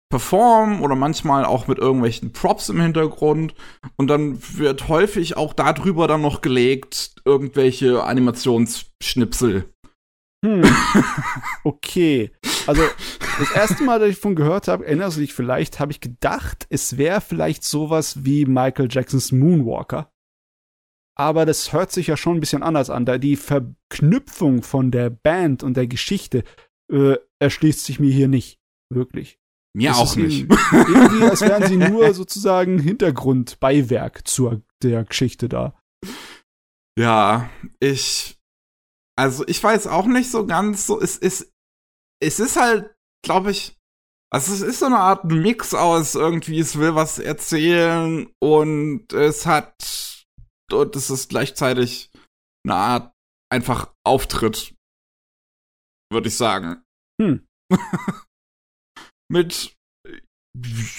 performen 0.10 0.82
oder 0.82 0.96
manchmal 0.96 1.46
auch 1.46 1.68
mit 1.68 1.80
irgendwelchen 1.80 2.32
Props 2.32 2.70
im 2.70 2.82
Hintergrund. 2.82 3.54
Und 3.98 4.08
dann 4.08 4.40
wird 4.58 4.88
häufig 4.88 5.38
auch 5.38 5.54
darüber 5.54 6.08
dann 6.08 6.22
noch 6.22 6.42
gelegt, 6.42 7.16
irgendwelche 7.26 8.04
Animationsschnipsel. 8.04 9.72
Hm. 10.46 10.64
Okay. 11.64 12.32
Also, 12.66 12.84
das 13.40 13.52
erste 13.52 13.84
Mal, 13.84 14.00
dass 14.00 14.10
ich 14.10 14.16
davon 14.16 14.36
gehört 14.36 14.68
habe, 14.68 14.86
erinnerst 14.86 15.18
du 15.18 15.22
dich 15.22 15.34
vielleicht, 15.34 15.80
habe 15.80 15.92
ich 15.92 16.00
gedacht, 16.00 16.66
es 16.70 16.98
wäre 16.98 17.20
vielleicht 17.20 17.64
sowas 17.64 18.24
wie 18.24 18.46
Michael 18.46 18.88
Jacksons 18.90 19.32
Moonwalker. 19.32 20.10
Aber 21.18 21.46
das 21.46 21.74
hört 21.74 21.92
sich 21.92 22.08
ja 22.08 22.16
schon 22.16 22.38
ein 22.38 22.40
bisschen 22.40 22.64
anders 22.64 22.90
an. 22.90 23.06
Da 23.06 23.18
die 23.18 23.36
Verknüpfung 23.36 24.62
von 24.62 24.92
der 24.92 25.10
Band 25.10 25.64
und 25.64 25.76
der 25.76 25.88
Geschichte 25.88 26.44
äh, 26.92 27.16
erschließt 27.40 27.84
sich 27.84 28.00
mir 28.00 28.12
hier 28.12 28.28
nicht. 28.28 28.60
Wirklich. 28.90 29.40
Mir 29.78 29.92
das 29.92 30.00
auch 30.00 30.16
nicht. 30.16 30.50
Irgendwie, 30.72 31.24
als 31.24 31.42
wären 31.42 31.68
sie 31.68 31.78
nur 31.92 32.12
sozusagen 32.16 32.80
Hintergrund, 32.80 33.60
Beiwerk 33.60 34.28
zur 34.28 34.64
der 34.82 35.04
Geschichte 35.04 35.50
da. 35.50 35.80
Ja, 36.98 37.48
ich. 37.80 38.40
Also 39.16 39.48
ich 39.48 39.64
weiß 39.64 39.86
auch 39.86 40.08
nicht 40.08 40.32
so 40.32 40.48
ganz 40.48 40.88
so. 40.88 41.00
Es 41.00 41.16
ist. 41.16 41.54
Es 42.20 42.40
ist 42.40 42.56
halt, 42.56 42.96
glaube 43.24 43.52
ich. 43.52 43.78
Also 44.34 44.52
es 44.52 44.62
ist 44.62 44.80
so 44.80 44.88
eine 44.88 44.98
Art 44.98 45.26
Mix 45.26 45.76
aus 45.76 46.16
irgendwie, 46.16 46.60
es 46.60 46.80
will 46.80 46.96
was 46.96 47.20
erzählen 47.20 48.28
und 48.42 49.14
es 49.14 49.46
hat. 49.46 50.26
Und 50.72 50.96
es 50.96 51.12
ist 51.12 51.30
gleichzeitig 51.30 52.10
eine 52.66 52.76
Art 52.76 53.14
einfach 53.52 53.94
Auftritt. 54.04 54.74
Würde 56.12 56.30
ich 56.30 56.36
sagen. 56.36 56.82
Hm. 57.22 57.46
mit 59.30 59.78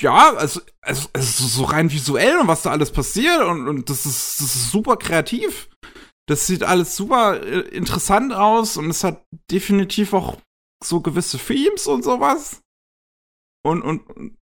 ja, 0.00 0.34
also, 0.34 0.60
also, 0.80 1.08
also 1.12 1.46
so 1.46 1.64
rein 1.64 1.90
visuell 1.90 2.38
und 2.38 2.46
was 2.46 2.62
da 2.62 2.70
alles 2.70 2.92
passiert 2.92 3.42
und, 3.42 3.66
und 3.66 3.90
das 3.90 4.06
ist, 4.06 4.40
das 4.40 4.54
ist 4.54 4.70
super 4.70 4.96
kreativ. 4.96 5.68
Das 6.28 6.46
sieht 6.46 6.62
alles 6.62 6.94
super 6.94 7.42
äh, 7.42 7.60
interessant 7.70 8.32
aus 8.32 8.76
und 8.76 8.90
es 8.90 9.02
hat 9.02 9.24
definitiv 9.50 10.12
auch 10.12 10.38
so 10.84 11.00
gewisse 11.00 11.38
Themes 11.38 11.86
und 11.86 12.04
sowas. 12.04 12.60
Und, 13.64 13.82
und, 13.82 14.36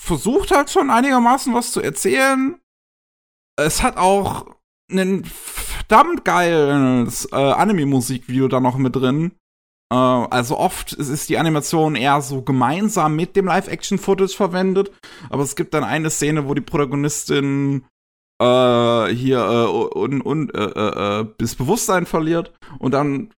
versucht 0.00 0.52
halt 0.52 0.70
schon 0.70 0.90
einigermaßen 0.90 1.52
was 1.54 1.72
zu 1.72 1.80
erzählen. 1.80 2.60
Es 3.58 3.82
hat 3.82 3.96
auch 3.96 4.46
ein 4.90 5.24
verdammt 5.24 6.24
geiles 6.24 7.26
äh, 7.32 7.36
Anime-Musikvideo 7.36 8.48
da 8.48 8.60
noch 8.60 8.76
mit 8.76 8.94
drin. 8.94 9.36
Äh, 9.92 9.96
also 9.96 10.58
oft 10.58 10.92
ist 10.92 11.28
die 11.28 11.38
Animation 11.38 11.96
eher 11.96 12.20
so 12.20 12.42
gemeinsam 12.42 13.16
mit 13.16 13.36
dem 13.36 13.46
Live-Action-Footage 13.46 14.36
verwendet, 14.36 14.90
aber 15.30 15.42
es 15.42 15.56
gibt 15.56 15.74
dann 15.74 15.84
eine 15.84 16.10
Szene, 16.10 16.48
wo 16.48 16.54
die 16.54 16.60
Protagonistin 16.60 17.84
äh, 18.40 19.06
hier 19.08 19.38
äh, 19.38 19.98
und, 19.98 20.20
und 20.20 20.54
äh, 20.54 20.64
äh, 20.64 21.20
äh, 21.20 21.26
das 21.38 21.54
Bewusstsein 21.54 22.06
verliert 22.06 22.52
und 22.78 22.92
dann 22.92 23.32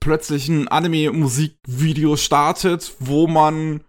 plötzlich 0.00 0.48
ein 0.48 0.68
Anime-Musikvideo 0.68 2.16
startet, 2.16 2.94
wo 2.98 3.26
man 3.26 3.84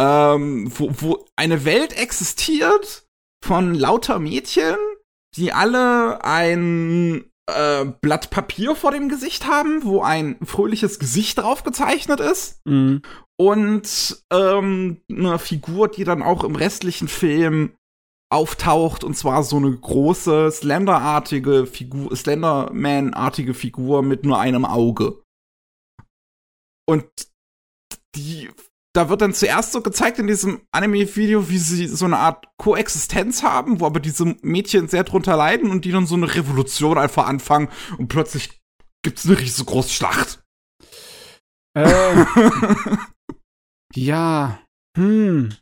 ähm, 0.00 0.70
wo, 0.74 0.90
wo 0.92 1.26
eine 1.36 1.64
Welt 1.64 1.96
existiert 1.96 3.06
von 3.44 3.74
lauter 3.74 4.18
Mädchen, 4.18 4.76
die 5.36 5.52
alle 5.52 6.24
ein 6.24 7.24
äh, 7.56 7.92
Blatt 8.00 8.30
Papier 8.30 8.74
vor 8.74 8.90
dem 8.90 9.08
Gesicht 9.08 9.46
haben, 9.46 9.84
wo 9.84 10.02
ein 10.02 10.36
fröhliches 10.44 10.98
Gesicht 10.98 11.38
drauf 11.38 11.64
gezeichnet 11.64 12.20
ist. 12.20 12.60
Mhm. 12.66 13.02
Und 13.38 14.24
ähm, 14.32 15.00
eine 15.10 15.38
Figur, 15.38 15.88
die 15.88 16.04
dann 16.04 16.22
auch 16.22 16.44
im 16.44 16.56
restlichen 16.56 17.08
Film 17.08 17.74
auftaucht, 18.30 19.04
und 19.04 19.14
zwar 19.14 19.42
so 19.42 19.56
eine 19.56 19.70
große 19.70 20.50
Slender-artige 20.50 21.66
Figur, 21.66 22.14
Slenderman-artige 22.16 23.52
Figur 23.52 24.02
mit 24.02 24.24
nur 24.24 24.38
einem 24.40 24.64
Auge. 24.64 25.22
Und 26.86 27.06
die 28.14 28.50
da 28.94 29.08
wird 29.08 29.22
dann 29.22 29.32
zuerst 29.32 29.72
so 29.72 29.80
gezeigt 29.80 30.18
in 30.18 30.26
diesem 30.26 30.62
Anime-Video, 30.70 31.48
wie 31.48 31.58
sie 31.58 31.86
so 31.86 32.04
eine 32.04 32.18
Art 32.18 32.46
Koexistenz 32.58 33.42
haben, 33.42 33.80
wo 33.80 33.86
aber 33.86 34.00
diese 34.00 34.36
Mädchen 34.42 34.88
sehr 34.88 35.04
drunter 35.04 35.36
leiden 35.36 35.70
und 35.70 35.84
die 35.84 35.92
dann 35.92 36.06
so 36.06 36.14
eine 36.14 36.34
Revolution 36.34 36.98
einfach 36.98 37.26
anfangen 37.26 37.68
und 37.98 38.08
plötzlich 38.08 38.60
gibt's 39.02 39.26
eine 39.26 39.38
riesengroße 39.38 39.90
Schlacht. 39.90 40.44
Äh, 41.74 42.24
ja, 43.94 44.62
hm. 44.96 45.54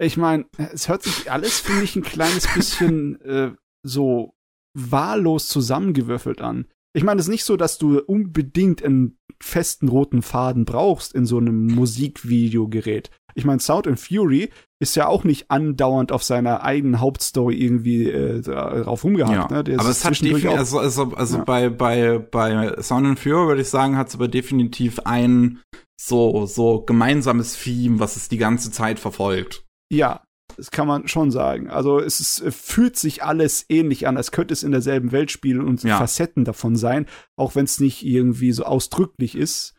Ich 0.00 0.16
meine, 0.16 0.46
es 0.56 0.88
hört 0.88 1.02
sich 1.02 1.30
alles, 1.30 1.60
finde 1.60 1.82
ich, 1.82 1.96
ein 1.96 2.02
kleines 2.02 2.52
bisschen 2.52 3.20
äh, 3.22 3.52
so 3.84 4.34
wahllos 4.74 5.48
zusammengewürfelt 5.48 6.40
an. 6.40 6.68
Ich 6.98 7.04
meine, 7.04 7.20
es 7.20 7.26
ist 7.26 7.30
nicht 7.30 7.44
so, 7.44 7.56
dass 7.56 7.78
du 7.78 8.00
unbedingt 8.00 8.84
einen 8.84 9.16
festen 9.40 9.86
roten 9.86 10.20
Faden 10.20 10.64
brauchst 10.64 11.14
in 11.14 11.26
so 11.26 11.38
einem 11.38 11.68
Musikvideogerät. 11.68 13.12
Ich 13.36 13.44
meine, 13.44 13.60
Sound 13.60 13.86
and 13.86 14.00
Fury 14.00 14.50
ist 14.80 14.96
ja 14.96 15.06
auch 15.06 15.22
nicht 15.22 15.48
andauernd 15.48 16.10
auf 16.10 16.24
seiner 16.24 16.64
eigenen 16.64 16.98
Hauptstory 16.98 17.54
irgendwie 17.54 18.10
äh, 18.10 18.40
drauf 18.40 19.04
rumgehackt. 19.04 19.52
Ja. 19.52 19.62
Ne? 19.62 19.78
aber 19.78 19.90
es 19.90 20.04
hat 20.04 20.20
definitiv, 20.20 20.50
also, 20.50 20.80
also, 20.80 21.12
also 21.14 21.36
ja. 21.36 21.44
bei, 21.44 21.68
bei, 21.68 22.18
bei 22.18 22.82
Sound 22.82 23.06
and 23.06 23.20
Fury 23.20 23.46
würde 23.46 23.62
ich 23.62 23.68
sagen, 23.68 23.96
hat 23.96 24.08
es 24.08 24.16
aber 24.16 24.26
definitiv 24.26 24.98
einen 25.04 25.60
so, 26.00 26.46
so 26.46 26.80
gemeinsames 26.80 27.62
Theme, 27.62 28.00
was 28.00 28.16
es 28.16 28.28
die 28.28 28.38
ganze 28.38 28.72
Zeit 28.72 28.98
verfolgt. 28.98 29.64
Ja, 29.88 30.24
das 30.58 30.72
kann 30.72 30.88
man 30.88 31.06
schon 31.06 31.30
sagen. 31.30 31.70
Also 31.70 32.00
es 32.00 32.18
ist, 32.18 32.42
fühlt 32.52 32.96
sich 32.96 33.22
alles 33.22 33.64
ähnlich 33.68 34.08
an, 34.08 34.16
als 34.16 34.32
könnte 34.32 34.52
es 34.52 34.64
in 34.64 34.72
derselben 34.72 35.12
Welt 35.12 35.30
spielen 35.30 35.60
und 35.60 35.84
ja. 35.84 35.96
Facetten 35.96 36.44
davon 36.44 36.74
sein, 36.74 37.06
auch 37.36 37.54
wenn 37.54 37.64
es 37.64 37.78
nicht 37.78 38.04
irgendwie 38.04 38.50
so 38.50 38.64
ausdrücklich 38.64 39.36
ist. 39.36 39.74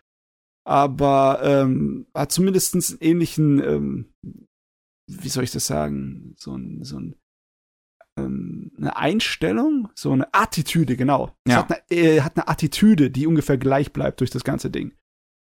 Aber 0.65 1.41
ähm, 1.43 2.07
hat 2.15 2.32
zumindest 2.32 2.75
einen 2.75 2.97
ähnlichen, 3.01 3.61
ähm, 3.61 4.13
wie 5.11 5.30
soll 5.30 5.43
ich 5.43 5.51
das 5.51 5.67
sagen, 5.67 6.34
so 6.38 6.55
ein, 6.55 6.84
so 6.84 6.97
ein 6.97 7.15
ähm, 8.17 8.71
eine 8.77 8.95
Einstellung, 8.95 9.89
so 9.95 10.11
eine 10.11 10.34
Attitüde, 10.34 10.95
genau. 10.95 11.36
Es 11.43 11.53
ja. 11.53 11.57
hat, 11.59 11.71
eine, 11.71 11.99
äh, 11.99 12.21
hat 12.21 12.38
eine 12.38 12.47
Attitüde, 12.47 13.11
die 13.11 13.27
ungefähr 13.27 13.57
gleich 13.57 13.91
bleibt 13.91 14.21
durch 14.21 14.30
das 14.30 14.45
ganze 14.45 14.69
Ding. 14.69 14.93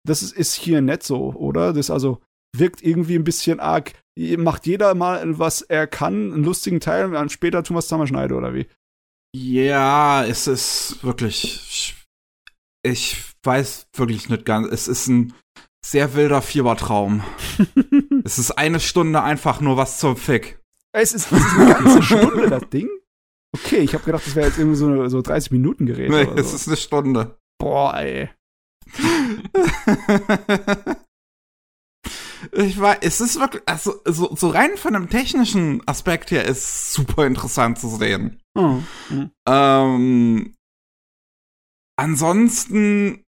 Das 0.07 0.23
ist, 0.23 0.33
ist 0.33 0.55
hier 0.55 0.81
nicht 0.81 1.03
so, 1.03 1.35
oder? 1.35 1.75
Das 1.75 1.91
also 1.91 2.23
wirkt 2.55 2.83
irgendwie 2.83 3.17
ein 3.17 3.25
bisschen 3.25 3.61
arg. 3.61 3.93
Macht 4.19 4.67
jeder 4.67 4.95
mal, 4.95 5.39
was 5.39 5.63
er 5.63 5.87
kann, 5.87 6.33
einen 6.33 6.45
lustigen 6.45 6.81
Teil 6.81 7.07
und 7.07 7.13
dann 7.13 7.29
später 7.29 7.63
tun 7.63 7.77
wir 7.77 7.81
es 7.81 7.87
zusammenschneiden, 7.87 8.37
oder 8.37 8.55
wie? 8.55 8.67
Ja, 9.35 10.25
es 10.25 10.47
ist 10.47 10.99
wirklich. 11.03 11.95
Ich 12.83 13.23
weiß 13.43 13.89
wirklich 13.95 14.29
nicht 14.29 14.47
ganz. 14.47 14.69
Es 14.69 14.89
ist 14.89 15.09
ein 15.09 15.35
sehr 15.85 16.15
wilder 16.15 16.41
Fiebertraum. 16.41 17.23
es 18.25 18.39
ist 18.39 18.53
eine 18.53 18.81
Stunde 18.81 19.23
einfach 19.23 19.61
nur 19.61 19.77
was 19.77 19.99
zum 19.99 20.17
Fick. 20.17 20.61
Es 20.93 21.13
ist, 21.13 21.31
es 21.31 21.39
ist 21.39 21.59
eine 21.59 21.75
ganze 21.75 22.03
Stunde, 22.03 22.49
das 22.49 22.69
Ding? 22.71 22.89
Okay, 23.55 23.79
ich 23.79 23.95
habe 23.95 24.05
gedacht, 24.05 24.27
das 24.27 24.35
wäre 24.35 24.47
jetzt 24.47 24.59
irgendwie 24.59 24.77
so, 24.77 25.09
so 25.09 25.21
30 25.21 25.51
Minuten 25.51 25.87
Gerät. 25.87 26.11
Nee, 26.11 26.29
es 26.37 26.51
so. 26.51 26.57
ist 26.57 26.69
eine 26.69 26.77
Stunde. 26.77 27.39
Boah, 27.59 27.95
ey. 27.99 28.31
ich 32.53 32.81
weiß, 32.81 32.99
es 33.03 33.21
ist 33.21 33.41
wirklich, 33.41 33.63
also 33.67 34.01
so, 34.05 34.35
so 34.35 34.49
rein 34.49 34.77
von 34.77 34.95
einem 34.95 35.09
technischen 35.09 35.87
Aspekt 35.87 36.31
her 36.31 36.45
ist 36.45 36.93
super 36.93 37.27
interessant 37.27 37.79
zu 37.79 37.89
sehen. 37.89 38.41
Oh. 38.55 38.81
Mhm. 39.11 39.31
Ähm, 39.47 40.55
ansonsten 41.97 43.25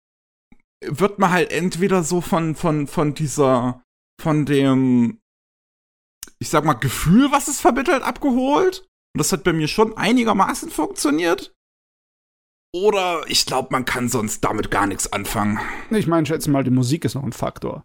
wird 0.85 1.19
man 1.19 1.31
halt 1.31 1.53
entweder 1.53 2.03
so 2.03 2.21
von, 2.21 2.55
von, 2.55 2.87
von 2.87 3.15
dieser, 3.15 3.83
von 4.21 4.47
dem, 4.47 5.21
ich 6.39 6.49
sag 6.49 6.65
mal, 6.65 6.75
Gefühl, 6.75 7.31
was 7.31 7.49
es 7.49 7.61
vermittelt, 7.61 8.03
abgeholt. 8.03 8.87
Und 9.15 9.19
das 9.19 9.33
hat 9.33 9.45
bei 9.45 9.53
mir 9.53 9.69
schon 9.69 9.97
einigermaßen 9.97 10.71
funktioniert. 10.71 11.55
Oder 12.75 13.23
ich 13.29 13.45
glaube, 13.45 13.69
man 13.71 13.85
kann 13.85 14.09
sonst 14.09 14.43
damit 14.43 14.71
gar 14.71 14.87
nichts 14.87 15.13
anfangen. 15.13 15.61
Ich 15.91 16.07
meine, 16.07 16.27
schätze 16.27 16.51
mal, 16.51 16.65
die 16.65 16.71
Musik 16.71 17.05
ist 17.05 17.15
noch 17.15 17.23
ein 17.23 17.33
Faktor. 17.33 17.85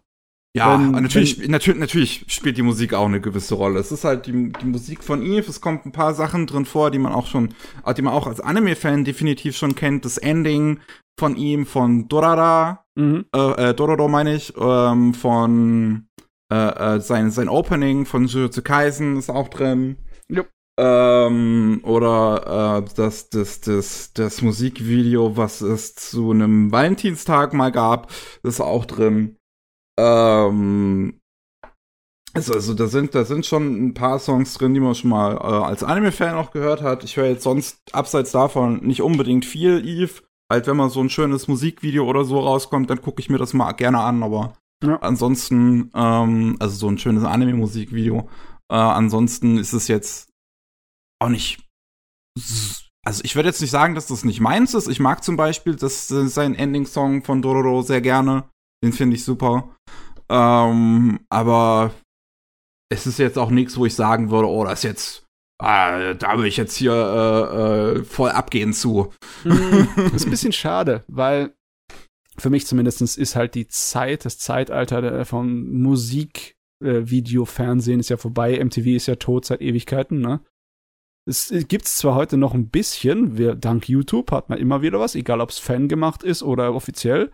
Ja, 0.56 0.72
wenn, 0.72 1.02
natürlich, 1.02 1.40
wenn, 1.40 1.50
natürlich, 1.50 1.78
natürlich 1.78 2.24
spielt 2.28 2.56
die 2.56 2.62
Musik 2.62 2.94
auch 2.94 3.06
eine 3.06 3.20
gewisse 3.20 3.54
Rolle. 3.54 3.78
Es 3.78 3.92
ist 3.92 4.04
halt 4.04 4.26
die, 4.26 4.52
die 4.52 4.66
Musik 4.66 5.04
von 5.04 5.22
Eve, 5.22 5.48
es 5.48 5.60
kommt 5.60 5.84
ein 5.86 5.92
paar 5.92 6.14
Sachen 6.14 6.46
drin 6.46 6.64
vor, 6.64 6.90
die 6.90 6.98
man 6.98 7.12
auch 7.12 7.26
schon, 7.26 7.54
die 7.96 8.02
man 8.02 8.14
auch 8.14 8.26
als 8.26 8.40
Anime-Fan 8.40 9.04
definitiv 9.04 9.56
schon 9.56 9.74
kennt. 9.74 10.04
Das 10.04 10.18
Ending 10.18 10.80
von 11.18 11.36
ihm, 11.36 11.66
von 11.66 12.08
Dorara, 12.08 12.84
mhm. 12.94 13.26
äh, 13.34 13.70
äh, 13.70 13.74
Dororo 13.74 14.08
meine 14.08 14.34
ich, 14.34 14.54
ähm, 14.58 15.14
von 15.14 16.08
äh, 16.50 16.96
äh, 16.96 17.00
sein, 17.00 17.30
sein 17.30 17.48
Opening 17.48 18.06
von 18.06 18.26
Jujutsu 18.26 18.62
Kaisen 18.62 19.18
ist 19.18 19.30
auch 19.30 19.48
drin. 19.48 19.96
Yep. 20.30 20.48
Ähm, 20.80 21.80
oder 21.82 22.84
äh, 22.86 22.94
das, 22.94 23.30
das, 23.30 23.60
das, 23.60 24.12
das 24.14 24.42
Musikvideo, 24.42 25.36
was 25.36 25.60
es 25.60 25.94
zu 25.94 26.30
einem 26.30 26.72
Valentinstag 26.72 27.52
mal 27.52 27.72
gab, 27.72 28.10
ist 28.44 28.60
auch 28.60 28.86
drin. 28.86 29.37
Ähm, 29.98 31.20
also, 32.34 32.54
also 32.54 32.74
da 32.74 32.86
sind, 32.86 33.14
da 33.14 33.24
sind 33.24 33.46
schon 33.46 33.88
ein 33.88 33.94
paar 33.94 34.18
Songs 34.20 34.54
drin, 34.54 34.72
die 34.72 34.80
man 34.80 34.94
schon 34.94 35.10
mal 35.10 35.36
äh, 35.36 35.66
als 35.66 35.82
Anime-Fan 35.82 36.36
auch 36.36 36.52
gehört 36.52 36.82
hat. 36.82 37.02
Ich 37.02 37.16
höre 37.16 37.26
jetzt 37.26 37.42
sonst 37.42 37.80
abseits 37.92 38.30
davon 38.30 38.78
nicht 38.86 39.02
unbedingt 39.02 39.44
viel 39.44 39.84
Eve. 39.84 40.22
Halt, 40.50 40.66
wenn 40.66 40.76
mal 40.76 40.88
so 40.88 41.00
ein 41.00 41.10
schönes 41.10 41.48
Musikvideo 41.48 42.08
oder 42.08 42.24
so 42.24 42.38
rauskommt, 42.38 42.88
dann 42.88 43.02
gucke 43.02 43.20
ich 43.20 43.28
mir 43.28 43.38
das 43.38 43.54
mal 43.54 43.72
gerne 43.72 44.00
an, 44.00 44.22
aber 44.22 44.54
ja. 44.82 44.96
ansonsten, 45.00 45.90
ähm, 45.94 46.56
also 46.60 46.76
so 46.76 46.88
ein 46.88 46.98
schönes 46.98 47.24
Anime-Musikvideo. 47.24 48.28
Äh, 48.70 48.76
ansonsten 48.76 49.58
ist 49.58 49.72
es 49.72 49.88
jetzt 49.88 50.30
auch 51.20 51.28
nicht. 51.28 51.66
Also 53.04 53.22
ich 53.24 53.34
würde 53.34 53.48
jetzt 53.48 53.60
nicht 53.60 53.70
sagen, 53.70 53.94
dass 53.94 54.06
das 54.06 54.24
nicht 54.24 54.40
meins 54.40 54.74
ist. 54.74 54.86
Ich 54.86 55.00
mag 55.00 55.24
zum 55.24 55.36
Beispiel 55.36 55.74
das, 55.76 56.08
sein 56.08 56.54
Ending-Song 56.54 57.24
von 57.24 57.42
Dororo 57.42 57.82
sehr 57.82 58.00
gerne. 58.00 58.48
Den 58.82 58.92
finde 58.92 59.16
ich 59.16 59.24
super. 59.24 59.74
Ähm, 60.28 61.20
aber 61.30 61.92
es 62.90 63.06
ist 63.06 63.18
jetzt 63.18 63.38
auch 63.38 63.50
nichts, 63.50 63.76
wo 63.76 63.86
ich 63.86 63.94
sagen 63.94 64.30
würde, 64.30 64.48
oh, 64.48 64.64
das 64.64 64.80
ist 64.80 64.84
jetzt, 64.84 65.26
ah, 65.60 66.14
da 66.14 66.38
will 66.38 66.46
ich 66.46 66.56
jetzt 66.56 66.76
hier 66.76 66.92
äh, 66.92 67.98
äh, 67.98 68.04
voll 68.04 68.30
abgehen 68.30 68.72
zu. 68.72 69.12
Mhm. 69.44 69.88
das 69.96 70.12
ist 70.14 70.26
ein 70.26 70.30
bisschen 70.30 70.52
schade, 70.52 71.04
weil 71.08 71.54
für 72.36 72.50
mich 72.50 72.66
zumindest 72.66 73.00
ist 73.00 73.36
halt 73.36 73.54
die 73.54 73.68
Zeit, 73.68 74.24
das 74.24 74.38
Zeitalter 74.38 75.24
von 75.24 75.70
Musik, 75.72 76.56
äh, 76.84 77.02
Video, 77.10 77.44
Fernsehen 77.44 78.00
ist 78.00 78.10
ja 78.10 78.16
vorbei. 78.16 78.62
MTV 78.62 78.86
ist 78.88 79.06
ja 79.06 79.16
tot 79.16 79.44
seit 79.44 79.60
Ewigkeiten, 79.60 80.20
ne? 80.20 80.40
Es 81.26 81.52
gibt 81.68 81.84
es 81.84 81.96
zwar 81.96 82.14
heute 82.14 82.38
noch 82.38 82.54
ein 82.54 82.70
bisschen, 82.70 83.36
wir, 83.36 83.54
dank 83.54 83.86
YouTube 83.86 84.32
hat 84.32 84.48
man 84.48 84.58
immer 84.58 84.80
wieder 84.80 84.98
was, 84.98 85.14
egal 85.14 85.42
ob 85.42 85.50
es 85.50 85.58
Fan 85.58 85.86
gemacht 85.86 86.22
ist 86.22 86.42
oder 86.42 86.72
offiziell, 86.72 87.32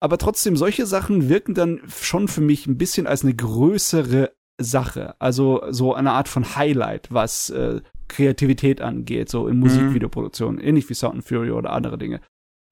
aber 0.00 0.16
trotzdem, 0.16 0.56
solche 0.56 0.86
Sachen 0.86 1.28
wirken 1.28 1.54
dann 1.54 1.80
schon 1.86 2.26
für 2.26 2.40
mich 2.40 2.66
ein 2.66 2.78
bisschen 2.78 3.06
als 3.06 3.22
eine 3.22 3.34
größere 3.34 4.32
Sache. 4.58 5.14
Also 5.20 5.62
so 5.70 5.94
eine 5.94 6.12
Art 6.12 6.28
von 6.28 6.56
Highlight, 6.56 7.08
was 7.10 7.50
äh, 7.50 7.82
Kreativität 8.08 8.80
angeht, 8.80 9.28
so 9.28 9.46
in. 9.46 9.58
Musikvideoproduktion, 9.58 10.56
mhm. 10.56 10.60
ähnlich 10.62 10.88
wie 10.88 10.94
Sound 10.94 11.14
and 11.16 11.24
Fury 11.24 11.50
oder 11.50 11.70
andere 11.70 11.98
Dinge. 11.98 12.20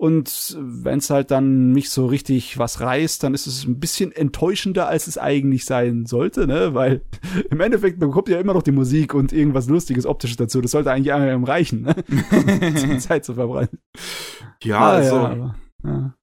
Und 0.00 0.56
wenn 0.60 1.00
es 1.00 1.10
halt 1.10 1.32
dann 1.32 1.72
nicht 1.72 1.90
so 1.90 2.06
richtig 2.06 2.56
was 2.56 2.80
reißt, 2.80 3.24
dann 3.24 3.34
ist 3.34 3.48
es 3.48 3.66
ein 3.66 3.80
bisschen 3.80 4.12
enttäuschender, 4.12 4.86
als 4.86 5.08
es 5.08 5.18
eigentlich 5.18 5.64
sein 5.64 6.06
sollte, 6.06 6.46
ne? 6.46 6.72
Weil 6.72 7.02
im 7.50 7.60
Endeffekt 7.60 7.98
bekommt 7.98 8.28
ja 8.28 8.38
immer 8.38 8.54
noch 8.54 8.62
die 8.62 8.72
Musik 8.72 9.12
und 9.12 9.32
irgendwas 9.32 9.68
Lustiges, 9.68 10.06
Optisches 10.06 10.36
dazu. 10.36 10.60
Das 10.60 10.70
sollte 10.70 10.92
eigentlich 10.92 11.12
einem 11.12 11.42
reichen, 11.42 11.82
ne? 11.82 12.98
Zeit 13.00 13.24
zu 13.24 13.34
verbrennen. 13.34 13.80
Ja, 14.62 14.78
ah, 14.78 14.92
also. 14.92 15.16
Ja, 15.16 15.24
aber, 15.24 15.56
ja 15.84 16.14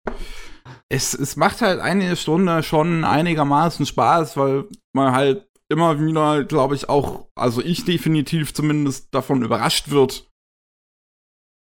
es, 0.91 1.13
es 1.13 1.36
macht 1.36 1.61
halt 1.61 1.79
eine 1.79 2.15
Stunde 2.15 2.63
schon 2.63 3.03
einigermaßen 3.03 3.86
Spaß, 3.86 4.38
weil 4.38 4.65
man 4.93 5.13
halt 5.13 5.47
immer 5.69 5.99
wieder, 5.99 6.43
glaube 6.43 6.75
ich, 6.75 6.89
auch, 6.89 7.27
also 7.36 7.61
ich 7.61 7.86
definitiv 7.86 8.53
zumindest 8.53 9.13
davon 9.13 9.41
überrascht 9.43 9.89
wird, 9.89 10.29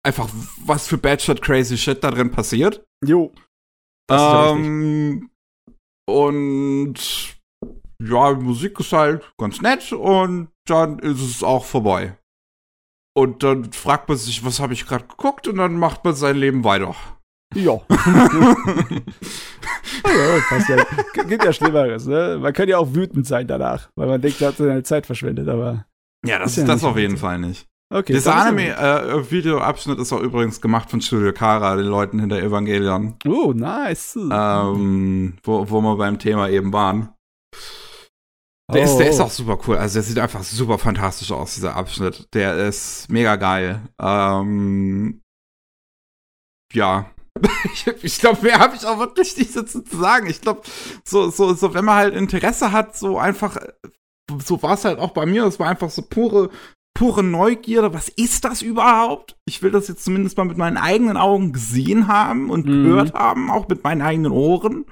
einfach 0.06 0.30
was 0.66 0.88
für 0.88 0.98
Badshot 0.98 1.42
Crazy 1.42 1.78
Shit 1.78 2.04
da 2.04 2.12
drin 2.12 2.32
passiert. 2.32 2.86
Jo. 3.04 3.34
Ähm, 4.10 5.30
und 6.08 7.38
ja, 8.02 8.34
Musik 8.34 8.80
ist 8.80 8.94
halt 8.94 9.30
ganz 9.38 9.62
nett 9.62 9.92
und 9.92 10.50
dann 10.66 11.00
ist 11.00 11.22
es 11.22 11.44
auch 11.44 11.66
vorbei. 11.66 12.18
Und 13.16 13.42
dann 13.42 13.74
fragt 13.74 14.10
man 14.10 14.18
sich, 14.18 14.46
was 14.46 14.60
habe 14.60 14.74
ich 14.74 14.86
gerade 14.86 15.08
geguckt 15.08 15.48
und 15.48 15.58
dann 15.58 15.78
macht 15.78 16.06
man 16.06 16.14
sein 16.14 16.38
Leben 16.38 16.64
weiter. 16.64 16.96
Ja. 17.56 17.80
ja, 20.04 20.40
passt 20.50 20.70
ja. 20.70 20.76
Gibt 21.24 21.44
ja 21.46 21.54
Schlimmeres, 21.54 22.06
ne? 22.06 22.38
Man 22.42 22.54
kann 22.54 22.68
ja 22.68 22.78
auch 22.78 22.94
wütend 22.94 23.26
sein 23.26 23.48
danach, 23.48 23.90
weil 23.96 24.08
man 24.08 24.22
denkt, 24.22 24.42
man 24.42 24.50
hat 24.50 24.58
seine 24.58 24.84
Zeit 24.84 25.06
verschwendet, 25.06 25.48
aber. 25.48 25.86
Ja, 26.26 26.40
das 26.40 26.52
ist, 26.52 26.58
ja 26.58 26.66
das 26.66 26.84
auf 26.84 26.98
jeden 26.98 27.18
Fall 27.18 27.40
nicht. 27.40 27.68
Okay. 27.90 28.14
Dieser 28.14 28.36
Anime-Videoabschnitt 28.36 29.98
äh, 29.98 30.02
ist 30.02 30.12
auch 30.12 30.20
übrigens 30.20 30.60
gemacht 30.60 30.92
von 30.92 31.00
Studio 31.00 31.32
Kara, 31.32 31.78
den 31.78 31.86
Leuten 31.86 32.20
hinter 32.20 32.38
Evangelion. 32.40 33.16
Oh, 33.26 33.54
nice. 33.54 34.18
Ähm, 34.18 35.38
wo, 35.44 35.70
wo 35.70 35.82
wir 35.82 35.96
beim 35.96 36.20
Thema 36.20 36.50
eben 36.50 36.74
waren. 36.74 37.14
Der, 38.74 38.82
oh. 38.82 38.86
ist, 38.86 38.98
der 38.98 39.10
ist 39.10 39.22
oh. 39.22 39.24
auch 39.24 39.30
super 39.30 39.58
cool. 39.68 39.78
Also 39.78 39.94
der 39.96 40.04
sieht 40.04 40.20
einfach 40.20 40.44
super 40.44 40.78
fantastisch 40.78 41.32
aus, 41.32 41.56
dieser 41.56 41.78
Abschnitt. 41.78 42.28
Der 42.34 42.58
ist 42.68 43.10
mega 43.10 43.38
geil. 43.38 43.82
Ähm, 44.02 45.22
ja, 46.74 47.10
ich, 48.02 48.20
glaube, 48.20 48.44
mehr 48.44 48.60
habe 48.60 48.76
ich 48.76 48.86
auch 48.86 49.00
wirklich 49.00 49.38
nicht 49.38 49.56
dazu 49.56 49.82
zu 49.82 49.98
sagen. 49.98 50.28
Ich 50.30 50.42
glaube, 50.42 50.62
so, 51.04 51.30
so, 51.30 51.54
so, 51.54 51.74
wenn 51.74 51.86
man 51.86 51.96
halt 51.96 52.16
Interesse 52.16 52.72
hat, 52.72 52.98
so 52.98 53.18
einfach, 53.18 53.58
so 54.44 54.62
war 54.62 54.74
es 54.74 54.86
halt 54.86 55.00
auch 55.00 55.12
bei 55.12 55.26
mir. 55.26 55.46
Es 55.46 55.60
war 55.60 55.70
einfach 55.70 55.90
so 55.90 56.02
pure, 56.02 56.50
pure 56.94 57.24
Neugierde. 57.24 57.94
Was 57.94 58.10
ist 58.10 58.46
das 58.46 58.62
überhaupt? 58.62 59.36
Ich 59.46 59.62
will 59.62 59.72
das 59.72 59.88
jetzt 59.88 60.04
zumindest 60.04 60.38
mal 60.38 60.46
mit 60.46 60.58
meinen 60.58 60.78
eigenen 60.78 61.18
Augen 61.18 61.54
gesehen 61.54 62.08
haben 62.08 62.50
und 62.50 62.66
mhm. 62.66 62.84
gehört 62.86 63.14
haben, 63.14 63.52
auch 63.52 63.68
mit 63.68 63.84
meinen 63.84 64.02
eigenen 64.02 64.32
Ohren. 64.32 64.86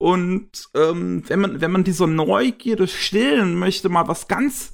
Und 0.00 0.68
ähm, 0.74 1.24
wenn 1.26 1.40
man, 1.40 1.60
wenn 1.60 1.72
man 1.72 1.84
diese 1.84 2.06
Neugierde 2.06 2.86
stillen 2.86 3.58
möchte, 3.58 3.88
mal 3.88 4.06
was 4.06 4.28
ganz, 4.28 4.72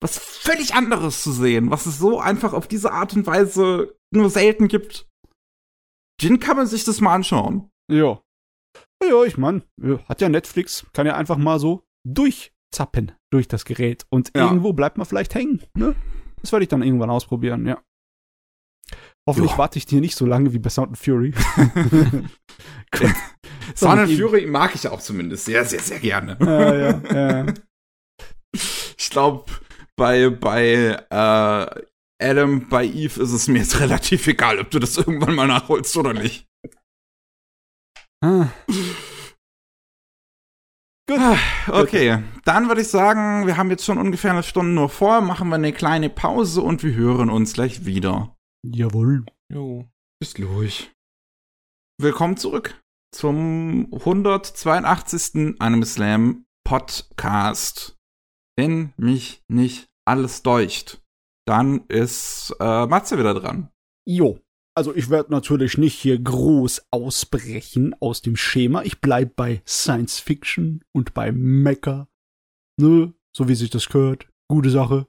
was 0.00 0.18
völlig 0.18 0.74
anderes 0.74 1.22
zu 1.22 1.32
sehen, 1.32 1.70
was 1.70 1.86
es 1.86 1.98
so 1.98 2.20
einfach 2.20 2.52
auf 2.52 2.68
diese 2.68 2.92
Art 2.92 3.14
und 3.14 3.26
Weise 3.26 3.94
nur 4.12 4.30
selten 4.30 4.68
gibt, 4.68 5.09
Jin 6.20 6.38
kann 6.38 6.56
man 6.56 6.66
sich 6.66 6.84
das 6.84 7.00
mal 7.00 7.14
anschauen. 7.14 7.70
Ja. 7.90 8.20
Ja, 9.02 9.24
ich 9.24 9.38
meine, 9.38 9.62
hat 10.06 10.20
ja 10.20 10.28
Netflix, 10.28 10.86
kann 10.92 11.06
ja 11.06 11.16
einfach 11.16 11.38
mal 11.38 11.58
so 11.58 11.84
durchzappen 12.06 13.12
durch 13.30 13.48
das 13.48 13.64
Gerät 13.64 14.04
und 14.10 14.30
ja. 14.36 14.44
irgendwo 14.44 14.74
bleibt 14.74 14.98
man 14.98 15.06
vielleicht 15.06 15.34
hängen. 15.34 15.62
Ne? 15.74 15.96
Das 16.42 16.52
werde 16.52 16.64
ich 16.64 16.68
dann 16.68 16.82
irgendwann 16.82 17.10
ausprobieren, 17.10 17.66
ja. 17.66 17.82
Hoffentlich 19.26 19.52
jo. 19.52 19.58
warte 19.58 19.78
ich 19.78 19.86
dir 19.86 20.00
nicht 20.00 20.16
so 20.16 20.26
lange 20.26 20.52
wie 20.52 20.58
bei 20.58 20.70
Sound 20.70 20.88
and 20.88 20.98
Fury. 20.98 21.32
Sound 23.74 24.00
and 24.00 24.12
Fury 24.12 24.46
mag 24.46 24.74
ich 24.74 24.88
auch 24.88 25.00
zumindest 25.00 25.44
sehr, 25.44 25.64
sehr, 25.64 25.80
sehr 25.80 26.00
gerne. 26.00 26.36
Ja, 26.40 26.74
ja, 26.74 27.00
ja. 27.12 27.46
Ich 28.98 29.08
glaube, 29.10 29.44
bei, 29.96 30.28
bei 30.28 30.98
äh, 31.08 31.82
Adam, 32.20 32.68
bei 32.68 32.84
Eve 32.84 33.22
ist 33.22 33.32
es 33.32 33.48
mir 33.48 33.58
jetzt 33.58 33.80
relativ 33.80 34.26
egal, 34.26 34.58
ob 34.60 34.70
du 34.70 34.78
das 34.78 34.96
irgendwann 34.96 35.34
mal 35.34 35.48
nachholst 35.48 35.96
oder 35.96 36.12
nicht. 36.12 36.46
Ah. 38.22 38.48
Gut. 41.08 41.18
Ah, 41.18 41.38
okay, 41.66 42.22
dann 42.44 42.68
würde 42.68 42.82
ich 42.82 42.88
sagen, 42.88 43.46
wir 43.48 43.56
haben 43.56 43.70
jetzt 43.70 43.84
schon 43.84 43.98
ungefähr 43.98 44.30
eine 44.30 44.44
Stunde 44.44 44.72
nur 44.72 44.88
vor, 44.88 45.20
machen 45.22 45.48
wir 45.48 45.56
eine 45.56 45.72
kleine 45.72 46.08
Pause 46.08 46.62
und 46.62 46.84
wir 46.84 46.94
hören 46.94 47.30
uns 47.30 47.54
gleich 47.54 47.84
wieder. 47.84 48.36
Jawohl. 48.64 49.24
Jo, 49.52 49.88
bis 50.20 50.34
gleich. 50.34 50.92
Willkommen 52.00 52.36
zurück 52.36 52.80
zum 53.12 53.92
182. 53.92 55.56
Anime 55.58 55.84
Slam 55.84 56.44
Podcast. 56.64 57.96
Wenn 58.56 58.92
mich 58.96 59.42
nicht 59.48 59.88
alles 60.06 60.44
deucht, 60.44 60.99
dann 61.50 61.84
ist 61.88 62.54
äh, 62.60 62.86
Matze 62.86 63.18
wieder 63.18 63.34
dran. 63.34 63.70
Jo. 64.06 64.38
Also 64.76 64.94
ich 64.94 65.10
werde 65.10 65.32
natürlich 65.32 65.78
nicht 65.78 65.98
hier 65.98 66.16
groß 66.16 66.86
ausbrechen 66.92 67.92
aus 67.98 68.22
dem 68.22 68.36
Schema. 68.36 68.82
Ich 68.82 69.00
bleib 69.00 69.34
bei 69.34 69.60
Science 69.66 70.20
Fiction 70.20 70.84
und 70.92 71.12
bei 71.12 71.32
Mecha. 71.32 72.06
Ne, 72.80 73.12
so 73.36 73.48
wie 73.48 73.56
sich 73.56 73.68
das 73.68 73.88
gehört. 73.88 74.28
Gute 74.48 74.70
Sache. 74.70 75.08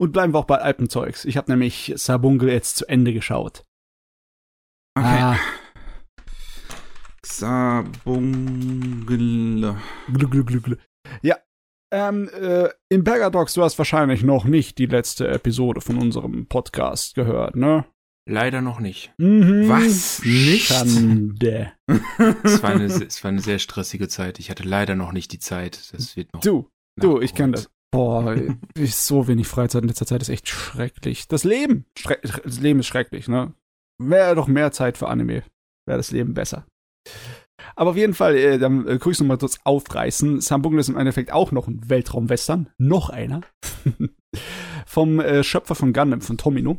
Und 0.00 0.12
bleiben 0.12 0.32
wir 0.32 0.38
auch 0.38 0.46
bei 0.46 0.62
Alpenzeugs. 0.62 1.26
Ich 1.26 1.36
habe 1.36 1.52
nämlich 1.52 1.92
Sabungle 1.94 2.50
jetzt 2.50 2.78
zu 2.78 2.88
Ende 2.88 3.12
geschaut. 3.12 3.66
Okay. 4.96 5.20
Ah. 5.20 5.36
Sabungle. 7.22 8.66
Glu, 10.10 10.28
glu, 10.30 10.44
glu, 10.44 10.60
glu. 10.62 10.76
Ja. 11.20 11.36
Ähm, 11.92 12.30
äh, 12.30 12.70
in 12.88 13.04
Bergadox, 13.04 13.52
du 13.52 13.62
hast 13.62 13.76
wahrscheinlich 13.76 14.22
noch 14.22 14.44
nicht 14.44 14.78
die 14.78 14.86
letzte 14.86 15.28
Episode 15.28 15.82
von 15.82 15.98
unserem 15.98 16.46
Podcast 16.46 17.14
gehört, 17.14 17.54
ne? 17.54 17.84
Leider 18.24 18.62
noch 18.62 18.80
nicht. 18.80 19.12
Mhm. 19.18 19.68
Was? 19.68 20.24
Nicht? 20.24 20.68
Schande. 20.68 21.72
es, 22.44 22.62
war 22.62 22.70
eine, 22.70 22.84
es 22.86 23.22
war 23.22 23.30
eine 23.30 23.40
sehr 23.40 23.58
stressige 23.58 24.08
Zeit. 24.08 24.38
Ich 24.38 24.48
hatte 24.48 24.62
leider 24.62 24.94
noch 24.94 25.12
nicht 25.12 25.32
die 25.32 25.38
Zeit. 25.38 25.92
Das 25.92 26.16
wird 26.16 26.32
noch. 26.32 26.40
Du, 26.40 26.68
du, 26.98 27.20
ich 27.20 27.34
kenne 27.34 27.52
das. 27.52 27.68
Boah, 27.90 28.36
so 28.86 29.28
wenig 29.28 29.46
Freizeit 29.46 29.82
in 29.82 29.88
letzter 29.88 30.06
Zeit 30.06 30.22
ist 30.22 30.30
echt 30.30 30.48
schrecklich. 30.48 31.28
Das 31.28 31.44
Leben, 31.44 31.84
das 32.44 32.60
Leben 32.60 32.80
ist 32.80 32.86
schrecklich, 32.86 33.28
ne? 33.28 33.52
Wäre 33.98 34.34
doch 34.34 34.48
mehr 34.48 34.72
Zeit 34.72 34.96
für 34.96 35.08
Anime, 35.08 35.42
wäre 35.86 35.98
das 35.98 36.10
Leben 36.10 36.32
besser. 36.32 36.64
Aber 37.76 37.90
auf 37.90 37.96
jeden 37.96 38.14
Fall, 38.14 38.36
äh, 38.36 38.58
dann 38.58 38.86
äh, 38.86 38.98
ich 39.10 39.20
nochmal 39.20 39.38
kurz 39.38 39.58
aufreißen. 39.64 40.40
Sambungle 40.40 40.80
ist 40.80 40.88
im 40.88 40.96
Endeffekt 40.96 41.32
auch 41.32 41.52
noch 41.52 41.68
ein 41.68 41.88
Weltraumwestern. 41.88 42.70
Noch 42.78 43.10
einer. 43.10 43.42
Vom 44.86 45.20
äh, 45.20 45.44
Schöpfer 45.44 45.74
von 45.74 45.92
Gundam, 45.92 46.20
von 46.20 46.38
Tomino. 46.38 46.78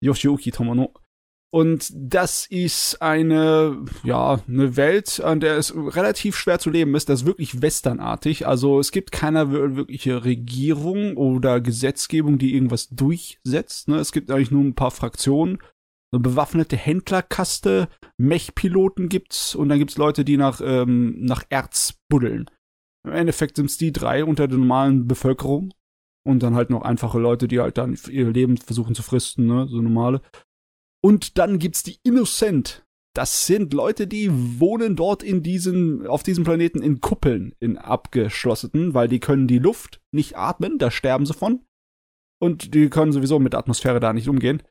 Yoshiyuki 0.00 0.50
Tomino. 0.50 0.92
Und 1.50 1.92
das 1.94 2.46
ist 2.46 3.00
eine, 3.00 3.84
ja, 4.02 4.40
eine 4.46 4.76
Welt, 4.76 5.20
an 5.22 5.40
der 5.40 5.56
es 5.56 5.74
relativ 5.74 6.36
schwer 6.36 6.58
zu 6.58 6.70
leben 6.70 6.94
ist. 6.94 7.08
Das 7.08 7.20
ist 7.20 7.26
wirklich 7.26 7.62
westernartig. 7.62 8.46
Also 8.46 8.80
es 8.80 8.90
gibt 8.90 9.12
keine 9.12 9.52
wirkliche 9.52 10.24
Regierung 10.24 11.16
oder 11.16 11.60
Gesetzgebung, 11.60 12.38
die 12.38 12.54
irgendwas 12.54 12.88
durchsetzt. 12.88 13.88
Ne? 13.88 13.96
Es 13.96 14.12
gibt 14.12 14.30
eigentlich 14.30 14.50
nur 14.50 14.64
ein 14.64 14.74
paar 14.74 14.90
Fraktionen. 14.90 15.58
Eine 16.16 16.22
bewaffnete 16.22 16.78
Händlerkaste, 16.78 17.88
Mechpiloten 18.16 19.10
gibt's 19.10 19.54
und 19.54 19.68
dann 19.68 19.78
gibt's 19.78 19.98
Leute, 19.98 20.24
die 20.24 20.38
nach, 20.38 20.62
ähm, 20.64 21.14
nach 21.20 21.44
Erz 21.50 21.98
buddeln. 22.08 22.50
Im 23.06 23.12
Endeffekt 23.12 23.56
sind's 23.56 23.76
die 23.76 23.92
drei 23.92 24.24
unter 24.24 24.48
der 24.48 24.56
normalen 24.56 25.06
Bevölkerung. 25.06 25.74
Und 26.26 26.42
dann 26.42 26.54
halt 26.54 26.70
noch 26.70 26.82
einfache 26.82 27.18
Leute, 27.18 27.48
die 27.48 27.60
halt 27.60 27.76
dann 27.76 27.98
ihr 28.08 28.30
Leben 28.30 28.56
versuchen 28.56 28.94
zu 28.94 29.02
fristen, 29.02 29.46
ne, 29.46 29.68
so 29.68 29.82
normale. 29.82 30.22
Und 31.04 31.36
dann 31.36 31.58
gibt's 31.58 31.82
die 31.82 31.98
Innocent. 32.02 32.84
Das 33.14 33.46
sind 33.46 33.74
Leute, 33.74 34.06
die 34.06 34.30
wohnen 34.58 34.96
dort 34.96 35.22
in 35.22 35.42
diesen, 35.42 36.06
auf 36.06 36.22
diesem 36.22 36.44
Planeten 36.44 36.82
in 36.82 37.02
Kuppeln, 37.02 37.54
in 37.60 37.76
abgeschlossenen, 37.76 38.94
weil 38.94 39.08
die 39.08 39.20
können 39.20 39.48
die 39.48 39.58
Luft 39.58 40.00
nicht 40.12 40.36
atmen, 40.36 40.78
da 40.78 40.90
sterben 40.90 41.26
sie 41.26 41.34
von. 41.34 41.60
Und 42.40 42.72
die 42.74 42.88
können 42.88 43.12
sowieso 43.12 43.38
mit 43.38 43.52
der 43.52 43.60
Atmosphäre 43.60 44.00
da 44.00 44.14
nicht 44.14 44.28
umgehen. 44.28 44.62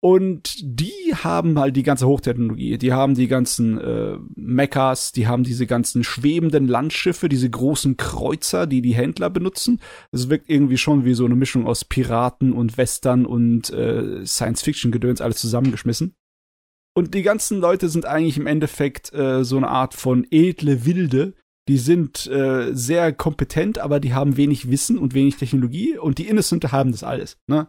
Und 0.00 0.54
die 0.62 1.12
haben 1.12 1.58
halt 1.58 1.74
die 1.74 1.82
ganze 1.82 2.06
Hochtechnologie. 2.06 2.78
Die 2.78 2.92
haben 2.92 3.14
die 3.14 3.26
ganzen 3.26 3.78
äh, 3.78 4.16
Mechas, 4.36 5.10
die 5.10 5.26
haben 5.26 5.42
diese 5.42 5.66
ganzen 5.66 6.04
schwebenden 6.04 6.68
Landschiffe, 6.68 7.28
diese 7.28 7.50
großen 7.50 7.96
Kreuzer, 7.96 8.68
die 8.68 8.80
die 8.80 8.94
Händler 8.94 9.28
benutzen. 9.28 9.80
Es 10.12 10.28
wirkt 10.28 10.48
irgendwie 10.48 10.78
schon 10.78 11.04
wie 11.04 11.14
so 11.14 11.24
eine 11.24 11.34
Mischung 11.34 11.66
aus 11.66 11.84
Piraten 11.84 12.52
und 12.52 12.78
Western 12.78 13.26
und 13.26 13.70
äh, 13.70 14.24
Science-Fiction-Gedöns 14.24 15.20
alles 15.20 15.38
zusammengeschmissen. 15.38 16.14
Und 16.94 17.14
die 17.14 17.22
ganzen 17.22 17.58
Leute 17.60 17.88
sind 17.88 18.06
eigentlich 18.06 18.38
im 18.38 18.46
Endeffekt 18.46 19.12
äh, 19.12 19.44
so 19.44 19.56
eine 19.56 19.68
Art 19.68 19.94
von 19.94 20.26
edle 20.30 20.84
Wilde. 20.84 21.34
Die 21.68 21.78
sind 21.78 22.26
äh, 22.28 22.72
sehr 22.72 23.12
kompetent, 23.12 23.78
aber 23.78 23.98
die 23.98 24.14
haben 24.14 24.36
wenig 24.36 24.70
Wissen 24.70 24.96
und 24.96 25.12
wenig 25.12 25.36
Technologie. 25.36 25.98
Und 25.98 26.18
die 26.18 26.28
Innocente 26.28 26.70
haben 26.70 26.92
das 26.92 27.02
alles. 27.02 27.36
Ne? 27.48 27.68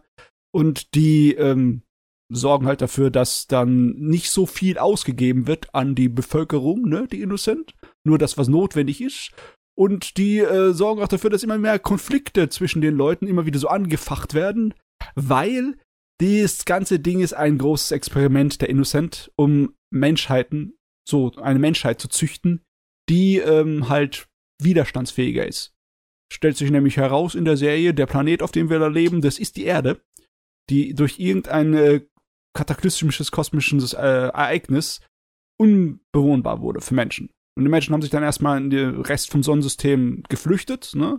Und 0.52 0.94
die 0.94 1.34
ähm, 1.34 1.82
sorgen 2.30 2.66
halt 2.66 2.80
dafür, 2.80 3.10
dass 3.10 3.46
dann 3.46 3.90
nicht 3.96 4.30
so 4.30 4.46
viel 4.46 4.78
ausgegeben 4.78 5.46
wird 5.46 5.74
an 5.74 5.94
die 5.94 6.08
Bevölkerung, 6.08 6.88
ne, 6.88 7.06
die 7.10 7.20
Innocent. 7.20 7.74
Nur 8.04 8.18
das, 8.18 8.38
was 8.38 8.48
notwendig 8.48 9.00
ist. 9.02 9.32
Und 9.76 10.16
die 10.16 10.38
äh, 10.38 10.72
sorgen 10.72 11.02
auch 11.02 11.08
dafür, 11.08 11.30
dass 11.30 11.42
immer 11.42 11.58
mehr 11.58 11.78
Konflikte 11.78 12.48
zwischen 12.48 12.80
den 12.80 12.94
Leuten 12.94 13.26
immer 13.26 13.46
wieder 13.46 13.58
so 13.58 13.68
angefacht 13.68 14.34
werden, 14.34 14.74
weil 15.14 15.76
das 16.20 16.64
ganze 16.66 17.00
Ding 17.00 17.20
ist 17.20 17.32
ein 17.32 17.58
großes 17.58 17.92
Experiment 17.92 18.60
der 18.60 18.68
Innocent, 18.68 19.32
um 19.36 19.74
Menschheiten, 19.90 20.74
so 21.08 21.32
eine 21.36 21.58
Menschheit 21.58 22.00
zu 22.00 22.08
züchten, 22.08 22.62
die 23.08 23.38
ähm, 23.38 23.88
halt 23.88 24.28
widerstandsfähiger 24.62 25.46
ist. 25.46 25.72
Stellt 26.32 26.56
sich 26.56 26.70
nämlich 26.70 26.96
heraus 26.96 27.34
in 27.34 27.44
der 27.44 27.56
Serie, 27.56 27.94
der 27.94 28.06
Planet, 28.06 28.42
auf 28.42 28.52
dem 28.52 28.70
wir 28.70 28.78
da 28.78 28.86
leben, 28.86 29.20
das 29.22 29.38
ist 29.38 29.56
die 29.56 29.64
Erde, 29.64 30.00
die 30.68 30.94
durch 30.94 31.18
irgendeine 31.18 32.06
kataklysmisches 32.54 33.30
kosmisches 33.30 33.92
äh, 33.92 33.98
Ereignis 33.98 35.00
unbewohnbar 35.58 36.60
wurde 36.60 36.80
für 36.80 36.94
Menschen. 36.94 37.30
Und 37.56 37.64
die 37.64 37.70
Menschen 37.70 37.92
haben 37.92 38.02
sich 38.02 38.10
dann 38.10 38.22
erstmal 38.22 38.58
in 38.58 38.70
den 38.70 39.00
Rest 39.02 39.30
vom 39.30 39.42
Sonnensystem 39.42 40.22
geflüchtet, 40.28 40.92
ne? 40.94 41.18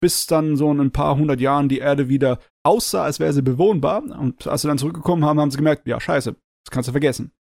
bis 0.00 0.26
dann 0.26 0.56
so 0.56 0.70
in 0.72 0.80
ein 0.80 0.90
paar 0.90 1.16
hundert 1.16 1.40
Jahren 1.40 1.68
die 1.68 1.78
Erde 1.78 2.08
wieder 2.08 2.38
aussah, 2.64 3.04
als 3.04 3.20
wäre 3.20 3.32
sie 3.32 3.42
bewohnbar. 3.42 4.02
Und 4.02 4.46
als 4.46 4.62
sie 4.62 4.68
dann 4.68 4.78
zurückgekommen 4.78 5.24
haben, 5.24 5.38
haben 5.38 5.50
sie 5.50 5.58
gemerkt, 5.58 5.86
ja, 5.86 6.00
scheiße, 6.00 6.32
das 6.32 6.70
kannst 6.70 6.88
du 6.88 6.92
vergessen. 6.92 7.32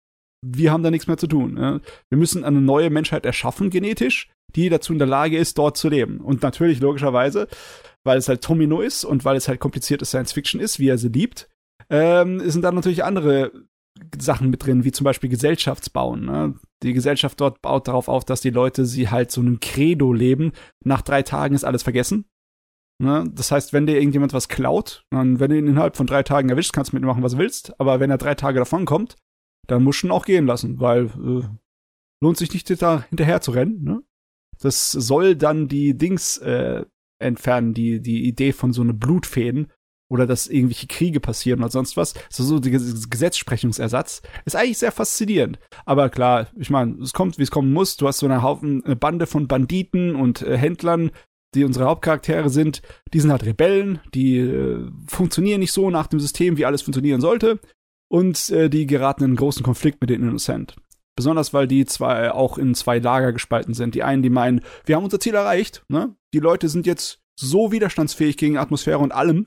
Wir 0.44 0.72
haben 0.72 0.82
da 0.82 0.90
nichts 0.90 1.06
mehr 1.06 1.16
zu 1.16 1.26
tun. 1.26 1.54
Ne? 1.54 1.80
Wir 2.10 2.18
müssen 2.18 2.44
eine 2.44 2.60
neue 2.60 2.90
Menschheit 2.90 3.24
erschaffen, 3.24 3.70
genetisch, 3.70 4.30
die 4.54 4.68
dazu 4.68 4.92
in 4.92 4.98
der 4.98 5.08
Lage 5.08 5.38
ist, 5.38 5.56
dort 5.56 5.76
zu 5.76 5.88
leben. 5.88 6.20
Und 6.20 6.42
natürlich, 6.42 6.80
logischerweise, 6.80 7.46
weil 8.04 8.18
es 8.18 8.28
halt 8.28 8.42
Tomino 8.42 8.80
ist 8.80 9.04
und 9.04 9.24
weil 9.24 9.36
es 9.36 9.48
halt 9.48 9.60
komplizierte 9.60 10.04
Science 10.04 10.32
Fiction 10.32 10.60
ist, 10.60 10.78
wie 10.78 10.88
er 10.88 10.98
sie 10.98 11.08
liebt, 11.08 11.48
ähm, 11.90 12.40
sind 12.48 12.62
dann 12.62 12.74
natürlich 12.74 13.04
andere 13.04 13.52
Sachen 14.18 14.50
mit 14.50 14.64
drin, 14.64 14.84
wie 14.84 14.92
zum 14.92 15.04
Beispiel 15.04 15.28
Gesellschaftsbauen. 15.28 16.24
Ne? 16.24 16.54
Die 16.82 16.92
Gesellschaft 16.92 17.40
dort 17.40 17.60
baut 17.60 17.88
darauf 17.88 18.08
auf, 18.08 18.24
dass 18.24 18.40
die 18.40 18.50
Leute 18.50 18.86
sie 18.86 19.10
halt 19.10 19.30
so 19.30 19.40
einem 19.40 19.60
Credo 19.60 20.12
leben. 20.12 20.52
Nach 20.84 21.02
drei 21.02 21.22
Tagen 21.22 21.54
ist 21.54 21.64
alles 21.64 21.82
vergessen. 21.82 22.24
Ne? 23.02 23.24
Das 23.32 23.50
heißt, 23.50 23.72
wenn 23.72 23.86
dir 23.86 23.96
irgendjemand 23.96 24.32
was 24.32 24.48
klaut, 24.48 25.04
dann, 25.10 25.40
wenn 25.40 25.50
du 25.50 25.58
ihn 25.58 25.66
innerhalb 25.66 25.96
von 25.96 26.06
drei 26.06 26.22
Tagen 26.22 26.48
erwischt, 26.48 26.72
kannst 26.72 26.92
du 26.92 26.96
mitmachen, 26.96 27.22
was 27.22 27.32
du 27.32 27.38
willst. 27.38 27.78
Aber 27.80 28.00
wenn 28.00 28.10
er 28.10 28.18
drei 28.18 28.34
Tage 28.34 28.58
davon 28.58 28.84
kommt, 28.84 29.16
dann 29.66 29.82
musst 29.82 30.02
du 30.02 30.06
ihn 30.06 30.12
auch 30.12 30.24
gehen 30.24 30.46
lassen, 30.46 30.80
weil 30.80 31.06
äh, 31.06 31.48
lohnt 32.22 32.36
sich 32.36 32.52
nicht 32.52 32.70
da 32.82 33.02
hinterher 33.08 33.40
zu 33.40 33.50
rennen. 33.52 33.82
Ne? 33.82 34.02
Das 34.58 34.92
soll 34.92 35.36
dann 35.36 35.68
die 35.68 35.96
Dings 35.96 36.38
äh, 36.38 36.84
entfernen, 37.18 37.74
die, 37.74 38.00
die 38.00 38.26
Idee 38.26 38.52
von 38.52 38.72
so 38.72 38.82
eine 38.82 38.94
Blutfäden, 38.94 39.72
oder 40.10 40.26
dass 40.26 40.48
irgendwelche 40.48 40.88
Kriege 40.88 41.20
passieren 41.20 41.60
oder 41.60 41.70
sonst 41.70 41.96
was. 41.96 42.14
So, 42.28 42.42
so 42.44 42.58
der 42.58 42.72
Gesetzsprechungsersatz 42.72 44.22
ist 44.44 44.56
eigentlich 44.56 44.78
sehr 44.78 44.92
faszinierend. 44.92 45.58
Aber 45.86 46.10
klar, 46.10 46.48
ich 46.56 46.68
meine, 46.68 46.96
es 47.00 47.12
kommt, 47.12 47.38
wie 47.38 47.42
es 47.44 47.50
kommen 47.50 47.72
muss. 47.72 47.96
Du 47.96 48.06
hast 48.06 48.18
so 48.18 48.26
eine 48.26 48.42
Haufen, 48.42 48.84
eine 48.84 48.96
Bande 48.96 49.26
von 49.26 49.46
Banditen 49.48 50.16
und 50.16 50.42
äh, 50.42 50.58
Händlern, 50.58 51.12
die 51.54 51.64
unsere 51.64 51.86
Hauptcharaktere 51.86 52.50
sind. 52.50 52.82
Die 53.12 53.20
sind 53.20 53.30
halt 53.30 53.44
Rebellen, 53.44 54.00
die 54.14 54.38
äh, 54.38 54.90
funktionieren 55.06 55.60
nicht 55.60 55.72
so 55.72 55.90
nach 55.90 56.08
dem 56.08 56.20
System, 56.20 56.56
wie 56.56 56.66
alles 56.66 56.82
funktionieren 56.82 57.20
sollte. 57.20 57.60
Und 58.08 58.50
äh, 58.50 58.68
die 58.68 58.86
geraten 58.86 59.22
in 59.22 59.30
einen 59.30 59.36
großen 59.36 59.62
Konflikt 59.62 60.00
mit 60.00 60.10
den 60.10 60.22
Innocent. 60.22 60.74
Besonders 61.16 61.54
weil 61.54 61.68
die 61.68 61.84
zwei 61.86 62.32
auch 62.32 62.58
in 62.58 62.74
zwei 62.74 62.98
Lager 62.98 63.32
gespalten 63.32 63.74
sind. 63.74 63.94
Die 63.94 64.02
einen, 64.02 64.22
die 64.22 64.30
meinen, 64.30 64.62
wir 64.84 64.96
haben 64.96 65.04
unser 65.04 65.20
Ziel 65.20 65.34
erreicht, 65.34 65.84
ne? 65.88 66.16
Die 66.34 66.38
Leute 66.38 66.68
sind 66.68 66.86
jetzt 66.86 67.20
so 67.38 67.72
widerstandsfähig 67.72 68.36
gegen 68.36 68.58
Atmosphäre 68.58 68.98
und 68.98 69.12
allem, 69.12 69.46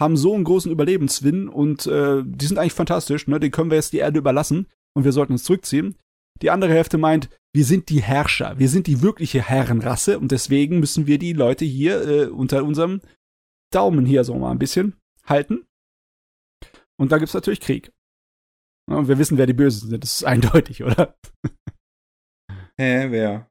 haben 0.00 0.16
so 0.16 0.34
einen 0.34 0.44
großen 0.44 0.72
Überlebenswin 0.72 1.48
und 1.48 1.86
äh, 1.86 2.22
die 2.24 2.46
sind 2.46 2.58
eigentlich 2.58 2.72
fantastisch, 2.72 3.26
ne? 3.28 3.38
Den 3.38 3.50
können 3.50 3.70
wir 3.70 3.76
jetzt 3.76 3.92
die 3.92 3.98
Erde 3.98 4.18
überlassen 4.18 4.66
und 4.96 5.04
wir 5.04 5.12
sollten 5.12 5.32
uns 5.32 5.44
zurückziehen. 5.44 5.96
Die 6.42 6.50
andere 6.50 6.72
Hälfte 6.72 6.98
meint, 6.98 7.28
wir 7.54 7.64
sind 7.64 7.88
die 7.88 8.02
Herrscher, 8.02 8.58
wir 8.58 8.68
sind 8.68 8.88
die 8.88 9.02
wirkliche 9.02 9.40
Herrenrasse 9.40 10.18
und 10.18 10.32
deswegen 10.32 10.80
müssen 10.80 11.06
wir 11.06 11.18
die 11.18 11.32
Leute 11.32 11.64
hier 11.64 12.08
äh, 12.08 12.26
unter 12.26 12.64
unserem 12.64 13.00
Daumen 13.72 14.04
hier 14.04 14.24
so 14.24 14.34
mal 14.36 14.50
ein 14.50 14.58
bisschen 14.58 14.96
halten. 15.24 15.64
Und 16.96 17.12
da 17.12 17.18
gibt's 17.18 17.34
natürlich 17.34 17.60
Krieg. 17.60 17.92
Und 18.86 19.08
wir 19.08 19.18
wissen, 19.18 19.38
wer 19.38 19.46
die 19.46 19.54
Bösen 19.54 19.88
sind, 19.88 20.02
das 20.02 20.16
ist 20.16 20.24
eindeutig, 20.24 20.82
oder? 20.82 21.16
Hä, 22.76 23.06
wer? 23.10 23.48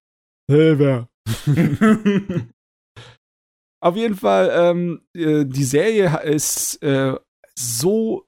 Hä, 0.50 0.78
wer? 0.78 1.10
Auf 3.84 3.98
jeden 3.98 4.16
Fall, 4.16 4.50
ähm, 4.56 5.02
äh, 5.14 5.44
die 5.44 5.66
Serie 5.66 6.22
ist 6.24 6.82
äh, 6.84 7.16
so 7.54 8.24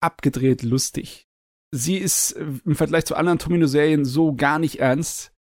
abgedreht 0.00 0.62
lustig. 0.62 1.26
Sie 1.74 1.96
ist 1.96 2.36
äh, 2.36 2.46
im 2.64 2.76
Vergleich 2.76 3.06
zu 3.06 3.16
anderen 3.16 3.40
Tomino-Serien 3.40 4.04
so 4.04 4.32
gar 4.36 4.60
nicht 4.60 4.78
ernst. 4.78 5.32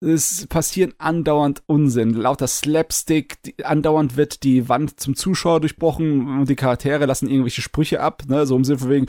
Es 0.00 0.46
passieren 0.46 0.94
andauernd 0.98 1.64
Unsinn, 1.66 2.14
lauter 2.14 2.46
Slapstick, 2.46 3.42
die, 3.42 3.64
andauernd 3.64 4.16
wird 4.16 4.44
die 4.44 4.68
Wand 4.68 5.00
zum 5.00 5.16
Zuschauer 5.16 5.58
durchbrochen 5.58 6.38
und 6.38 6.48
die 6.48 6.54
Charaktere 6.54 7.04
lassen 7.06 7.28
irgendwelche 7.28 7.62
Sprüche 7.62 8.00
ab, 8.00 8.22
ne, 8.28 8.46
so 8.46 8.54
im 8.54 8.62
Sinne 8.62 8.78
von 8.78 8.90
wegen, 8.90 9.06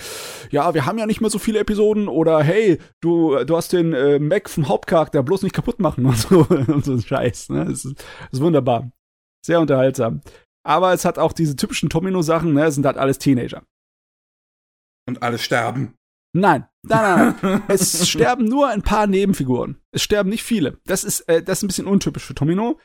ja, 0.49 0.73
wir 0.73 0.88
haben 0.88 0.98
ja 0.98 1.06
nicht 1.06 1.22
mehr 1.22 1.30
so 1.30 1.38
viele 1.38 1.60
Episoden 1.60 2.07
oder 2.07 2.41
hey, 2.41 2.80
du, 2.99 3.44
du 3.45 3.56
hast 3.56 3.73
den 3.73 3.94
äh, 3.94 4.18
Mac 4.18 4.49
vom 4.49 4.69
Hauptcharakter 4.69 5.22
bloß 5.22 5.44
nicht 5.44 5.53
kaputt 5.53 5.80
machen 5.80 6.07
und 6.07 6.18
so, 6.18 6.40
und 6.49 6.84
so 6.84 6.94
ein 6.94 7.03
Scheiß, 7.03 7.49
ne, 7.49 7.65
das 7.65 7.86
ist, 7.86 8.03
ist 8.31 8.41
wunderbar. 8.41 8.91
Sehr 9.45 9.60
unterhaltsam. 9.60 10.22
Aber 10.66 10.94
es 10.94 11.06
hat 11.06 11.18
auch 11.18 11.34
diese 11.34 11.56
typischen 11.56 11.90
Tomino-Sachen, 11.90 12.53
ne, 12.53 12.66
es 12.66 12.76
sind 12.76 12.86
halt 12.86 12.98
alles 12.98 13.18
Teenager. 13.18 13.64
Und 15.07 15.24
alle 15.24 15.38
sterben. 15.38 15.95
Nein, 16.34 16.66
nein, 16.84 17.36
nein. 17.41 17.64
es 17.68 18.07
sterben 18.07 18.45
nur 18.45 18.68
ein 18.68 18.84
paar 18.84 19.07
Nebenfiguren. 19.07 19.78
Es 19.91 20.03
sterben 20.03 20.30
nicht 20.30 20.44
viele. 20.44 20.78
Das 20.86 21.03
ist, 21.03 21.22
äh, 21.22 21.41
das 21.41 21.60
ist 21.60 21.64
ein 21.64 21.68
bisschen 21.68 21.88
untypisch 21.88 22.24
für 22.24 22.36
Tomino. 22.36 22.80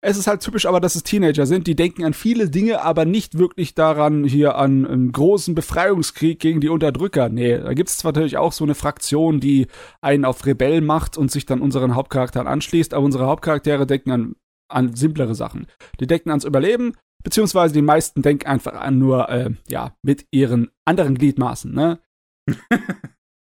Es 0.00 0.16
ist 0.16 0.28
halt 0.28 0.42
typisch 0.42 0.66
aber, 0.66 0.78
dass 0.78 0.94
es 0.94 1.02
Teenager 1.02 1.44
sind, 1.44 1.66
die 1.66 1.74
denken 1.74 2.04
an 2.04 2.14
viele 2.14 2.50
Dinge, 2.50 2.82
aber 2.82 3.04
nicht 3.04 3.36
wirklich 3.36 3.74
daran, 3.74 4.22
hier 4.22 4.54
an 4.54 4.86
einen 4.86 5.10
großen 5.10 5.56
Befreiungskrieg 5.56 6.38
gegen 6.38 6.60
die 6.60 6.68
Unterdrücker. 6.68 7.28
Nee, 7.28 7.58
da 7.58 7.74
gibt 7.74 7.88
es 7.88 7.98
zwar 7.98 8.12
natürlich 8.12 8.36
auch 8.36 8.52
so 8.52 8.62
eine 8.62 8.76
Fraktion, 8.76 9.40
die 9.40 9.66
einen 10.00 10.24
auf 10.24 10.46
Rebell 10.46 10.82
macht 10.82 11.18
und 11.18 11.32
sich 11.32 11.46
dann 11.46 11.60
unseren 11.60 11.96
Hauptcharakteren 11.96 12.46
anschließt, 12.46 12.94
aber 12.94 13.04
unsere 13.04 13.26
Hauptcharaktere 13.26 13.88
denken 13.88 14.12
an, 14.12 14.36
an 14.68 14.94
simplere 14.94 15.34
Sachen. 15.34 15.66
Die 16.00 16.06
denken 16.06 16.30
ans 16.30 16.44
Überleben, 16.44 16.94
beziehungsweise 17.22 17.74
die 17.74 17.82
meisten 17.82 18.22
denken 18.22 18.46
einfach 18.46 18.74
an 18.74 18.98
nur, 18.98 19.28
äh, 19.28 19.50
ja, 19.68 19.96
mit 20.02 20.26
ihren 20.30 20.70
anderen 20.84 21.16
Gliedmaßen, 21.16 21.72
ne? 21.72 22.00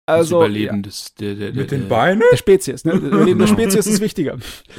Also, 0.05 0.41
das 0.41 0.49
Überleben 0.49 0.77
ja. 0.77 0.83
des, 0.83 1.15
der, 1.15 1.35
der, 1.37 1.53
der, 1.53 1.63
Mit 1.63 1.71
den 1.71 1.89
Beinen? 1.89 2.23
Der 2.33 2.37
Spezies, 2.37 2.85
ne? 2.85 2.93
Das 2.93 3.03
Überleben 3.03 3.39
der 3.39 3.47
Spezies 3.55 3.87
ist 3.87 4.01
wichtiger. 4.01 4.37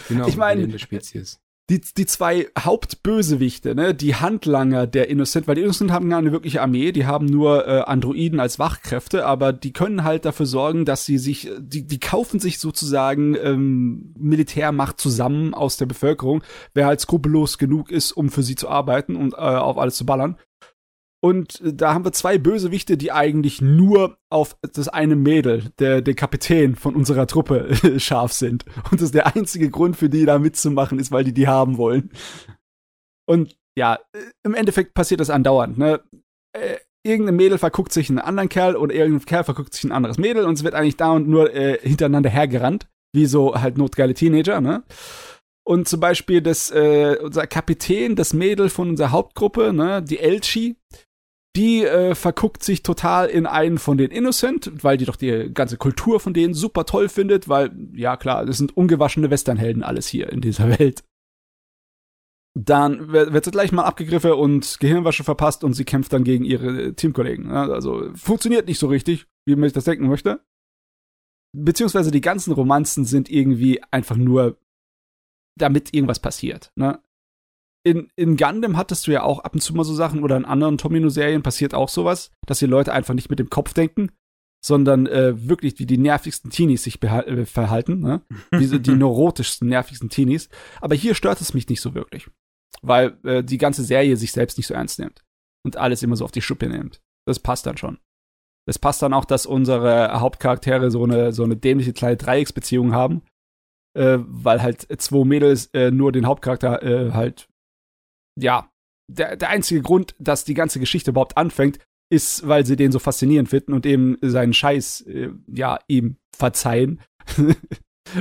Genau, 0.09 0.27
ich 0.27 0.35
meine, 0.35 0.67
der 0.67 0.77
Spezies. 0.79 1.39
Die, 1.69 1.79
die 1.79 2.05
zwei 2.05 2.47
Hauptbösewichte, 2.59 3.73
ne, 3.73 3.93
die 3.93 4.15
Handlanger 4.15 4.85
der 4.85 5.09
Innocent, 5.09 5.47
weil 5.47 5.55
die 5.55 5.61
Innocent 5.61 5.91
haben 5.91 6.09
gar 6.09 6.19
eine 6.19 6.33
wirkliche 6.33 6.61
Armee, 6.61 6.91
die 6.91 7.05
haben 7.05 7.25
nur 7.25 7.65
äh, 7.65 7.81
Androiden 7.81 8.41
als 8.41 8.59
Wachkräfte, 8.59 9.25
aber 9.25 9.53
die 9.53 9.71
können 9.71 10.03
halt 10.03 10.25
dafür 10.25 10.45
sorgen, 10.45 10.83
dass 10.83 11.05
sie 11.05 11.17
sich, 11.17 11.49
die, 11.59 11.87
die 11.87 11.99
kaufen 12.01 12.41
sich 12.41 12.59
sozusagen 12.59 13.37
ähm, 13.41 14.13
Militärmacht 14.19 14.99
zusammen 14.99 15.53
aus 15.53 15.77
der 15.77 15.85
Bevölkerung, 15.85 16.43
wer 16.73 16.85
halt 16.85 16.99
skrupellos 16.99 17.57
genug 17.57 17.91
ist, 17.91 18.11
um 18.11 18.29
für 18.29 18.43
sie 18.43 18.55
zu 18.55 18.67
arbeiten 18.67 19.15
und 19.15 19.33
äh, 19.33 19.37
auf 19.37 19.77
alles 19.77 19.95
zu 19.95 20.05
ballern. 20.05 20.37
Und 21.23 21.61
da 21.63 21.93
haben 21.93 22.03
wir 22.03 22.11
zwei 22.11 22.37
Bösewichte, 22.37 22.97
die 22.97 23.13
eigentlich 23.13 23.61
nur 23.61 24.17
auf 24.29 24.57
das 24.61 24.89
eine 24.89 25.15
Mädel, 25.15 25.71
der, 25.79 26.01
der 26.01 26.15
Kapitän 26.15 26.75
von 26.75 26.95
unserer 26.95 27.27
Truppe, 27.27 27.73
scharf 27.97 28.33
sind. 28.33 28.65
Und 28.91 28.95
das 28.95 29.03
ist 29.03 29.15
der 29.15 29.33
einzige 29.33 29.69
Grund 29.69 29.95
für 29.95 30.09
die, 30.09 30.25
da 30.25 30.37
mitzumachen, 30.37 30.99
ist, 30.99 31.13
weil 31.13 31.23
die 31.23 31.33
die 31.33 31.47
haben 31.47 31.77
wollen. 31.77 32.11
Und 33.25 33.55
ja, 33.77 33.99
im 34.43 34.53
Endeffekt 34.53 34.95
passiert 34.95 35.21
das 35.21 35.29
andauernd. 35.29 35.77
Ne? 35.77 36.01
Äh, 36.51 36.79
irgendein 37.05 37.37
Mädel 37.37 37.57
verguckt 37.57 37.93
sich 37.93 38.09
einen 38.09 38.19
anderen 38.19 38.49
Kerl 38.49 38.75
oder 38.75 38.93
irgendein 38.93 39.25
Kerl 39.25 39.45
verguckt 39.45 39.73
sich 39.73 39.85
ein 39.85 39.93
anderes 39.93 40.17
Mädel 40.17 40.43
und 40.43 40.55
es 40.55 40.65
wird 40.65 40.75
eigentlich 40.75 40.97
dauernd 40.97 41.29
nur 41.29 41.53
äh, 41.55 41.79
hintereinander 41.81 42.29
hergerannt. 42.29 42.89
Wie 43.15 43.27
so 43.27 43.55
halt 43.55 43.77
notgeile 43.77 44.13
Teenager, 44.13 44.59
ne? 44.59 44.83
Und 45.65 45.87
zum 45.87 46.01
Beispiel 46.01 46.41
das, 46.41 46.71
äh, 46.71 47.15
unser 47.21 47.47
Kapitän, 47.47 48.17
das 48.17 48.33
Mädel 48.33 48.67
von 48.67 48.89
unserer 48.89 49.11
Hauptgruppe, 49.11 49.71
ne, 49.71 50.03
die 50.03 50.19
Elchi, 50.19 50.75
die 51.55 51.83
äh, 51.83 52.15
verguckt 52.15 52.63
sich 52.63 52.81
total 52.81 53.27
in 53.29 53.45
einen 53.45 53.77
von 53.77 53.97
den 53.97 54.09
Innocent, 54.09 54.83
weil 54.83 54.97
die 54.97 55.05
doch 55.05 55.15
die 55.15 55.51
ganze 55.53 55.77
Kultur 55.77 56.19
von 56.19 56.33
denen 56.33 56.53
super 56.53 56.85
toll 56.85 57.09
findet, 57.09 57.47
weil, 57.47 57.71
ja 57.93 58.17
klar, 58.17 58.45
das 58.45 58.57
sind 58.57 58.75
ungewaschene 58.75 59.29
Westernhelden 59.29 59.83
alles 59.83 60.07
hier 60.07 60.29
in 60.29 60.41
dieser 60.41 60.67
Welt. 60.79 61.03
Dann 62.55 63.11
wird 63.11 63.45
sie 63.45 63.51
gleich 63.51 63.71
mal 63.71 63.83
abgegriffen 63.83 64.33
und 64.33 64.79
Gehirnwasche 64.79 65.23
verpasst 65.23 65.63
und 65.63 65.73
sie 65.73 65.85
kämpft 65.85 66.13
dann 66.13 66.23
gegen 66.23 66.45
ihre 66.45 66.93
Teamkollegen. 66.93 67.49
Also 67.51 68.13
funktioniert 68.13 68.67
nicht 68.67 68.77
so 68.77 68.87
richtig, 68.87 69.25
wie 69.45 69.55
man 69.55 69.63
sich 69.63 69.73
das 69.73 69.85
denken 69.85 70.07
möchte. 70.07 70.39
Beziehungsweise 71.55 72.11
die 72.11 72.21
ganzen 72.21 72.53
Romanzen 72.53 73.05
sind 73.05 73.29
irgendwie 73.29 73.81
einfach 73.91 74.17
nur, 74.17 74.57
damit 75.57 75.95
irgendwas 75.95 76.19
passiert. 76.19 76.71
Ne? 76.75 76.99
In, 77.83 78.09
in 78.15 78.37
Gundam 78.37 78.77
hattest 78.77 79.07
du 79.07 79.11
ja 79.11 79.23
auch 79.23 79.39
ab 79.39 79.53
und 79.53 79.59
zu 79.59 79.73
mal 79.75 79.83
so 79.83 79.93
Sachen 79.93 80.23
oder 80.23 80.37
in 80.37 80.45
anderen 80.45 80.77
Tomino-Serien 80.77 81.43
passiert 81.43 81.73
auch 81.73 81.89
sowas, 81.89 82.31
dass 82.45 82.59
die 82.59 82.65
Leute 82.65 82.93
einfach 82.93 83.13
nicht 83.13 83.29
mit 83.29 83.39
dem 83.39 83.49
Kopf 83.49 83.73
denken, 83.73 84.09
sondern 84.63 85.07
äh, 85.07 85.47
wirklich 85.47 85.77
wie 85.79 85.85
die 85.85 85.97
nervigsten 85.97 86.49
Teenies 86.49 86.83
sich 86.83 87.03
äh, 87.03 87.45
verhalten, 87.45 87.99
ne? 87.99 88.21
Wie 88.51 88.79
die 88.79 88.95
neurotischsten, 88.95 89.67
nervigsten 89.67 90.09
Teenies. 90.09 90.47
Aber 90.79 90.95
hier 90.95 91.15
stört 91.15 91.41
es 91.41 91.53
mich 91.53 91.67
nicht 91.67 91.81
so 91.81 91.93
wirklich, 91.93 92.29
weil 92.81 93.17
äh, 93.25 93.43
die 93.43 93.57
ganze 93.57 93.83
Serie 93.83 94.15
sich 94.15 94.31
selbst 94.31 94.57
nicht 94.57 94.67
so 94.67 94.73
ernst 94.73 94.99
nimmt 94.99 95.25
und 95.65 95.75
alles 95.75 96.01
immer 96.01 96.15
so 96.15 96.23
auf 96.23 96.31
die 96.31 96.41
Schuppe 96.41 96.67
nimmt. 96.67 97.01
Das 97.27 97.39
passt 97.39 97.65
dann 97.65 97.75
schon. 97.75 97.97
Es 98.65 98.79
passt 98.79 99.01
dann 99.01 99.13
auch, 99.13 99.25
dass 99.25 99.45
unsere 99.45 100.21
Hauptcharaktere 100.21 100.89
so 100.89 101.03
eine 101.03 101.33
so 101.33 101.43
eine 101.43 101.57
dämliche 101.57 101.91
kleine 101.91 102.15
Dreiecksbeziehung 102.15 102.93
haben, 102.93 103.23
äh, 103.93 104.19
weil 104.19 104.61
halt 104.61 104.87
zwei 105.01 105.25
Mädels 105.25 105.65
äh, 105.73 105.91
nur 105.91 106.13
den 106.13 106.25
Hauptcharakter 106.25 106.81
äh, 106.81 107.11
halt 107.11 107.49
ja, 108.39 108.69
der, 109.07 109.35
der 109.35 109.49
einzige 109.49 109.81
Grund, 109.81 110.15
dass 110.19 110.45
die 110.45 110.53
ganze 110.53 110.79
Geschichte 110.79 111.11
überhaupt 111.11 111.37
anfängt, 111.37 111.79
ist, 112.09 112.47
weil 112.47 112.65
sie 112.65 112.75
den 112.75 112.91
so 112.91 112.99
faszinierend 112.99 113.49
finden 113.49 113.73
und 113.73 113.85
eben 113.85 114.17
seinen 114.21 114.53
Scheiß, 114.53 115.01
äh, 115.01 115.29
ja, 115.47 115.79
ihm 115.87 116.17
verzeihen. 116.35 117.01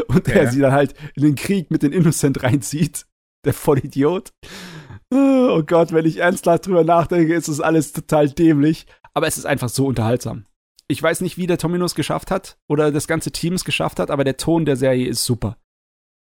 und 0.07 0.29
er 0.29 0.51
sie 0.51 0.61
dann 0.61 0.73
halt 0.73 0.95
in 1.15 1.23
den 1.23 1.35
Krieg 1.35 1.71
mit 1.71 1.83
den 1.83 1.93
Innocent 1.93 2.43
reinzieht. 2.43 3.07
Der 3.45 3.55
Vollidiot. 3.55 4.31
Oh 5.13 5.63
Gott, 5.67 5.93
wenn 5.93 6.07
ich 6.07 6.19
ernsthaft 6.19 6.67
drüber 6.67 6.85
nachdenke, 6.85 7.35
ist 7.35 7.49
das 7.49 7.61
alles 7.61 7.93
total 7.93 8.31
dämlich. 8.31 8.87
Aber 9.15 9.27
es 9.27 9.37
ist 9.37 9.47
einfach 9.47 9.69
so 9.69 9.87
unterhaltsam. 9.87 10.47
Ich 10.87 11.03
weiß 11.03 11.23
nicht, 11.23 11.39
wie 11.39 11.49
der 11.49 11.59
Tominus 11.59 11.97
geschafft 11.97 12.31
hat 12.31 12.57
oder 12.69 12.93
das 12.93 13.09
ganze 13.09 13.33
Team 13.33 13.55
es 13.55 13.65
geschafft 13.65 13.99
hat, 13.99 14.13
aber 14.13 14.23
der 14.23 14.37
Ton 14.37 14.65
der 14.65 14.77
Serie 14.77 15.09
ist 15.09 15.25
super 15.25 15.57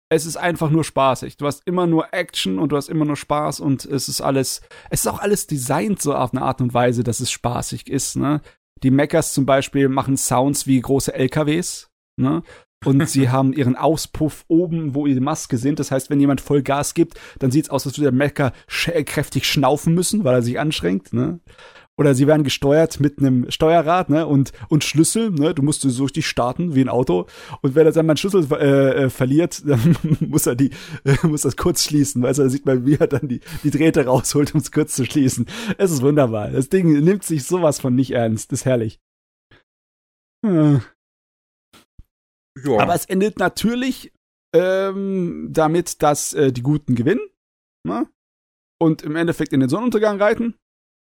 es 0.09 0.25
ist 0.25 0.37
einfach 0.37 0.69
nur 0.69 0.83
spaßig. 0.83 1.37
Du 1.37 1.47
hast 1.47 1.65
immer 1.65 1.87
nur 1.87 2.13
Action 2.13 2.59
und 2.59 2.71
du 2.71 2.77
hast 2.77 2.89
immer 2.89 3.05
nur 3.05 3.15
Spaß 3.15 3.59
und 3.59 3.85
es 3.85 4.07
ist 4.07 4.21
alles, 4.21 4.61
es 4.89 5.01
ist 5.01 5.07
auch 5.07 5.19
alles 5.19 5.47
designt 5.47 6.01
so 6.01 6.13
auf 6.13 6.33
eine 6.33 6.43
Art 6.43 6.61
und 6.61 6.73
Weise, 6.73 7.03
dass 7.03 7.19
es 7.19 7.31
spaßig 7.31 7.89
ist, 7.89 8.15
ne? 8.15 8.41
Die 8.83 8.91
Mechas 8.91 9.33
zum 9.33 9.45
Beispiel 9.45 9.87
machen 9.89 10.17
Sounds 10.17 10.67
wie 10.67 10.79
große 10.79 11.13
LKWs, 11.13 11.89
ne? 12.17 12.43
Und 12.83 13.09
sie 13.09 13.29
haben 13.31 13.53
ihren 13.53 13.75
Auspuff 13.75 14.45
oben, 14.47 14.93
wo 14.93 15.07
ihre 15.07 15.21
Maske 15.21 15.57
sind. 15.57 15.79
Das 15.79 15.91
heißt, 15.91 16.09
wenn 16.09 16.19
jemand 16.19 16.41
voll 16.41 16.61
Gas 16.61 16.93
gibt, 16.93 17.19
dann 17.39 17.49
sieht 17.49 17.65
es 17.65 17.69
aus, 17.71 17.87
als 17.87 17.97
würde 17.97 18.11
der 18.11 18.17
Mecha 18.17 18.53
kräftig 18.67 19.47
schnaufen 19.47 19.95
müssen, 19.95 20.23
weil 20.23 20.35
er 20.35 20.41
sich 20.43 20.59
anstrengt. 20.59 21.13
Ne? 21.13 21.39
Oder 21.97 22.13
sie 22.13 22.27
werden 22.27 22.43
gesteuert 22.43 22.99
mit 22.99 23.19
einem 23.19 23.49
Steuerrad 23.49 24.09
ne, 24.09 24.27
und, 24.27 24.51
und 24.67 24.83
Schlüssel. 24.83 25.31
Ne, 25.31 25.53
du 25.53 25.61
musst 25.61 25.81
so 25.81 26.03
richtig 26.03 26.27
starten 26.27 26.75
wie 26.75 26.81
ein 26.81 26.89
Auto. 26.89 27.27
Und 27.61 27.75
wenn 27.75 27.85
er 27.85 27.93
dann 27.93 28.05
mal 28.05 28.11
einen 28.11 28.17
Schlüssel 28.17 28.45
äh, 28.51 29.03
äh, 29.05 29.09
verliert, 29.09 29.63
dann 29.67 29.97
muss 30.19 30.45
er 30.45 30.55
die 30.55 30.71
äh, 31.05 31.15
muss 31.27 31.43
das 31.43 31.55
kurz 31.55 31.83
schließen. 31.83 32.21
Weißt 32.21 32.39
du, 32.39 32.43
da 32.43 32.49
sieht 32.49 32.65
man, 32.65 32.85
wie 32.85 32.95
er 32.95 33.07
dann 33.07 33.27
die, 33.27 33.39
die 33.63 33.71
Drähte 33.71 34.05
rausholt, 34.05 34.53
um 34.53 34.59
es 34.59 34.71
kurz 34.71 34.95
zu 34.95 35.05
schließen. 35.05 35.45
Es 35.77 35.91
ist 35.91 36.01
wunderbar. 36.01 36.49
Das 36.49 36.69
Ding 36.69 36.91
nimmt 37.03 37.23
sich 37.23 37.45
sowas 37.45 37.79
von 37.79 37.95
nicht 37.95 38.11
ernst. 38.11 38.51
Das 38.51 38.61
ist 38.61 38.65
herrlich. 38.65 38.99
Hm. 40.45 40.81
Ja. 42.63 42.79
Aber 42.79 42.95
es 42.95 43.05
endet 43.05 43.39
natürlich 43.39 44.13
ähm, 44.53 45.49
damit, 45.51 46.01
dass 46.01 46.33
äh, 46.33 46.51
die 46.51 46.61
Guten 46.61 46.95
gewinnen. 46.95 47.21
Ne? 47.85 48.07
Und 48.79 49.01
im 49.03 49.15
Endeffekt 49.15 49.53
in 49.53 49.61
den 49.61 49.69
Sonnenuntergang 49.69 50.21
reiten 50.21 50.55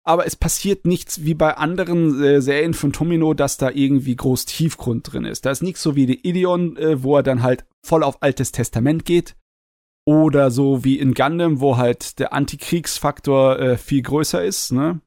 aber 0.04 0.26
es 0.26 0.36
passiert 0.36 0.86
nichts 0.86 1.24
wie 1.24 1.34
bei 1.34 1.56
anderen 1.58 2.22
äh, 2.24 2.42
Serien 2.42 2.74
von 2.74 2.94
Tomino, 2.94 3.34
dass 3.34 3.58
da 3.58 3.70
irgendwie 3.70 4.16
groß 4.16 4.46
Tiefgrund 4.46 5.12
drin 5.12 5.26
ist. 5.26 5.46
Da 5.46 5.52
ist 5.52 5.62
nichts 5.62 5.84
so 5.84 5.96
wie 5.96 6.06
die 6.06 6.28
Ideon, 6.28 6.78
äh, 6.78 7.04
wo 7.04 7.18
er 7.18 7.24
dann 7.24 7.44
halt 7.44 7.66
voll 7.86 8.04
auf 8.04 8.22
Altes 8.22 8.52
Testament 8.52 9.06
geht. 9.06 9.36
Oder 10.06 10.50
so 10.50 10.84
wie 10.84 10.98
in 10.98 11.14
Gundam, 11.14 11.60
wo 11.60 11.78
halt 11.78 12.18
der 12.20 12.34
Antikriegsfaktor 12.34 13.60
äh, 13.60 13.78
viel 13.78 14.02
größer 14.02 14.44
ist, 14.44 14.72
ne? 14.72 15.02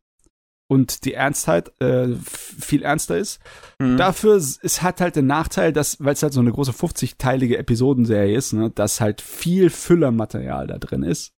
Und 0.69 1.05
die 1.05 1.14
Ernstheit 1.14 1.73
äh, 1.81 2.09
viel 2.14 2.82
ernster 2.82 3.19
ist. 3.19 3.40
Mhm. 3.78 3.97
Dafür, 3.97 4.36
es 4.36 4.82
hat 4.82 5.01
halt 5.01 5.16
den 5.16 5.27
Nachteil, 5.27 5.73
dass, 5.73 6.02
weil 6.02 6.14
es 6.14 6.23
halt 6.23 6.32
so 6.32 6.40
eine 6.40 6.52
große 6.52 6.70
50-teilige 6.70 7.59
Episodenserie 7.59 8.36
ist, 8.36 8.52
ne, 8.55 8.70
dass 8.70 9.01
halt 9.01 9.20
viel 9.20 9.69
Füllermaterial 9.69 10.69
da 10.69 10.78
drin 10.78 11.02
ist. 11.02 11.32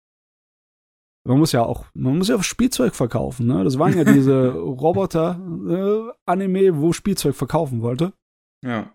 Man 1.27 1.39
muss 1.39 1.53
ja 1.53 1.65
auch, 1.65 1.87
man 1.95 2.19
muss 2.19 2.29
ja 2.29 2.37
auch 2.37 2.43
Spielzeug 2.43 2.95
verkaufen, 2.95 3.47
ne? 3.47 3.65
Das 3.65 3.79
waren 3.79 3.97
ja 3.97 4.05
diese 4.05 4.51
Roboter-Anime, 4.53 6.61
äh, 6.61 6.77
wo 6.77 6.93
Spielzeug 6.93 7.35
verkaufen 7.35 7.81
wollte. 7.81 8.13
Ja. 8.63 8.95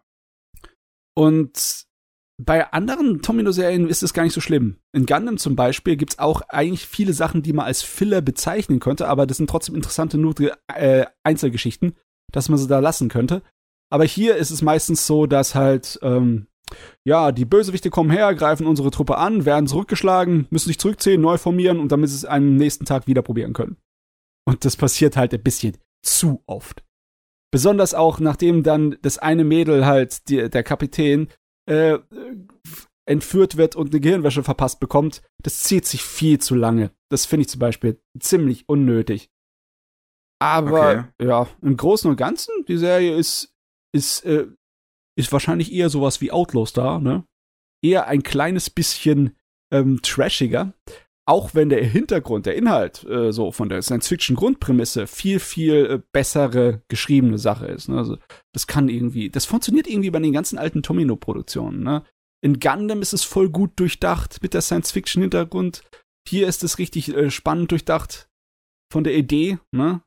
Und 1.17 1.87
bei 2.41 2.71
anderen 2.71 3.21
Tomino-Serien 3.21 3.89
ist 3.89 4.03
es 4.03 4.13
gar 4.13 4.23
nicht 4.23 4.33
so 4.33 4.41
schlimm. 4.41 4.77
In 4.93 5.05
Gundam 5.05 5.37
zum 5.37 5.55
Beispiel 5.55 5.97
gibt's 5.97 6.19
auch 6.19 6.41
eigentlich 6.49 6.85
viele 6.85 7.13
Sachen, 7.13 7.41
die 7.41 7.51
man 7.51 7.65
als 7.65 7.81
Filler 7.81 8.21
bezeichnen 8.21 8.79
könnte, 8.79 9.07
aber 9.07 9.27
das 9.27 9.37
sind 9.37 9.49
trotzdem 9.49 9.75
interessante 9.75 10.17
nutrige, 10.17 10.53
äh, 10.67 11.05
Einzelgeschichten, 11.23 11.97
dass 12.31 12.47
man 12.47 12.57
sie 12.57 12.67
da 12.67 12.79
lassen 12.79 13.09
könnte. 13.09 13.41
Aber 13.91 14.05
hier 14.05 14.37
ist 14.37 14.51
es 14.51 14.61
meistens 14.61 15.05
so, 15.05 15.25
dass 15.25 15.55
halt 15.55 15.99
ähm, 16.03 16.47
ja, 17.03 17.31
die 17.31 17.45
Bösewichte 17.45 17.89
kommen 17.89 18.09
her, 18.09 18.33
greifen 18.35 18.67
unsere 18.67 18.91
Truppe 18.91 19.17
an, 19.17 19.45
werden 19.45 19.67
zurückgeschlagen, 19.67 20.47
müssen 20.49 20.69
sich 20.69 20.79
zurückziehen, 20.79 21.21
neu 21.21 21.37
formieren 21.37 21.79
und 21.79 21.91
damit 21.91 22.09
sie 22.09 22.15
es 22.15 22.25
am 22.25 22.55
nächsten 22.55 22.85
Tag 22.85 23.07
wieder 23.07 23.21
probieren 23.21 23.53
können. 23.53 23.77
Und 24.47 24.65
das 24.65 24.75
passiert 24.77 25.17
halt 25.17 25.33
ein 25.33 25.43
bisschen 25.43 25.77
zu 26.03 26.43
oft. 26.45 26.83
Besonders 27.51 27.93
auch, 27.93 28.19
nachdem 28.19 28.63
dann 28.63 28.97
das 29.01 29.17
eine 29.17 29.43
Mädel 29.43 29.85
halt, 29.85 30.29
die, 30.29 30.49
der 30.49 30.63
Kapitän, 30.63 31.29
äh, 31.67 31.99
entführt 33.07 33.57
wird 33.57 33.75
und 33.75 33.91
eine 33.91 33.99
Gehirnwäsche 33.99 34.43
verpasst 34.43 34.79
bekommt, 34.79 35.23
das 35.41 35.63
zieht 35.63 35.85
sich 35.85 36.03
viel 36.03 36.39
zu 36.39 36.53
lange. 36.53 36.91
Das 37.09 37.25
finde 37.25 37.41
ich 37.41 37.49
zum 37.49 37.59
Beispiel 37.59 37.99
ziemlich 38.19 38.69
unnötig. 38.69 39.31
Aber 40.39 41.09
okay. 41.19 41.27
ja, 41.27 41.47
im 41.61 41.75
Großen 41.75 42.09
und 42.09 42.17
Ganzen, 42.17 42.53
die 42.67 42.77
Serie 42.77 43.15
ist, 43.15 43.53
ist 43.93 44.23
äh, 44.25 44.47
ist 45.19 45.31
wahrscheinlich 45.31 45.73
eher 45.73 45.89
sowas 45.89 46.21
wie 46.21 46.31
Outlaws 46.31 46.73
da, 46.73 46.99
ne? 46.99 47.25
Eher 47.83 48.07
ein 48.07 48.23
kleines 48.23 48.69
bisschen 48.69 49.35
ähm, 49.71 50.01
trashiger. 50.01 50.73
Auch 51.27 51.53
wenn 51.53 51.69
der 51.69 51.85
Hintergrund, 51.85 52.47
der 52.47 52.55
Inhalt, 52.55 53.03
äh, 53.03 53.31
so 53.31 53.51
von 53.51 53.69
der 53.69 53.83
Science-Fiction-Grundprämisse 53.83 55.05
viel, 55.05 55.39
viel 55.39 55.85
äh, 55.85 56.01
bessere 56.11 56.81
geschriebene 56.87 57.37
Sache 57.37 57.67
ist. 57.67 57.87
Ne? 57.87 57.97
Also, 57.99 58.17
das 58.51 58.65
kann 58.65 58.89
irgendwie, 58.89 59.29
das 59.29 59.45
funktioniert 59.45 59.85
irgendwie 59.85 60.09
bei 60.09 60.19
den 60.19 60.33
ganzen 60.33 60.57
alten 60.57 60.81
Tomino-Produktionen. 60.81 61.83
Ne? 61.83 62.03
In 62.41 62.59
Gundam 62.59 63.03
ist 63.03 63.13
es 63.13 63.23
voll 63.23 63.49
gut 63.49 63.79
durchdacht 63.79 64.41
mit 64.41 64.55
der 64.55 64.61
Science-Fiction-Hintergrund. 64.61 65.83
Hier 66.27 66.47
ist 66.47 66.63
es 66.63 66.79
richtig 66.79 67.15
äh, 67.15 67.29
spannend 67.29 67.71
durchdacht 67.71 68.27
von 68.91 69.03
der 69.03 69.15
Idee, 69.15 69.59
ne? 69.71 70.01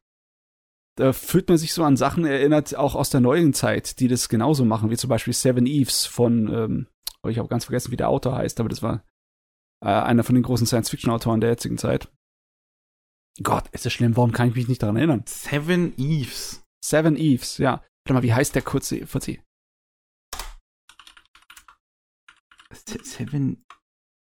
Da 0.97 1.12
fühlt 1.12 1.48
man 1.48 1.59
sich 1.59 1.73
so 1.73 1.85
an 1.85 1.97
Sachen 1.97 2.24
erinnert, 2.24 2.74
auch 2.77 2.94
aus 2.94 3.10
der 3.10 3.20
neuen 3.20 3.55
Zeit, 3.55 3.98
die 4.01 4.09
das 4.09 4.28
genauso 4.28 4.64
machen, 4.64 4.90
wie 4.90 4.97
zum 4.97 5.09
Beispiel 5.09 5.32
Seven 5.32 5.66
Eves 5.66 6.05
von, 6.05 6.52
ähm, 6.52 6.86
oh, 7.23 7.28
ich 7.28 7.39
habe 7.39 7.48
ganz 7.48 7.64
vergessen, 7.64 7.93
wie 7.93 7.97
der 7.97 8.09
Autor 8.09 8.36
heißt, 8.36 8.60
aber 8.60 8.69
das 8.69 8.82
war 8.82 9.05
äh, 9.82 9.89
einer 9.89 10.24
von 10.24 10.35
den 10.35 10.44
großen 10.44 10.66
Science-Fiction-Autoren 10.66 11.40
der 11.40 11.51
jetzigen 11.51 11.78
Zeit. 11.78 12.09
Gott, 13.43 13.69
ist 13.73 13.86
das 13.86 13.93
schlimm, 13.93 14.16
warum 14.16 14.32
kann 14.32 14.48
ich 14.48 14.55
mich 14.55 14.69
nicht 14.69 14.82
daran 14.82 14.97
erinnern? 14.97 15.24
Seven 15.27 15.94
Eves. 15.97 16.62
Seven 16.85 17.16
Eves, 17.16 17.59
ja. 17.59 17.82
Warte 18.05 18.14
mal, 18.14 18.23
wie 18.23 18.35
heißt 18.35 18.55
der 18.55 18.62
kurze 18.62 19.06
Fuzzi? 19.06 19.40
Seven. 23.05 23.64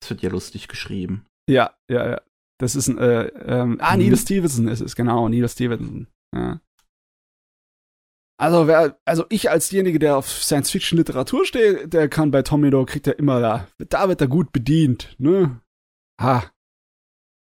Das 0.01 0.09
wird 0.09 0.21
ja 0.21 0.29
lustig 0.29 0.67
geschrieben. 0.67 1.25
Ja, 1.49 1.75
ja, 1.89 2.09
ja. 2.09 2.21
Das 2.59 2.75
ist 2.75 2.87
ein, 2.87 2.97
äh, 2.97 3.27
ähm, 3.27 3.77
ah, 3.79 3.95
Neil 3.95 4.11
mhm. 4.11 4.17
Stevenson 4.17 4.67
ist 4.67 4.81
es, 4.81 4.95
genau, 4.95 5.29
Neil 5.29 5.47
Stevenson. 5.47 6.07
Ja. 6.35 6.61
Also, 8.39 8.67
wer, 8.67 8.99
also 9.03 9.25
ich 9.29 9.49
als 9.49 9.69
derjenige, 9.69 9.97
der 9.97 10.17
auf 10.17 10.29
Science-Fiction-Literatur 10.29 11.45
steht, 11.45 11.91
der 11.91 12.07
kann 12.07 12.29
bei 12.29 12.43
Tomido, 12.43 12.85
kriegt 12.85 13.07
er 13.07 13.17
immer 13.17 13.39
da, 13.39 13.67
da 13.79 14.07
wird 14.09 14.21
er 14.21 14.27
gut 14.27 14.51
bedient, 14.51 15.15
ne? 15.17 15.59
Ha. 16.21 16.51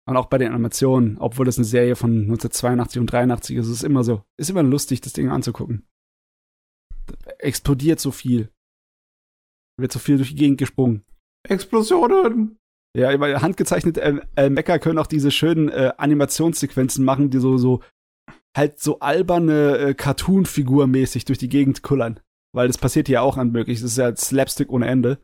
Und 0.06 0.18
auch 0.18 0.26
bei 0.26 0.38
den 0.38 0.52
Animationen, 0.52 1.18
obwohl 1.20 1.46
das 1.46 1.58
eine 1.58 1.64
Serie 1.64 1.96
von 1.96 2.24
1982 2.24 3.00
und 3.00 3.06
83 3.08 3.56
ist, 3.56 3.68
ist 3.68 3.72
es 3.72 3.84
immer 3.84 4.04
so, 4.04 4.24
ist 4.38 4.50
immer 4.50 4.64
lustig, 4.64 5.00
das 5.00 5.14
Ding 5.14 5.30
anzugucken. 5.30 5.88
Explodiert 7.40 8.02
so 8.02 8.12
viel. 8.12 8.50
Wird 9.80 9.94
so 9.94 10.00
viel 10.00 10.18
durch 10.18 10.30
die 10.30 10.36
Gegend 10.36 10.58
gesprungen. 10.58 11.06
Explosionen! 11.48 12.58
Ja, 12.96 13.20
weil 13.20 13.42
handgezeichnete 13.42 14.02
äh, 14.02 14.22
äh, 14.36 14.50
Mecker 14.50 14.78
können 14.78 15.00
auch 15.00 15.08
diese 15.08 15.32
schönen 15.32 15.70
äh, 15.70 15.94
Animationssequenzen 15.98 17.04
machen, 17.04 17.32
die 17.32 17.40
so, 17.40 17.58
so 17.58 17.82
halt 18.56 18.80
so 18.80 19.00
alberne 19.00 19.78
äh, 19.78 19.94
Cartoon-Figur-mäßig 19.94 21.26
durch 21.26 21.40
die 21.40 21.50
Gegend 21.50 21.82
kullern. 21.84 22.20
Weil 22.54 22.68
das 22.68 22.78
passiert 22.78 23.08
hier 23.08 23.24
auch 23.24 23.38
anmöglich. 23.38 23.82
Das 23.82 23.92
ist 23.92 23.98
ja 23.98 24.16
Slapstick 24.16 24.72
ohne 24.72 24.88
Ende. 24.88 25.20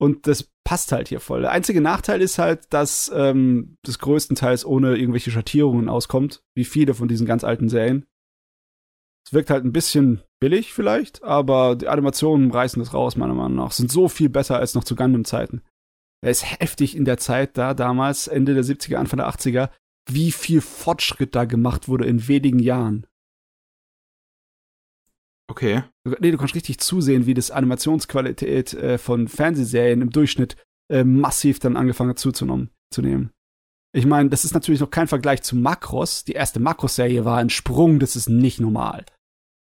Und 0.00 0.26
das 0.26 0.50
passt 0.64 0.90
halt 0.92 1.08
hier 1.08 1.20
voll. 1.20 1.42
Der 1.42 1.52
einzige 1.52 1.80
Nachteil 1.80 2.20
ist 2.20 2.38
halt, 2.38 2.72
dass 2.72 3.12
ähm, 3.14 3.76
das 3.84 4.00
größtenteils 4.00 4.66
ohne 4.66 4.96
irgendwelche 4.96 5.30
Schattierungen 5.30 5.88
auskommt, 5.88 6.42
wie 6.56 6.64
viele 6.64 6.94
von 6.94 7.06
diesen 7.06 7.26
ganz 7.26 7.44
alten 7.44 7.68
Serien. 7.68 8.04
Es 9.26 9.32
wirkt 9.32 9.50
halt 9.50 9.64
ein 9.64 9.72
bisschen 9.72 10.22
billig 10.40 10.74
vielleicht, 10.74 11.22
aber 11.22 11.76
die 11.76 11.88
Animationen 11.88 12.50
reißen 12.50 12.82
das 12.82 12.92
raus, 12.92 13.16
meiner 13.16 13.34
Meinung 13.34 13.54
nach. 13.56 13.72
Sind 13.72 13.90
so 13.90 14.08
viel 14.08 14.28
besser 14.28 14.58
als 14.58 14.74
noch 14.74 14.84
zu 14.84 14.96
Gundam-Zeiten. 14.96 15.62
Er 16.22 16.30
ist 16.30 16.60
heftig 16.60 16.96
in 16.96 17.04
der 17.04 17.18
Zeit 17.18 17.56
da, 17.56 17.72
damals, 17.72 18.28
Ende 18.28 18.54
der 18.54 18.64
70er, 18.64 18.96
Anfang 18.96 19.18
der 19.18 19.28
80er, 19.28 19.70
wie 20.08 20.32
viel 20.32 20.60
Fortschritt 20.60 21.34
da 21.34 21.44
gemacht 21.44 21.88
wurde 21.88 22.06
in 22.06 22.28
wenigen 22.28 22.58
Jahren. 22.58 23.06
Okay. 25.50 25.84
Nee, 26.20 26.30
du 26.30 26.38
kannst 26.38 26.54
richtig 26.54 26.80
zusehen, 26.80 27.26
wie 27.26 27.34
das 27.34 27.50
Animationsqualität 27.50 28.74
äh, 28.74 28.98
von 28.98 29.28
Fernsehserien 29.28 30.00
im 30.00 30.10
Durchschnitt 30.10 30.56
äh, 30.90 31.04
massiv 31.04 31.58
dann 31.58 31.76
angefangen 31.76 32.10
hat 32.10 32.18
zuzunehmen. 32.18 32.70
Zu 32.90 33.02
nehmen. 33.02 33.30
Ich 33.94 34.06
meine, 34.06 34.28
das 34.28 34.44
ist 34.44 34.54
natürlich 34.54 34.80
noch 34.80 34.90
kein 34.90 35.06
Vergleich 35.06 35.42
zu 35.42 35.54
Makros. 35.54 36.24
Die 36.24 36.32
erste 36.32 36.60
Makros-Serie 36.60 37.24
war 37.24 37.38
ein 37.38 37.50
Sprung, 37.50 37.98
das 38.00 38.16
ist 38.16 38.28
nicht 38.28 38.60
normal. 38.60 39.04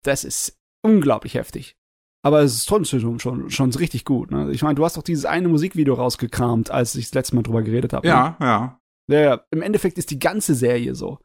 Das 0.05 0.25
ist 0.25 0.59
unglaublich 0.83 1.35
heftig. 1.35 1.77
Aber 2.25 2.41
es 2.41 2.55
ist 2.55 2.67
trotzdem 2.69 3.01
schon, 3.01 3.21
schon, 3.21 3.51
schon 3.51 3.73
richtig 3.75 4.05
gut. 4.05 4.31
Ne? 4.31 4.51
Ich 4.51 4.63
meine, 4.63 4.75
du 4.75 4.85
hast 4.85 4.97
doch 4.97 5.03
dieses 5.03 5.25
eine 5.25 5.49
Musikvideo 5.49 5.95
rausgekramt, 5.95 6.71
als 6.71 6.95
ich 6.97 7.07
das 7.07 7.15
letzte 7.15 7.37
Mal 7.37 7.43
drüber 7.43 7.63
geredet 7.63 7.93
habe. 7.93 8.09
Ja, 8.09 8.37
ne? 8.41 8.47
ja. 8.47 8.81
Ja, 9.11 9.21
ja, 9.21 9.45
im 9.51 9.63
Endeffekt 9.63 9.99
ist 9.99 10.11
die 10.11 10.19
ganze 10.19 10.55
Serie 10.55 10.95
so. 10.95 11.19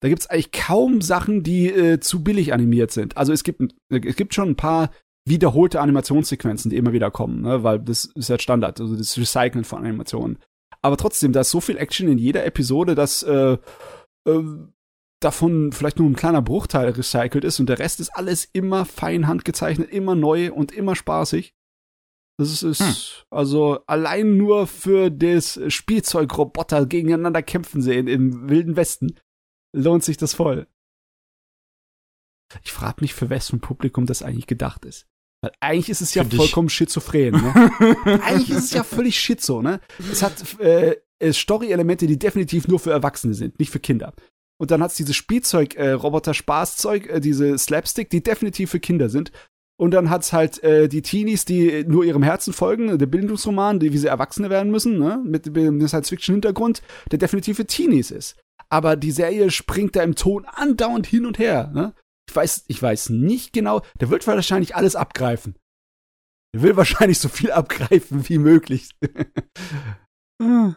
Da 0.00 0.08
gibt's 0.08 0.28
eigentlich 0.28 0.52
kaum 0.52 1.00
Sachen, 1.00 1.42
die 1.42 1.68
äh, 1.68 2.00
zu 2.00 2.22
billig 2.22 2.52
animiert 2.52 2.90
sind. 2.90 3.16
Also 3.16 3.32
es 3.32 3.42
gibt, 3.42 3.74
es 3.90 4.16
gibt 4.16 4.34
schon 4.34 4.50
ein 4.50 4.56
paar 4.56 4.90
wiederholte 5.26 5.80
Animationssequenzen, 5.80 6.70
die 6.70 6.76
immer 6.76 6.92
wieder 6.92 7.10
kommen, 7.10 7.42
ne? 7.42 7.62
weil 7.62 7.80
das 7.80 8.06
ist 8.14 8.28
ja 8.28 8.38
Standard, 8.38 8.80
also 8.80 8.96
das 8.96 9.18
Recyceln 9.18 9.64
von 9.64 9.84
Animationen. 9.84 10.38
Aber 10.80 10.96
trotzdem, 10.96 11.32
da 11.32 11.40
ist 11.40 11.50
so 11.50 11.60
viel 11.60 11.76
Action 11.76 12.08
in 12.08 12.18
jeder 12.18 12.46
Episode, 12.46 12.94
dass 12.94 13.22
äh, 13.24 13.58
äh, 14.26 14.42
davon 15.20 15.72
vielleicht 15.72 15.98
nur 15.98 16.08
ein 16.08 16.16
kleiner 16.16 16.42
Bruchteil 16.42 16.90
recycelt 16.90 17.44
ist 17.44 17.58
und 17.60 17.68
der 17.68 17.78
Rest 17.78 18.00
ist 18.00 18.10
alles 18.10 18.48
immer 18.52 18.84
fein 18.84 19.26
handgezeichnet, 19.26 19.90
immer 19.90 20.14
neu 20.14 20.52
und 20.52 20.72
immer 20.72 20.94
spaßig. 20.94 21.54
Das 22.38 22.62
ist, 22.62 22.80
hm. 22.80 22.94
also 23.30 23.80
allein 23.86 24.36
nur 24.36 24.68
für 24.68 25.10
das 25.10 25.60
Spielzeugroboter 25.68 26.86
gegeneinander 26.86 27.42
kämpfen 27.42 27.82
sehen 27.82 28.06
im 28.06 28.48
Wilden 28.48 28.76
Westen 28.76 29.18
lohnt 29.74 30.04
sich 30.04 30.16
das 30.16 30.34
voll. 30.34 30.68
Ich 32.62 32.72
frage 32.72 32.98
mich, 33.00 33.12
für 33.12 33.28
wessen 33.28 33.60
Publikum 33.60 34.06
das 34.06 34.22
eigentlich 34.22 34.46
gedacht 34.46 34.84
ist. 34.84 35.06
Weil 35.42 35.52
eigentlich 35.60 35.90
ist 35.90 36.00
es 36.00 36.14
ja 36.14 36.24
vollkommen 36.24 36.68
schizophren, 36.68 37.34
ne? 37.34 37.70
eigentlich 38.22 38.50
ist 38.50 38.64
es 38.64 38.72
ja 38.72 38.82
völlig 38.82 39.18
schizo, 39.18 39.62
ne? 39.62 39.80
Es 40.10 40.22
hat 40.22 40.58
äh, 40.60 40.96
Story-Elemente, 41.32 42.06
die 42.06 42.18
definitiv 42.18 42.66
nur 42.68 42.78
für 42.78 42.90
Erwachsene 42.90 43.34
sind, 43.34 43.58
nicht 43.58 43.70
für 43.70 43.80
Kinder. 43.80 44.14
Und 44.60 44.72
dann 44.72 44.82
hat 44.82 44.90
es 44.90 44.96
diese 44.96 45.14
Spielzeug-Roboter-Spaßzeug, 45.14 47.06
äh, 47.06 47.16
äh, 47.16 47.20
diese 47.20 47.56
Slapstick, 47.56 48.10
die 48.10 48.22
definitiv 48.22 48.70
für 48.70 48.80
Kinder 48.80 49.08
sind. 49.08 49.30
Und 49.80 49.92
dann 49.92 50.10
hat's 50.10 50.32
halt 50.32 50.62
äh, 50.64 50.88
die 50.88 51.02
Teenies, 51.02 51.44
die 51.44 51.84
nur 51.84 52.04
ihrem 52.04 52.24
Herzen 52.24 52.52
folgen, 52.52 52.98
der 52.98 53.06
Bildungsroman, 53.06 53.78
die, 53.78 53.92
wie 53.92 53.98
sie 53.98 54.08
Erwachsene 54.08 54.50
werden 54.50 54.72
müssen, 54.72 54.98
ne? 54.98 55.22
mit 55.24 55.46
dem 55.54 55.86
Science-Fiction-Hintergrund, 55.86 56.82
der 57.12 57.18
definitiv 57.18 57.56
für 57.56 57.66
Teenies 57.66 58.10
ist. 58.10 58.36
Aber 58.68 58.96
die 58.96 59.12
Serie 59.12 59.50
springt 59.50 59.94
da 59.94 60.02
im 60.02 60.16
Ton 60.16 60.44
andauernd 60.46 61.06
hin 61.06 61.26
und 61.26 61.38
her. 61.38 61.70
Ne? 61.72 61.94
Ich 62.28 62.34
weiß, 62.34 62.64
ich 62.66 62.82
weiß 62.82 63.10
nicht 63.10 63.52
genau. 63.52 63.82
Der 64.00 64.10
wird 64.10 64.26
wahrscheinlich 64.26 64.74
alles 64.74 64.96
abgreifen. 64.96 65.54
Der 66.54 66.62
will 66.62 66.76
wahrscheinlich 66.76 67.20
so 67.20 67.28
viel 67.28 67.52
abgreifen 67.52 68.28
wie 68.28 68.38
möglich. 68.38 68.90
hm. 70.42 70.74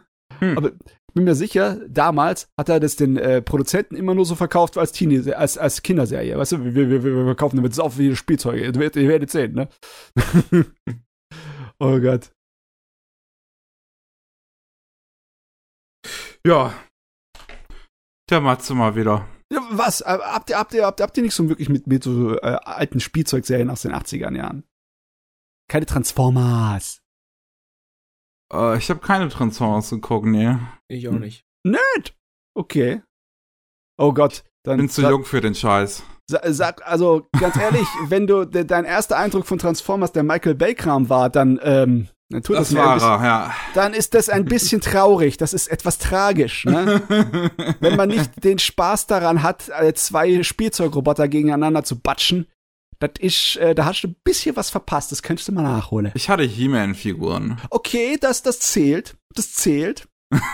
Aber 0.56 0.72
bin 1.14 1.24
mir 1.24 1.34
sicher, 1.34 1.80
damals 1.88 2.48
hat 2.58 2.68
er 2.68 2.80
das 2.80 2.96
den 2.96 3.16
äh, 3.16 3.42
Produzenten 3.42 3.96
immer 3.96 4.14
nur 4.14 4.24
so 4.24 4.34
verkauft 4.34 4.78
als 4.78 4.92
Teenie, 4.92 5.32
als, 5.32 5.58
als 5.58 5.82
Kinderserie. 5.82 6.38
Weißt 6.38 6.52
du, 6.52 6.64
wir, 6.64 6.74
wir, 6.74 7.04
wir 7.04 7.24
verkaufen 7.24 7.56
damit 7.56 7.74
so 7.74 7.88
viele 7.90 8.16
Spielzeuge. 8.16 8.64
Ihr 8.64 8.74
werdet, 8.74 8.96
ihr 8.96 9.08
werdet 9.08 9.30
sehen, 9.30 9.54
ne? 9.54 9.68
oh 11.78 11.98
Gott. 12.00 12.30
Ja. 16.46 16.74
Der 18.30 18.40
Matze 18.40 18.74
mal 18.74 18.96
wieder. 18.96 19.28
Ja, 19.52 19.60
was? 19.70 20.00
Äh, 20.00 20.18
Habt 20.18 20.50
ihr, 20.50 20.58
habt 20.58 20.72
ihr, 20.72 20.86
habt 20.86 21.00
ihr, 21.00 21.04
habt 21.04 21.16
ihr 21.16 21.22
nicht 21.22 21.34
so 21.34 21.48
wirklich 21.48 21.68
mit, 21.68 21.86
mit 21.86 22.02
so 22.02 22.36
äh, 22.38 22.58
alten 22.64 23.00
Spielzeugserien 23.00 23.68
aus 23.68 23.82
den 23.82 23.92
80er 23.92 24.34
Jahren? 24.34 24.64
Keine 25.68 25.86
Transformers. 25.86 27.01
Äh, 28.52 28.78
ich 28.78 28.88
habe 28.90 29.00
keine 29.00 29.28
Transformers 29.28 29.90
geguckt, 29.90 30.26
nee. 30.26 30.56
Ich 30.88 31.08
auch 31.08 31.12
nicht. 31.12 31.44
Nett. 31.64 32.14
Okay. 32.54 33.02
Oh 33.98 34.12
Gott. 34.12 34.44
Dann, 34.64 34.78
Bin 34.78 34.88
zu 34.88 35.02
jung 35.02 35.24
für 35.24 35.40
den 35.40 35.54
Scheiß. 35.54 36.02
Sa- 36.30 36.40
Sag, 36.52 36.86
also 36.86 37.26
ganz 37.38 37.56
ehrlich, 37.56 37.86
wenn 38.08 38.26
du 38.26 38.44
de, 38.44 38.64
dein 38.64 38.84
erster 38.84 39.16
Eindruck 39.18 39.46
von 39.46 39.58
Transformers 39.58 40.12
der 40.12 40.22
Michael 40.22 40.54
Bay-Kram 40.54 41.08
war, 41.08 41.30
dann, 41.30 41.58
ähm, 41.62 42.08
dann 42.30 42.42
tut 42.42 42.56
das, 42.56 42.68
Das 42.68 42.72
mir 42.72 42.80
ein 42.82 42.86
war 42.86 42.94
bisschen, 42.94 43.10
er, 43.10 43.24
ja. 43.24 43.54
dann 43.74 43.92
ist 43.92 44.14
das 44.14 44.28
ein 44.28 44.44
bisschen 44.44 44.80
traurig. 44.82 45.36
Das 45.36 45.52
ist 45.52 45.66
etwas 45.68 45.98
tragisch, 45.98 46.64
ne? 46.64 47.02
Wenn 47.80 47.96
man 47.96 48.08
nicht 48.08 48.44
den 48.44 48.58
Spaß 48.58 49.06
daran 49.08 49.42
hat, 49.42 49.68
äh, 49.68 49.92
zwei 49.94 50.42
Spielzeugroboter 50.42 51.26
gegeneinander 51.28 51.82
zu 51.84 51.98
batschen, 51.98 52.46
das 53.02 53.12
ist, 53.18 53.56
äh, 53.56 53.74
da 53.74 53.84
hast 53.84 54.02
du 54.02 54.08
ein 54.08 54.16
bisschen 54.24 54.56
was 54.56 54.70
verpasst. 54.70 55.12
Das 55.12 55.22
könntest 55.22 55.48
du 55.48 55.52
mal 55.52 55.62
nachholen. 55.62 56.12
Ich 56.14 56.28
hatte 56.28 56.44
He-Man-Figuren. 56.44 57.60
Okay, 57.70 58.16
das, 58.20 58.42
das 58.42 58.60
zählt. 58.60 59.16
Das 59.34 59.52
zählt. 59.52 60.08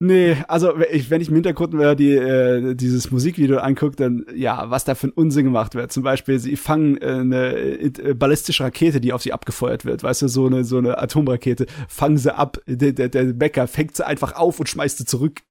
Nee, 0.00 0.36
also 0.46 0.74
wenn 0.76 1.20
ich, 1.20 1.28
im 1.28 1.34
Hintergrund 1.34 1.72
mir 1.72 1.96
die, 1.96 2.12
äh, 2.12 2.76
dieses 2.76 3.10
Musikvideo 3.10 3.58
angucke, 3.58 3.96
dann 3.96 4.24
ja, 4.32 4.70
was 4.70 4.84
da 4.84 4.94
für 4.94 5.08
ein 5.08 5.12
Unsinn 5.12 5.44
gemacht 5.44 5.74
wird. 5.74 5.90
Zum 5.90 6.04
Beispiel, 6.04 6.38
sie 6.38 6.54
fangen 6.54 6.98
äh, 6.98 7.06
eine 7.06 7.52
äh, 7.56 8.14
ballistische 8.14 8.62
Rakete, 8.62 9.00
die 9.00 9.12
auf 9.12 9.22
sie 9.22 9.32
abgefeuert 9.32 9.84
wird, 9.84 10.04
weißt 10.04 10.22
du, 10.22 10.28
so 10.28 10.46
eine, 10.46 10.62
so 10.62 10.78
eine 10.78 10.98
Atomrakete, 10.98 11.66
fangen 11.88 12.16
sie 12.16 12.32
ab, 12.32 12.58
der, 12.66 12.92
der, 12.92 13.08
der 13.08 13.24
Bäcker 13.32 13.66
fängt 13.66 13.96
sie 13.96 14.06
einfach 14.06 14.36
auf 14.36 14.60
und 14.60 14.68
schmeißt 14.68 14.98
sie 14.98 15.04
zurück. 15.04 15.42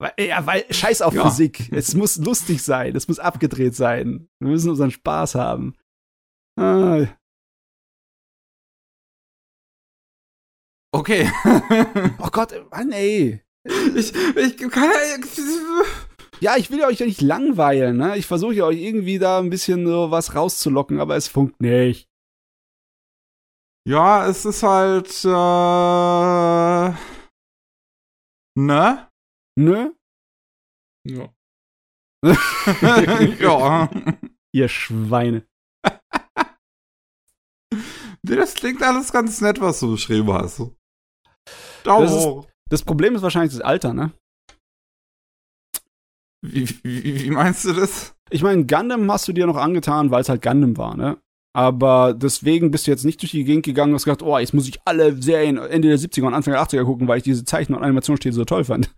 Weil, 0.00 0.12
ja, 0.18 0.46
weil, 0.46 0.64
scheiß 0.72 1.02
auf 1.02 1.14
Ja. 1.14 1.28
Physik. 1.28 1.70
Es 1.72 1.94
muss 1.94 2.16
lustig 2.16 2.62
sein, 2.62 2.94
es 2.94 3.08
muss 3.08 3.18
abgedreht 3.18 3.74
sein. 3.74 4.28
Wir 4.40 4.50
müssen 4.50 4.70
unseren 4.70 4.90
Spaß 4.90 5.34
haben. 5.34 5.74
Ah, 6.56 7.06
okay. 10.92 11.30
oh 12.18 12.28
Gott, 12.30 12.54
Mann, 12.70 12.92
ey. 12.92 13.42
ich, 13.64 14.14
ich 14.14 14.56
kann 14.70 14.90
Ja, 16.40 16.56
ich 16.56 16.70
will 16.70 16.84
euch 16.84 17.00
ja 17.00 17.06
nicht 17.06 17.20
langweilen, 17.20 17.96
ne? 17.96 18.16
Ich 18.16 18.26
versuche 18.26 18.54
ja 18.54 18.64
euch 18.64 18.80
irgendwie 18.80 19.18
da 19.18 19.38
ein 19.40 19.50
bisschen 19.50 19.86
so 19.86 20.10
was 20.10 20.34
rauszulocken, 20.34 21.00
aber 21.00 21.16
es 21.16 21.28
funkt 21.28 21.60
nicht. 21.60 22.08
Ja, 23.86 24.26
es 24.28 24.44
ist 24.44 24.62
halt, 24.62 25.08
äh, 25.24 26.94
ne? 28.60 29.07
Ne? 29.58 29.92
Ja. 31.04 31.34
ja. 33.40 33.90
Ihr 34.52 34.68
Schweine. 34.68 35.44
Das 38.22 38.54
klingt 38.54 38.82
alles 38.84 39.10
ganz 39.10 39.40
nett, 39.40 39.60
was 39.60 39.80
du 39.80 39.90
beschrieben 39.90 40.32
hast. 40.32 40.58
Daumen 41.82 42.06
Das 42.06 42.14
ist-. 42.14 42.48
Das 42.70 42.82
Problem 42.82 43.16
ist 43.16 43.22
wahrscheinlich 43.22 43.52
das 43.52 43.62
Alter, 43.62 43.94
ne? 43.94 44.12
Wie, 46.46 46.68
wie, 46.84 47.24
wie 47.24 47.30
meinst 47.30 47.64
du 47.64 47.72
das? 47.72 48.14
Ich 48.30 48.42
meine, 48.42 48.64
Gundam 48.66 49.10
hast 49.10 49.26
du 49.26 49.32
dir 49.32 49.46
noch 49.46 49.56
angetan, 49.56 50.10
weil 50.10 50.20
es 50.20 50.28
halt 50.28 50.42
Gundam 50.42 50.76
war, 50.76 50.96
ne? 50.96 51.20
Aber 51.56 52.14
deswegen 52.14 52.70
bist 52.70 52.86
du 52.86 52.92
jetzt 52.92 53.04
nicht 53.04 53.22
durch 53.22 53.32
die 53.32 53.42
Gegend 53.42 53.64
gegangen 53.64 53.90
und 53.90 53.96
hast 53.96 54.04
gedacht, 54.04 54.22
oh, 54.22 54.38
jetzt 54.38 54.54
muss 54.54 54.68
ich 54.68 54.78
alle 54.84 55.20
Serien 55.20 55.56
Ende 55.56 55.88
der 55.88 55.98
70er 55.98 56.26
und 56.26 56.34
Anfang 56.34 56.52
der 56.52 56.62
80er 56.62 56.84
gucken, 56.84 57.08
weil 57.08 57.18
ich 57.18 57.24
diese 57.24 57.44
Zeichen- 57.44 57.74
und 57.74 57.82
Animationsstil 57.82 58.32
so 58.32 58.44
toll 58.44 58.64
fand. 58.64 58.94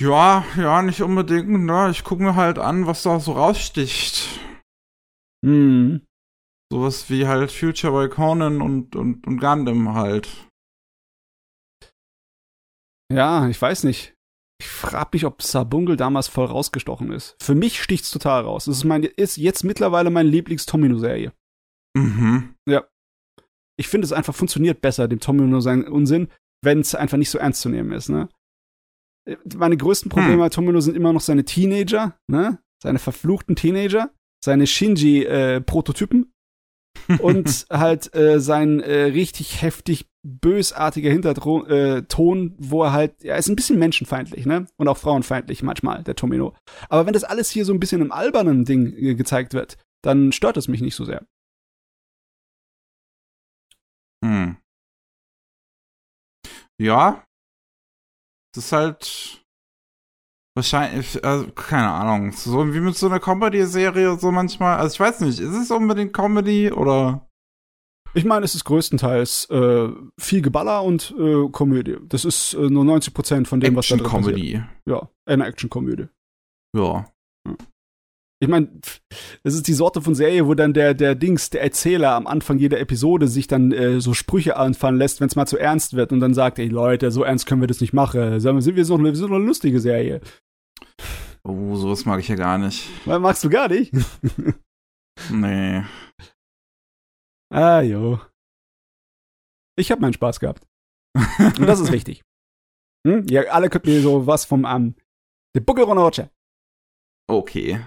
Ja, 0.00 0.44
ja, 0.56 0.82
nicht 0.82 1.02
unbedingt, 1.02 1.48
ne? 1.48 1.90
Ich 1.90 2.02
gucke 2.02 2.22
mir 2.22 2.34
halt 2.34 2.58
an, 2.58 2.86
was 2.86 3.04
da 3.04 3.20
so 3.20 3.32
raussticht. 3.32 4.40
Hm. 5.44 6.04
Sowas 6.72 7.08
wie 7.10 7.26
halt 7.26 7.52
Future 7.52 7.92
by 7.92 8.12
Conan 8.12 8.60
und, 8.60 8.96
und, 8.96 9.26
und 9.26 9.38
Gundam 9.38 9.94
halt. 9.94 10.48
Ja, 13.12 13.48
ich 13.48 13.60
weiß 13.60 13.84
nicht. 13.84 14.14
Ich 14.60 14.68
frag 14.68 15.12
mich, 15.12 15.26
ob 15.26 15.42
Sabungle 15.42 15.96
damals 15.96 16.26
voll 16.26 16.46
rausgestochen 16.46 17.12
ist. 17.12 17.36
Für 17.40 17.54
mich 17.54 17.80
sticht's 17.80 18.10
total 18.10 18.42
raus. 18.42 18.64
Das 18.64 18.76
ist, 18.76 18.84
mein, 18.84 19.04
ist 19.04 19.36
jetzt 19.36 19.62
mittlerweile 19.62 20.10
meine 20.10 20.28
Lieblings-Tomino-Serie. 20.28 21.32
Mhm. 21.96 22.56
ich 23.76 23.86
finde, 23.86 24.04
es 24.04 24.12
einfach 24.12 24.34
funktioniert 24.34 24.80
besser, 24.80 25.06
dem 25.06 25.20
Tommy 25.20 25.42
nur 25.42 25.62
seinen 25.62 25.86
Unsinn, 25.86 26.28
wenn 26.62 26.80
es 26.80 26.94
einfach 26.96 27.18
nicht 27.18 27.30
so 27.30 27.38
ernst 27.38 27.60
zu 27.60 27.68
nehmen 27.68 27.92
ist, 27.92 28.08
ne? 28.08 28.28
Meine 29.56 29.76
größten 29.76 30.10
Probleme 30.10 30.34
Hm. 30.34 30.38
bei 30.40 30.48
Tomino 30.50 30.80
sind 30.80 30.96
immer 30.96 31.12
noch 31.12 31.20
seine 31.20 31.44
Teenager, 31.44 32.16
ne? 32.28 32.58
Seine 32.82 32.98
verfluchten 32.98 33.56
Teenager, 33.56 34.10
seine 34.44 34.66
Shinji-Prototypen 34.66 36.32
und 37.20 37.66
halt 37.70 38.14
äh, 38.14 38.40
sein 38.40 38.80
äh, 38.80 39.04
richtig 39.04 39.62
heftig 39.62 40.06
bösartiger 40.22 41.10
Hinterton, 41.10 41.66
äh, 41.66 42.02
wo 42.58 42.82
er 42.82 42.92
halt, 42.92 43.22
ja, 43.22 43.36
ist 43.36 43.48
ein 43.48 43.56
bisschen 43.56 43.78
menschenfeindlich, 43.78 44.46
ne? 44.46 44.66
Und 44.76 44.88
auch 44.88 44.98
frauenfeindlich 44.98 45.62
manchmal, 45.62 46.02
der 46.02 46.16
Tomino. 46.16 46.54
Aber 46.88 47.06
wenn 47.06 47.12
das 47.14 47.24
alles 47.24 47.50
hier 47.50 47.64
so 47.64 47.72
ein 47.72 47.80
bisschen 47.80 48.02
im 48.02 48.12
albernen 48.12 48.64
Ding 48.64 48.92
äh, 48.96 49.14
gezeigt 49.14 49.54
wird, 49.54 49.78
dann 50.02 50.32
stört 50.32 50.56
es 50.56 50.68
mich 50.68 50.80
nicht 50.82 50.94
so 50.94 51.04
sehr. 51.04 51.26
Hm. 54.24 54.56
Ja. 56.78 57.24
Das 58.54 58.66
ist 58.66 58.72
halt 58.72 59.44
wahrscheinlich, 60.56 61.24
also, 61.24 61.50
keine 61.52 61.90
Ahnung, 61.90 62.32
so 62.32 62.72
wie 62.72 62.80
mit 62.80 62.96
so 62.96 63.06
einer 63.06 63.20
Comedy-Serie 63.20 64.16
so 64.18 64.30
manchmal. 64.30 64.78
Also 64.78 64.94
ich 64.94 65.00
weiß 65.00 65.20
nicht, 65.20 65.40
ist 65.40 65.56
es 65.56 65.70
unbedingt 65.70 66.12
Comedy 66.12 66.70
oder? 66.70 67.28
Ich 68.16 68.24
meine, 68.24 68.44
es 68.44 68.54
ist 68.54 68.64
größtenteils 68.64 69.50
äh, 69.50 69.88
viel 70.20 70.40
Geballer 70.40 70.84
und 70.84 71.12
äh, 71.18 71.48
Komödie. 71.50 71.96
Das 72.08 72.24
ist 72.24 72.54
äh, 72.54 72.70
nur 72.70 72.84
90% 72.84 73.46
von 73.46 73.58
dem, 73.58 73.74
was 73.74 73.88
da. 73.88 73.96
Action-Comedy. 73.96 74.62
Ja, 74.86 75.08
eine 75.26 75.46
Action-Komödie. 75.46 76.06
Ja. 76.76 77.12
Ich 78.44 78.50
meine, 78.50 78.68
das 79.42 79.54
ist 79.54 79.66
die 79.66 79.72
Sorte 79.72 80.02
von 80.02 80.14
Serie, 80.14 80.46
wo 80.46 80.52
dann 80.52 80.74
der, 80.74 80.92
der 80.92 81.14
Dings, 81.14 81.48
der 81.48 81.62
Erzähler 81.62 82.12
am 82.12 82.26
Anfang 82.26 82.58
jeder 82.58 82.78
Episode 82.78 83.26
sich 83.26 83.46
dann 83.46 83.72
äh, 83.72 84.00
so 84.00 84.12
Sprüche 84.12 84.56
anfallen 84.58 84.98
lässt, 84.98 85.20
wenn 85.20 85.28
es 85.28 85.36
mal 85.36 85.46
zu 85.46 85.56
ernst 85.56 85.94
wird 85.94 86.12
und 86.12 86.20
dann 86.20 86.34
sagt, 86.34 86.58
ey 86.58 86.68
Leute, 86.68 87.10
so 87.10 87.22
ernst 87.22 87.46
können 87.46 87.62
wir 87.62 87.68
das 87.68 87.80
nicht 87.80 87.94
machen. 87.94 88.38
Sagen 88.40 88.58
wir, 88.58 88.62
sind 88.62 88.76
wir 88.76 88.84
so 88.84 88.96
eine, 88.96 89.12
doch 89.14 89.30
eine 89.30 89.38
lustige 89.38 89.80
Serie. 89.80 90.20
Oh, 91.42 91.74
sowas 91.76 92.04
mag 92.04 92.20
ich 92.20 92.28
ja 92.28 92.36
gar 92.36 92.58
nicht. 92.58 92.86
Weil 93.06 93.18
magst 93.18 93.42
du 93.44 93.48
gar 93.50 93.68
nicht? 93.68 93.92
Nee. 95.30 95.84
ah, 97.50 97.80
jo. 97.80 98.20
Ich 99.78 99.92
habe 99.92 100.00
meinen 100.00 100.12
Spaß 100.12 100.40
gehabt. 100.40 100.66
Und 101.14 101.66
das 101.66 101.78
ist 101.78 101.92
wichtig. 101.92 102.24
Hm? 103.06 103.24
Ja, 103.28 103.42
alle 103.42 103.70
könnt 103.70 103.86
mir 103.86 104.02
so 104.02 104.26
was 104.26 104.44
vom 104.44 104.64
ähm, 104.64 104.96
der 105.54 105.60
Buckel. 105.60 105.84
Okay. 107.30 107.86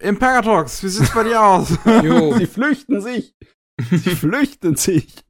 Imperatox, 0.00 0.82
wie 0.82 0.88
sieht's 0.88 1.12
bei 1.14 1.24
dir 1.24 1.40
aus? 1.42 1.70
Jo. 2.02 2.36
Sie 2.36 2.46
flüchten 2.46 3.00
sich. 3.00 3.34
Sie 3.90 3.98
flüchten 4.16 4.76
sich. 4.76 5.24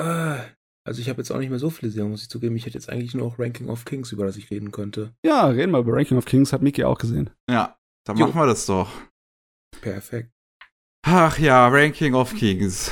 Äh, 0.00 0.38
also 0.86 1.00
ich 1.00 1.08
habe 1.08 1.18
jetzt 1.20 1.30
auch 1.30 1.38
nicht 1.38 1.50
mehr 1.50 1.58
so 1.58 1.70
viele 1.70 1.90
Serien, 1.90 2.10
muss 2.10 2.22
ich 2.22 2.28
zugeben. 2.28 2.56
Ich 2.56 2.66
hätte 2.66 2.74
jetzt 2.74 2.88
eigentlich 2.90 3.14
nur 3.14 3.28
noch 3.28 3.38
Ranking 3.38 3.68
of 3.68 3.84
Kings, 3.84 4.12
über 4.12 4.26
das 4.26 4.36
ich 4.36 4.50
reden 4.50 4.70
könnte. 4.70 5.14
Ja, 5.24 5.46
reden 5.46 5.72
wir 5.72 5.78
über 5.78 5.92
Ranking 5.94 6.18
of 6.18 6.24
Kings, 6.26 6.52
hat 6.52 6.62
Miki 6.62 6.84
auch 6.84 6.98
gesehen. 6.98 7.30
ja, 7.50 7.76
dann 8.06 8.16
Jo. 8.18 8.26
machen 8.26 8.40
wir 8.40 8.46
das 8.46 8.66
doch. 8.66 8.90
Perfekt. 9.80 10.30
Ach 11.06 11.38
ja, 11.38 11.68
Ranking 11.68 12.14
of 12.14 12.34
Kings. 12.34 12.90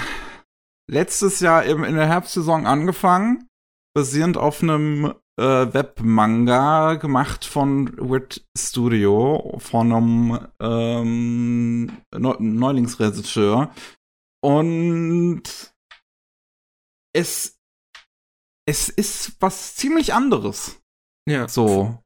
Letztes 0.91 1.41
Jahr 1.41 1.65
eben 1.67 1.85
in 1.85 1.95
der 1.95 2.07
Herbstsaison 2.07 2.67
angefangen, 2.67 3.49
basierend 3.95 4.37
auf 4.37 4.63
einem 4.63 5.15
äh, 5.39 5.73
Webmanga 5.73 6.95
gemacht 6.95 7.45
von 7.45 7.97
Wit 7.99 8.47
Studio, 8.57 9.57
von 9.59 9.93
einem 9.93 10.49
ähm, 10.61 12.03
Neu 12.15 12.37
Neulingsregisseur. 12.39 13.75
Und 14.43 15.43
es, 17.15 17.59
es 18.69 18.89
ist 18.89 19.37
was 19.41 19.77
ziemlich 19.77 20.15
anderes. 20.15 20.81
Ja. 21.29 21.49
So. 21.49 22.03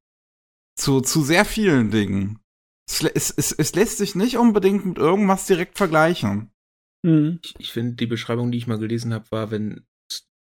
Zu, 0.78 1.00
zu 1.00 1.22
sehr 1.22 1.44
vielen 1.44 1.90
Dingen. 1.90 2.40
es, 2.88 3.02
es, 3.02 3.30
es, 3.30 3.52
es 3.52 3.74
lässt 3.74 3.98
sich 3.98 4.14
nicht 4.14 4.36
unbedingt 4.36 4.84
mit 4.84 4.98
irgendwas 4.98 5.46
direkt 5.46 5.78
vergleichen. 5.78 6.50
Mhm. 7.04 7.40
Ich, 7.42 7.54
ich 7.58 7.72
finde, 7.72 7.94
die 7.94 8.06
Beschreibung, 8.06 8.50
die 8.52 8.58
ich 8.58 8.66
mal 8.66 8.78
gelesen 8.78 9.14
habe, 9.14 9.30
war, 9.30 9.50
wenn, 9.50 9.86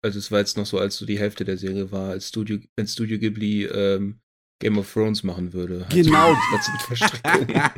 also 0.02 0.20
es 0.20 0.32
war 0.32 0.40
jetzt 0.40 0.58
noch 0.58 0.66
so, 0.66 0.80
als 0.80 0.98
so 0.98 1.06
die 1.06 1.20
Hälfte 1.20 1.46
der 1.46 1.58
Serie 1.58 1.92
war, 1.92 2.12
als 2.12 2.30
Studio, 2.30 2.58
wenn 2.76 2.88
Studio 2.88 3.20
Ghibli 3.20 3.66
ähm, 3.66 4.20
Game 4.62 4.78
of 4.78 4.94
Thrones 4.94 5.24
machen 5.24 5.54
würde. 5.54 5.82
Halt 5.82 5.92
genau. 5.92 6.36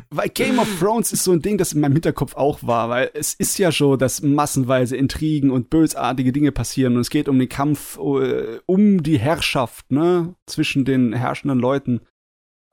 weil 0.10 0.28
Game 0.28 0.58
of 0.58 0.68
Thrones 0.78 1.12
ist 1.12 1.24
so 1.24 1.32
ein 1.32 1.40
Ding, 1.40 1.58
das 1.58 1.72
in 1.72 1.80
meinem 1.80 1.94
Hinterkopf 1.94 2.36
auch 2.36 2.62
war, 2.62 2.90
weil 2.90 3.10
es 3.14 3.34
ist 3.34 3.58
ja 3.58 3.72
so, 3.72 3.96
dass 3.96 4.22
massenweise 4.22 4.96
Intrigen 4.96 5.50
und 5.50 5.70
bösartige 5.70 6.30
Dinge 6.30 6.52
passieren 6.52 6.94
und 6.94 7.00
es 7.00 7.10
geht 7.10 7.28
um 7.28 7.38
den 7.38 7.48
Kampf 7.48 7.98
uh, 7.98 8.58
um 8.66 9.02
die 9.02 9.18
Herrschaft, 9.18 9.90
ne, 9.90 10.34
zwischen 10.46 10.84
den 10.84 11.14
herrschenden 11.14 11.58
Leuten 11.58 12.02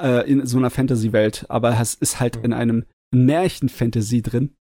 äh, 0.02 0.30
in 0.30 0.46
so 0.46 0.58
einer 0.58 0.70
Fantasy-Welt. 0.70 1.46
Aber 1.48 1.80
es 1.80 1.94
ist 1.94 2.20
halt 2.20 2.36
in 2.36 2.52
einem 2.54 2.86
Märchen-Fantasy 3.16 4.22
drin. 4.22 4.56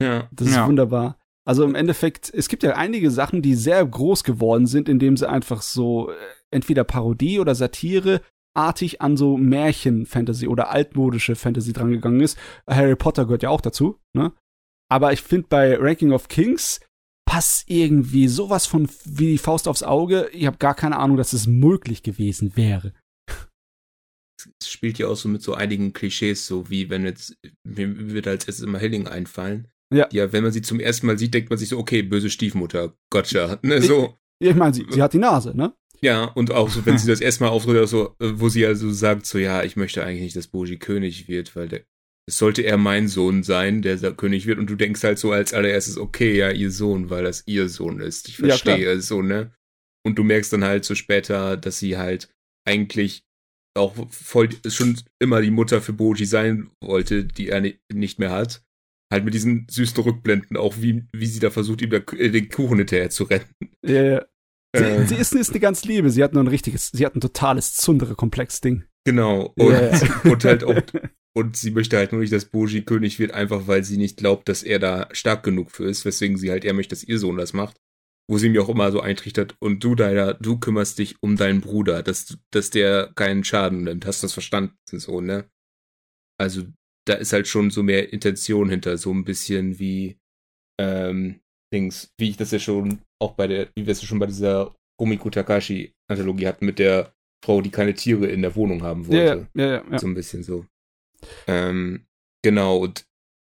Ja. 0.00 0.28
Das 0.32 0.48
ist 0.48 0.54
ja. 0.54 0.66
wunderbar. 0.66 1.18
Also 1.44 1.64
im 1.64 1.74
Endeffekt, 1.74 2.32
es 2.32 2.48
gibt 2.48 2.62
ja 2.62 2.76
einige 2.76 3.10
Sachen, 3.10 3.42
die 3.42 3.54
sehr 3.54 3.84
groß 3.84 4.22
geworden 4.22 4.66
sind, 4.66 4.88
indem 4.88 5.16
sie 5.16 5.28
einfach 5.28 5.62
so 5.62 6.10
äh, 6.10 6.14
entweder 6.50 6.84
Parodie 6.84 7.40
oder 7.40 7.54
Satire 7.54 8.20
artig 8.54 9.00
an 9.00 9.16
so 9.16 9.36
Märchen-Fantasy 9.36 10.46
oder 10.46 10.70
altmodische 10.70 11.34
Fantasy 11.34 11.72
drangegangen 11.72 12.20
ist. 12.20 12.38
Harry 12.68 12.96
Potter 12.96 13.24
gehört 13.24 13.42
ja 13.42 13.50
auch 13.50 13.60
dazu, 13.60 13.98
ne? 14.14 14.32
Aber 14.90 15.12
ich 15.12 15.22
finde 15.22 15.48
bei 15.48 15.76
Ranking 15.78 16.12
of 16.12 16.28
Kings 16.28 16.80
passt 17.26 17.70
irgendwie 17.70 18.28
sowas 18.28 18.66
von 18.66 18.88
wie 19.06 19.32
die 19.32 19.38
Faust 19.38 19.66
aufs 19.66 19.82
Auge. 19.82 20.28
Ich 20.32 20.44
habe 20.44 20.58
gar 20.58 20.74
keine 20.74 20.98
Ahnung, 20.98 21.16
dass 21.16 21.32
es 21.32 21.46
möglich 21.46 22.02
gewesen 22.02 22.56
wäre. 22.56 22.92
Es 24.60 24.68
spielt 24.68 24.98
ja 24.98 25.08
auch 25.08 25.16
so 25.16 25.28
mit 25.30 25.40
so 25.40 25.54
einigen 25.54 25.94
Klischees, 25.94 26.46
so 26.46 26.68
wie 26.68 26.90
wenn 26.90 27.04
jetzt, 27.04 27.38
mir 27.64 28.12
wird 28.12 28.26
als 28.26 28.46
erstes 28.46 28.64
immer 28.64 28.78
Helling 28.78 29.06
einfallen. 29.06 29.68
Ja. 29.92 30.08
Ja, 30.12 30.32
wenn 30.32 30.42
man 30.42 30.52
sie 30.52 30.62
zum 30.62 30.80
ersten 30.80 31.06
Mal 31.06 31.18
sieht, 31.18 31.34
denkt 31.34 31.50
man 31.50 31.58
sich 31.58 31.68
so, 31.68 31.78
okay, 31.78 32.02
böse 32.02 32.30
Stiefmutter, 32.30 32.94
gotcha, 33.10 33.58
ne, 33.62 33.82
so. 33.82 34.18
Ich, 34.38 34.50
ich 34.50 34.56
meine, 34.56 34.74
sie, 34.74 34.86
sie 34.90 35.02
hat 35.02 35.12
die 35.12 35.18
Nase, 35.18 35.56
ne? 35.56 35.74
Ja, 36.00 36.24
und 36.24 36.50
auch 36.50 36.68
so, 36.68 36.84
wenn 36.84 36.98
sie 36.98 37.06
das 37.10 37.20
erstmal 37.20 37.50
auftritt, 37.50 37.88
so, 37.88 38.16
äh, 38.20 38.32
wo 38.34 38.48
sie 38.48 38.66
also 38.66 38.90
sagt, 38.90 39.26
so, 39.26 39.38
ja, 39.38 39.62
ich 39.62 39.76
möchte 39.76 40.04
eigentlich 40.04 40.22
nicht, 40.22 40.36
dass 40.36 40.48
Boji 40.48 40.78
König 40.78 41.28
wird, 41.28 41.54
weil 41.54 41.68
der, 41.68 41.82
es 42.28 42.38
sollte 42.38 42.62
er 42.62 42.76
mein 42.76 43.08
Sohn 43.08 43.42
sein, 43.42 43.82
der 43.82 43.98
König 44.12 44.46
wird, 44.46 44.58
und 44.58 44.68
du 44.68 44.76
denkst 44.76 45.02
halt 45.02 45.18
so 45.18 45.32
als 45.32 45.54
allererstes, 45.54 45.98
okay, 45.98 46.36
ja, 46.36 46.50
ihr 46.50 46.70
Sohn, 46.70 47.10
weil 47.10 47.24
das 47.24 47.44
ihr 47.46 47.68
Sohn 47.68 48.00
ist. 48.00 48.28
Ich 48.28 48.36
verstehe 48.36 48.84
ja, 48.84 48.92
es 48.92 49.08
so, 49.08 49.22
ne? 49.22 49.52
Und 50.04 50.18
du 50.18 50.24
merkst 50.24 50.52
dann 50.52 50.64
halt 50.64 50.84
so 50.84 50.94
später, 50.94 51.56
dass 51.56 51.78
sie 51.78 51.96
halt 51.96 52.28
eigentlich 52.68 53.24
auch 53.74 53.94
voll 54.10 54.50
schon 54.68 55.00
immer 55.18 55.40
die 55.40 55.50
Mutter 55.50 55.80
für 55.80 55.92
Boji 55.92 56.26
sein 56.26 56.70
wollte, 56.82 57.24
die 57.24 57.48
er 57.48 57.62
nicht 57.92 58.18
mehr 58.18 58.30
hat. 58.30 58.62
Halt 59.12 59.26
mit 59.26 59.34
diesen 59.34 59.66
süßen 59.70 60.02
Rückblenden, 60.02 60.56
auch 60.56 60.76
wie, 60.78 61.04
wie 61.12 61.26
sie 61.26 61.38
da 61.38 61.50
versucht, 61.50 61.82
ihm 61.82 61.90
da, 61.90 61.98
äh, 62.16 62.30
den 62.30 62.48
Kuchen 62.48 62.78
hinterher 62.78 63.10
zu 63.10 63.24
retten. 63.24 63.54
Ja, 63.84 64.02
ja. 64.02 64.26
Sie, 64.74 64.82
äh. 64.84 65.06
sie 65.06 65.16
ist, 65.16 65.34
ist 65.34 65.50
eine 65.50 65.60
ganz 65.60 65.84
Liebe. 65.84 66.10
Sie 66.10 66.24
hat 66.24 66.32
nur 66.32 66.42
ein 66.42 66.48
richtiges, 66.48 66.88
sie 66.88 67.04
hat 67.04 67.14
ein 67.14 67.20
totales 67.20 67.74
Zundere-Komplex-Ding. 67.74 68.84
Genau. 69.04 69.52
Und, 69.58 69.70
yeah. 69.70 70.00
und 70.24 70.44
halt 70.44 70.64
auch, 70.64 70.80
und 71.36 71.56
sie 71.56 71.72
möchte 71.72 71.98
halt 71.98 72.12
nur 72.12 72.22
nicht, 72.22 72.32
dass 72.32 72.46
Boji 72.46 72.82
König 72.82 73.18
wird, 73.18 73.32
einfach 73.32 73.66
weil 73.66 73.84
sie 73.84 73.98
nicht 73.98 74.16
glaubt, 74.16 74.48
dass 74.48 74.62
er 74.62 74.78
da 74.78 75.08
stark 75.12 75.42
genug 75.42 75.72
für 75.72 75.84
ist, 75.84 76.06
weswegen 76.06 76.38
sie 76.38 76.50
halt 76.50 76.64
eher 76.64 76.72
möchte, 76.72 76.94
dass 76.94 77.04
ihr 77.04 77.18
Sohn 77.18 77.36
das 77.36 77.52
macht. 77.52 77.76
Wo 78.30 78.38
sie 78.38 78.48
mir 78.48 78.62
auch 78.62 78.70
immer 78.70 78.90
so 78.92 79.00
eintrichtert, 79.00 79.56
und 79.58 79.84
du, 79.84 79.94
deiner, 79.94 80.34
du 80.34 80.58
kümmerst 80.58 80.98
dich 80.98 81.16
um 81.20 81.36
deinen 81.36 81.60
Bruder, 81.60 82.02
dass, 82.02 82.38
dass 82.50 82.70
der 82.70 83.12
keinen 83.14 83.44
Schaden 83.44 83.84
nimmt. 83.84 84.06
Hast 84.06 84.22
du 84.22 84.26
das 84.26 84.32
verstanden? 84.32 84.74
So, 84.90 85.20
ne? 85.20 85.50
Also, 86.40 86.62
da 87.06 87.14
ist 87.14 87.32
halt 87.32 87.48
schon 87.48 87.70
so 87.70 87.82
mehr 87.82 88.12
Intention 88.12 88.68
hinter, 88.68 88.96
so 88.96 89.12
ein 89.12 89.24
bisschen 89.24 89.78
wie, 89.78 90.18
ähm, 90.80 91.40
Dings, 91.72 92.12
wie 92.18 92.30
ich 92.30 92.36
das 92.36 92.50
ja 92.50 92.58
schon 92.58 93.00
auch 93.20 93.32
bei 93.32 93.46
der, 93.46 93.68
wie 93.74 93.86
wir 93.86 93.92
es 93.92 94.02
ja 94.02 94.06
schon 94.06 94.18
bei 94.18 94.26
dieser 94.26 94.74
Rumiko 95.00 95.30
Takashi-Anthologie 95.30 96.46
hatten, 96.46 96.66
mit 96.66 96.78
der 96.78 97.14
Frau, 97.44 97.60
die 97.60 97.70
keine 97.70 97.94
Tiere 97.94 98.26
in 98.26 98.42
der 98.42 98.54
Wohnung 98.54 98.82
haben 98.82 99.06
wollte. 99.08 99.48
Ja, 99.54 99.64
ja, 99.64 99.72
ja. 99.72 99.84
ja. 99.90 99.98
So 99.98 100.06
ein 100.06 100.14
bisschen 100.14 100.42
so. 100.42 100.66
Ähm, 101.46 102.06
genau, 102.44 102.78
und 102.78 103.06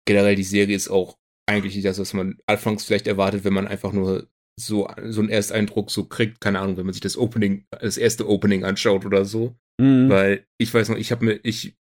generell 0.07 0.35
die 0.35 0.43
Serie 0.43 0.75
ist 0.75 0.89
auch 0.89 1.17
eigentlich 1.49 1.75
nicht 1.75 1.85
das, 1.85 1.99
was 1.99 2.13
man 2.13 2.37
anfangs 2.45 2.85
vielleicht 2.85 3.07
erwartet, 3.07 3.43
wenn 3.43 3.53
man 3.53 3.67
einfach 3.67 3.91
nur 3.91 4.29
so, 4.59 4.87
so 5.07 5.21
einen 5.21 5.29
Ersteindruck 5.29 5.89
so 5.91 6.05
kriegt, 6.05 6.39
keine 6.39 6.59
Ahnung, 6.59 6.77
wenn 6.77 6.85
man 6.85 6.93
sich 6.93 7.01
das 7.01 7.17
Opening, 7.17 7.65
das 7.71 7.97
erste 7.97 8.29
Opening 8.29 8.63
anschaut 8.63 9.05
oder 9.05 9.25
so. 9.25 9.55
Mhm. 9.79 10.09
Weil 10.09 10.45
ich 10.57 10.73
weiß 10.73 10.89
noch, 10.89 10.97
ich 10.97 11.11
habe 11.11 11.25
mir, 11.25 11.39
ich, 11.43 11.75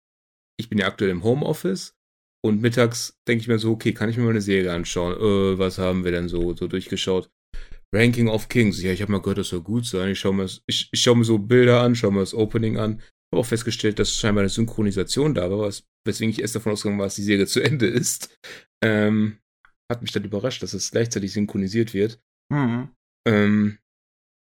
ich 0.58 0.68
bin 0.68 0.78
ja 0.78 0.86
aktuell 0.86 1.10
im 1.10 1.24
Homeoffice 1.24 1.94
und 2.44 2.60
mittags 2.60 3.18
denke 3.26 3.42
ich 3.42 3.48
mir 3.48 3.58
so, 3.58 3.72
okay, 3.72 3.92
kann 3.92 4.08
ich 4.08 4.16
mir 4.16 4.24
mal 4.24 4.30
eine 4.30 4.40
Serie 4.40 4.72
anschauen? 4.72 5.14
Äh, 5.14 5.58
was 5.58 5.78
haben 5.78 6.04
wir 6.04 6.12
denn 6.12 6.28
so, 6.28 6.54
so 6.54 6.68
durchgeschaut? 6.68 7.30
Ranking 7.94 8.28
of 8.28 8.48
Kings. 8.48 8.82
Ja, 8.82 8.92
ich 8.92 9.00
habe 9.02 9.12
mal 9.12 9.20
gehört, 9.20 9.38
das 9.38 9.48
soll 9.48 9.62
gut 9.62 9.86
sein. 9.86 10.10
Ich 10.10 10.20
schaue 10.20 10.34
mir, 10.34 10.46
ich, 10.66 10.88
ich 10.92 11.02
schau 11.02 11.14
mir 11.14 11.24
so 11.24 11.38
Bilder 11.38 11.80
an, 11.80 11.94
schaue 11.94 12.12
mir 12.12 12.20
das 12.20 12.34
Opening 12.34 12.76
an. 12.76 13.00
Habe 13.32 13.40
auch 13.40 13.46
festgestellt, 13.46 13.98
dass 13.98 14.14
scheinbar 14.14 14.42
eine 14.42 14.48
Synchronisation 14.50 15.34
da 15.34 15.50
war, 15.50 15.60
was, 15.60 15.84
weswegen 16.06 16.30
ich 16.30 16.40
erst 16.40 16.54
davon 16.54 16.72
ausgegangen 16.72 16.98
war, 16.98 17.06
dass 17.06 17.16
die 17.16 17.22
Serie 17.22 17.46
zu 17.46 17.60
Ende 17.60 17.86
ist. 17.86 18.38
Ähm, 18.82 19.38
hat 19.90 20.02
mich 20.02 20.12
dann 20.12 20.24
überrascht, 20.24 20.62
dass 20.62 20.74
es 20.74 20.90
gleichzeitig 20.90 21.32
synchronisiert 21.32 21.94
wird. 21.94 22.20
Mhm. 22.52 22.90
Ähm, 23.26 23.78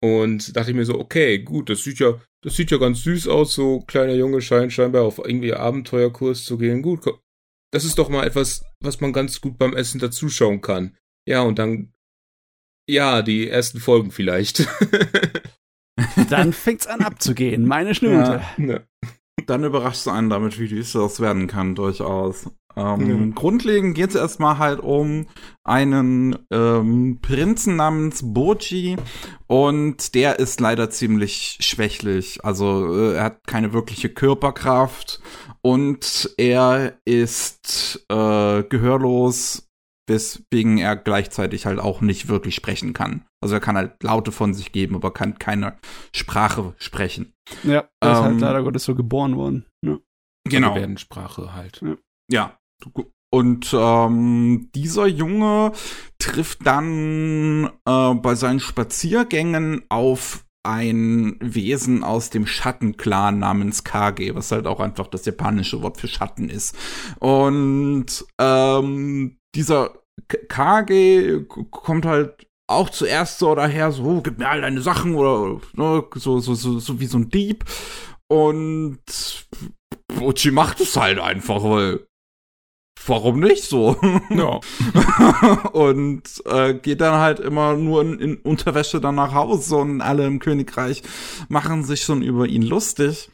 und 0.04 0.56
dachte 0.56 0.72
ich 0.72 0.76
mir 0.76 0.86
so, 0.86 1.00
okay, 1.00 1.40
gut, 1.40 1.70
das 1.70 1.84
sieht 1.84 2.00
ja, 2.00 2.20
das 2.46 2.56
sieht 2.56 2.70
ja 2.70 2.78
ganz 2.78 3.02
süß 3.02 3.28
aus, 3.28 3.56
so 3.56 3.80
kleiner 3.82 4.14
Junge 4.14 4.40
scheint 4.40 4.72
scheinbar 4.72 5.02
auf 5.02 5.18
irgendwie 5.18 5.56
Abenteuerkurs 5.56 6.46
zu 6.46 6.60
gehen. 6.60 6.84
Gut, 6.84 7.02
das 7.74 7.86
ist 7.86 7.98
doch 7.98 8.08
mal 8.08 8.24
etwas, 8.24 8.64
was 8.80 9.02
man 9.02 9.14
ganz 9.14 9.42
gut 9.42 9.58
beim 9.58 9.76
Essen 9.76 10.00
dazuschauen 10.00 10.62
kann. 10.62 10.96
Ja, 11.28 11.42
und 11.42 11.58
dann, 11.58 11.92
ja, 12.88 13.24
die 13.24 13.50
ersten 13.50 13.80
Folgen 13.80 14.12
vielleicht. 14.12 14.68
dann 16.30 16.54
fängt's 16.54 16.86
an 16.86 17.02
abzugehen, 17.02 17.66
meine 17.66 17.96
Schnute. 17.96 18.14
Ja, 18.14 18.54
ne. 18.58 18.88
Dann 19.48 19.64
überrascht 19.64 20.06
du 20.06 20.12
einen 20.12 20.30
damit, 20.30 20.60
wie 20.60 20.68
düster 20.68 21.00
das 21.00 21.20
werden 21.20 21.48
kann, 21.48 21.74
durchaus. 21.74 22.52
Ähm, 22.76 23.30
ja. 23.30 23.36
Grundlegend 23.36 23.96
geht 23.96 24.10
es 24.10 24.16
erstmal 24.16 24.58
halt 24.58 24.80
um 24.80 25.28
einen 25.64 26.38
ähm, 26.52 27.20
Prinzen 27.22 27.76
namens 27.76 28.22
Boji 28.24 28.98
und 29.48 30.14
der 30.16 30.40
ist 30.40 30.60
leider 30.60 30.90
ziemlich 30.90 31.58
schwächlich. 31.62 32.44
Also 32.44 32.94
äh, 32.94 33.16
er 33.16 33.24
hat 33.24 33.48
keine 33.48 33.74
wirkliche 33.74 34.10
Körperkraft 34.10 35.22
und 35.62 36.34
er 36.38 36.98
ist 37.06 38.06
äh, 38.10 38.64
gehörlos, 38.64 39.70
weswegen 40.08 40.78
er 40.78 40.96
gleichzeitig 40.96 41.66
halt 41.66 41.80
auch 41.80 42.02
nicht 42.02 42.28
wirklich 42.28 42.56
sprechen 42.56 42.94
kann. 42.94 43.26
Also 43.42 43.56
er 43.56 43.62
kann 43.62 43.78
halt 43.78 44.02
Laute 44.04 44.32
von 44.32 44.54
sich 44.54 44.72
geben, 44.72 44.96
aber 44.96 45.12
kann 45.12 45.40
keine 45.40 45.78
Sprache 46.16 46.74
sprechen. 46.78 47.34
Ja, 47.64 47.90
er 48.00 48.12
ist 48.12 48.18
halt 48.18 48.18
ähm, 48.18 48.24
halt 48.24 48.42
leider 48.42 48.64
Gottes 48.64 48.84
so 48.84 48.96
geboren 48.96 49.36
worden. 49.36 49.66
Ne? 49.82 50.00
Genau. 50.48 50.74
Also 50.74 50.98
Sprache 50.98 51.54
halt. 51.54 51.82
Ja. 51.82 51.98
ja. 52.30 52.58
Und 53.32 53.76
ähm, 53.78 54.70
dieser 54.74 55.08
Junge 55.08 55.74
trifft 56.20 56.66
dann 56.66 57.70
äh, 57.86 58.14
bei 58.14 58.36
seinen 58.36 58.60
Spaziergängen 58.60 59.84
auf 59.90 60.46
ein 60.66 61.38
Wesen 61.42 62.04
aus 62.04 62.30
dem 62.30 62.48
Schattenclan 62.48 63.40
namens 63.40 63.84
Kage, 63.84 64.34
was 64.36 64.52
halt 64.52 64.66
auch 64.66 64.80
einfach 64.80 65.08
das 65.08 65.26
japanische 65.26 65.82
Wort 65.82 66.00
für 66.00 66.08
Schatten 66.08 66.50
ist. 66.50 66.76
Und 67.20 68.26
ähm, 68.40 69.38
dieser 69.54 69.94
Kage 70.50 71.46
kommt 71.46 72.06
halt 72.06 72.48
auch 72.68 72.90
zuerst 72.90 73.38
so 73.38 73.54
daher, 73.54 73.92
so, 73.92 74.04
oh, 74.04 74.22
gib 74.22 74.40
mir 74.40 74.50
all 74.50 74.62
deine 74.62 74.82
Sachen 74.82 75.14
oder 75.14 75.62
ne, 75.74 76.04
so, 76.16 76.40
so, 76.40 76.56
so, 76.56 76.80
so 76.80 77.00
wie 77.00 77.06
so 77.06 77.20
ein 77.20 77.30
Dieb. 77.30 77.64
Und 78.28 78.98
Uchi 80.20 80.50
macht 80.50 80.80
es 80.80 80.96
halt 80.98 81.20
einfach, 81.20 81.64
weil 81.64 82.08
warum 83.08 83.40
nicht 83.40 83.64
so? 83.64 84.00
Ja. 84.30 84.60
und 85.74 86.24
äh, 86.46 86.74
geht 86.74 87.02
dann 87.02 87.20
halt 87.20 87.40
immer 87.40 87.76
nur 87.76 88.02
in, 88.02 88.20
in, 88.20 88.38
Unterwäsche 88.38 89.00
dann 89.02 89.16
nach 89.16 89.34
Hause 89.34 89.78
und 89.78 90.02
alle 90.02 90.26
im 90.26 90.40
Königreich 90.40 91.04
machen 91.48 91.84
sich 91.84 92.04
schon 92.04 92.22
über 92.22 92.48
ihn 92.48 92.64
lustig. 92.64 93.32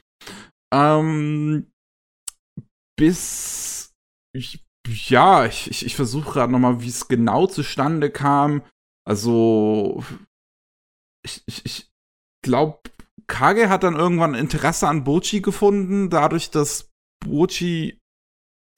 Ähm, 0.73 1.72
bis 2.98 3.93
ich, 4.34 4.64
ja, 4.88 5.45
ich, 5.45 5.69
ich, 5.69 5.85
ich 5.85 5.95
versuche 5.95 6.31
gerade 6.31 6.52
nochmal, 6.52 6.81
wie 6.81 6.89
es 6.89 7.07
genau 7.07 7.48
zustande 7.48 8.10
kam. 8.10 8.64
Also, 9.06 10.03
ich, 11.26 11.43
ich, 11.48 11.65
ich 11.65 11.91
glaube, 12.43 12.80
Kage 13.27 13.69
hat 13.69 13.84
dann 13.84 13.95
irgendwann 13.95 14.35
Interesse 14.35 14.88
an 14.88 15.03
Bochi 15.03 15.41
gefunden, 15.41 16.10
dadurch, 16.10 16.52
dass 16.52 16.89
Bochi 17.26 18.01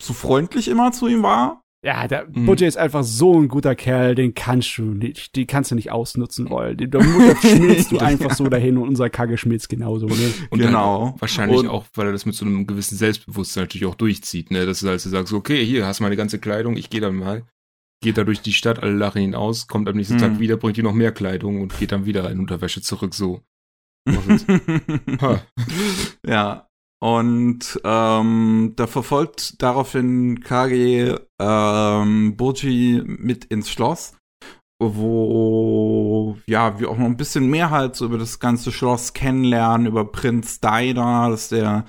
so 0.01 0.13
freundlich 0.13 0.67
immer 0.67 0.91
zu 0.91 1.07
ihm 1.07 1.23
war. 1.23 1.63
Ja, 1.85 2.07
der 2.07 2.29
mhm. 2.29 2.45
Butcher 2.45 2.65
ist 2.65 2.77
einfach 2.77 3.03
so 3.03 3.37
ein 3.37 3.49
guter 3.49 3.75
Kerl, 3.75 4.15
den 4.15 4.33
kannst 4.33 4.77
du 4.77 4.83
nicht, 4.83 5.35
den 5.35 5.45
kannst 5.47 5.69
du 5.71 5.75
nicht 5.75 5.91
ausnutzen 5.91 6.49
wollen. 6.49 6.77
Den 6.77 6.89
Mutter 6.91 7.35
schmilzt 7.41 7.91
du 7.91 7.97
einfach 7.99 8.33
so 8.33 8.47
dahin 8.47 8.77
und 8.77 8.87
unser 8.87 9.09
Kacke 9.09 9.37
schmilzt 9.37 9.67
genauso, 9.67 10.05
ne? 10.05 10.33
Und 10.49 10.59
genau. 10.59 11.13
Wahrscheinlich 11.19 11.59
und 11.59 11.67
auch, 11.67 11.83
weil 11.93 12.05
er 12.07 12.13
das 12.13 12.25
mit 12.25 12.35
so 12.35 12.45
einem 12.45 12.65
gewissen 12.67 12.97
Selbstbewusstsein 12.97 13.63
natürlich 13.63 13.85
auch 13.85 13.95
durchzieht, 13.95 14.49
ne? 14.49 14.65
Dass 14.65 14.79
du 14.79 14.87
halt 14.87 15.01
sagst, 15.01 15.33
okay, 15.33 15.65
hier 15.65 15.85
hast 15.85 15.99
meine 15.99 16.15
ganze 16.15 16.39
Kleidung, 16.39 16.77
ich 16.77 16.89
gehe 16.89 17.01
dann 17.01 17.15
mal. 17.15 17.43
Geht 18.01 18.17
da 18.17 18.23
durch 18.23 18.39
die 18.41 18.53
Stadt, 18.53 18.81
alle 18.81 18.93
lachen 18.93 19.21
ihn 19.21 19.35
aus, 19.35 19.67
kommt 19.67 19.89
am 19.89 19.97
nächsten 19.97 20.15
mhm. 20.15 20.19
Tag 20.19 20.39
wieder, 20.39 20.55
bringt 20.55 20.77
ihm 20.77 20.85
noch 20.85 20.93
mehr 20.93 21.11
Kleidung 21.11 21.61
und 21.61 21.77
geht 21.77 21.91
dann 21.91 22.05
wieder 22.05 22.31
in 22.31 22.39
Unterwäsche 22.39 22.81
zurück, 22.81 23.13
so. 23.13 23.41
ja, 26.25 26.67
und 27.03 27.81
ähm, 27.83 28.73
da 28.77 28.87
verfolgt 28.87 29.61
daraufhin 29.61 30.39
Kage 30.39 31.27
ähm, 31.37 32.37
Boji 32.37 33.03
mit 33.05 33.43
ins 33.43 33.69
Schloss, 33.69 34.15
wo 34.81 36.37
ja 36.47 36.79
wir 36.79 36.89
auch 36.89 36.97
noch 36.97 37.07
ein 37.07 37.17
bisschen 37.17 37.49
mehr 37.49 37.71
halt 37.71 37.97
so 37.97 38.05
über 38.05 38.17
das 38.17 38.39
ganze 38.39 38.71
Schloss 38.71 39.11
kennenlernen, 39.11 39.85
über 39.85 40.05
Prinz 40.05 40.61
Daida, 40.61 41.27
dass 41.27 41.49
der 41.49 41.83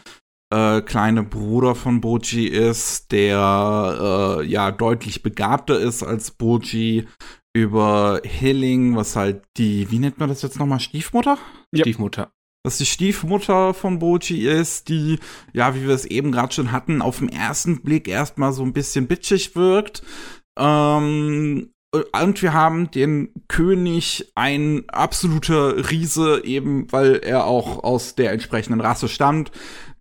äh, 0.53 0.81
kleine 0.81 1.23
Bruder 1.23 1.77
von 1.77 2.01
Boji 2.01 2.49
ist, 2.49 3.13
der 3.13 4.41
äh, 4.41 4.45
ja 4.47 4.73
deutlich 4.73 5.23
begabter 5.23 5.79
ist 5.79 6.03
als 6.03 6.33
Boji, 6.33 7.07
über 7.57 8.21
Hilling, 8.25 8.97
was 8.97 9.15
halt 9.15 9.45
die, 9.59 9.93
wie 9.93 10.01
nennt 10.01 10.19
man 10.19 10.29
das 10.29 10.43
jetzt 10.43 10.59
nochmal, 10.59 10.81
Stiefmutter? 10.81 11.39
Stiefmutter 11.73 12.33
dass 12.65 12.79
die 12.79 12.87
Stiefmutter 12.87 13.75
von 13.75 13.99
Boji 13.99 14.49
ist, 14.49 14.89
die, 14.89 15.19
ja, 15.53 15.75
wie 15.75 15.83
wir 15.83 15.95
es 15.95 16.07
eben 16.07 16.33
gerade 16.33 16.53
schon 16.53 16.73
hatten, 16.73 17.03
auf 17.03 17.19
den 17.19 17.29
ersten 17.29 17.83
Blick 17.83 18.09
erstmal 18.09 18.53
so 18.53 18.63
ein 18.63 18.73
bisschen 18.73 19.07
bitchig 19.07 19.55
wirkt. 19.55 20.03
Ähm, 20.59 21.71
und 21.93 22.43
wir 22.43 22.53
haben 22.55 22.91
den 22.91 23.33
König, 23.49 24.33
ein 24.35 24.89
absoluter 24.89 25.91
Riese, 25.91 26.43
eben 26.45 26.91
weil 26.91 27.17
er 27.17 27.45
auch 27.45 27.85
aus 27.85 28.15
der 28.17 28.33
entsprechenden 28.33 28.81
Rasse 28.81 29.09
stammt, 29.09 29.53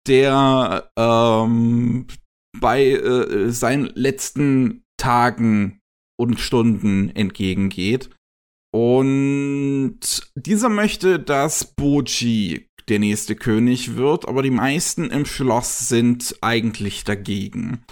der 0.07 0.89
ähm, 0.97 2.07
bei 2.59 2.85
äh, 2.85 3.51
seinen 3.51 3.91
letzten 3.93 4.83
Tagen 4.97 5.81
und 6.17 6.39
Stunden 6.39 7.09
entgegengeht. 7.09 8.09
Und 8.73 9.99
dieser 10.35 10.69
möchte, 10.69 11.19
dass 11.19 11.75
Boji 11.75 12.69
der 12.89 12.99
nächste 12.99 13.35
König 13.35 13.95
wird, 13.95 14.27
aber 14.27 14.41
die 14.41 14.49
meisten 14.49 15.09
im 15.11 15.25
Schloss 15.25 15.87
sind 15.87 16.35
eigentlich 16.41 17.03
dagegen. 17.03 17.85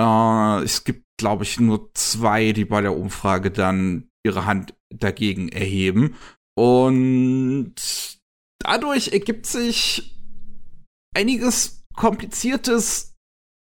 Äh, 0.00 0.62
es 0.62 0.84
gibt, 0.84 1.04
glaube 1.18 1.42
ich, 1.42 1.58
nur 1.58 1.90
zwei, 1.94 2.52
die 2.52 2.64
bei 2.64 2.80
der 2.80 2.96
Umfrage 2.96 3.50
dann 3.50 4.08
ihre 4.24 4.46
Hand 4.46 4.74
dagegen 4.94 5.48
erheben. 5.48 6.16
Und 6.56 7.74
dadurch 8.60 9.08
ergibt 9.12 9.46
sich 9.46 10.16
einiges 11.16 11.82
kompliziertes, 11.96 13.14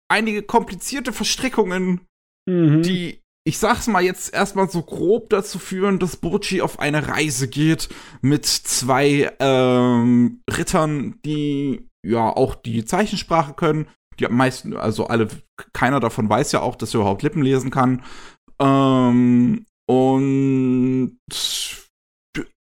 einige 0.10 0.44
komplizierte 0.44 1.14
Verstrickungen, 1.14 2.02
mhm. 2.48 2.84
die 2.84 3.23
ich 3.46 3.58
sag's 3.58 3.88
mal 3.88 4.04
jetzt 4.04 4.34
erstmal 4.34 4.70
so 4.70 4.82
grob 4.82 5.30
dazu 5.30 5.60
führen, 5.60 6.00
dass 6.00 6.18
Bochi 6.18 6.62
auf 6.62 6.80
eine 6.80 7.08
Reise 7.08 7.48
geht 7.48 7.90
mit 8.22 8.46
zwei 8.46 9.32
ähm, 9.40 10.42
Rittern, 10.50 11.20
die 11.26 11.90
ja 12.06 12.30
auch 12.30 12.56
die 12.56 12.86
Zeichensprache 12.86 13.54
können. 13.54 13.88
Die 14.20 14.28
meisten, 14.28 14.76
also 14.76 15.08
alle, 15.08 15.28
keiner 15.74 16.00
davon 16.00 16.30
weiß 16.30 16.52
ja 16.54 16.62
auch, 16.62 16.76
dass 16.76 16.94
er 16.94 17.02
überhaupt 17.02 17.24
Lippen 17.24 17.42
lesen 17.42 17.72
kann. 17.72 18.04
Ähm, 18.60 19.66
und 19.90 21.18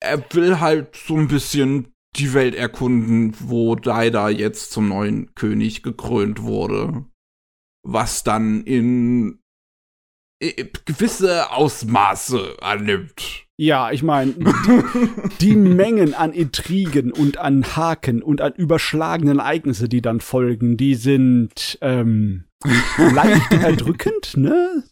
er 0.01 0.35
will 0.35 0.61
halt 0.61 0.97
so 0.97 1.16
ein 1.16 1.28
bisschen 1.28 1.93
die 2.16 2.32
Welt 2.32 2.55
erkunden, 2.55 3.35
wo 3.39 3.74
Daida 3.74 4.28
jetzt 4.31 4.73
zum 4.73 4.89
neuen 4.89 5.35
König 5.35 5.82
gekrönt 5.82 6.43
wurde. 6.43 7.05
Was 7.86 8.24
dann 8.24 8.62
in 8.65 9.40
gewisse 10.41 11.51
Ausmaße 11.51 12.57
annimmt. 12.62 13.47
Ja, 13.59 13.91
ich 13.91 14.03
meine, 14.03 14.33
die, 14.33 15.39
die, 15.41 15.57
Mengen 15.57 16.15
an 16.15 16.33
Intrigen 16.33 17.12
und 17.12 17.37
an 17.37 17.77
Haken 17.77 18.23
und 18.23 18.41
an 18.41 18.55
überschlagenen 18.55 19.39
Ereignisse, 19.39 19.87
die 19.87 20.01
dann 20.01 20.21
folgen, 20.21 20.79
die 20.79 20.95
sind 20.95 21.79
ähm, 21.83 22.45
leicht 23.15 23.53
erdrückend, 23.53 24.39
ne? 24.39 24.83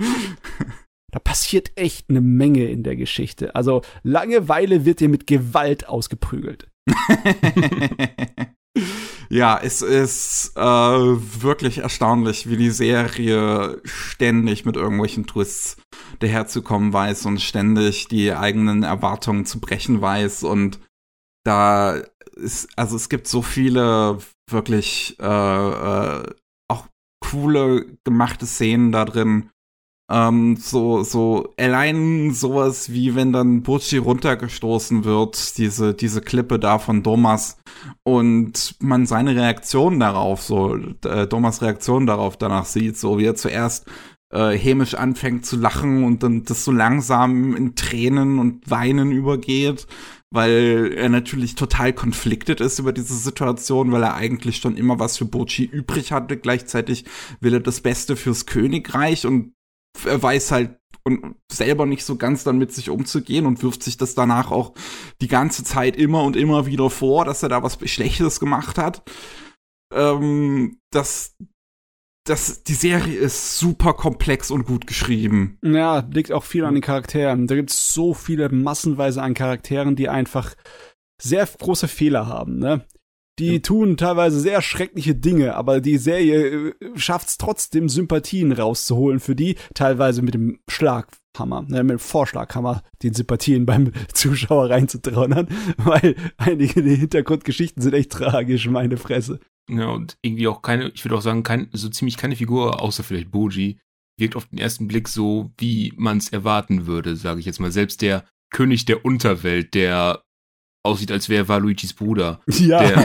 Da 1.11 1.19
passiert 1.19 1.73
echt 1.77 2.11
eine 2.11 2.20
Menge 2.20 2.66
in 2.66 2.83
der 2.83 2.97
Geschichte. 2.97 3.55
Also 3.55 3.81
Langeweile 4.03 4.85
wird 4.85 5.01
dir 5.01 5.09
mit 5.09 5.27
Gewalt 5.27 5.89
ausgeprügelt. 5.89 6.69
Ja, 9.30 9.60
es 9.62 9.82
ist 9.82 10.52
äh, 10.56 10.60
wirklich 10.60 11.78
erstaunlich, 11.78 12.48
wie 12.48 12.56
die 12.56 12.70
Serie 12.70 13.80
ständig 13.84 14.64
mit 14.64 14.76
irgendwelchen 14.76 15.26
Twists 15.26 15.76
daherzukommen 16.20 16.92
weiß 16.92 17.26
und 17.26 17.40
ständig 17.40 18.09
die 18.09 18.32
eigenen 18.32 18.82
Erwartungen 18.82 19.44
zu 19.44 19.60
brechen 19.60 20.00
weiß. 20.00 20.44
Und 20.44 20.80
da 21.44 22.00
ist, 22.36 22.68
also 22.76 22.96
es 22.96 23.09
gibt 23.09 23.28
so 23.28 23.42
viele 23.42 24.18
wirklich 24.50 25.16
äh, 25.20 25.24
äh, 25.24 26.22
auch 26.68 26.86
coole 27.20 27.98
gemachte 28.05 28.46
Szenen 28.46 28.92
da 28.92 29.05
drin, 29.05 29.50
ähm, 30.10 30.56
so, 30.56 31.02
so, 31.02 31.55
allein 31.59 32.32
sowas 32.32 32.93
wie 32.93 33.14
wenn 33.14 33.32
dann 33.32 33.62
Burchi 33.62 33.98
runtergestoßen 33.98 35.05
wird, 35.05 35.59
diese, 35.59 35.93
diese 35.93 36.22
Klippe 36.22 36.59
da 36.59 36.78
von 36.78 37.02
Domas 37.02 37.59
und 38.05 38.76
man 38.80 39.06
seine 39.06 39.36
Reaktion 39.36 40.01
darauf, 40.01 40.43
so, 40.43 40.76
äh, 41.05 41.26
Domas 41.26 41.60
Reaktion 41.60 42.06
darauf 42.06 42.39
danach 42.39 42.64
sieht, 42.64 42.97
so 42.97 43.18
wie 43.18 43.26
er 43.26 43.35
zuerst 43.35 43.86
äh, 44.32 44.51
hämisch 44.56 44.94
anfängt 44.94 45.44
zu 45.47 45.56
lachen 45.56 46.05
und 46.05 46.22
dann 46.22 46.44
das 46.44 46.64
so 46.64 46.72
langsam 46.72 47.55
in 47.55 47.74
Tränen 47.74 48.39
und 48.39 48.70
Weinen 48.70 49.12
übergeht, 49.12 49.86
weil 50.30 50.93
er 50.97 51.09
natürlich 51.09 51.55
total 51.55 51.93
konfliktet 51.93 52.60
ist 52.60 52.78
über 52.78 52.93
diese 52.93 53.14
Situation, 53.14 53.93
weil 53.93 54.02
er 54.02 54.14
eigentlich 54.14 54.59
schon 54.59 54.76
immer 54.76 54.98
was 54.98 55.16
für 55.16 55.24
Bochi 55.24 55.64
übrig 55.64 56.12
hatte. 56.12 56.36
Gleichzeitig 56.36 57.05
will 57.40 57.55
er 57.55 57.60
das 57.60 57.80
Beste 57.80 58.16
fürs 58.16 58.47
Königreich 58.47 59.26
und 59.26 59.52
weiß 60.05 60.53
halt 60.53 60.79
und 61.05 61.37
selber 61.51 61.87
nicht 61.87 62.05
so 62.05 62.16
ganz 62.16 62.45
dann 62.45 62.59
mit 62.59 62.73
sich 62.73 62.91
umzugehen 62.91 63.47
und 63.47 63.62
wirft 63.62 63.83
sich 63.83 63.97
das 63.97 64.15
danach 64.15 64.51
auch 64.51 64.75
die 65.20 65.29
ganze 65.29 65.65
Zeit 65.65 65.97
immer 65.97 66.23
und 66.23 66.37
immer 66.37 66.66
wieder 66.66 66.91
vor, 66.91 67.25
dass 67.25 67.43
er 67.43 67.49
da 67.49 67.62
was 67.62 67.79
Schlechtes 67.89 68.41
gemacht 68.41 68.79
hat. 68.79 69.03
Ähm, 69.93 70.79
das, 70.91 71.35
das, 72.27 72.62
die 72.62 72.75
Serie 72.75 73.16
ist 73.16 73.59
super 73.59 73.95
komplex 73.95 74.51
und 74.51 74.66
gut 74.66 74.87
geschrieben. 74.87 75.59
Ja, 75.62 76.07
liegt 76.11 76.33
auch 76.33 76.45
viel 76.45 76.65
an 76.65 76.75
den 76.75 76.83
Charakteren. 76.83 77.47
Da 77.47 77.55
gibt 77.55 77.70
es 77.70 77.95
so 77.95 78.12
viele 78.12 78.51
massenweise 78.51 79.23
an 79.23 79.35
Charakteren, 79.35 79.97
die 79.97 80.09
einfach 80.09 80.55
sehr 81.20 81.47
große 81.47 81.89
Fehler 81.89 82.27
haben, 82.27 82.59
ne? 82.59 82.85
Die 83.39 83.55
ja. 83.55 83.59
tun 83.60 83.97
teilweise 83.97 84.40
sehr 84.40 84.62
schreckliche 84.62 85.15
Dinge, 85.15 85.55
aber 85.55 85.81
die 85.81 85.98
Serie 85.98 86.70
äh, 86.70 86.74
schafft 86.97 87.28
es 87.28 87.39
trotzdem, 87.39 87.89
Sympathien 87.89 88.52
rauszuholen 88.52 89.20
für 89.20 89.36
die, 89.36 89.56
teilweise 89.74 90.23
mit 90.23 90.35
dem 90.35 90.59
Schlaghammer, 90.69 91.62
ne, 91.62 91.85
mit 91.85 91.93
dem 91.93 91.98
Vorschlaghammer, 91.98 92.82
den 93.02 93.15
Sympathien 93.15 93.66
beim 93.66 93.93
Zuschauer 94.12 94.70
reinzutraunern, 94.70 95.48
weil 95.77 96.16
einige 96.36 96.82
der 96.82 96.97
Hintergrundgeschichten 96.97 97.82
sind 97.82 97.94
echt 97.94 98.12
tragisch, 98.12 98.69
meine 98.69 98.97
Fresse. 98.97 99.40
Ja, 99.70 99.89
und 99.89 100.16
irgendwie 100.23 100.48
auch 100.48 100.62
keine, 100.62 100.89
ich 100.89 101.05
würde 101.05 101.16
auch 101.16 101.23
sagen, 101.23 101.43
kein, 101.43 101.69
so 101.73 101.89
ziemlich 101.89 102.16
keine 102.16 102.36
Figur, 102.36 102.81
außer 102.82 103.05
vielleicht 103.05 103.31
Boji, 103.31 103.78
wirkt 104.19 104.35
auf 104.35 104.47
den 104.47 104.59
ersten 104.59 104.89
Blick 104.89 105.09
so, 105.09 105.52
wie 105.59 105.93
man 105.97 106.19
es 106.19 106.31
erwarten 106.31 106.86
würde, 106.86 107.16
sage 107.16 107.40
ich 107.40 107.47
jetzt 107.47 107.60
mal. 107.60 107.70
Selbst 107.70 108.02
der 108.02 108.24
König 108.51 108.86
der 108.86 109.05
Unterwelt, 109.05 109.74
der 109.74 110.24
aussieht, 110.84 111.12
als 111.12 111.28
wäre 111.28 111.52
er 111.52 111.60
Luigis 111.60 111.92
Bruder. 111.92 112.40
Ja. 112.46 113.05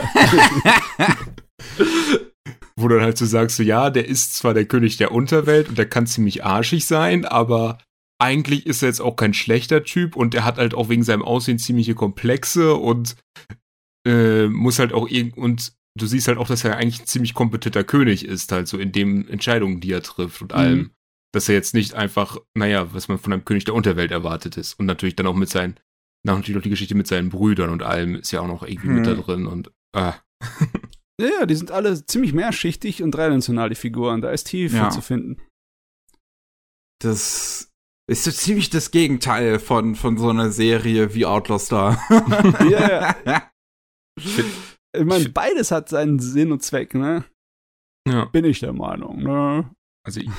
Wo 2.76 2.88
du 2.88 2.96
dann 2.96 3.04
halt 3.04 3.18
so 3.18 3.26
sagst, 3.26 3.56
so, 3.56 3.62
ja, 3.62 3.90
der 3.90 4.08
ist 4.08 4.34
zwar 4.34 4.54
der 4.54 4.64
König 4.66 4.96
der 4.96 5.12
Unterwelt 5.12 5.68
und 5.68 5.78
der 5.78 5.88
kann 5.88 6.06
ziemlich 6.06 6.44
arschig 6.44 6.86
sein, 6.86 7.24
aber 7.24 7.78
eigentlich 8.20 8.66
ist 8.66 8.82
er 8.82 8.88
jetzt 8.88 9.00
auch 9.00 9.16
kein 9.16 9.34
schlechter 9.34 9.84
Typ 9.84 10.16
und 10.16 10.34
er 10.34 10.44
hat 10.44 10.58
halt 10.58 10.74
auch 10.74 10.88
wegen 10.88 11.04
seinem 11.04 11.22
Aussehen 11.22 11.58
ziemliche 11.58 11.94
Komplexe 11.94 12.74
und 12.74 13.16
äh, 14.06 14.48
muss 14.48 14.78
halt 14.78 14.92
auch 14.92 15.08
irgend 15.08 15.36
und 15.36 15.72
du 15.96 16.06
siehst 16.06 16.28
halt 16.28 16.38
auch, 16.38 16.48
dass 16.48 16.64
er 16.64 16.76
eigentlich 16.76 17.00
ein 17.00 17.06
ziemlich 17.06 17.34
kompetenter 17.34 17.84
König 17.84 18.24
ist, 18.24 18.52
halt 18.52 18.68
so 18.68 18.78
in 18.78 18.92
den 18.92 19.28
Entscheidungen, 19.28 19.80
die 19.80 19.92
er 19.92 20.02
trifft 20.02 20.42
und 20.42 20.52
mhm. 20.52 20.58
allem. 20.58 20.90
Dass 21.32 21.48
er 21.48 21.56
jetzt 21.56 21.74
nicht 21.74 21.94
einfach, 21.94 22.38
naja, 22.54 22.94
was 22.94 23.08
man 23.08 23.18
von 23.18 23.32
einem 23.32 23.44
König 23.44 23.64
der 23.64 23.74
Unterwelt 23.74 24.12
erwartet 24.12 24.56
ist. 24.56 24.78
Und 24.78 24.86
natürlich 24.86 25.16
dann 25.16 25.26
auch 25.26 25.34
mit 25.34 25.48
seinen 25.48 25.80
nach 26.24 26.36
natürlich 26.36 26.56
noch 26.56 26.62
die 26.62 26.70
Geschichte 26.70 26.94
mit 26.94 27.06
seinen 27.06 27.28
Brüdern 27.28 27.70
und 27.70 27.82
allem 27.82 28.16
ist 28.16 28.30
ja 28.32 28.40
auch 28.40 28.46
noch 28.46 28.62
irgendwie 28.62 28.88
hm. 28.88 28.94
mit 28.96 29.06
da 29.06 29.12
hm. 29.12 29.22
drin 29.22 29.46
und 29.46 29.72
ah. 29.94 30.14
ja, 31.20 31.46
die 31.46 31.54
sind 31.54 31.70
alle 31.70 32.04
ziemlich 32.06 32.32
mehrschichtig 32.32 33.02
und 33.02 33.12
dreidimensional, 33.12 33.68
die 33.68 33.74
Figuren. 33.74 34.20
Da 34.20 34.30
ist 34.30 34.44
Tiefe 34.44 34.76
ja. 34.76 34.90
zu 34.90 35.00
finden. 35.00 35.40
das 37.00 37.70
ist 38.06 38.24
so 38.24 38.30
ziemlich 38.30 38.68
das 38.70 38.90
Gegenteil 38.90 39.58
von, 39.58 39.94
von 39.94 40.18
so 40.18 40.28
einer 40.28 40.50
Serie 40.50 41.14
wie 41.14 41.26
Outlaw 41.26 41.58
Star. 41.58 41.98
Ja, 42.70 43.16
ja. 43.24 43.50
Ich 44.96 45.04
meine, 45.04 45.28
beides 45.28 45.72
hat 45.72 45.88
seinen 45.88 46.20
Sinn 46.20 46.52
und 46.52 46.62
Zweck, 46.62 46.94
ne? 46.94 47.24
Ja. 48.06 48.26
Bin 48.26 48.44
ich 48.44 48.60
der 48.60 48.72
Meinung, 48.72 49.24
ne? 49.24 49.68
Also 50.06 50.20
ich, 50.20 50.30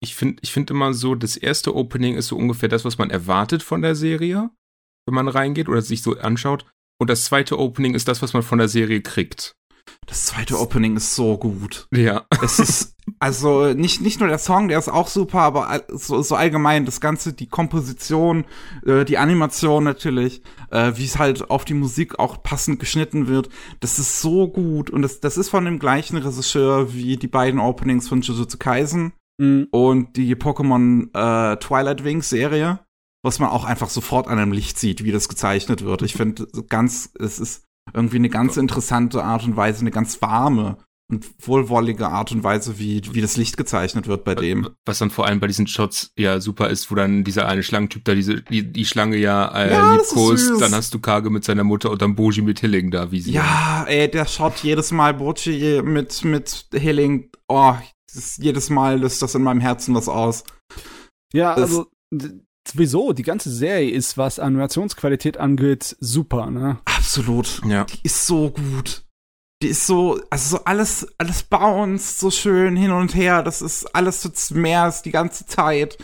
ich 0.00 0.14
finde 0.14 0.40
ich 0.40 0.52
find 0.52 0.70
immer 0.70 0.94
so, 0.94 1.16
das 1.16 1.36
erste 1.36 1.74
Opening 1.74 2.14
ist 2.14 2.28
so 2.28 2.36
ungefähr 2.36 2.68
das, 2.68 2.84
was 2.84 2.96
man 2.96 3.10
erwartet 3.10 3.64
von 3.64 3.82
der 3.82 3.96
Serie, 3.96 4.50
wenn 5.06 5.14
man 5.14 5.28
reingeht 5.28 5.68
oder 5.68 5.82
sich 5.82 6.02
so 6.02 6.16
anschaut. 6.18 6.66
Und 7.00 7.10
das 7.10 7.24
zweite 7.24 7.58
Opening 7.58 7.94
ist 7.94 8.08
das, 8.08 8.22
was 8.22 8.32
man 8.32 8.42
von 8.42 8.58
der 8.58 8.68
Serie 8.68 9.00
kriegt. 9.00 9.54
Das 10.06 10.26
zweite 10.26 10.58
Opening 10.58 10.96
ist 10.96 11.14
so 11.14 11.36
gut. 11.36 11.88
Ja. 11.94 12.24
Es 12.42 12.58
ist, 12.58 12.96
also 13.18 13.72
nicht, 13.74 14.00
nicht 14.00 14.20
nur 14.20 14.28
der 14.28 14.38
Song, 14.38 14.68
der 14.68 14.78
ist 14.78 14.88
auch 14.88 15.08
super, 15.08 15.40
aber 15.40 15.82
so, 15.88 16.22
so 16.22 16.36
allgemein 16.36 16.84
das 16.86 17.00
Ganze, 17.00 17.32
die 17.32 17.48
Komposition, 17.48 18.44
äh, 18.86 19.04
die 19.04 19.18
Animation 19.18 19.84
natürlich, 19.84 20.42
äh, 20.70 20.92
wie 20.96 21.04
es 21.04 21.18
halt 21.18 21.50
auf 21.50 21.64
die 21.64 21.74
Musik 21.74 22.18
auch 22.18 22.42
passend 22.42 22.80
geschnitten 22.80 23.28
wird, 23.28 23.48
das 23.80 23.98
ist 23.98 24.20
so 24.20 24.48
gut. 24.48 24.90
Und 24.90 25.02
das, 25.02 25.20
das 25.20 25.36
ist 25.36 25.50
von 25.50 25.64
dem 25.64 25.78
gleichen 25.78 26.16
Regisseur 26.16 26.94
wie 26.94 27.16
die 27.16 27.28
beiden 27.28 27.60
Openings 27.60 28.08
von 28.08 28.20
Jujutsu 28.22 28.58
Kaisen 28.58 29.12
Mhm. 29.36 29.66
und 29.72 30.16
die 30.16 30.36
Pokémon 30.36 31.08
äh, 31.12 31.56
Twilight 31.56 32.04
Wings 32.04 32.28
Serie, 32.30 32.78
was 33.24 33.38
man 33.40 33.48
auch 33.48 33.64
einfach 33.64 33.88
sofort 33.88 34.28
an 34.28 34.38
einem 34.38 34.52
Licht 34.52 34.78
sieht, 34.78 35.02
wie 35.02 35.10
das 35.12 35.28
gezeichnet 35.28 35.82
wird. 35.84 36.02
Ich 36.02 36.14
finde 36.14 36.46
ganz, 36.68 37.10
es 37.18 37.38
ist 37.40 37.64
irgendwie 37.92 38.16
eine 38.16 38.28
ganz 38.28 38.56
interessante 38.56 39.24
Art 39.24 39.44
und 39.44 39.56
Weise, 39.56 39.80
eine 39.80 39.90
ganz 39.90 40.20
warme 40.22 40.76
und 41.10 41.26
wohlwollige 41.46 42.08
Art 42.08 42.32
und 42.32 42.42
Weise, 42.44 42.78
wie, 42.78 43.02
wie 43.12 43.20
das 43.20 43.36
Licht 43.36 43.56
gezeichnet 43.58 44.06
wird 44.08 44.24
bei 44.24 44.34
dem. 44.34 44.70
Was 44.86 44.98
dann 44.98 45.10
vor 45.10 45.26
allem 45.26 45.38
bei 45.40 45.46
diesen 45.46 45.66
Shots 45.66 46.12
ja 46.18 46.40
super 46.40 46.70
ist, 46.70 46.90
wo 46.90 46.94
dann 46.94 47.24
dieser 47.24 47.46
eine 47.46 47.62
Schlangentyp 47.62 48.04
da 48.04 48.14
diese, 48.14 48.42
die, 48.42 48.72
die 48.72 48.84
Schlange 48.86 49.16
ja, 49.18 49.48
äh, 49.54 49.70
Ja, 49.72 49.92
liebkost, 49.96 50.60
dann 50.60 50.74
hast 50.74 50.94
du 50.94 50.98
Kage 51.00 51.28
mit 51.28 51.44
seiner 51.44 51.64
Mutter 51.64 51.90
und 51.90 52.00
dann 52.00 52.14
Boji 52.14 52.40
mit 52.42 52.60
Hilling 52.60 52.90
da, 52.90 53.10
wie 53.10 53.20
sie. 53.20 53.32
Ja, 53.32 53.84
ey, 53.86 54.10
der 54.10 54.26
Shot 54.26 54.58
jedes 54.62 54.92
Mal 54.92 55.12
Bochi 55.14 55.82
mit, 55.84 56.24
mit 56.24 56.68
Healing, 56.72 57.30
oh, 57.48 57.74
jedes 58.38 58.70
Mal 58.70 58.98
löst 59.00 59.20
das 59.20 59.34
in 59.34 59.42
meinem 59.42 59.60
Herzen 59.60 59.94
was 59.94 60.08
aus. 60.08 60.44
Ja, 61.34 61.54
Das- 61.54 61.70
also 61.70 61.86
sowieso, 62.68 63.12
die 63.12 63.22
ganze 63.22 63.50
Serie 63.50 63.90
ist, 63.90 64.16
was 64.18 64.38
Animationsqualität 64.38 65.36
angeht, 65.38 65.96
super, 66.00 66.50
ne? 66.50 66.78
Absolut. 66.84 67.60
Ja. 67.66 67.84
Die 67.84 67.98
ist 68.02 68.26
so 68.26 68.50
gut. 68.50 69.04
Die 69.62 69.68
ist 69.68 69.86
so, 69.86 70.20
also 70.30 70.56
so 70.58 70.64
alles, 70.64 71.06
alles 71.18 71.42
bounced 71.44 72.18
so 72.18 72.30
schön 72.30 72.76
hin 72.76 72.90
und 72.90 73.14
her. 73.14 73.42
Das 73.42 73.62
ist 73.62 73.94
alles 73.94 74.20
so 74.22 74.30
mehr 74.54 74.92
die 75.04 75.10
ganze 75.10 75.46
Zeit. 75.46 75.96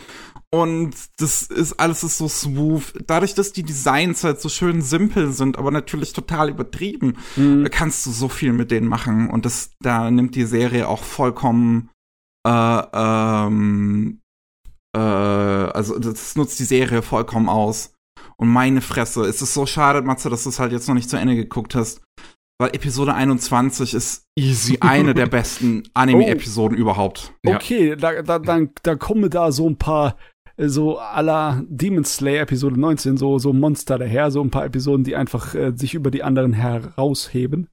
Und 0.53 0.93
das 1.17 1.43
ist 1.43 1.79
alles 1.79 2.03
ist 2.03 2.17
so 2.17 2.27
smooth. 2.27 2.83
Dadurch, 3.07 3.33
dass 3.35 3.53
die 3.53 3.63
Designs 3.63 4.23
halt 4.23 4.41
so 4.41 4.49
schön 4.49 4.81
simpel 4.81 5.31
sind, 5.31 5.57
aber 5.57 5.71
natürlich 5.71 6.11
total 6.13 6.49
übertrieben, 6.49 7.17
Mhm. 7.37 7.69
kannst 7.71 8.05
du 8.05 8.11
so 8.11 8.27
viel 8.27 8.51
mit 8.51 8.69
denen 8.71 8.87
machen. 8.87 9.29
Und 9.29 9.45
das, 9.45 9.71
da 9.79 10.11
nimmt 10.11 10.35
die 10.35 10.45
Serie 10.45 10.87
auch 10.87 11.03
vollkommen, 11.03 11.89
äh, 12.45 12.81
ähm, 12.93 14.20
äh, 14.95 14.99
also 14.99 15.99
das 15.99 16.35
nutzt 16.35 16.59
die 16.59 16.65
Serie 16.65 17.01
vollkommen 17.01 17.49
aus. 17.49 17.93
Und 18.37 18.49
meine 18.49 18.81
Fresse, 18.81 19.21
es 19.21 19.41
ist 19.41 19.53
so 19.53 19.65
schade, 19.65 20.01
Matze, 20.01 20.29
dass 20.29 20.43
du 20.43 20.49
es 20.49 20.59
halt 20.59 20.71
jetzt 20.71 20.87
noch 20.87 20.95
nicht 20.95 21.09
zu 21.09 21.17
Ende 21.17 21.35
geguckt 21.35 21.75
hast. 21.75 22.01
Weil 22.59 22.75
Episode 22.75 23.13
21 23.13 23.93
ist 23.93 24.25
easy 24.37 24.77
eine 24.81 25.13
der 25.13 25.25
besten 25.27 25.83
Anime-Episoden 25.93 26.77
überhaupt. 26.77 27.33
Ja. 27.43 27.55
Okay, 27.55 27.95
da, 27.95 28.21
da, 28.21 28.39
dann, 28.39 28.71
da 28.83 28.95
kommen 28.95 29.29
da 29.29 29.51
so 29.51 29.67
ein 29.67 29.77
paar 29.77 30.17
äh, 30.57 30.67
so 30.67 30.97
aller 30.99 31.63
Demon 31.67 32.03
Slayer 32.03 32.41
Episode 32.41 32.79
19, 32.79 33.17
so, 33.17 33.39
so 33.39 33.53
Monster 33.53 33.97
daher, 33.97 34.31
so 34.31 34.41
ein 34.41 34.51
paar 34.51 34.65
Episoden, 34.65 35.03
die 35.03 35.15
einfach 35.15 35.55
äh, 35.55 35.73
sich 35.75 35.93
über 35.93 36.11
die 36.11 36.23
anderen 36.23 36.53
herausheben. 36.53 37.67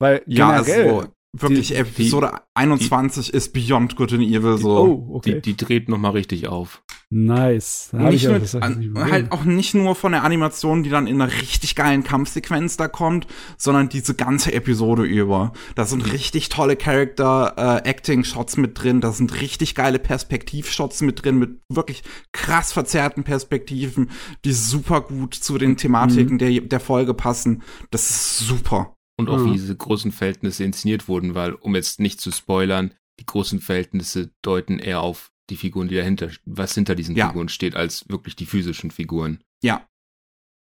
Weil 0.00 0.22
Ja, 0.26 0.60
generell. 0.60 0.90
also 0.90 1.12
wirklich, 1.32 1.68
die- 1.68 1.74
Episode 1.76 2.32
21 2.54 3.32
ist 3.32 3.52
Beyond 3.52 3.96
Good 3.96 4.12
and 4.12 4.22
Evil 4.22 4.58
so. 4.58 4.70
oh, 4.78 5.14
okay. 5.16 5.40
Die, 5.40 5.54
die 5.54 5.56
dreht 5.56 5.88
noch 5.88 5.98
mal 5.98 6.10
richtig 6.10 6.48
auf. 6.48 6.82
nice. 7.08 7.90
Nicht 7.92 8.24
nur, 8.26 8.42
ich 8.42 8.54
an, 8.62 8.78
nicht 8.78 8.94
halt 8.96 9.32
auch 9.32 9.44
nicht 9.44 9.74
nur 9.74 9.94
von 9.94 10.12
der 10.12 10.24
Animation, 10.24 10.82
die 10.82 10.90
dann 10.90 11.06
in 11.06 11.20
einer 11.20 11.32
richtig 11.32 11.74
geilen 11.74 12.04
Kampfsequenz 12.04 12.76
da 12.76 12.88
kommt, 12.88 13.26
sondern 13.56 13.88
diese 13.88 14.14
ganze 14.14 14.52
Episode 14.52 15.04
über. 15.04 15.52
Da 15.74 15.84
sind 15.86 16.12
richtig 16.12 16.48
tolle 16.50 16.76
Character-Acting-Shots 16.76 18.56
mit 18.56 18.82
drin, 18.82 19.00
da 19.00 19.12
sind 19.12 19.40
richtig 19.40 19.74
geile 19.74 19.98
Perspektivshots 19.98 21.00
mit 21.02 21.24
drin, 21.24 21.38
mit 21.38 21.60
wirklich 21.68 22.02
krass 22.32 22.72
verzerrten 22.72 23.24
Perspektiven, 23.24 24.10
die 24.44 24.52
super 24.52 25.00
gut 25.00 25.34
zu 25.34 25.58
den 25.58 25.76
Thematiken 25.76 26.38
der, 26.38 26.60
der 26.60 26.80
Folge 26.80 27.14
passen. 27.14 27.62
Das 27.90 28.10
ist 28.10 28.38
super. 28.40 28.94
Und 29.18 29.28
auch 29.28 29.38
Mhm. 29.38 29.46
wie 29.46 29.52
diese 29.52 29.76
großen 29.76 30.10
Verhältnisse 30.12 30.64
inszeniert 30.64 31.06
wurden, 31.08 31.34
weil, 31.34 31.52
um 31.54 31.74
jetzt 31.74 32.00
nicht 32.00 32.20
zu 32.20 32.30
spoilern, 32.30 32.94
die 33.20 33.26
großen 33.26 33.60
Verhältnisse 33.60 34.30
deuten 34.42 34.78
eher 34.78 35.00
auf 35.00 35.32
die 35.50 35.56
Figuren, 35.56 35.88
die 35.88 35.96
dahinter, 35.96 36.30
was 36.44 36.74
hinter 36.74 36.94
diesen 36.94 37.14
Ja. 37.14 37.28
Figuren 37.28 37.48
steht, 37.48 37.76
als 37.76 38.08
wirklich 38.08 38.36
die 38.36 38.46
physischen 38.46 38.90
Figuren. 38.90 39.42
Ja. 39.62 39.86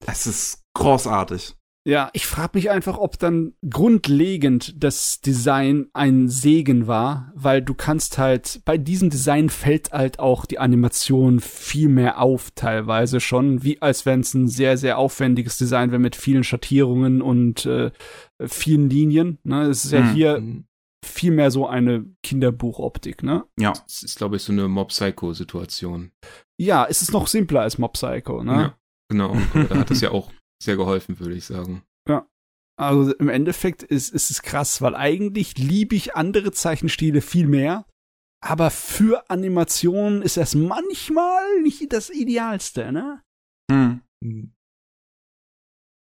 Es 0.06 0.26
ist 0.26 0.62
großartig. 0.74 1.54
Ja, 1.88 2.10
ich 2.12 2.26
frage 2.26 2.50
mich 2.58 2.68
einfach, 2.68 2.98
ob 2.98 3.18
dann 3.18 3.54
grundlegend 3.66 4.74
das 4.76 5.22
Design 5.22 5.86
ein 5.94 6.28
Segen 6.28 6.86
war, 6.86 7.32
weil 7.34 7.62
du 7.62 7.72
kannst 7.72 8.18
halt, 8.18 8.60
bei 8.66 8.76
diesem 8.76 9.08
Design 9.08 9.48
fällt 9.48 9.90
halt 9.90 10.18
auch 10.18 10.44
die 10.44 10.58
Animation 10.58 11.40
viel 11.40 11.88
mehr 11.88 12.20
auf, 12.20 12.50
teilweise 12.54 13.20
schon, 13.20 13.62
wie 13.62 13.80
als 13.80 14.04
wenn 14.04 14.20
es 14.20 14.34
ein 14.34 14.48
sehr, 14.48 14.76
sehr 14.76 14.98
aufwendiges 14.98 15.56
Design 15.56 15.90
wäre 15.90 15.98
mit 15.98 16.14
vielen 16.14 16.44
Schattierungen 16.44 17.22
und 17.22 17.64
äh, 17.64 17.90
vielen 18.46 18.90
Linien. 18.90 19.38
Ne? 19.44 19.62
Es 19.62 19.86
ist 19.86 19.92
ja 19.92 20.00
Hm. 20.00 20.12
hier 20.12 20.42
viel 21.02 21.30
mehr 21.30 21.50
so 21.50 21.66
eine 21.66 22.04
Kinderbuchoptik, 22.22 23.22
ne? 23.22 23.44
Ja. 23.58 23.72
Das 23.72 24.02
ist, 24.02 24.18
glaube 24.18 24.36
ich, 24.36 24.42
so 24.42 24.52
eine 24.52 24.68
Mob-Psycho-Situation. 24.68 26.10
Ja, 26.60 26.86
es 26.86 27.00
ist 27.00 27.12
noch 27.12 27.28
simpler 27.28 27.62
als 27.62 27.78
Mob 27.78 27.94
Psycho, 27.94 28.44
ne? 28.44 28.52
Ja, 28.52 28.78
genau. 29.08 29.38
Da 29.70 29.78
hat 29.78 29.90
es 29.90 30.02
ja 30.02 30.10
auch 30.10 30.30
sehr 30.62 30.76
geholfen, 30.76 31.18
würde 31.20 31.34
ich 31.34 31.44
sagen. 31.44 31.82
Also 32.78 33.12
im 33.14 33.28
Endeffekt 33.28 33.82
ist, 33.82 34.10
ist 34.14 34.30
es 34.30 34.42
krass, 34.42 34.80
weil 34.80 34.94
eigentlich 34.94 35.58
liebe 35.58 35.96
ich 35.96 36.14
andere 36.14 36.52
Zeichenstile 36.52 37.20
viel 37.20 37.48
mehr. 37.48 37.84
Aber 38.40 38.70
für 38.70 39.28
Animationen 39.30 40.22
ist 40.22 40.36
das 40.36 40.54
manchmal 40.54 41.60
nicht 41.62 41.92
das 41.92 42.08
Idealste, 42.08 42.92
ne? 42.92 43.20
Hm. 43.70 44.00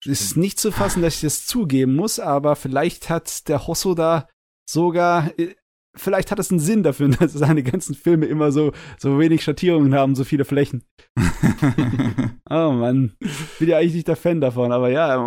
Es 0.06 0.22
ist 0.22 0.38
nicht 0.38 0.60
zu 0.60 0.72
fassen, 0.72 1.02
dass 1.02 1.16
ich 1.16 1.22
das 1.22 1.48
zugeben 1.48 1.96
muss, 1.96 2.20
aber 2.20 2.56
vielleicht 2.56 3.10
hat 3.10 3.48
der 3.48 3.66
Hosso 3.66 3.96
da 3.96 4.30
sogar, 4.70 5.38
äh, 5.40 5.56
vielleicht 5.96 6.32
hat 6.32 6.40
es 6.40 6.52
einen 6.52 6.60
Sinn 6.60 6.84
dafür, 6.84 7.10
dass 7.20 7.34
seine 7.34 7.64
ganzen 7.64 7.96
Filme 7.96 8.26
immer 8.26 8.52
so, 8.52 8.72
so 8.98 9.20
wenig 9.20 9.44
Schattierungen 9.44 9.94
haben, 9.94 10.16
so 10.16 10.24
viele 10.24 10.46
Flächen. 10.46 10.84
Oh 12.54 12.74
Mann, 12.74 13.16
bin 13.60 13.70
ja 13.70 13.78
eigentlich 13.78 13.94
nicht 13.94 14.10
der 14.10 14.18
Fan 14.18 14.42
davon, 14.42 14.74
aber 14.74 14.90
ja, 14.90 15.18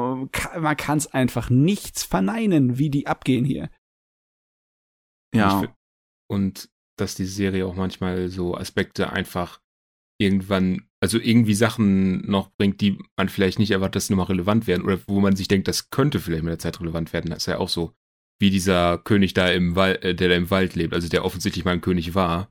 man 0.60 0.76
kann 0.76 0.98
es 0.98 1.06
einfach 1.06 1.48
nichts 1.48 2.02
verneinen, 2.02 2.76
wie 2.76 2.90
die 2.90 3.06
abgehen 3.06 3.46
hier. 3.46 3.70
ja. 5.34 5.64
Und 6.30 6.68
dass 6.98 7.14
die 7.14 7.24
Serie 7.24 7.66
auch 7.66 7.76
manchmal 7.76 8.28
so 8.28 8.54
Aspekte 8.54 9.10
einfach 9.10 9.62
irgendwann, 10.20 10.86
also 11.00 11.18
irgendwie 11.18 11.54
Sachen 11.54 12.26
noch 12.30 12.50
bringt, 12.56 12.82
die 12.82 12.98
man 13.16 13.30
vielleicht 13.30 13.58
nicht 13.58 13.70
erwartet, 13.70 13.96
dass 13.96 14.06
sie 14.08 14.12
nochmal 14.12 14.26
relevant 14.26 14.66
werden 14.66 14.84
oder 14.84 14.98
wo 15.06 15.20
man 15.20 15.34
sich 15.34 15.48
denkt, 15.48 15.66
das 15.66 15.88
könnte 15.88 16.20
vielleicht 16.20 16.44
mit 16.44 16.52
der 16.52 16.58
Zeit 16.58 16.80
relevant 16.80 17.12
werden. 17.12 17.30
Das 17.30 17.38
ist 17.38 17.46
ja 17.46 17.58
auch 17.58 17.68
so, 17.68 17.94
wie 18.40 18.50
dieser 18.50 18.98
König 18.98 19.34
da 19.34 19.48
im 19.48 19.76
Wald, 19.76 20.02
äh, 20.04 20.14
der 20.14 20.28
da 20.28 20.34
im 20.34 20.50
Wald 20.50 20.74
lebt, 20.74 20.94
also 20.94 21.08
der 21.08 21.24
offensichtlich 21.24 21.64
mal 21.64 21.72
ein 21.72 21.80
König 21.80 22.14
war, 22.14 22.50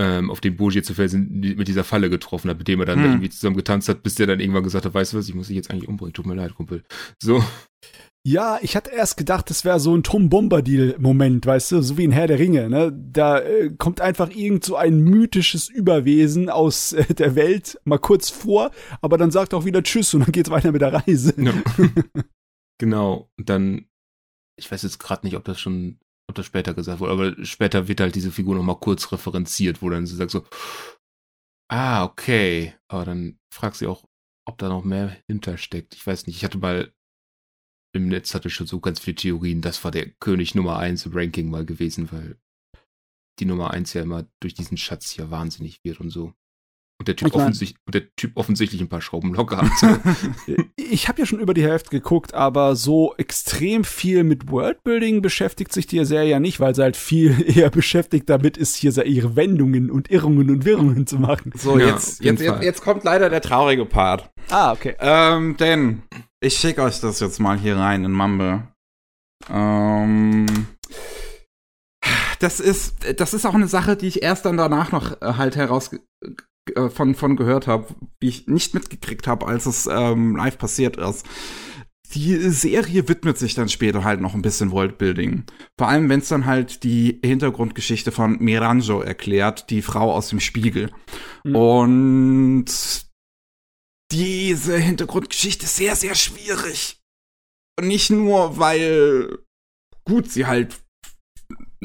ähm, 0.00 0.30
auf 0.30 0.40
den 0.40 0.56
Boji 0.56 0.82
zu 0.82 0.94
felsen 0.94 1.40
mit 1.40 1.66
dieser 1.66 1.82
Falle 1.84 2.08
getroffen 2.08 2.48
hat, 2.50 2.58
mit 2.58 2.68
dem 2.68 2.78
er 2.80 2.86
dann 2.86 3.00
Hm. 3.02 3.10
irgendwie 3.12 3.30
zusammen 3.30 3.56
getanzt 3.56 3.88
hat, 3.88 4.02
bis 4.02 4.14
der 4.14 4.28
dann 4.28 4.38
irgendwann 4.40 4.62
gesagt 4.62 4.84
hat, 4.84 4.94
weißt 4.94 5.12
du 5.12 5.18
was, 5.18 5.28
ich 5.28 5.34
muss 5.34 5.48
dich 5.48 5.56
jetzt 5.56 5.70
eigentlich 5.70 5.88
umbringen, 5.88 6.12
tut 6.12 6.26
mir 6.26 6.34
leid, 6.34 6.54
Kumpel. 6.54 6.84
So, 7.20 7.42
Ja, 8.26 8.58
ich 8.60 8.76
hatte 8.76 8.90
erst 8.90 9.16
gedacht, 9.16 9.48
das 9.48 9.64
wäre 9.64 9.80
so 9.80 9.96
ein 9.96 10.02
Tom 10.02 10.28
Bombadil-Moment, 10.28 11.46
weißt 11.46 11.72
du, 11.72 11.82
so 11.82 11.96
wie 11.96 12.04
in 12.04 12.12
Herr 12.12 12.26
der 12.26 12.38
Ringe, 12.38 12.68
ne? 12.68 12.92
Da 12.92 13.38
äh, 13.40 13.70
kommt 13.78 14.00
einfach 14.00 14.30
irgend 14.30 14.64
so 14.64 14.76
ein 14.76 15.00
mythisches 15.00 15.68
Überwesen 15.68 16.50
aus 16.50 16.92
äh, 16.92 17.14
der 17.14 17.34
Welt 17.36 17.80
mal 17.84 17.98
kurz 17.98 18.28
vor, 18.28 18.70
aber 19.00 19.16
dann 19.18 19.30
sagt 19.30 19.54
auch 19.54 19.64
wieder 19.64 19.82
Tschüss 19.82 20.12
und 20.14 20.20
dann 20.20 20.32
geht's 20.32 20.50
weiter 20.50 20.72
mit 20.72 20.82
der 20.82 20.92
Reise. 20.92 21.32
Ja. 21.38 21.52
genau. 22.78 23.30
Und 23.38 23.48
dann, 23.48 23.86
ich 24.58 24.70
weiß 24.70 24.82
jetzt 24.82 24.98
gerade 24.98 25.26
nicht, 25.26 25.36
ob 25.36 25.44
das 25.44 25.60
schon, 25.60 25.98
ob 26.28 26.34
das 26.34 26.46
später 26.46 26.74
gesagt 26.74 27.00
wurde, 27.00 27.12
aber 27.12 27.44
später 27.44 27.88
wird 27.88 28.00
halt 28.00 28.14
diese 28.14 28.32
Figur 28.32 28.54
noch 28.54 28.62
mal 28.62 28.78
kurz 28.78 29.10
referenziert, 29.12 29.82
wo 29.82 29.88
dann 29.88 30.06
sie 30.06 30.16
sagt 30.16 30.30
so, 30.30 30.44
ah, 31.70 32.04
okay. 32.04 32.74
Aber 32.88 33.04
dann 33.04 33.38
fragt 33.52 33.76
sie 33.76 33.86
auch, 33.86 34.04
ob 34.46 34.58
da 34.58 34.68
noch 34.68 34.84
mehr 34.84 35.16
hintersteckt. 35.28 35.94
Ich 35.94 36.06
weiß 36.06 36.26
nicht, 36.26 36.36
ich 36.36 36.44
hatte 36.44 36.58
mal 36.58 36.92
im 37.94 38.08
Netz 38.08 38.34
hatte 38.34 38.48
ich 38.48 38.54
schon 38.54 38.66
so 38.66 38.80
ganz 38.80 39.00
viele 39.00 39.16
Theorien, 39.16 39.62
das 39.62 39.82
war 39.82 39.90
der 39.90 40.10
König 40.10 40.54
Nummer 40.54 40.78
eins 40.78 41.06
im 41.06 41.12
Ranking 41.14 41.50
mal 41.50 41.64
gewesen, 41.64 42.12
weil 42.12 42.38
die 43.40 43.44
Nummer 43.44 43.70
eins 43.70 43.92
ja 43.94 44.02
immer 44.02 44.26
durch 44.40 44.54
diesen 44.54 44.76
Schatz 44.76 45.10
hier 45.10 45.30
wahnsinnig 45.30 45.82
wird 45.84 46.00
und 46.00 46.10
so. 46.10 46.34
Und 47.00 47.06
der 47.06 47.14
Typ, 47.14 47.28
Ich 47.28 47.34
mein- 47.34 47.42
offensichtlich, 47.44 47.78
und 47.86 47.94
der 47.94 48.02
typ 48.16 48.32
offensichtlich 48.36 48.80
ein 48.80 48.88
paar 48.88 49.00
Schrauben 49.00 49.32
locker 49.34 49.58
hat. 49.58 49.70
Ich 50.90 51.06
habe 51.06 51.20
ja 51.20 51.26
schon 51.26 51.38
über 51.38 51.52
die 51.54 51.62
Hälfte 51.62 51.90
geguckt, 51.90 52.32
aber 52.34 52.74
so 52.74 53.14
extrem 53.18 53.84
viel 53.84 54.24
mit 54.24 54.50
Worldbuilding 54.50 55.20
beschäftigt 55.22 55.70
sich 55.72 55.86
die 55.86 56.02
Serie 56.06 56.30
ja 56.30 56.40
nicht, 56.40 56.60
weil 56.60 56.74
sie 56.74 56.82
halt 56.82 56.96
viel 56.96 57.44
eher 57.56 57.70
beschäftigt 57.70 58.28
damit 58.28 58.56
ist, 58.56 58.74
hier 58.74 58.90
so 58.90 59.02
ihre 59.02 59.36
Wendungen 59.36 59.90
und 59.90 60.10
Irrungen 60.10 60.50
und 60.50 60.64
Wirrungen 60.64 61.06
zu 61.06 61.18
machen. 61.18 61.52
So, 61.54 61.78
Ja, 61.78 61.88
jetzt, 61.88 62.24
jetzt, 62.24 62.40
jetzt, 62.40 62.62
jetzt 62.62 62.80
kommt 62.82 63.04
leider 63.04 63.28
der 63.30 63.42
traurige 63.42 63.84
Part. 63.84 64.30
Ah, 64.50 64.72
okay. 64.72 64.96
Ähm, 64.98 65.56
denn 65.58 66.02
ich 66.40 66.56
schicke 66.56 66.82
euch 66.82 67.00
das 67.00 67.20
jetzt 67.20 67.38
mal 67.38 67.58
hier 67.58 67.76
rein 67.76 68.04
in 68.04 68.12
Mumble. 68.12 68.62
Ähm, 69.50 70.46
das 72.40 72.60
ist, 72.60 73.20
das 73.20 73.34
ist 73.34 73.44
auch 73.44 73.54
eine 73.54 73.68
Sache, 73.68 73.96
die 73.96 74.06
ich 74.06 74.22
erst 74.22 74.44
dann 74.46 74.56
danach 74.56 74.90
noch 74.90 75.20
äh, 75.20 75.34
halt 75.34 75.54
heraus 75.56 75.90
äh, 76.76 76.90
von, 76.90 77.14
von 77.14 77.36
gehört 77.36 77.66
habe, 77.66 77.94
die 78.22 78.28
ich 78.28 78.46
nicht 78.46 78.74
mitgekriegt 78.74 79.26
habe, 79.26 79.46
als 79.46 79.66
es 79.66 79.86
ähm, 79.90 80.36
live 80.36 80.58
passiert 80.58 80.96
ist. 80.96 81.26
Die 82.14 82.36
Serie 82.50 83.06
widmet 83.08 83.36
sich 83.36 83.54
dann 83.54 83.68
später 83.68 84.02
halt 84.02 84.20
noch 84.20 84.34
ein 84.34 84.40
bisschen 84.40 84.70
Worldbuilding. 84.70 85.44
Vor 85.76 85.88
allem, 85.88 86.08
wenn 86.08 86.20
es 86.20 86.28
dann 86.28 86.46
halt 86.46 86.82
die 86.82 87.20
Hintergrundgeschichte 87.22 88.12
von 88.12 88.38
Miranjo 88.38 89.02
erklärt, 89.02 89.68
die 89.68 89.82
Frau 89.82 90.12
aus 90.14 90.30
dem 90.30 90.40
Spiegel. 90.40 90.90
Mhm. 91.44 91.54
Und 91.54 92.66
diese 94.10 94.78
Hintergrundgeschichte 94.78 95.64
ist 95.64 95.76
sehr, 95.76 95.96
sehr 95.96 96.14
schwierig. 96.14 96.98
Und 97.78 97.88
nicht 97.88 98.08
nur, 98.08 98.58
weil, 98.58 99.38
gut, 100.04 100.30
sie 100.30 100.46
halt 100.46 100.80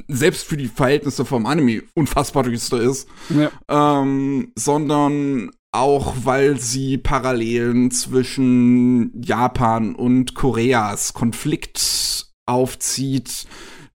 selbst 0.07 0.45
für 0.47 0.57
die 0.57 0.67
Verhältnisse 0.67 1.25
vom 1.25 1.45
Anime 1.45 1.83
unfassbar 1.95 2.43
düster 2.43 2.81
ist, 2.81 3.07
Ja. 3.29 3.51
ähm, 3.69 4.51
sondern 4.57 5.51
auch, 5.71 6.13
weil 6.23 6.59
sie 6.59 6.97
Parallelen 6.97 7.89
zwischen 7.91 9.21
Japan 9.21 9.95
und 9.95 10.35
Koreas 10.35 11.13
Konflikt 11.13 12.27
aufzieht, 12.45 13.47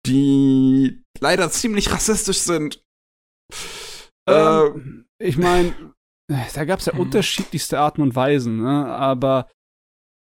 die 0.06 1.02
leider 1.20 1.50
ziemlich 1.52 1.92
rassistisch 1.92 2.40
sind. 2.40 2.82
Äh, 4.28 4.34
Ähm, 4.34 5.06
ich 5.20 5.38
meine, 5.38 5.74
da 6.54 6.66
gab 6.66 6.80
es 6.80 6.86
ja 6.88 6.94
Hm. 6.94 7.00
unterschiedlichste 7.02 7.80
Arten 7.80 8.02
und 8.02 8.16
Weisen, 8.16 8.58
ne? 8.62 8.86
aber 8.88 9.48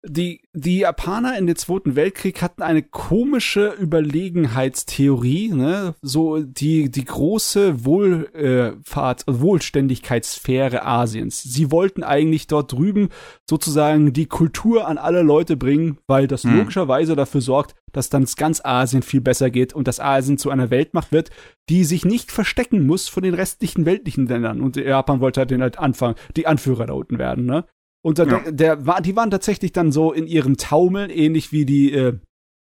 die, 0.02 0.43
die 0.55 0.78
Japaner 0.78 1.36
in 1.36 1.47
den 1.47 1.56
Zweiten 1.56 1.94
Weltkrieg 1.94 2.40
hatten 2.40 2.62
eine 2.62 2.82
komische 2.82 3.74
Überlegenheitstheorie, 3.78 5.51
ne? 5.51 5.94
so 6.01 6.40
die, 6.40 6.90
die 6.90 7.05
große 7.05 7.85
Wohlfahrt, 7.85 9.24
Wohlständigkeitssphäre 9.27 10.86
Asiens. 10.86 11.43
Sie 11.43 11.70
wollten 11.70 12.02
eigentlich 12.02 12.47
dort 12.47 12.72
drüben 12.72 13.10
sozusagen 13.48 14.12
die 14.12 14.27
Kultur 14.27 14.89
an 14.89 14.97
alle 14.97 15.22
Leute 15.22 15.56
bringen, 15.56 15.98
weil 16.06 16.27
das 16.27 16.44
Hm. 16.44 16.56
logischerweise 16.56 17.14
dafür 17.14 17.43
sorgt, 17.43 17.74
dass 17.93 18.09
dann 18.09 18.27
ganz 18.36 18.64
Asien 18.64 19.02
viel 19.02 19.20
besser 19.20 19.51
geht 19.51 19.74
und 19.74 19.86
dass 19.89 20.01
Asien 20.01 20.39
zu 20.39 20.51
einer 20.51 20.70
Weltmacht 20.70 21.12
wird, 21.12 21.31
die 21.68 21.85
sich 21.85 22.05
nicht 22.05 22.32
verstecken 22.32 22.86
muss 22.86 23.09
von 23.09 23.22
den 23.22 23.35
restlichen 23.35 23.85
weltlichen 23.85 24.27
Ländern. 24.27 24.60
Und 24.60 24.77
Japan 24.77 25.20
wollte 25.20 25.40
halt 25.40 25.51
den 25.51 25.62
halt 25.62 25.78
Anfang, 25.78 26.14
die 26.36 26.47
Anführer 26.47 26.86
da 26.86 26.94
unten 26.94 27.18
werden, 27.18 27.44
ne? 27.44 27.64
Und 28.02 28.18
da, 28.18 28.24
Ja. 28.24 28.51
der, 28.51 28.86
war, 28.86 29.01
die 29.02 29.16
waren 29.16 29.31
tatsächlich 29.31 29.72
dann 29.72 29.93
so 29.93 30.12
in 30.12 30.27
ihrem 30.27 30.56
Taumel, 30.56 31.10
ähnlich 31.10 31.52
wie 31.52 31.64
die, 31.66 31.93
äh, 31.93 32.18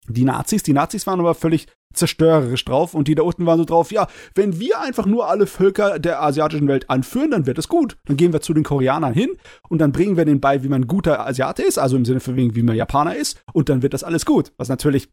die 0.08 0.26
Nazis. 0.26 0.64
Die 0.64 0.74
Nazis 0.74 1.08
waren 1.08 1.20
aber 1.20 1.34
völlig 1.34 1.68
zerstörerisch 1.94 2.66
drauf 2.66 2.94
und 2.96 3.08
die 3.08 3.16
da 3.16 3.22
unten 3.24 3.46
waren 3.46 3.60
so 3.60 3.66
drauf, 3.66 3.92
ja, 3.92 4.08
wenn 4.36 4.60
wir 4.60 4.82
einfach 4.82 5.06
nur 5.06 5.30
alle 5.30 5.46
Völker 5.46 6.00
der 6.00 6.24
asiatischen 6.24 6.68
Welt 6.68 6.90
anführen, 6.90 7.30
dann 7.32 7.46
wird 7.46 7.60
es 7.60 7.68
gut. 7.70 7.98
Dann 8.06 8.18
gehen 8.18 8.34
wir 8.34 8.42
zu 8.42 8.54
den 8.54 8.64
Koreanern 8.64 9.14
hin 9.14 9.30
und 9.70 9.80
dann 9.80 9.92
bringen 9.92 10.18
wir 10.18 10.26
denen 10.26 10.42
bei, 10.42 10.64
wie 10.64 10.70
man 10.70 10.82
ein 10.82 10.88
guter 10.88 11.26
Asiate 11.26 11.62
ist, 11.62 11.78
also 11.78 11.96
im 11.96 12.04
Sinne 12.04 12.20
von 12.20 12.36
wegen, 12.36 12.56
wie 12.56 12.64
man 12.64 12.76
Japaner 12.76 13.16
ist, 13.16 13.42
und 13.54 13.70
dann 13.70 13.84
wird 13.84 13.94
das 13.94 14.04
alles 14.04 14.26
gut. 14.26 14.52
Was 14.58 14.70
natürlich 14.70 15.10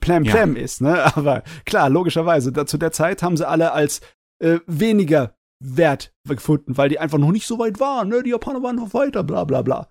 Plam 0.00 0.24
Ja. 0.24 0.32
Plam 0.32 0.56
ist, 0.56 0.80
ne? 0.80 1.04
Aber 1.16 1.42
klar, 1.66 1.90
logischerweise, 1.90 2.50
da, 2.52 2.64
zu 2.66 2.78
der 2.78 2.90
Zeit 2.90 3.22
haben 3.22 3.36
sie 3.36 3.46
alle 3.46 3.72
als 3.72 4.00
äh, 4.42 4.58
weniger 4.66 5.34
wert 5.60 6.12
gefunden, 6.28 6.76
weil 6.76 6.88
die 6.88 6.98
einfach 6.98 7.18
noch 7.18 7.32
nicht 7.32 7.46
so 7.46 7.58
weit 7.58 7.80
waren, 7.80 8.08
ne? 8.08 8.22
Die 8.22 8.30
Japaner 8.30 8.62
waren 8.62 8.76
noch 8.76 8.94
weiter, 8.94 9.22
bla 9.24 9.44
bla 9.44 9.62
bla. 9.62 9.88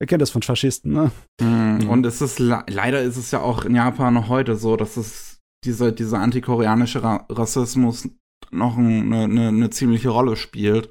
Ihr 0.00 0.06
kennt 0.06 0.22
das 0.22 0.30
von 0.30 0.42
Faschisten, 0.42 0.92
ne? 0.92 1.10
Mm, 1.40 1.88
Und 1.88 2.04
es 2.04 2.20
ist 2.20 2.38
le- 2.38 2.64
leider 2.68 3.00
ist 3.02 3.16
es 3.16 3.30
ja 3.30 3.40
auch 3.40 3.64
in 3.64 3.74
Japan 3.76 4.14
noch 4.14 4.28
heute 4.28 4.56
so, 4.56 4.76
dass 4.76 4.96
es 4.96 5.40
dieser 5.64 5.92
dieser 5.92 6.18
antikoreanische 6.18 7.02
Ra 7.02 7.24
Rassismus 7.30 8.08
noch 8.50 8.76
ein- 8.76 9.12
eine, 9.12 9.24
eine, 9.24 9.48
eine 9.48 9.70
ziemliche 9.70 10.10
Rolle 10.10 10.36
spielt. 10.36 10.90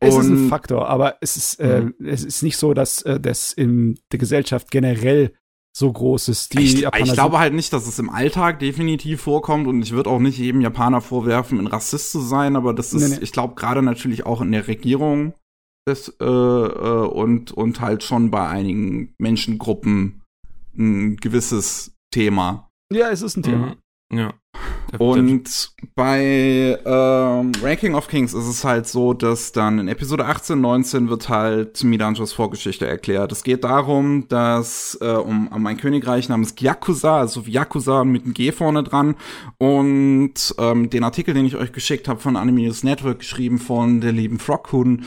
Es 0.00 0.14
ist 0.16 0.26
ein 0.28 0.44
Und- 0.44 0.48
Faktor, 0.48 0.88
aber 0.88 1.16
es 1.20 1.36
ist, 1.36 1.60
äh, 1.60 1.90
es 2.02 2.24
ist 2.24 2.42
nicht 2.42 2.56
so, 2.56 2.72
dass 2.72 3.02
äh, 3.02 3.18
das 3.20 3.52
in 3.52 3.98
der 4.12 4.18
Gesellschaft 4.18 4.70
generell 4.70 5.32
so 5.80 5.92
groß 5.92 6.28
ist. 6.28 6.54
Die 6.54 6.62
ich, 6.62 6.80
Japaner 6.82 7.04
ich 7.04 7.12
glaube 7.12 7.38
halt 7.40 7.54
nicht, 7.54 7.72
dass 7.72 7.88
es 7.88 7.98
im 7.98 8.08
Alltag 8.08 8.60
definitiv 8.60 9.22
vorkommt 9.22 9.66
und 9.66 9.82
ich 9.82 9.90
würde 9.90 10.08
auch 10.08 10.20
nicht 10.20 10.38
jedem 10.38 10.60
Japaner 10.60 11.00
vorwerfen, 11.00 11.58
ein 11.58 11.66
Rassist 11.66 12.12
zu 12.12 12.20
sein, 12.20 12.54
aber 12.54 12.72
das 12.72 12.92
ist, 12.94 13.02
Nee, 13.02 13.16
nee. 13.16 13.22
ich 13.22 13.32
glaube, 13.32 13.56
gerade 13.56 13.82
natürlich 13.82 14.24
auch 14.24 14.40
in 14.40 14.52
der 14.52 14.68
Regierung 14.68 15.34
des, 15.88 16.08
äh, 16.20 16.24
äh, 16.24 17.06
und, 17.08 17.50
und 17.50 17.80
halt 17.80 18.04
schon 18.04 18.30
bei 18.30 18.46
einigen 18.46 19.14
Menschengruppen 19.18 20.22
ein 20.78 21.16
gewisses 21.16 21.96
Thema. 22.12 22.68
ja, 22.92 23.10
es 23.10 23.22
ist 23.22 23.36
ein 23.36 23.42
Thema. 23.42 23.66
Mhm. 23.66 23.76
Ja. 24.12 24.34
Und 24.98 25.72
bei 25.94 26.78
ähm, 26.84 27.52
Ranking 27.62 27.94
of 27.94 28.08
Kings 28.08 28.34
ist 28.34 28.46
es 28.46 28.64
halt 28.64 28.88
so, 28.88 29.14
dass 29.14 29.52
dann 29.52 29.78
in 29.78 29.86
Episode 29.86 30.26
18, 30.26 30.60
19 30.60 31.08
wird 31.08 31.28
halt 31.28 31.84
Miranjos 31.84 32.32
Vorgeschichte 32.32 32.88
erklärt. 32.88 33.30
Es 33.30 33.44
geht 33.44 33.62
darum, 33.62 34.26
dass 34.28 34.98
äh, 35.00 35.12
um, 35.12 35.46
um 35.48 35.66
ein 35.66 35.76
Königreich 35.76 36.28
namens 36.28 36.56
Gyakuza, 36.56 37.20
also 37.20 37.46
wie 37.46 37.52
Yakuza 37.52 38.04
mit 38.04 38.24
einem 38.24 38.34
G 38.34 38.50
vorne 38.50 38.82
dran. 38.82 39.14
Und 39.58 40.54
ähm, 40.58 40.90
den 40.90 41.04
Artikel, 41.04 41.34
den 41.34 41.46
ich 41.46 41.56
euch 41.56 41.72
geschickt 41.72 42.08
habe 42.08 42.18
von 42.18 42.36
Anime 42.36 42.62
News 42.62 42.82
Network, 42.82 43.20
geschrieben 43.20 43.58
von 43.58 44.00
der 44.00 44.12
lieben 44.12 44.40
Froghuhn, 44.40 45.04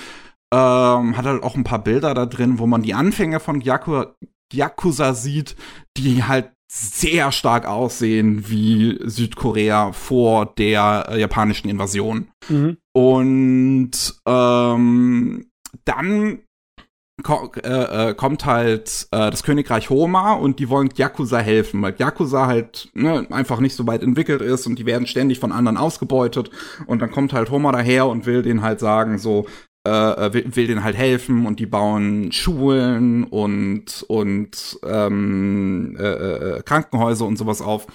ähm, 0.54 1.18
hat 1.18 1.26
halt 1.26 1.44
auch 1.44 1.56
ein 1.56 1.66
paar 1.66 1.84
Bilder 1.84 2.14
da 2.14 2.26
drin, 2.26 2.58
wo 2.58 2.68
man 2.68 2.84
die 2.84 2.94
Anfänge 2.94 3.42
von 3.42 3.60
Gyaku 3.60 4.06
Yakuza 4.54 5.14
sieht, 5.14 5.56
die 5.98 6.24
halt 6.24 6.52
sehr 6.76 7.32
stark 7.32 7.68
aussehen 7.68 8.50
wie 8.50 9.00
Südkorea 9.04 9.92
vor 9.92 10.48
der 10.58 11.06
äh, 11.08 11.20
japanischen 11.20 11.70
Invasion. 11.70 12.30
Mhm. 12.50 12.78
Und 12.94 13.92
ähm, 14.26 15.46
dann 15.86 16.40
ko 17.22 17.52
äh, 17.64 18.10
äh, 18.10 18.14
kommt 18.16 18.46
halt 18.46 19.08
äh, 19.12 19.30
das 19.30 19.44
Königreich 19.44 19.92
Homa 19.92 20.34
und 20.34 20.58
die 20.58 20.68
wollen 20.68 20.90
Yakuza 20.96 21.38
helfen, 21.38 21.80
weil 21.84 21.94
Yakuza 21.96 22.48
halt 22.48 22.90
ne, 22.96 23.28
einfach 23.30 23.60
nicht 23.60 23.76
so 23.76 23.86
weit 23.86 24.02
entwickelt 24.02 24.42
ist 24.42 24.66
und 24.66 24.80
die 24.80 24.88
werden 24.88 25.06
ständig 25.06 25.40
von 25.40 25.52
anderen 25.52 25.78
ausgebeutet. 25.78 26.50
Und 26.88 27.04
dann 27.04 27.12
kommt 27.12 27.34
halt 27.34 27.52
Homa 27.52 27.72
daher 27.72 28.08
und 28.08 28.26
will 28.26 28.42
denen 28.42 28.64
halt 28.64 28.80
sagen, 28.80 29.20
so, 29.20 29.46
äh, 29.86 29.92
äh, 29.92 30.34
will, 30.34 30.56
will 30.56 30.68
denen 30.68 30.84
halt 30.84 30.96
helfen 30.96 31.46
und 31.46 31.60
die 31.60 31.66
bauen 31.66 32.32
Schulen 32.32 33.26
und, 33.26 34.06
und 34.08 34.80
ähm, 34.84 35.98
äh, 36.00 36.04
äh, 36.04 36.64
Krankenhäuser 36.64 37.26
und 37.26 37.38
sowas 37.38 37.62
auf. 37.62 37.88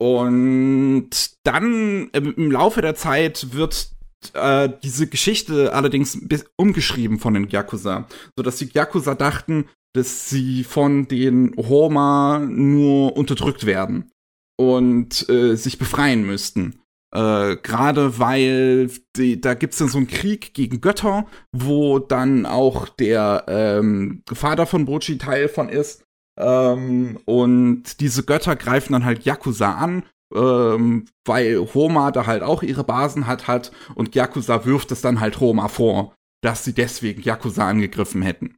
Und 0.00 1.10
dann 1.44 2.08
im 2.12 2.50
Laufe 2.50 2.82
der 2.82 2.94
Zeit 2.94 3.52
wird 3.52 3.90
äh, 4.34 4.68
diese 4.82 5.06
Geschichte 5.06 5.74
allerdings 5.74 6.18
umgeschrieben 6.56 7.18
von 7.18 7.34
den 7.34 7.48
Yakuza, 7.48 8.06
sodass 8.36 8.56
die 8.56 8.70
Yakuza 8.72 9.14
dachten, 9.14 9.66
dass 9.94 10.28
sie 10.28 10.64
von 10.64 11.08
den 11.08 11.54
Homa 11.56 12.40
nur 12.40 13.16
unterdrückt 13.16 13.64
werden 13.66 14.10
und 14.56 15.28
äh, 15.28 15.56
sich 15.56 15.78
befreien 15.78 16.26
müssten. 16.26 16.80
Äh, 17.14 17.56
Gerade 17.56 18.18
weil 18.18 18.90
die, 19.16 19.40
da 19.40 19.54
gibt's 19.54 19.78
dann 19.78 19.88
so 19.88 19.98
einen 19.98 20.08
Krieg 20.08 20.52
gegen 20.54 20.80
Götter, 20.80 21.26
wo 21.52 21.98
dann 21.98 22.44
auch 22.46 22.88
der 22.88 23.44
ähm, 23.48 24.22
Vater 24.30 24.66
von 24.66 24.84
Bochi 24.84 25.18
Teil 25.18 25.48
von 25.48 25.68
ist. 25.68 26.04
Ähm, 26.38 27.18
und 27.24 28.00
diese 28.00 28.22
Götter 28.24 28.56
greifen 28.56 28.92
dann 28.92 29.04
halt 29.04 29.24
Yakuza 29.24 29.72
an, 29.72 30.04
ähm, 30.34 31.06
weil 31.26 31.66
Homa 31.74 32.10
da 32.10 32.26
halt 32.26 32.42
auch 32.42 32.62
ihre 32.62 32.84
Basen 32.84 33.26
hat 33.26 33.48
hat 33.48 33.72
und 33.94 34.14
Yakuza 34.14 34.64
wirft 34.64 34.92
es 34.92 35.00
dann 35.00 35.20
halt 35.20 35.40
Homa 35.40 35.68
vor, 35.68 36.14
dass 36.42 36.64
sie 36.64 36.74
deswegen 36.74 37.22
Yakuza 37.22 37.66
angegriffen 37.66 38.22
hätten. 38.22 38.56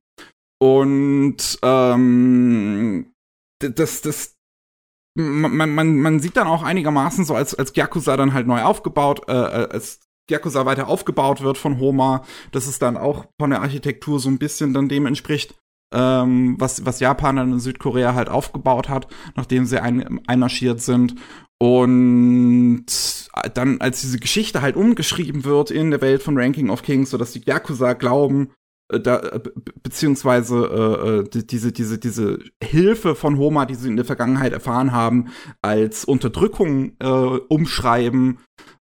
Und 0.60 1.58
ähm, 1.62 3.12
das, 3.60 4.02
das, 4.02 4.36
man, 5.14 5.74
man, 5.74 5.98
man 5.98 6.20
sieht 6.20 6.36
dann 6.36 6.46
auch 6.46 6.62
einigermaßen 6.62 7.24
so, 7.24 7.34
als, 7.34 7.54
als 7.54 7.74
Yakuza 7.74 8.16
dann 8.16 8.32
halt 8.32 8.46
neu 8.46 8.62
aufgebaut, 8.62 9.22
äh, 9.28 9.32
als 9.32 10.00
Yakuza 10.30 10.64
weiter 10.66 10.88
aufgebaut 10.88 11.42
wird 11.42 11.58
von 11.58 11.80
Homa, 11.80 12.24
dass 12.52 12.66
es 12.66 12.78
dann 12.78 12.96
auch 12.96 13.26
von 13.40 13.50
der 13.50 13.62
Architektur 13.62 14.20
so 14.20 14.28
ein 14.28 14.38
bisschen 14.38 14.72
dann 14.72 14.88
dem 14.88 15.06
entspricht. 15.06 15.54
ähm, 15.92 16.56
was, 16.58 16.86
was 16.86 17.00
Japan 17.00 17.36
dann 17.36 17.52
in 17.52 17.60
Südkorea 17.60 18.14
halt 18.14 18.28
aufgebaut 18.28 18.88
hat, 18.88 19.08
nachdem 19.34 19.66
sie 19.66 19.82
ein, 19.82 20.20
einmarschiert 20.26 20.80
sind. 20.80 21.16
Und 21.58 22.86
dann, 23.54 23.80
als 23.80 24.00
diese 24.00 24.18
Geschichte 24.18 24.62
halt 24.62 24.76
umgeschrieben 24.76 25.44
wird 25.44 25.70
in 25.70 25.90
der 25.90 26.00
Welt 26.00 26.22
von 26.22 26.38
Ranking 26.38 26.70
of 26.70 26.82
Kings, 26.82 27.10
sodass 27.10 27.32
die 27.32 27.42
Yakuza 27.44 27.92
glauben, 27.94 28.50
äh, 28.50 28.54
da, 28.98 29.18
äh, 29.20 29.40
beziehungsweise 29.82 31.24
äh, 31.34 31.42
diese, 31.44 31.72
diese, 31.72 31.98
diese 31.98 32.38
Hilfe 32.62 33.14
von 33.14 33.38
Homa, 33.38 33.66
die 33.66 33.74
sie 33.74 33.88
in 33.88 33.96
der 33.96 34.04
Vergangenheit 34.04 34.52
erfahren 34.52 34.92
haben, 34.92 35.28
als 35.62 36.04
Unterdrückung 36.04 36.96
äh, 36.98 37.06
umschreiben, 37.06 38.38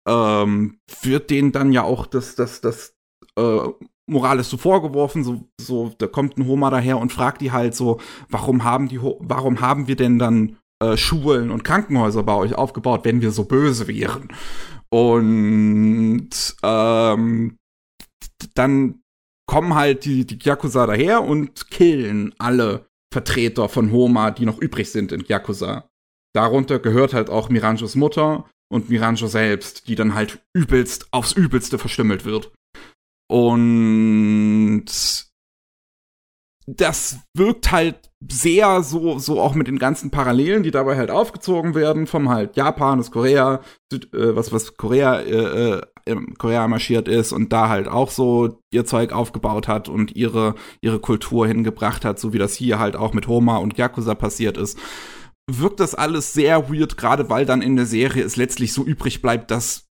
ähm, 0.06 0.78
wird 1.02 1.30
denen 1.30 1.52
dann 1.52 1.72
ja 1.72 1.82
auch 1.82 2.06
das, 2.06 2.36
das, 2.36 2.60
das 2.60 2.94
äh, 3.38 3.68
Morales 4.08 4.48
so 4.48 4.56
vorgeworfen, 4.56 5.24
so, 5.24 5.48
so, 5.60 5.92
da 5.98 6.06
kommt 6.06 6.38
ein 6.38 6.46
Homa 6.46 6.70
daher 6.70 6.98
und 6.98 7.12
fragt 7.12 7.40
die 7.40 7.50
halt 7.50 7.74
so, 7.74 7.98
warum 8.28 8.62
haben 8.62 8.88
die, 8.88 9.00
warum 9.00 9.60
haben 9.60 9.88
wir 9.88 9.96
denn 9.96 10.18
dann 10.18 10.58
äh, 10.80 10.96
Schulen 10.96 11.50
und 11.50 11.64
Krankenhäuser 11.64 12.22
bei 12.22 12.34
euch 12.34 12.54
aufgebaut, 12.54 13.00
wenn 13.04 13.20
wir 13.20 13.32
so 13.32 13.44
böse 13.44 13.88
wären? 13.88 14.28
Und 14.90 16.30
ähm, 16.62 17.56
dann 18.54 19.00
kommen 19.46 19.74
halt 19.74 20.04
die, 20.04 20.26
die 20.26 20.38
Yakuza 20.42 20.86
daher 20.86 21.22
und 21.22 21.70
killen 21.70 22.34
alle 22.38 22.86
Vertreter 23.12 23.68
von 23.68 23.92
Homa, 23.92 24.30
die 24.30 24.46
noch 24.46 24.58
übrig 24.58 24.90
sind 24.90 25.12
in 25.12 25.24
Yakuza. 25.26 25.88
Darunter 26.34 26.78
gehört 26.78 27.14
halt 27.14 27.30
auch 27.30 27.48
Miranjos 27.48 27.94
Mutter 27.94 28.48
und 28.68 28.90
Miranjo 28.90 29.26
selbst, 29.26 29.88
die 29.88 29.94
dann 29.94 30.14
halt 30.14 30.44
übelst 30.52 31.08
aufs 31.12 31.32
Übelste 31.32 31.78
verstümmelt 31.78 32.24
wird. 32.24 32.52
Und 33.28 34.86
das 36.66 37.20
wirkt 37.34 37.70
halt 37.70 38.10
sehr 38.28 38.82
so, 38.82 39.18
so 39.18 39.40
auch 39.40 39.54
mit 39.54 39.68
den 39.68 39.78
ganzen 39.78 40.10
Parallelen, 40.10 40.62
die 40.62 40.72
dabei 40.72 40.96
halt 40.96 41.10
aufgezogen 41.10 41.74
werden, 41.74 42.06
vom 42.06 42.28
halt 42.28 42.56
Japan, 42.56 42.98
das 42.98 43.10
Korea, 43.10 43.62
Süd, 43.90 44.12
äh, 44.12 44.34
was, 44.34 44.52
was 44.52 44.76
Korea, 44.76 45.20
äh, 45.20 45.80
äh, 46.06 46.16
Korea 46.38 46.66
marschiert 46.68 47.08
ist 47.08 47.32
und 47.32 47.52
da 47.52 47.68
halt 47.68 47.88
auch 47.88 48.10
so 48.10 48.60
ihr 48.72 48.84
Zeug 48.84 49.12
aufgebaut 49.12 49.68
hat 49.68 49.88
und 49.88 50.16
ihre, 50.16 50.54
ihre 50.80 51.00
Kultur 51.00 51.46
hingebracht 51.46 52.04
hat, 52.04 52.18
so 52.18 52.32
wie 52.32 52.38
das 52.38 52.54
hier 52.54 52.78
halt 52.78 52.96
auch 52.96 53.12
mit 53.12 53.28
Homa 53.28 53.58
und 53.58 53.76
Yakuza 53.76 54.14
passiert 54.14 54.56
ist. 54.56 54.78
Wirkt 55.50 55.80
das 55.80 55.94
alles 55.94 56.32
sehr 56.32 56.70
weird, 56.70 56.96
gerade 56.96 57.30
weil 57.30 57.46
dann 57.46 57.62
in 57.62 57.76
der 57.76 57.86
Serie 57.86 58.24
es 58.24 58.36
letztlich 58.36 58.72
so 58.72 58.84
übrig 58.84 59.22
bleibt, 59.22 59.50
dass 59.50 59.86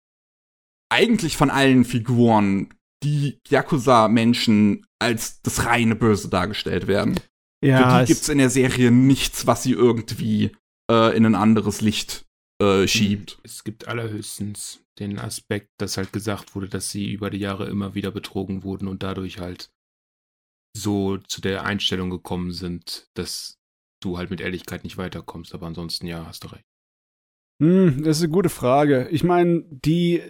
eigentlich 0.92 1.38
von 1.38 1.50
allen 1.50 1.86
Figuren 1.86 2.74
die 3.04 3.40
Yakuza-Menschen 3.48 4.86
als 5.00 5.42
das 5.42 5.66
reine 5.66 5.96
Böse 5.96 6.30
dargestellt 6.30 6.88
werden. 6.88 7.20
Ja, 7.64 7.78
Für 7.78 8.00
die 8.00 8.14
gibt's 8.14 8.30
in 8.30 8.38
der 8.38 8.50
Serie 8.50 8.92
nichts, 8.92 9.48
was 9.48 9.64
sie 9.64 9.72
irgendwie 9.72 10.52
äh, 10.90 11.16
in 11.16 11.26
ein 11.26 11.36
anderes 11.36 11.82
Licht 11.82 12.26
äh, 12.62 12.88
schiebt. 12.88 13.40
Es 13.44 13.64
gibt 13.64 13.88
allerhöchstens 13.88 14.83
den 15.00 15.20
Aspekt, 15.20 15.70
dass 15.78 15.98
halt 15.98 16.14
gesagt 16.14 16.56
wurde, 16.56 16.70
dass 16.70 16.92
sie 16.92 17.12
über 17.12 17.30
die 17.30 17.40
Jahre 17.40 17.68
immer 17.68 17.96
wieder 17.96 18.12
betrogen 18.12 18.64
wurden 18.64 18.88
und 18.88 19.04
dadurch 19.04 19.40
halt 19.40 19.72
so 20.76 21.18
zu 21.18 21.42
der 21.42 21.64
Einstellung 21.66 22.10
gekommen 22.10 22.52
sind, 22.52 23.08
dass 23.14 23.60
du 24.02 24.18
halt 24.18 24.30
mit 24.30 24.42
Ehrlichkeit 24.42 24.84
nicht 24.84 24.98
weiterkommst. 24.98 25.54
Aber 25.54 25.68
ansonsten 25.68 26.08
ja, 26.08 26.26
hast 26.26 26.44
du 26.44 26.50
recht. 26.50 26.66
Hm, 27.62 28.04
das 28.04 28.18
ist 28.18 28.24
eine 28.24 28.34
gute 28.34 28.50
Frage. 28.50 29.08
Ich 29.10 29.24
meine, 29.24 29.64
die 29.70 30.22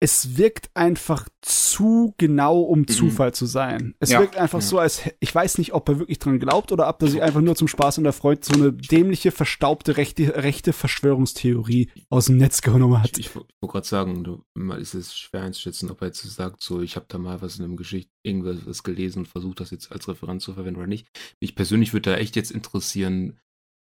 es 0.00 0.36
wirkt 0.36 0.70
einfach 0.74 1.28
zu 1.42 2.14
genau, 2.18 2.60
um 2.60 2.80
mhm. 2.80 2.88
Zufall 2.88 3.34
zu 3.34 3.46
sein. 3.46 3.94
Es 3.98 4.10
ja, 4.10 4.20
wirkt 4.20 4.36
einfach 4.36 4.60
ja. 4.60 4.66
so, 4.66 4.78
als 4.78 5.02
ich 5.18 5.34
weiß 5.34 5.58
nicht, 5.58 5.72
ob 5.72 5.88
er 5.88 5.98
wirklich 5.98 6.20
dran 6.20 6.38
glaubt 6.38 6.70
oder 6.70 6.88
ob 6.88 7.02
er 7.02 7.08
sich 7.08 7.22
einfach 7.22 7.40
nur 7.40 7.56
zum 7.56 7.66
Spaß 7.66 7.98
und 7.98 8.04
der 8.04 8.12
Freude 8.12 8.40
so 8.44 8.54
eine 8.54 8.72
dämliche, 8.72 9.32
verstaubte 9.32 9.96
rechte, 9.96 10.36
rechte 10.36 10.72
Verschwörungstheorie 10.72 11.90
aus 12.10 12.26
dem 12.26 12.36
Netz 12.36 12.62
genommen 12.62 13.02
hat. 13.02 13.18
Ich, 13.18 13.26
ich 13.26 13.34
wollte 13.34 13.48
gerade 13.60 13.86
sagen, 13.86 14.24
du, 14.24 14.44
ist 14.76 14.94
es 14.94 15.16
schwer 15.16 15.42
einzuschätzen, 15.42 15.90
ob 15.90 16.00
er 16.00 16.08
jetzt 16.08 16.22
sagt, 16.22 16.62
so 16.62 16.80
ich 16.80 16.94
habe 16.94 17.06
da 17.08 17.18
mal 17.18 17.42
was 17.42 17.58
in 17.58 17.64
einem 17.64 17.76
Geschichte 17.76 18.12
irgendwas 18.22 18.82
gelesen 18.84 19.20
und 19.20 19.26
versucht 19.26 19.60
das 19.60 19.70
jetzt 19.70 19.90
als 19.90 20.06
Referenz 20.08 20.44
zu 20.44 20.54
verwenden 20.54 20.78
oder 20.78 20.88
nicht. 20.88 21.08
Mich 21.40 21.56
persönlich 21.56 21.92
würde 21.92 22.10
da 22.10 22.16
echt 22.16 22.36
jetzt 22.36 22.52
interessieren, 22.52 23.38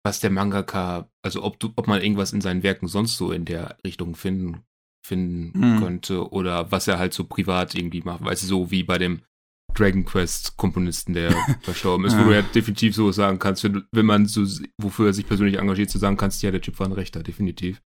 was 0.04 0.20
der 0.20 0.32
Mangaka, 0.32 1.12
also 1.22 1.44
ob 1.44 1.60
du, 1.60 1.72
ob 1.76 1.86
man 1.86 2.02
irgendwas 2.02 2.34
in 2.34 2.42
seinen 2.42 2.64
Werken 2.64 2.88
sonst 2.88 3.18
so 3.18 3.32
in 3.32 3.46
der 3.46 3.78
Richtung 3.86 4.16
finden 4.16 4.64
finden 5.02 5.54
hm. 5.54 5.80
könnte 5.80 6.32
oder 6.32 6.72
was 6.72 6.88
er 6.88 7.00
halt 7.00 7.14
so 7.14 7.24
privat 7.24 7.76
irgendwie 7.76 8.02
macht. 8.02 8.24
Weißt 8.24 8.44
du, 8.44 8.48
so 8.48 8.72
wie 8.72 8.84
bei 8.84 8.98
dem 8.98 9.22
Dragon 9.74 10.06
Quest 10.06 10.58
Komponisten, 10.58 11.14
der 11.14 11.32
verstorben 11.62 12.06
ist, 12.06 12.18
wo 12.18 12.24
du 12.24 12.34
ja 12.34 12.42
definitiv 12.42 12.96
so 12.96 13.12
sagen 13.12 13.40
kannst, 13.40 13.64
wenn, 13.64 13.84
wenn 13.92 14.06
man 14.06 14.26
so, 14.26 14.46
wofür 14.78 15.08
er 15.08 15.14
sich 15.14 15.28
persönlich 15.28 15.58
engagiert, 15.58 15.90
zu 15.90 15.98
sagen 15.98 16.18
kannst, 16.18 16.44
ja, 16.44 16.52
der 16.52 16.62
Typ 16.62 16.80
war 16.80 16.88
ein 16.88 16.94
Rechter, 16.94 17.24
definitiv. 17.24 17.82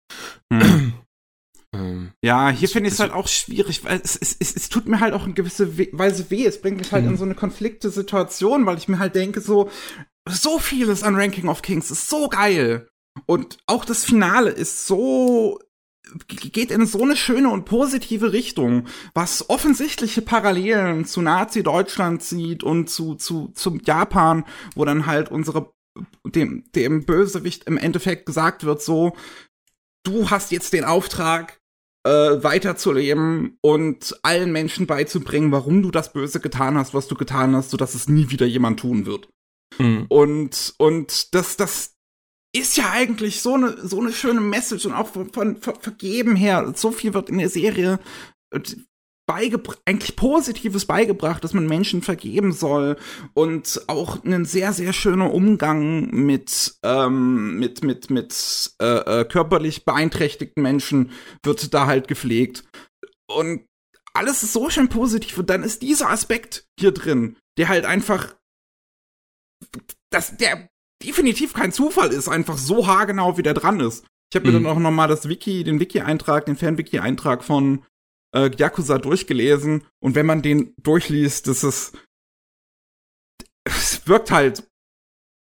Hm. 0.52 0.92
ähm, 1.74 2.12
ja, 2.24 2.50
hier 2.50 2.68
finde 2.68 2.88
ich 2.88 2.94
es 2.94 3.00
halt 3.00 3.12
auch 3.12 3.28
schwierig, 3.28 3.84
weil 3.84 4.00
es, 4.02 4.16
es, 4.16 4.36
es, 4.38 4.54
es 4.54 4.68
tut 4.68 4.86
mir 4.86 5.00
halt 5.00 5.14
auch 5.14 5.26
in 5.26 5.34
gewisser 5.34 5.76
Weise 5.76 6.30
weh. 6.30 6.46
Es 6.46 6.60
bringt 6.60 6.78
mich 6.78 6.92
halt 6.92 7.04
hm. 7.04 7.12
in 7.12 7.18
so 7.18 7.24
eine 7.24 7.34
konflikte 7.34 7.90
Situation, 7.90 8.66
weil 8.66 8.78
ich 8.78 8.88
mir 8.88 8.98
halt 8.98 9.14
denke, 9.14 9.40
so, 9.40 9.70
so 10.28 10.58
vieles 10.58 11.02
an 11.02 11.16
Ranking 11.16 11.48
of 11.48 11.62
Kings 11.62 11.90
ist 11.90 12.08
so 12.08 12.28
geil. 12.28 12.88
Und 13.26 13.58
auch 13.66 13.84
das 13.84 14.04
Finale 14.04 14.50
ist 14.50 14.86
so 14.86 15.58
geht 16.28 16.70
in 16.70 16.86
so 16.86 17.02
eine 17.02 17.16
schöne 17.16 17.50
und 17.50 17.64
positive 17.64 18.32
Richtung, 18.32 18.86
was 19.14 19.48
offensichtliche 19.48 20.22
Parallelen 20.22 21.04
zu 21.04 21.22
Nazi-Deutschland 21.22 22.22
zieht 22.22 22.62
und 22.62 22.88
zu, 22.88 23.14
zu, 23.14 23.52
zum 23.54 23.80
Japan, 23.84 24.44
wo 24.74 24.84
dann 24.84 25.06
halt 25.06 25.30
unsere, 25.30 25.72
dem, 26.24 26.64
dem 26.74 27.04
Bösewicht 27.04 27.64
im 27.64 27.78
Endeffekt 27.78 28.26
gesagt 28.26 28.64
wird, 28.64 28.82
so, 28.82 29.14
du 30.04 30.30
hast 30.30 30.52
jetzt 30.52 30.72
den 30.72 30.84
Auftrag, 30.84 31.60
äh, 32.04 32.42
weiterzuleben 32.42 33.58
und 33.60 34.18
allen 34.22 34.50
Menschen 34.50 34.86
beizubringen, 34.86 35.52
warum 35.52 35.82
du 35.82 35.90
das 35.90 36.12
Böse 36.12 36.40
getan 36.40 36.76
hast, 36.76 36.94
was 36.94 37.06
du 37.06 37.14
getan 37.14 37.54
hast, 37.54 37.70
sodass 37.70 37.94
es 37.94 38.08
nie 38.08 38.30
wieder 38.30 38.46
jemand 38.46 38.80
tun 38.80 39.06
wird. 39.06 39.28
Mhm. 39.78 40.06
Und, 40.08 40.74
und 40.78 41.34
das, 41.34 41.56
das, 41.56 41.91
ist 42.54 42.76
ja 42.76 42.90
eigentlich 42.90 43.40
so 43.40 43.54
eine, 43.54 43.76
so 43.86 44.00
eine 44.00 44.12
schöne 44.12 44.40
Message 44.40 44.86
und 44.86 44.92
auch 44.92 45.08
von, 45.08 45.32
von, 45.32 45.56
von 45.56 45.74
Vergeben 45.80 46.36
her. 46.36 46.72
So 46.76 46.90
viel 46.90 47.14
wird 47.14 47.30
in 47.30 47.38
der 47.38 47.48
Serie 47.48 47.98
äh, 48.52 48.60
eigentlich 49.86 50.16
Positives 50.16 50.84
beigebracht, 50.84 51.42
dass 51.42 51.54
man 51.54 51.66
Menschen 51.66 52.02
vergeben 52.02 52.52
soll 52.52 52.98
und 53.32 53.82
auch 53.86 54.22
ein 54.24 54.44
sehr, 54.44 54.74
sehr 54.74 54.92
schöner 54.92 55.32
Umgang 55.32 56.10
mit, 56.10 56.74
ähm, 56.82 57.58
mit, 57.58 57.82
mit, 57.82 58.10
mit 58.10 58.74
äh, 58.80 59.20
äh, 59.20 59.24
körperlich 59.24 59.86
beeinträchtigten 59.86 60.62
Menschen 60.62 61.12
wird 61.42 61.72
da 61.72 61.86
halt 61.86 62.08
gepflegt. 62.08 62.64
Und 63.26 63.64
alles 64.12 64.42
ist 64.42 64.52
so 64.52 64.68
schön 64.68 64.88
positiv 64.88 65.38
und 65.38 65.48
dann 65.48 65.62
ist 65.62 65.80
dieser 65.80 66.10
Aspekt 66.10 66.66
hier 66.78 66.92
drin, 66.92 67.36
der 67.56 67.68
halt 67.68 67.86
einfach, 67.86 68.34
das, 70.10 70.36
der 70.36 70.68
definitiv 71.02 71.52
kein 71.52 71.72
Zufall 71.72 72.12
ist, 72.12 72.28
einfach 72.28 72.58
so 72.58 72.86
haargenau, 72.86 73.36
wie 73.36 73.42
der 73.42 73.54
dran 73.54 73.80
ist. 73.80 74.04
Ich 74.32 74.36
habe 74.36 74.50
mir 74.50 74.58
mhm. 74.58 74.64
dann 74.64 74.72
auch 74.72 74.78
noch 74.78 74.90
mal 74.90 75.08
das 75.08 75.28
Wiki, 75.28 75.64
den 75.64 75.80
Wiki-Eintrag, 75.80 76.46
den 76.46 76.56
Fan-Wiki-Eintrag 76.56 77.44
von 77.44 77.84
äh, 78.34 78.50
Yakuza 78.56 78.98
durchgelesen. 78.98 79.84
Und 80.00 80.14
wenn 80.14 80.26
man 80.26 80.42
den 80.42 80.74
durchliest, 80.82 81.48
das 81.48 81.64
ist, 81.64 81.98
es 83.64 84.06
wirkt 84.06 84.30
halt 84.30 84.66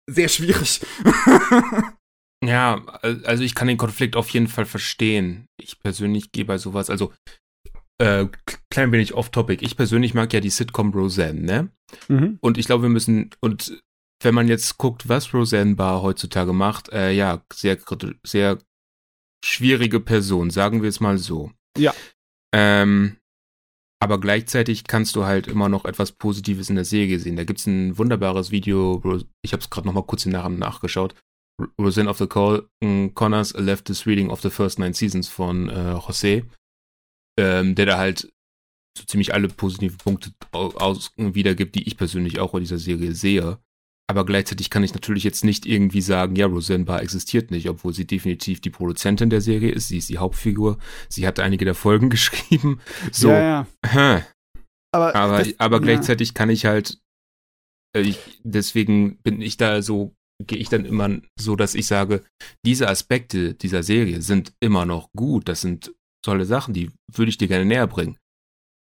sehr 0.09 0.27
schwierig. 0.27 0.81
ja, 2.43 2.85
also 3.23 3.43
ich 3.43 3.55
kann 3.55 3.67
den 3.67 3.77
Konflikt 3.77 4.15
auf 4.15 4.29
jeden 4.29 4.47
Fall 4.47 4.65
verstehen. 4.65 5.45
Ich 5.59 5.79
persönlich 5.79 6.31
gehe 6.31 6.45
bei 6.45 6.57
sowas, 6.57 6.89
also 6.89 7.13
äh, 7.97 8.27
klein 8.69 8.91
wenig 8.91 9.13
off-topic. 9.13 9.63
Ich 9.63 9.77
persönlich 9.77 10.13
mag 10.13 10.33
ja 10.33 10.39
die 10.39 10.49
Sitcom 10.49 10.91
Roseanne, 10.91 11.41
ne? 11.41 11.69
Mhm. 12.07 12.39
Und 12.41 12.57
ich 12.57 12.65
glaube, 12.65 12.83
wir 12.83 12.89
müssen, 12.89 13.29
und 13.39 13.81
wenn 14.23 14.35
man 14.35 14.47
jetzt 14.47 14.77
guckt, 14.77 15.09
was 15.09 15.33
Roseanne 15.33 15.75
Barr 15.75 16.01
heutzutage 16.01 16.53
macht, 16.53 16.89
äh, 16.89 17.11
ja, 17.11 17.43
sehr 17.53 17.77
sehr 18.23 18.59
schwierige 19.43 19.99
Person, 19.99 20.49
sagen 20.49 20.81
wir 20.81 20.89
es 20.89 20.99
mal 20.99 21.17
so. 21.17 21.51
Ja. 21.77 21.93
Ähm, 22.53 23.17
aber 24.01 24.19
gleichzeitig 24.19 24.85
kannst 24.85 25.15
du 25.15 25.25
halt 25.25 25.47
immer 25.47 25.69
noch 25.69 25.85
etwas 25.85 26.11
Positives 26.11 26.69
in 26.69 26.75
der 26.75 26.85
Serie 26.85 27.19
sehen. 27.19 27.35
Da 27.35 27.43
gibt's 27.43 27.67
ein 27.67 27.97
wunderbares 27.97 28.51
Video, 28.51 29.01
ich 29.43 29.53
habe 29.53 29.61
es 29.61 29.69
gerade 29.69 29.87
noch 29.87 29.93
mal 29.93 30.03
kurz 30.03 30.25
Nachhinein 30.25 30.59
nachgeschaut. 30.59 31.15
Roseanne 31.79 32.09
of 32.09 32.17
the 32.17 32.25
Call, 32.25 32.67
Connors 33.13 33.53
a 33.53 33.61
leftist 33.61 34.07
reading 34.07 34.29
of 34.31 34.41
the 34.41 34.49
first 34.49 34.79
nine 34.79 34.93
seasons 34.93 35.27
von 35.27 35.69
äh, 35.69 35.93
José, 35.93 36.45
ähm, 37.39 37.75
der 37.75 37.85
da 37.85 37.97
halt 37.97 38.31
so 38.97 39.05
ziemlich 39.05 39.33
alle 39.33 39.47
positiven 39.47 39.97
Punkte 39.97 40.31
aus, 40.51 41.11
wiedergibt, 41.15 41.75
die 41.75 41.87
ich 41.87 41.97
persönlich 41.97 42.39
auch 42.39 42.55
in 42.55 42.61
dieser 42.61 42.79
Serie 42.79 43.13
sehe. 43.13 43.59
Aber 44.11 44.25
gleichzeitig 44.25 44.69
kann 44.69 44.83
ich 44.83 44.93
natürlich 44.93 45.23
jetzt 45.23 45.45
nicht 45.45 45.65
irgendwie 45.65 46.01
sagen, 46.01 46.35
ja, 46.35 46.45
Roseanne 46.45 46.83
Barr 46.83 47.01
existiert 47.01 47.49
nicht, 47.49 47.69
obwohl 47.69 47.93
sie 47.93 48.05
definitiv 48.05 48.59
die 48.59 48.69
Produzentin 48.69 49.29
der 49.29 49.39
Serie 49.41 49.71
ist. 49.71 49.87
Sie 49.87 49.97
ist 49.97 50.09
die 50.09 50.17
Hauptfigur. 50.17 50.77
Sie 51.07 51.25
hat 51.25 51.39
einige 51.39 51.63
der 51.63 51.75
Folgen 51.75 52.09
geschrieben. 52.11 52.81
So. 53.11 53.29
Ja, 53.29 53.65
ja. 53.93 54.25
Aber, 54.93 55.15
aber, 55.15 55.37
das, 55.39 55.57
aber 55.57 55.79
gleichzeitig 55.79 56.29
ja. 56.29 56.33
kann 56.33 56.49
ich 56.49 56.65
halt 56.65 56.99
äh, 57.95 58.01
ich, 58.01 58.41
deswegen 58.43 59.17
bin 59.19 59.41
ich 59.41 59.57
da 59.57 59.81
so, 59.81 60.13
gehe 60.45 60.59
ich 60.59 60.69
dann 60.69 60.85
immer 60.85 61.21
so, 61.39 61.55
dass 61.55 61.75
ich 61.75 61.87
sage, 61.87 62.23
diese 62.65 62.87
Aspekte 62.87 63.53
dieser 63.53 63.83
Serie 63.83 64.21
sind 64.21 64.53
immer 64.59 64.85
noch 64.85 65.09
gut. 65.15 65.47
Das 65.47 65.61
sind 65.61 65.93
tolle 66.23 66.45
Sachen, 66.45 66.73
die 66.73 66.91
würde 67.11 67.29
ich 67.29 67.37
dir 67.37 67.47
gerne 67.47 67.65
näher 67.65 67.87
bringen. 67.87 68.17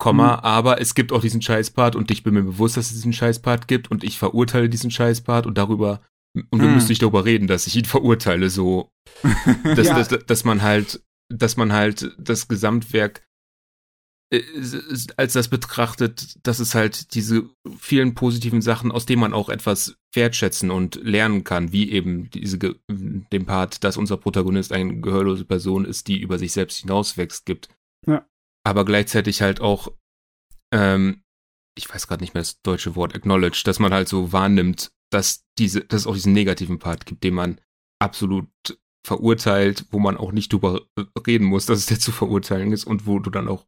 Komma, 0.01 0.39
mhm. 0.39 0.43
aber 0.43 0.81
es 0.81 0.94
gibt 0.94 1.12
auch 1.12 1.20
diesen 1.20 1.43
Scheißpart 1.43 1.94
und 1.94 2.10
ich 2.10 2.24
bin 2.24 2.35
mir 2.35 2.43
bewusst, 2.43 2.77
dass 2.77 2.86
es 2.86 2.94
diesen 2.94 3.12
Scheißpart 3.12 3.68
gibt 3.68 3.90
und 3.90 4.02
ich 4.02 4.18
verurteile 4.18 4.68
diesen 4.68 4.90
Scheißpart 4.90 5.47
und 5.47 5.56
darüber 5.56 6.01
und 6.51 6.60
wir 6.60 6.68
mhm. 6.68 6.74
müssen 6.74 6.89
nicht 6.89 7.02
darüber 7.02 7.24
reden, 7.24 7.47
dass 7.47 7.66
ich 7.66 7.77
ihn 7.77 7.85
verurteile, 7.85 8.51
so 8.51 8.90
dass, 9.77 9.89
ja. 9.89 9.94
dass, 9.94 10.09
dass 10.09 10.44
man 10.44 10.62
halt, 10.62 11.02
dass 11.28 11.56
man 11.56 11.72
halt 11.72 12.14
das 12.18 12.48
Gesamtwerk 12.48 13.22
äh, 14.32 14.43
als 15.16 15.32
das 15.35 15.48
betrachtet, 15.48 16.39
dass 16.47 16.60
es 16.60 16.74
halt 16.74 17.14
diese 17.14 17.51
vielen 17.78 18.14
positiven 18.14 18.62
Sachen, 18.62 18.93
aus 18.93 19.06
denen 19.06 19.20
man 19.20 19.35
auch 19.35 19.48
etwas 19.48 19.97
wertschätzen 20.14 20.70
und 20.70 20.97
lernen 21.02 21.44
kann, 21.44 21.72
wie 21.72 21.90
eben 21.90 22.31
diese 22.31 22.59
dem 22.89 23.44
Part, 23.47 23.85
dass 23.85 23.97
unser 23.97 24.16
Protagonist 24.16 24.72
eine 24.72 25.01
gehörlose 25.01 25.44
Person 25.44 25.85
ist, 25.85 26.09
die 26.09 26.20
über 26.20 26.39
sich 26.39 26.52
selbst 26.52 26.78
hinauswächst, 26.78 27.44
gibt. 27.44 27.68
Ja. 28.06 28.24
Aber 28.64 28.84
gleichzeitig 28.84 29.42
halt 29.42 29.60
auch, 29.60 29.92
ähm, 30.72 31.22
ich 31.76 31.92
weiß 31.92 32.06
gerade 32.06 32.22
nicht 32.22 32.34
mehr 32.34 32.42
das 32.42 32.60
deutsche 32.62 32.94
Wort, 32.96 33.14
acknowledge, 33.14 33.62
dass 33.64 33.78
man 33.78 33.92
halt 33.92 34.08
so 34.08 34.32
wahrnimmt, 34.32 34.92
dass 35.10 35.44
diese, 35.58 35.80
dass 35.80 36.02
es 36.02 36.06
auch 36.06 36.14
diesen 36.14 36.32
negativen 36.32 36.78
Part 36.78 37.06
gibt, 37.06 37.24
den 37.24 37.34
man 37.34 37.60
absolut 38.00 38.48
verurteilt, 39.06 39.86
wo 39.90 39.98
man 39.98 40.16
auch 40.16 40.32
nicht 40.32 40.52
drüber 40.52 40.86
reden 41.26 41.46
muss, 41.46 41.66
dass 41.66 41.78
es 41.78 41.86
der 41.86 41.98
zu 41.98 42.12
verurteilen 42.12 42.72
ist 42.72 42.84
und 42.84 43.06
wo 43.06 43.18
du 43.18 43.30
dann 43.30 43.48
auch 43.48 43.66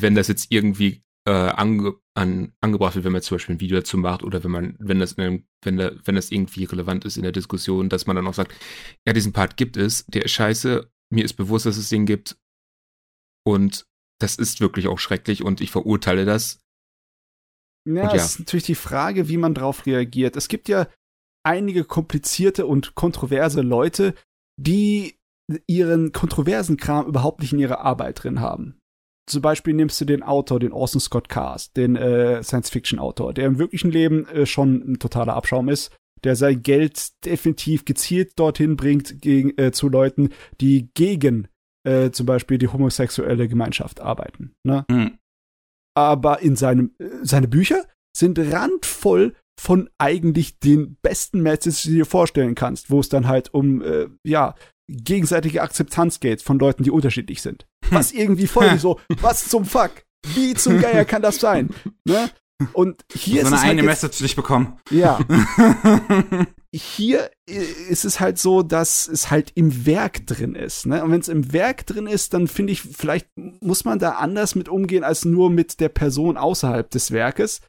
wenn 0.00 0.14
das 0.14 0.28
jetzt 0.28 0.50
irgendwie 0.50 1.02
äh, 1.26 1.30
ange, 1.30 1.94
an, 2.14 2.52
angebracht 2.60 2.94
wird, 2.94 3.04
wenn 3.04 3.12
man 3.12 3.22
zum 3.22 3.36
Beispiel 3.36 3.54
ein 3.54 3.60
Video 3.60 3.78
dazu 3.78 3.96
macht 3.96 4.22
oder 4.22 4.44
wenn 4.44 4.50
man, 4.50 4.76
wenn 4.78 4.98
das, 4.98 5.16
einem, 5.16 5.46
wenn, 5.62 5.76
da, 5.76 5.92
wenn 6.04 6.14
das 6.14 6.30
irgendwie 6.30 6.64
relevant 6.64 7.04
ist 7.04 7.16
in 7.16 7.22
der 7.22 7.32
Diskussion, 7.32 7.88
dass 7.88 8.06
man 8.06 8.16
dann 8.16 8.26
auch 8.26 8.34
sagt, 8.34 8.54
ja, 9.06 9.12
diesen 9.12 9.32
Part 9.32 9.56
gibt 9.56 9.76
es, 9.76 10.04
der 10.06 10.24
ist 10.24 10.32
scheiße, 10.32 10.90
mir 11.10 11.24
ist 11.24 11.34
bewusst, 11.34 11.66
dass 11.66 11.76
es 11.76 11.88
den 11.88 12.06
gibt 12.06 12.36
und 13.46 13.86
das 14.24 14.36
ist 14.36 14.60
wirklich 14.60 14.88
auch 14.88 14.98
schrecklich 14.98 15.44
und 15.44 15.60
ich 15.60 15.70
verurteile 15.70 16.24
das. 16.24 16.60
Ja, 17.86 18.04
ja. 18.04 18.14
ist 18.14 18.38
natürlich 18.38 18.64
die 18.64 18.74
Frage, 18.74 19.28
wie 19.28 19.36
man 19.36 19.54
darauf 19.54 19.86
reagiert. 19.86 20.36
Es 20.36 20.48
gibt 20.48 20.68
ja 20.68 20.88
einige 21.44 21.84
komplizierte 21.84 22.66
und 22.66 22.94
kontroverse 22.94 23.60
Leute, 23.60 24.14
die 24.56 25.16
ihren 25.66 26.12
kontroversen 26.12 26.78
Kram 26.78 27.06
überhaupt 27.06 27.40
nicht 27.40 27.52
in 27.52 27.58
ihrer 27.58 27.80
Arbeit 27.80 28.24
drin 28.24 28.40
haben 28.40 28.78
zum 29.26 29.42
Beispiel 29.42 29.74
nimmst 29.74 30.00
du 30.00 30.04
den 30.04 30.22
Autor, 30.22 30.60
den 30.60 30.72
Orson 30.72 31.00
Scott 31.00 31.28
Cars, 31.28 31.72
den 31.72 31.96
äh, 31.96 32.42
Science-Fiction-Autor, 32.42 33.32
der 33.32 33.46
im 33.46 33.58
wirklichen 33.58 33.90
Leben 33.90 34.26
äh, 34.28 34.46
schon 34.46 34.92
ein 34.92 34.98
totaler 34.98 35.34
Abschaum 35.34 35.68
ist, 35.68 35.96
der 36.24 36.36
sein 36.36 36.62
Geld 36.62 37.08
definitiv 37.24 37.84
gezielt 37.84 38.32
dorthin 38.38 38.76
bringt 38.76 39.20
gegen, 39.20 39.56
äh, 39.58 39.72
zu 39.72 39.88
Leuten, 39.88 40.30
die 40.60 40.90
gegen 40.94 41.48
äh, 41.84 42.10
zum 42.10 42.26
Beispiel 42.26 42.58
die 42.58 42.68
homosexuelle 42.68 43.48
Gemeinschaft 43.48 44.00
arbeiten. 44.00 44.54
Ne? 44.66 44.84
Mhm. 44.90 45.18
Aber 45.96 46.40
in 46.40 46.56
seinem, 46.56 46.94
äh, 46.98 47.08
seine 47.22 47.48
Bücher 47.48 47.84
sind 48.16 48.38
randvoll 48.38 49.34
von 49.60 49.88
eigentlich 49.98 50.58
den 50.58 50.96
besten 51.02 51.40
Messages, 51.40 51.82
die 51.82 51.90
du 51.90 51.94
dir 51.96 52.06
vorstellen 52.06 52.54
kannst, 52.54 52.90
wo 52.90 53.00
es 53.00 53.08
dann 53.08 53.28
halt 53.28 53.54
um, 53.54 53.82
äh, 53.82 54.08
ja, 54.24 54.54
gegenseitige 54.88 55.62
Akzeptanz 55.62 56.20
geht 56.20 56.42
von 56.42 56.58
Leuten, 56.58 56.82
die 56.82 56.90
unterschiedlich 56.90 57.40
sind. 57.40 57.66
Was 57.90 58.12
irgendwie 58.12 58.46
voll 58.46 58.78
so, 58.78 59.00
was 59.20 59.48
zum 59.48 59.64
Fuck? 59.64 60.02
Wie 60.34 60.54
zum 60.54 60.80
Geier 60.80 61.04
kann 61.04 61.22
das 61.22 61.36
sein? 61.36 61.70
Ne? 62.06 62.30
Und 62.72 63.04
hier 63.12 63.42
so 63.42 63.48
ist 63.48 63.52
eine 63.52 63.56
es 63.56 63.62
halt 63.62 63.70
eine 63.72 63.82
Message 63.82 64.20
nicht 64.20 64.36
bekommen. 64.36 64.78
Ja. 64.90 65.18
hier 66.72 67.30
ist 67.46 68.04
es 68.04 68.20
halt 68.20 68.38
so, 68.38 68.62
dass 68.62 69.08
es 69.08 69.30
halt 69.30 69.52
im 69.54 69.86
Werk 69.86 70.26
drin 70.26 70.54
ist. 70.54 70.86
Ne? 70.86 71.02
Und 71.02 71.10
wenn 71.10 71.20
es 71.20 71.28
im 71.28 71.52
Werk 71.52 71.86
drin 71.86 72.06
ist, 72.06 72.32
dann 72.32 72.46
finde 72.46 72.72
ich, 72.72 72.82
vielleicht 72.82 73.28
muss 73.36 73.84
man 73.84 73.98
da 73.98 74.12
anders 74.12 74.54
mit 74.54 74.68
umgehen 74.68 75.04
als 75.04 75.24
nur 75.24 75.50
mit 75.50 75.80
der 75.80 75.88
Person 75.88 76.36
außerhalb 76.36 76.88
des 76.90 77.10
Werkes 77.10 77.60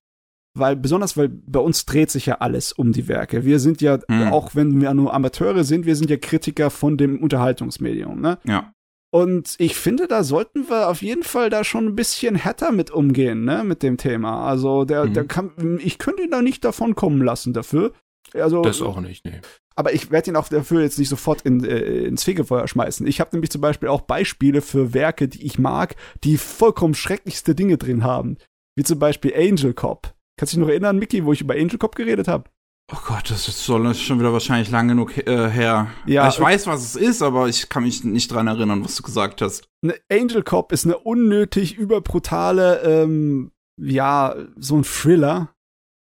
weil 0.56 0.76
besonders, 0.76 1.18
weil 1.18 1.28
bei 1.30 1.60
uns 1.60 1.86
dreht 1.86 2.10
sich 2.10 2.26
ja 2.26 2.36
alles 2.36 2.72
um 2.72 2.94
die 2.94 3.08
Werke. 3.08 3.46
Wir 3.46 3.60
sind 3.60 3.82
ja, 3.82 4.00
mhm. 4.08 4.30
auch 4.32 4.56
wenn 4.56 4.80
wir 4.80 4.94
nur 4.94 5.14
Amateure 5.14 5.64
sind, 5.64 5.86
wir 5.86 5.96
sind 5.96 6.10
ja 6.10 6.18
Kritiker 6.18 6.70
von 6.70 6.98
dem 6.98 7.22
Unterhaltungsmedium, 7.22 8.22
ne? 8.22 8.40
Ja. 8.46 8.72
Und 9.16 9.56
ich 9.60 9.78
finde, 9.78 10.10
da 10.10 10.26
sollten 10.26 10.68
wir 10.68 10.90
auf 10.90 11.02
jeden 11.02 11.24
Fall 11.24 11.50
da 11.50 11.64
schon 11.64 11.86
ein 11.86 11.96
bisschen 11.96 12.36
härter 12.36 12.74
mit 12.74 12.92
umgehen, 12.92 13.46
ne, 13.46 13.64
mit 13.64 13.82
dem 13.82 13.96
Thema. 13.96 14.46
Also, 14.46 14.84
der, 14.84 15.06
mhm. 15.06 15.14
der 15.14 15.24
kann, 15.24 15.80
ich 15.82 16.00
könnte 16.00 16.24
ihn 16.24 16.32
da 16.32 16.42
nicht 16.42 16.66
davon 16.66 16.96
kommen 16.96 17.22
lassen 17.22 17.54
dafür. 17.54 17.94
Also, 18.34 18.62
das 18.62 18.82
auch 18.82 19.00
nicht, 19.00 19.24
nee. 19.24 19.40
Aber 19.78 19.94
ich 19.94 20.12
werde 20.12 20.32
ihn 20.32 20.36
auch 20.36 20.50
dafür 20.50 20.82
jetzt 20.82 21.00
nicht 21.00 21.08
sofort 21.08 21.44
in, 21.44 21.64
äh, 21.64 22.04
ins 22.04 22.26
Fegefeuer 22.26 22.68
schmeißen. 22.68 23.08
Ich 23.08 23.22
habe 23.22 23.30
nämlich 23.32 23.52
zum 23.52 23.62
Beispiel 23.62 23.88
auch 23.88 24.02
Beispiele 24.02 24.62
für 24.62 24.94
Werke, 24.94 25.30
die 25.30 25.46
ich 25.46 25.58
mag, 25.58 25.96
die 26.26 26.36
vollkommen 26.36 26.94
schrecklichste 26.94 27.56
Dinge 27.56 27.78
drin 27.78 28.04
haben. 28.04 28.36
Wie 28.76 28.84
zum 28.84 29.00
Beispiel 29.00 29.34
Angel 29.34 29.74
Cop. 29.74 30.14
Kannst 30.38 30.52
du 30.52 30.58
dich 30.58 30.66
noch 30.66 30.70
erinnern, 30.70 31.00
Mickey, 31.00 31.24
wo 31.24 31.32
ich 31.32 31.40
über 31.40 31.54
Angel 31.54 31.78
Cop 31.78 31.96
geredet 31.96 32.28
habe? 32.28 32.50
Oh 32.94 32.98
Gott, 33.08 33.32
das 33.32 33.48
ist 33.48 33.66
schon 33.66 34.20
wieder 34.20 34.32
wahrscheinlich 34.32 34.70
lang 34.70 34.88
genug 34.88 35.18
äh, 35.18 35.50
her. 35.50 35.88
Ja, 36.06 36.30
ich 36.30 36.40
weiß, 36.40 36.68
was 36.68 36.84
es 36.84 36.96
ist, 36.96 37.24
aber 37.24 37.50
ich 37.50 37.68
kann 37.68 37.84
mich 37.84 38.04
nicht 38.04 38.32
dran 38.32 38.46
erinnern, 38.46 38.84
was 38.84 38.96
du 38.96 39.02
gesagt 39.02 39.42
hast. 39.42 39.68
Ne 39.82 39.96
Angel 40.12 40.44
Cop 40.44 40.72
ist 40.72 40.86
eine 40.86 41.00
unnötig 41.00 41.76
überbrutale, 41.78 42.82
ähm, 42.84 43.52
ja, 43.82 44.36
so 44.56 44.78
ein 44.78 44.84
Thriller, 44.84 45.50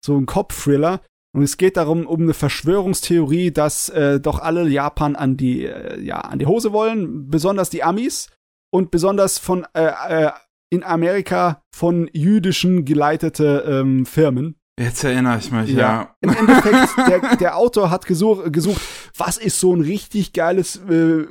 so 0.05 0.17
ein 0.17 0.27
Cop-Thriller. 0.27 1.01
Und 1.35 1.45
es 1.45 1.57
geht 1.57 1.77
darum, 1.77 2.07
um 2.07 2.23
eine 2.23 2.35
Verschwörungstheorie, 2.35 3.53
dass 3.53 3.89
äh, 3.89 4.21
doch 4.21 4.41
alle 4.41 4.69
Japan 4.69 5.15
an 5.15 5.37
die, 5.37 5.65
äh, 5.65 6.01
ja, 6.01 6.19
an 6.19 6.41
die 6.41 6.47
Hose 6.47 6.73
wollen, 6.73 7.31
besonders 7.31 7.71
die 7.71 7.85
Amis 7.85 8.29
und 8.73 8.91
besonders 8.91 9.39
von 9.39 9.67
äh, 9.73 9.93
äh, 10.09 10.31
in 10.71 10.83
Amerika 10.83 11.63
von 11.75 12.11
jüdischen 12.13 12.85
geleitete 12.85 13.65
ähm, 13.67 14.05
Firmen. 14.05 14.57
Jetzt 14.81 15.05
erinnere 15.05 15.39
ich 15.39 15.53
mich, 15.53 15.71
ja. 15.71 15.77
ja. 15.79 16.17
Im 16.23 16.31
Endeffekt, 16.31 16.97
der, 17.07 17.37
der 17.37 17.57
Autor 17.59 17.91
hat 17.91 18.07
gesuch, 18.07 18.51
gesucht, 18.51 18.81
was 19.19 19.37
ist 19.37 19.61
so 19.61 19.75
ein 19.75 19.83
richtig 19.83 20.33
geiles 20.33 20.77
äh, 20.89 21.27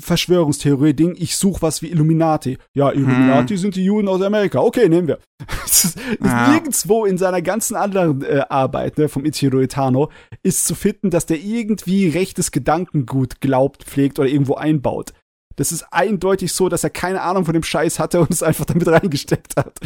Verschwörungstheorie-Ding? 0.00 1.14
Ich 1.18 1.36
suche 1.36 1.60
was 1.60 1.82
wie 1.82 1.88
Illuminati. 1.88 2.56
Ja, 2.72 2.90
Illuminati 2.90 3.54
hm. 3.54 3.58
sind 3.58 3.76
die 3.76 3.84
Juden 3.84 4.08
aus 4.08 4.22
Amerika. 4.22 4.60
Okay, 4.60 4.88
nehmen 4.88 5.08
wir. 5.08 5.18
das 5.62 5.84
ist, 5.84 5.98
ja. 6.24 6.52
Nirgendwo 6.52 7.04
in 7.04 7.18
seiner 7.18 7.42
ganzen 7.42 7.76
anderen 7.76 8.22
äh, 8.22 8.44
Arbeit 8.48 8.96
ne, 8.96 9.10
vom 9.10 9.26
Ichiro 9.26 9.60
Itano 9.60 10.10
ist 10.42 10.66
zu 10.66 10.74
finden, 10.74 11.10
dass 11.10 11.26
der 11.26 11.38
irgendwie 11.38 12.08
rechtes 12.08 12.50
Gedankengut 12.50 13.42
glaubt, 13.42 13.84
pflegt 13.84 14.18
oder 14.18 14.28
irgendwo 14.28 14.54
einbaut. 14.54 15.12
Das 15.60 15.72
ist 15.72 15.82
eindeutig 15.92 16.54
so, 16.54 16.70
dass 16.70 16.84
er 16.84 16.88
keine 16.88 17.20
Ahnung 17.20 17.44
von 17.44 17.52
dem 17.52 17.62
Scheiß 17.62 17.98
hatte 17.98 18.18
und 18.22 18.30
es 18.30 18.42
einfach 18.42 18.64
damit 18.64 18.88
reingesteckt 18.88 19.58
hat. 19.58 19.78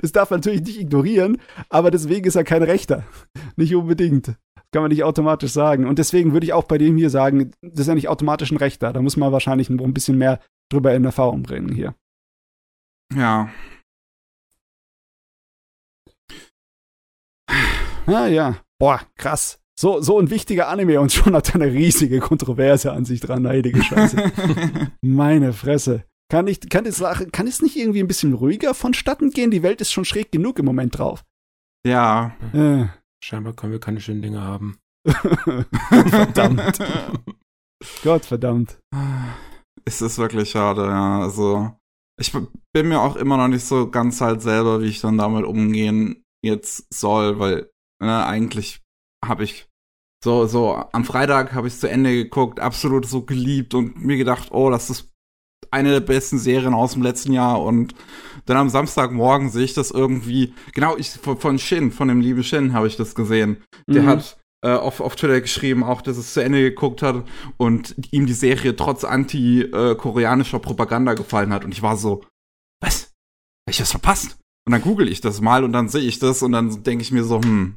Das 0.00 0.10
darf 0.10 0.30
man 0.30 0.40
natürlich 0.40 0.62
nicht 0.62 0.80
ignorieren, 0.80 1.36
aber 1.68 1.90
deswegen 1.90 2.26
ist 2.26 2.34
er 2.34 2.44
kein 2.44 2.62
Rechter. 2.62 3.04
Nicht 3.56 3.74
unbedingt. 3.74 4.28
Das 4.28 4.64
kann 4.72 4.80
man 4.80 4.90
nicht 4.90 5.04
automatisch 5.04 5.52
sagen. 5.52 5.86
Und 5.86 5.98
deswegen 5.98 6.32
würde 6.32 6.46
ich 6.46 6.54
auch 6.54 6.64
bei 6.64 6.78
dem 6.78 6.96
hier 6.96 7.10
sagen, 7.10 7.50
das 7.60 7.80
ist 7.80 7.88
ja 7.88 7.94
nicht 7.94 8.08
automatisch 8.08 8.50
ein 8.50 8.56
Rechter. 8.56 8.94
Da 8.94 9.02
muss 9.02 9.18
man 9.18 9.32
wahrscheinlich 9.32 9.68
ein 9.68 9.92
bisschen 9.92 10.16
mehr 10.16 10.40
drüber 10.70 10.94
in 10.94 11.04
Erfahrung 11.04 11.42
bringen 11.42 11.74
hier. 11.74 11.94
Ja. 13.14 13.50
Ah 18.06 18.28
ja. 18.28 18.56
Boah, 18.78 19.02
krass. 19.16 19.60
So, 19.78 20.00
so 20.00 20.18
ein 20.18 20.30
wichtiger 20.30 20.68
Anime 20.68 21.00
und 21.00 21.12
schon 21.12 21.34
hat 21.34 21.50
er 21.50 21.56
eine 21.56 21.72
riesige 21.72 22.20
Kontroverse 22.20 22.92
an 22.92 23.04
sich 23.04 23.20
dran, 23.20 23.46
heilige 23.46 23.82
Scheiße. 23.82 24.32
Meine 25.02 25.52
Fresse. 25.52 26.04
Kann 26.30 26.46
ich, 26.46 26.60
kann 26.70 26.86
es, 26.86 27.02
kann 27.30 27.46
es 27.46 27.60
nicht 27.60 27.76
irgendwie 27.76 28.00
ein 28.00 28.08
bisschen 28.08 28.32
ruhiger 28.32 28.74
vonstatten 28.74 29.30
gehen? 29.30 29.50
Die 29.50 29.62
Welt 29.62 29.80
ist 29.80 29.92
schon 29.92 30.06
schräg 30.06 30.32
genug 30.32 30.58
im 30.58 30.64
Moment 30.64 30.98
drauf. 30.98 31.24
Ja. 31.86 32.34
Äh. 32.52 32.86
Scheinbar 33.22 33.52
können 33.52 33.72
wir 33.72 33.80
keine 33.80 34.00
schönen 34.00 34.22
Dinge 34.22 34.40
haben. 34.40 34.78
verdammt. 35.06 36.78
Gott 38.02 38.24
verdammt. 38.24 38.80
Es 39.84 40.00
ist 40.00 40.18
wirklich 40.18 40.50
schade, 40.50 40.86
ja. 40.86 41.20
Also, 41.20 41.70
ich 42.18 42.32
bin 42.32 42.88
mir 42.88 43.00
auch 43.00 43.16
immer 43.16 43.36
noch 43.36 43.48
nicht 43.48 43.64
so 43.64 43.90
ganz 43.90 44.20
halt 44.20 44.42
selber, 44.42 44.80
wie 44.80 44.86
ich 44.86 45.00
dann 45.00 45.18
damit 45.18 45.44
umgehen 45.44 46.24
jetzt 46.42 46.92
soll, 46.92 47.38
weil 47.38 47.70
ne, 48.00 48.26
eigentlich 48.26 48.82
habe 49.28 49.44
ich 49.44 49.68
so, 50.22 50.46
so 50.46 50.84
am 50.92 51.04
Freitag 51.04 51.52
habe 51.52 51.68
ich 51.68 51.78
zu 51.78 51.88
Ende 51.88 52.12
geguckt, 52.12 52.60
absolut 52.60 53.06
so 53.06 53.22
geliebt 53.22 53.74
und 53.74 54.02
mir 54.02 54.16
gedacht, 54.16 54.48
oh, 54.50 54.70
das 54.70 54.90
ist 54.90 55.12
eine 55.70 55.90
der 55.90 56.00
besten 56.00 56.38
Serien 56.38 56.74
aus 56.74 56.92
dem 56.92 57.02
letzten 57.02 57.32
Jahr 57.32 57.62
und 57.62 57.94
dann 58.46 58.56
am 58.56 58.68
Samstagmorgen 58.68 59.50
sehe 59.50 59.64
ich 59.64 59.74
das 59.74 59.90
irgendwie, 59.90 60.54
genau, 60.72 60.96
ich 60.96 61.10
von 61.10 61.58
Shin, 61.58 61.92
von 61.92 62.08
dem 62.08 62.20
lieben 62.20 62.44
Shin 62.44 62.72
habe 62.72 62.86
ich 62.86 62.96
das 62.96 63.14
gesehen. 63.14 63.62
Der 63.88 64.02
mhm. 64.02 64.06
hat 64.06 64.38
äh, 64.64 64.70
auf, 64.70 65.00
auf 65.00 65.16
Twitter 65.16 65.40
geschrieben, 65.40 65.84
auch 65.84 66.02
dass 66.02 66.16
es 66.16 66.32
zu 66.32 66.42
Ende 66.42 66.62
geguckt 66.62 67.02
hat 67.02 67.24
und 67.56 67.94
ihm 68.10 68.26
die 68.26 68.32
Serie 68.32 68.76
trotz 68.76 69.04
anti-koreanischer 69.04 70.60
Propaganda 70.60 71.14
gefallen 71.14 71.52
hat 71.52 71.64
und 71.64 71.72
ich 71.72 71.82
war 71.82 71.96
so, 71.96 72.24
was? 72.80 73.14
Hab 73.66 73.70
ich 73.70 73.78
das 73.78 73.90
verpasst? 73.90 74.38
Und 74.66 74.72
dann 74.72 74.82
google 74.82 75.08
ich 75.08 75.20
das 75.20 75.40
mal 75.40 75.64
und 75.64 75.72
dann 75.72 75.88
sehe 75.88 76.02
ich 76.02 76.18
das 76.18 76.42
und 76.42 76.52
dann 76.52 76.82
denke 76.82 77.02
ich 77.02 77.12
mir 77.12 77.24
so, 77.24 77.40
hm, 77.40 77.76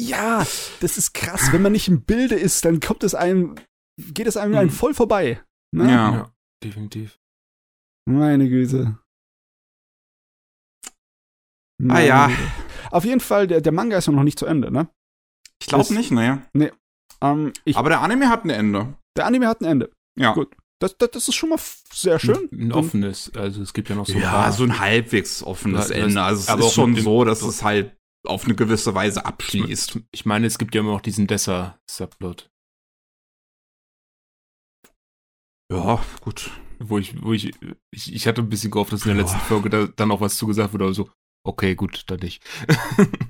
Ja, 0.00 0.46
das 0.80 0.98
ist 0.98 1.14
krass. 1.14 1.52
Wenn 1.52 1.62
man 1.62 1.72
nicht 1.72 1.88
im 1.88 2.02
Bilde 2.02 2.34
ist, 2.34 2.64
dann 2.64 2.80
kommt 2.80 3.02
es 3.02 3.14
einem, 3.14 3.54
geht 3.98 4.26
es 4.26 4.36
einem, 4.36 4.54
einem 4.56 4.70
voll 4.70 4.92
vorbei. 4.94 5.42
Ne? 5.74 5.84
Ja. 5.90 6.12
Ja, 6.12 6.34
definitiv. 6.62 7.18
Meine 8.08 8.48
Güte. 8.48 8.98
Ah 10.86 10.92
Meine 11.78 12.06
ja, 12.06 12.26
Güte. 12.28 12.40
Auf 12.90 13.04
jeden 13.04 13.20
Fall, 13.20 13.46
der, 13.46 13.60
der 13.60 13.72
Manga 13.72 13.96
ist 13.98 14.06
ja 14.06 14.12
noch 14.12 14.22
nicht 14.22 14.38
zu 14.38 14.46
Ende, 14.46 14.70
ne? 14.70 14.88
ich 15.60 15.66
glaube 15.68 15.92
nicht, 15.94 16.10
ne. 16.10 16.46
Ähm, 17.22 17.52
ich, 17.64 17.76
Aber 17.76 17.88
der 17.88 18.02
Anime 18.02 18.28
hat 18.28 18.44
ein 18.44 18.50
Ende. 18.50 18.94
der 19.16 19.26
Anime 19.26 19.48
hat 19.48 19.60
ein 19.62 19.64
Ende. 19.64 19.90
Ja. 20.18 20.32
Gut. 20.34 20.54
Das, 20.78 20.96
das, 20.98 21.10
das 21.12 21.28
ist 21.28 21.34
schon 21.34 21.48
mal 21.48 21.58
sehr 21.90 22.18
schön. 22.18 22.50
Ein 22.52 22.70
offenes, 22.72 23.32
also 23.34 23.62
es 23.62 23.72
gibt 23.72 23.88
ja 23.88 23.94
noch 23.96 24.06
so 24.06 24.12
ein 24.12 24.20
Ja, 24.20 24.30
paar. 24.30 24.52
so 24.52 24.64
ein 24.64 24.78
halbwegs 24.78 25.42
offenes 25.42 25.88
Ja, 25.88 25.96
Ende. 25.96 26.20
Also 26.22 26.40
es 26.42 26.48
aber 26.48 26.60
ist 26.60 26.66
auch 26.66 26.72
schon 26.72 26.96
so, 26.96 27.24
dass 27.24 27.40
es 27.40 27.62
halt 27.62 27.96
auf 28.26 28.44
eine 28.44 28.54
gewisse 28.54 28.94
Weise 28.94 29.24
abschließt. 29.24 29.98
Ich 30.12 30.26
meine, 30.26 30.46
es 30.46 30.58
gibt 30.58 30.74
ja 30.74 30.80
immer 30.80 30.92
noch 30.92 31.00
diesen 31.00 31.26
Dessa-Subplot, 31.26 32.50
Ja, 35.72 36.04
gut. 36.20 36.50
wo 36.78 36.98
ich, 36.98 37.20
wo 37.22 37.32
ich, 37.32 37.52
ich, 37.90 38.14
ich 38.14 38.26
hatte 38.26 38.42
ein 38.42 38.48
bisschen 38.48 38.70
gehofft, 38.70 38.92
dass 38.92 39.04
in 39.04 39.08
der 39.08 39.16
Ja. 39.16 39.22
letzten 39.22 39.40
Folge 39.40 39.70
da, 39.70 39.86
dann 39.86 40.08
noch 40.08 40.20
was 40.20 40.36
zugesagt 40.36 40.72
wurde, 40.72 40.84
aber 40.84 40.94
so, 40.94 41.10
okay, 41.46 41.74
gut, 41.74 42.04
dann 42.08 42.20
nicht. 42.20 42.42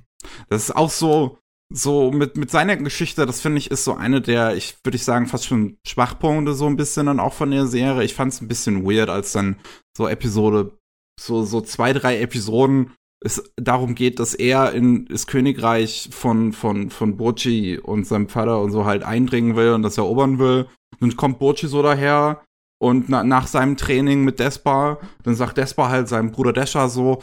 Das 0.48 0.64
ist 0.64 0.74
auch 0.76 0.90
so, 0.90 1.38
so 1.72 2.10
mit, 2.10 2.36
mit 2.36 2.50
seiner 2.50 2.76
Geschichte, 2.76 3.26
das 3.26 3.40
finde 3.40 3.58
ich, 3.58 3.70
ist 3.70 3.84
so 3.84 3.94
eine 3.94 4.20
der, 4.20 4.56
ich 4.56 4.76
würde 4.84 4.96
ich 4.96 5.04
sagen, 5.04 5.26
fast 5.28 5.46
schon 5.46 5.78
Schwachpunkte 5.86 6.52
so 6.52 6.66
ein 6.66 6.76
bisschen 6.76 7.06
dann 7.06 7.20
auch 7.20 7.32
von 7.32 7.50
der 7.52 7.66
Serie. 7.68 8.02
Ich 8.04 8.14
fand 8.14 8.32
es 8.32 8.40
ein 8.40 8.48
bisschen 8.48 8.84
weird, 8.84 9.08
als 9.08 9.32
dann 9.32 9.56
so 9.96 10.08
Episode, 10.08 10.76
so, 11.20 11.44
so 11.44 11.60
zwei, 11.60 11.92
drei 11.92 12.18
Episoden 12.20 12.92
es 13.24 13.52
darum 13.56 13.94
geht, 13.94 14.18
dass 14.20 14.34
er 14.34 14.72
in 14.72 15.06
das 15.06 15.26
Königreich 15.26 16.08
von, 16.12 16.52
von, 16.52 16.90
von 16.90 17.16
Bochi 17.16 17.78
und 17.78 18.06
seinem 18.06 18.28
Vater 18.28 18.60
und 18.60 18.70
so 18.70 18.84
halt 18.84 19.02
eindringen 19.02 19.56
will 19.56 19.72
und 19.72 19.82
das 19.82 19.98
erobern 19.98 20.38
will. 20.38 20.66
Dann 21.00 21.16
kommt 21.16 21.38
Bochi 21.38 21.66
so 21.66 21.82
daher 21.82 22.42
und 22.78 23.08
na, 23.08 23.24
nach 23.24 23.46
seinem 23.46 23.76
Training 23.76 24.24
mit 24.24 24.38
Despa, 24.38 24.98
dann 25.22 25.34
sagt 25.34 25.56
Despa 25.56 25.88
halt 25.88 26.08
seinem 26.08 26.30
Bruder 26.30 26.52
Desha 26.52 26.88
so, 26.88 27.20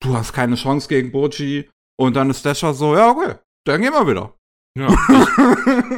du 0.00 0.16
hast 0.16 0.32
keine 0.32 0.56
Chance 0.56 0.88
gegen 0.88 1.12
Bochi. 1.12 1.68
Und 1.98 2.14
dann 2.14 2.28
ist 2.28 2.44
Desha 2.44 2.74
so, 2.74 2.94
ja, 2.94 3.10
okay, 3.10 3.36
dann 3.64 3.80
gehen 3.80 3.92
wir 3.92 4.06
wieder. 4.06 4.35
Ja, 4.76 4.94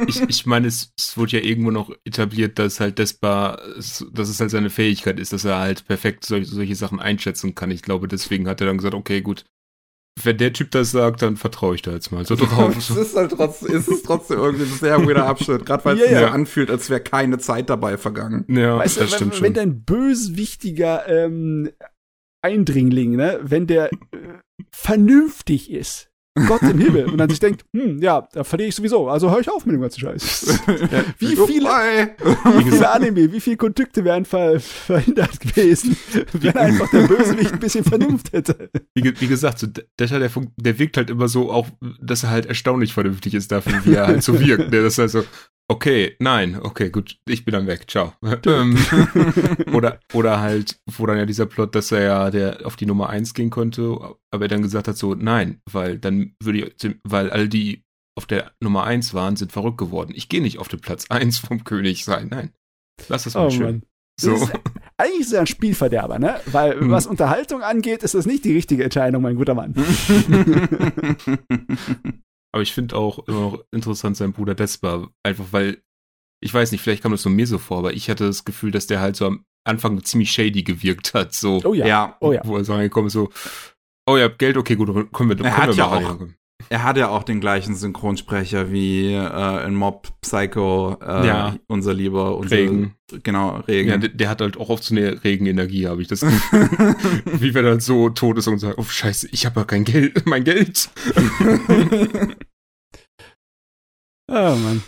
ich, 0.07 0.21
ich, 0.21 0.29
ich 0.29 0.45
meine, 0.45 0.67
es, 0.67 0.93
es 0.97 1.17
wurde 1.17 1.37
ja 1.37 1.43
irgendwo 1.43 1.71
noch 1.71 1.91
etabliert, 2.05 2.57
dass 2.59 2.79
halt 2.79 2.97
Despa, 2.97 3.55
es- 3.77 4.05
dass 4.13 4.29
es 4.29 4.39
halt 4.39 4.51
seine 4.51 4.69
Fähigkeit 4.69 5.19
ist, 5.19 5.33
dass 5.33 5.43
er 5.45 5.59
halt 5.59 5.85
perfekt 5.85 6.25
solche, 6.25 6.49
solche 6.49 6.75
Sachen 6.75 6.99
einschätzen 6.99 7.55
kann. 7.55 7.71
Ich 7.71 7.81
glaube, 7.81 8.07
deswegen 8.07 8.47
hat 8.47 8.61
er 8.61 8.67
dann 8.67 8.77
gesagt, 8.77 8.95
okay, 8.95 9.21
gut, 9.21 9.43
wenn 10.23 10.37
der 10.37 10.51
Typ 10.53 10.71
das 10.71 10.91
sagt, 10.91 11.21
dann 11.21 11.37
vertraue 11.37 11.75
ich 11.75 11.81
da 11.81 11.91
jetzt 11.91 12.11
mal 12.11 12.25
so 12.25 12.35
drauf. 12.37 12.75
es 12.77 12.89
ist 12.89 13.15
halt 13.15 13.31
trotzdem, 13.31 13.75
es 13.75 13.87
ist 13.87 14.05
trotzdem 14.05 14.37
irgendwie 14.39 14.63
ein 14.65 14.77
sehr 14.79 15.05
weirder 15.05 15.25
Abschnitt, 15.27 15.65
gerade 15.65 15.85
weil 15.85 15.95
es 15.95 16.01
Ja, 16.01 16.11
sich 16.11 16.21
ja. 16.21 16.31
anfühlt, 16.31 16.69
als 16.71 16.89
wäre 16.89 17.01
keine 17.01 17.37
Zeit 17.37 17.69
dabei 17.69 17.97
vergangen. 17.97 18.45
ja, 18.49 18.77
Weißt 18.77 18.97
du, 18.97 19.01
das 19.01 19.11
wenn, 19.11 19.15
stimmt 19.17 19.33
wenn 19.41 19.45
schon. 19.47 19.53
dein 19.53 19.83
böswichtiger 19.83 21.07
ähm, 21.07 21.69
Eindringling, 22.41 23.15
ne, 23.17 23.39
wenn 23.43 23.67
der 23.67 23.91
äh, 23.91 23.97
vernünftig 24.71 25.71
ist, 25.71 26.09
Gott 26.47 26.61
im 26.63 26.79
Himmel, 26.79 27.05
und 27.05 27.17
dann 27.17 27.29
sich 27.29 27.39
denkt, 27.39 27.65
hm, 27.73 28.01
ja, 28.01 28.27
da 28.31 28.43
verliere 28.43 28.69
ich 28.69 28.75
sowieso, 28.75 29.07
also 29.07 29.31
höre 29.31 29.39
ich 29.39 29.49
auf 29.49 29.65
mit 29.65 29.75
dem 29.75 29.81
ganzen 29.81 29.99
Scheiß. 29.99 30.59
Wie 31.19 31.35
viele, 31.35 32.15
wie 32.57 32.69
viele 32.69 32.89
Anime, 32.89 33.31
wie 33.31 33.39
viele 33.39 33.57
Kontakte 33.57 34.03
wären 34.03 34.25
ver 34.25 34.59
verhindert 34.59 35.39
gewesen, 35.39 35.97
wenn 36.33 36.55
einfach 36.55 36.89
der 36.91 37.07
Bösewicht 37.07 37.53
ein 37.53 37.59
bisschen 37.59 37.83
Vernunft 37.83 38.31
hätte. 38.33 38.69
Wie, 38.93 39.03
wie 39.19 39.27
gesagt, 39.27 39.59
so, 39.59 39.67
Desha, 39.99 40.19
der, 40.19 40.29
der 40.57 40.79
wirkt 40.79 40.97
halt 40.97 41.09
immer 41.09 41.27
so, 41.27 41.51
auch, 41.51 41.67
dass 42.01 42.23
er 42.23 42.29
halt 42.29 42.45
erstaunlich 42.45 42.93
vernünftig 42.93 43.33
ist 43.33 43.51
dafür, 43.51 43.85
wie 43.85 43.95
er 43.95 44.07
halt 44.07 44.23
so 44.23 44.39
wirkt. 44.39 44.73
Der 44.73 44.85
ist 44.85 44.97
halt 44.97 45.11
so, 45.11 45.23
okay, 45.69 46.15
nein, 46.19 46.59
okay, 46.61 46.89
gut, 46.89 47.17
ich 47.27 47.45
bin 47.45 47.53
dann 47.53 47.67
weg, 47.67 47.89
ciao. 47.89 48.13
ähm, 48.45 48.77
oder, 49.73 49.99
oder 50.13 50.39
halt, 50.41 50.79
wo 50.91 51.05
dann 51.05 51.17
ja 51.17 51.25
dieser 51.25 51.45
Plot, 51.45 51.75
dass 51.75 51.91
er 51.91 52.01
ja 52.01 52.31
der 52.31 52.65
auf 52.65 52.75
die 52.75 52.85
Nummer 52.85 53.09
1 53.09 53.33
gehen 53.33 53.49
konnte, 53.49 53.97
aber 54.31 54.45
er 54.45 54.49
dann 54.49 54.61
gesagt 54.61 54.87
hat 54.87 54.97
so, 54.97 55.15
nein, 55.15 55.61
weil 55.71 55.97
dann 55.99 56.35
würde 56.43 56.59
ich, 56.59 56.95
weil 57.03 57.29
all 57.31 57.47
die 57.47 57.83
auf 58.17 58.25
der 58.25 58.51
Nummer 58.61 58.83
1 58.83 59.13
waren, 59.13 59.37
sind 59.37 59.53
verrückt 59.53 59.77
geworden. 59.77 60.11
Ich 60.13 60.27
gehe 60.27 60.41
nicht 60.41 60.57
auf 60.57 60.67
den 60.67 60.81
Platz 60.81 61.05
1 61.09 61.37
vom 61.37 61.63
König 61.63 62.03
sein, 62.03 62.27
nein. 62.29 62.51
Lass 63.07 63.23
das 63.23 63.35
mal 63.35 63.47
Oh 63.47 63.49
schön. 63.49 63.65
Mann. 63.65 63.83
So. 64.19 64.33
Ist, 64.33 64.51
eigentlich 64.97 65.21
ist 65.21 65.31
er 65.31 65.41
ein 65.41 65.47
Spielverderber, 65.47 66.19
ne? 66.19 66.41
Weil 66.47 66.75
Mhm. 66.81 66.91
was 66.91 67.07
Unterhaltung 67.07 67.61
angeht, 67.61 68.03
ist 68.03 68.15
das 68.15 68.25
nicht 68.25 68.43
die 68.43 68.51
richtige 68.53 68.83
Entscheidung, 68.83 69.21
mein 69.21 69.37
guter 69.37 69.55
Mann. 69.55 69.73
Aber 72.51 72.63
ich 72.63 72.73
finde 72.73 72.95
auch 72.95 73.19
immer 73.27 73.39
noch 73.41 73.63
interessant 73.71 74.17
sein 74.17 74.33
Bruder 74.33 74.55
Despa, 74.55 75.07
einfach 75.23 75.45
weil, 75.51 75.83
ich 76.43 76.53
weiß 76.53 76.71
nicht, 76.71 76.81
vielleicht 76.81 77.03
kam 77.03 77.11
das 77.11 77.25
nur 77.25 77.33
mir 77.33 77.47
so 77.47 77.57
vor, 77.57 77.79
aber 77.79 77.93
ich 77.93 78.09
hatte 78.09 78.25
das 78.25 78.45
Gefühl, 78.45 78.71
dass 78.71 78.87
der 78.87 78.99
halt 79.01 79.15
so 79.15 79.27
am 79.27 79.45
Anfang 79.67 80.03
ziemlich 80.03 80.31
shady 80.31 80.63
gewirkt 80.63 81.13
hat, 81.13 81.33
so, 81.33 81.61
Oh 81.63 81.73
ja. 81.73 81.85
ja, 81.85 82.17
Oh 82.21 82.31
ja. 82.31 82.41
wo 82.43 82.57
er 82.57 82.63
so 82.63 82.73
reingekommen 82.73 83.07
ist, 83.07 83.13
so, 83.13 83.29
oh, 84.07 84.17
ihr 84.17 84.23
habt 84.23 84.39
Geld, 84.39 84.57
okay, 84.57 84.75
gut, 84.75 84.87
können 84.87 85.29
wir, 85.29 85.35
können 85.35 85.45
Er 85.45 85.57
hat 85.57 85.67
wir 85.69 85.75
ja 85.75 85.87
machen. 85.87 86.35
Er 86.69 86.83
hat 86.83 86.97
ja 86.97 87.09
auch 87.09 87.23
den 87.23 87.39
gleichen 87.41 87.75
Synchronsprecher 87.75 88.71
wie 88.71 89.11
äh, 89.13 89.65
in 89.65 89.73
Mob 89.75 90.07
Psycho, 90.21 90.97
äh, 91.01 91.27
Ja. 91.27 91.55
unser 91.67 91.93
lieber, 91.93 92.37
unser, 92.37 92.55
Regen. 92.57 92.95
Genau, 93.23 93.57
Regen. 93.67 93.89
Ja, 93.89 93.97
der, 93.97 94.09
der 94.09 94.29
hat 94.29 94.41
halt 94.41 94.57
auch 94.57 94.69
oft 94.69 94.83
so 94.83 94.95
eine 94.95 95.23
Regenenergie, 95.23 95.87
habe 95.87 96.01
ich 96.01 96.07
das 96.07 96.21
Gefühl. 96.21 96.69
Wie 97.39 97.53
wenn 97.55 97.65
er 97.65 97.71
halt 97.71 97.81
so 97.81 98.09
tot 98.09 98.37
ist 98.37 98.47
und 98.47 98.59
sagt, 98.59 98.77
oh 98.77 98.83
scheiße, 98.83 99.29
ich 99.31 99.45
habe 99.47 99.59
ja 99.61 99.65
kein 99.65 99.83
Geld, 99.83 100.25
mein 100.27 100.43
Geld. 100.43 100.89
Oh 104.27 104.33
Mann. 104.55 104.83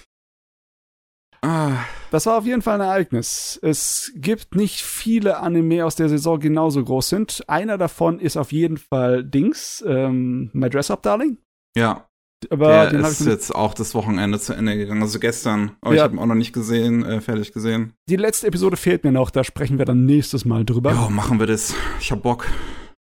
ah, 1.41 1.83
Das 2.11 2.25
war 2.27 2.37
auf 2.37 2.45
jeden 2.45 2.61
Fall 2.61 2.75
ein 2.79 2.87
Ereignis. 2.87 3.59
Es 3.63 4.11
gibt 4.15 4.55
nicht 4.55 4.81
viele 4.83 5.37
Anime 5.37 5.85
aus 5.85 5.95
der 5.95 6.09
Saison 6.09 6.39
die 6.39 6.47
genauso 6.47 6.83
groß 6.83 7.09
sind. 7.09 7.43
Einer 7.49 7.77
davon 7.79 8.19
ist 8.19 8.37
auf 8.37 8.51
jeden 8.51 8.77
Fall 8.77 9.23
Dings, 9.23 9.83
ähm, 9.87 10.49
My 10.53 10.69
Dress 10.69 10.91
Up 10.91 11.01
Darling. 11.01 11.37
Ja, 11.77 12.07
Aber 12.49 12.87
der 12.89 12.99
ich 13.01 13.05
ist 13.07 13.25
jetzt 13.25 13.53
auch 13.55 13.73
das 13.73 13.93
Wochenende 13.95 14.39
zu 14.39 14.53
Ende 14.53 14.75
gegangen. 14.77 15.01
Also 15.01 15.19
gestern. 15.19 15.77
Aber 15.81 15.93
ich 15.93 15.97
Ja. 15.97 16.03
habe 16.03 16.15
ihn 16.15 16.19
auch 16.19 16.25
noch 16.25 16.35
nicht 16.35 16.53
gesehen, 16.53 17.03
äh, 17.05 17.21
fertig 17.21 17.53
gesehen. 17.53 17.93
die 18.09 18.15
letzte 18.15 18.47
Episode 18.47 18.77
fehlt 18.77 19.03
mir 19.03 19.11
noch, 19.11 19.29
da 19.29 19.43
sprechen 19.43 19.77
wir 19.77 19.85
dann 19.85 20.05
nächstes 20.05 20.45
Mal 20.45 20.65
drüber. 20.65 20.91
Ja, 20.93 21.09
machen 21.09 21.39
wir 21.39 21.47
das. 21.47 21.73
Ich 21.99 22.11
hab 22.11 22.23
Bock. 22.23 22.47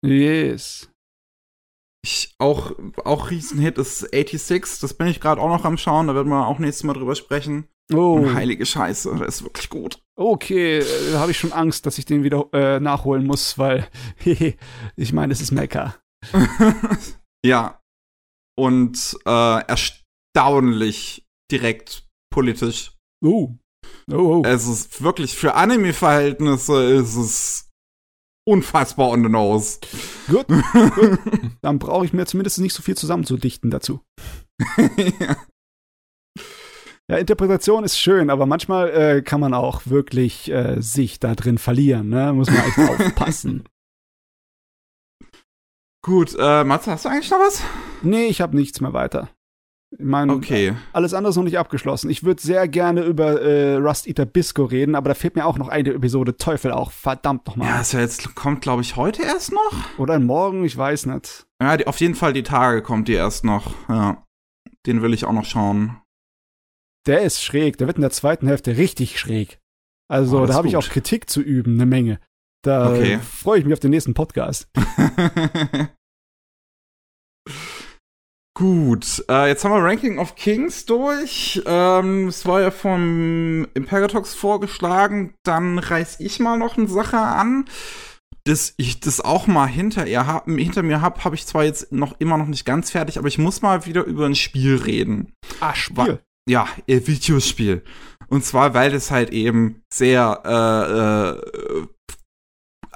Yes. 0.03 0.89
Ich, 2.03 2.35
auch, 2.39 2.71
auch 3.03 3.31
Riesenhit 3.31 3.77
ist 3.77 3.99
86. 3.99 4.79
Das 4.79 4.93
bin 4.93 5.07
ich 5.07 5.19
gerade 5.19 5.41
auch 5.41 5.49
noch 5.49 5.65
am 5.65 5.77
Schauen. 5.77 6.07
Da 6.07 6.15
werden 6.15 6.29
wir 6.29 6.47
auch 6.47 6.59
nächstes 6.59 6.83
Mal 6.83 6.93
drüber 6.93 7.15
sprechen. 7.15 7.67
Oh, 7.93 8.15
Und 8.15 8.33
heilige 8.33 8.65
Scheiße, 8.65 9.15
der 9.17 9.27
ist 9.27 9.43
wirklich 9.43 9.69
gut. 9.69 9.99
okay, 10.17 10.79
äh, 10.79 11.11
da 11.11 11.19
habe 11.19 11.31
ich 11.31 11.37
schon 11.39 11.53
Angst, 11.53 11.85
dass 11.85 11.97
ich 11.97 12.05
den 12.05 12.23
wieder 12.23 12.45
äh, 12.53 12.79
nachholen 12.81 13.25
muss, 13.25 13.57
weil, 13.57 13.87
hehe, 14.17 14.55
ich 14.97 15.13
meine, 15.13 15.31
es 15.33 15.39
ist 15.41 15.51
Mecha. 15.51 15.95
ja. 17.45 17.79
Und 18.57 19.17
äh, 19.25 19.61
erstaunlich 19.67 21.25
direkt 21.51 22.07
politisch. 22.33 22.91
Oh. 23.23 23.51
Oh, 24.11 24.15
oh. 24.15 24.41
Es 24.45 24.67
ist 24.67 25.01
wirklich 25.01 25.35
für 25.35 25.55
Anime-Verhältnisse 25.55 26.93
ist 26.93 27.15
es 27.15 27.69
unfassbar 28.47 29.09
on 29.09 29.23
the 29.23 29.29
nose. 29.29 29.79
Gut, 30.27 30.47
gut. 30.95 31.19
Dann 31.61 31.79
brauche 31.79 32.05
ich 32.05 32.13
mir 32.13 32.25
zumindest 32.25 32.59
nicht 32.59 32.73
so 32.73 32.81
viel 32.81 32.95
zusammenzudichten 32.95 33.69
dazu. 33.69 34.01
ja. 35.19 35.37
Ja, 37.09 37.17
Interpretation 37.17 37.85
ist 37.85 37.97
schön, 37.97 38.29
aber 38.29 38.45
manchmal 38.45 38.89
äh, 38.89 39.21
kann 39.21 39.39
man 39.39 39.53
auch 39.53 39.83
wirklich 39.85 40.51
äh, 40.51 40.81
sich 40.81 41.21
da 41.21 41.35
drin 41.35 41.57
verlieren, 41.57 42.09
ne? 42.09 42.33
Muss 42.33 42.49
man 42.49 42.65
echt 42.65 42.77
aufpassen. 42.89 43.63
Gut, 46.07 46.33
äh, 46.39 46.63
Matze, 46.63 46.89
hast 46.91 47.03
du 47.03 47.09
eigentlich 47.09 47.29
noch 47.29 47.39
was? 47.39 47.61
Nee, 48.01 48.27
ich 48.27 48.39
habe 48.39 48.55
nichts 48.55 48.79
mehr 48.79 48.93
weiter. 48.93 49.27
Ich 49.91 50.05
meine, 50.05 50.33
Okay. 50.33 50.73
alles 50.93 51.13
andere 51.13 51.31
ist 51.31 51.35
noch 51.35 51.43
nicht 51.43 51.57
abgeschlossen. 51.59 52.09
Ich 52.09 52.23
würde 52.23 52.41
sehr 52.41 52.65
gerne 52.69 53.03
über 53.03 53.41
äh, 53.41 53.75
Rust 53.75 54.07
Eater 54.07 54.25
Bisco 54.25 54.63
reden, 54.63 54.95
aber 54.95 55.09
da 55.09 55.15
fehlt 55.15 55.35
mir 55.35 55.45
auch 55.45 55.57
noch 55.57 55.67
eine 55.67 55.89
Episode. 55.93 56.37
Teufel 56.37 56.71
auch, 56.71 56.91
verdammt 56.91 57.45
nochmal. 57.45 57.67
Ja, 57.67 57.81
ist 57.81 57.91
ja 57.91 57.99
jetzt, 57.99 58.35
kommt, 58.35 58.61
glaube 58.61 58.83
ich, 58.83 58.95
heute 58.95 59.21
erst 59.23 59.51
noch. 59.51 59.73
Oder 59.99 60.17
morgen, 60.19 60.63
ich 60.63 60.77
weiß 60.77 61.07
nicht. 61.07 61.45
Ja, 61.61 61.75
die, 61.75 61.87
auf 61.87 61.99
jeden 61.99 62.15
Fall 62.15 62.31
die 62.31 62.43
Tage 62.43 62.81
kommt 62.81 63.09
die 63.09 63.13
erst 63.13 63.43
noch. 63.43 63.73
Ja. 63.89 64.25
Den 64.85 65.01
will 65.01 65.13
ich 65.13 65.25
auch 65.25 65.33
noch 65.33 65.45
schauen. 65.45 66.01
Der 67.05 67.21
ist 67.23 67.43
schräg, 67.43 67.77
der 67.77 67.87
wird 67.87 67.97
in 67.97 68.01
der 68.01 68.11
zweiten 68.11 68.47
Hälfte 68.47 68.77
richtig 68.77 69.19
schräg. 69.19 69.59
Also, 70.09 70.41
Oh, 70.41 70.45
da 70.45 70.53
habe 70.53 70.69
ich 70.69 70.77
auch 70.77 70.87
Kritik 70.87 71.29
zu 71.29 71.41
üben, 71.41 71.73
eine 71.75 71.85
Menge. 71.85 72.19
Da 72.63 72.91
Okay. 72.91 73.19
freue 73.19 73.59
ich 73.59 73.65
mich 73.65 73.73
auf 73.73 73.79
den 73.81 73.91
nächsten 73.91 74.13
Podcast. 74.13 74.69
Gut, 78.57 79.23
äh, 79.29 79.49
jetzt 79.49 79.63
haben 79.63 79.71
wir 79.71 79.83
Ranking 79.83 80.17
of 80.17 80.33
Kings 80.33 80.87
durch. 80.87 81.61
Ähm, 81.67 82.27
es 82.27 82.43
war 82.47 82.59
ja 82.59 82.71
vom 82.71 83.67
Imperatox 83.75 84.33
vorgeschlagen. 84.33 85.35
Dann 85.43 85.77
reiß 85.77 86.19
ich 86.21 86.39
mal 86.39 86.57
noch 86.57 86.75
eine 86.75 86.87
Sache 86.87 87.19
an. 87.19 87.65
dass 88.45 88.73
ich 88.77 88.99
das 88.99 89.21
auch 89.21 89.45
mal 89.45 89.67
hinter, 89.67 90.07
ihr 90.07 90.25
hab, 90.25 90.47
hinter 90.47 90.81
mir 90.81 91.01
habe, 91.01 91.23
habe 91.23 91.35
ich 91.35 91.45
zwar 91.45 91.65
jetzt 91.65 91.91
noch 91.91 92.19
immer 92.19 92.37
noch 92.37 92.47
nicht 92.47 92.65
ganz 92.65 92.89
fertig, 92.89 93.19
aber 93.19 93.27
ich 93.27 93.37
muss 93.37 93.61
mal 93.61 93.85
wieder 93.85 94.05
über 94.05 94.25
ein 94.25 94.33
Spiel 94.33 94.77
reden. 94.77 95.33
Ah, 95.59 95.75
Spiel. 95.75 96.19
Ja, 96.49 96.67
äh, 96.87 97.01
Videospiel. 97.05 97.83
Und 98.27 98.43
zwar, 98.43 98.73
weil 98.73 98.91
es 98.95 99.11
halt 99.11 99.29
eben 99.29 99.83
sehr 99.93 100.41
äh, 100.45 101.85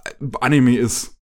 äh, 0.09 0.31
Anime 0.39 0.75
ist. 0.75 1.20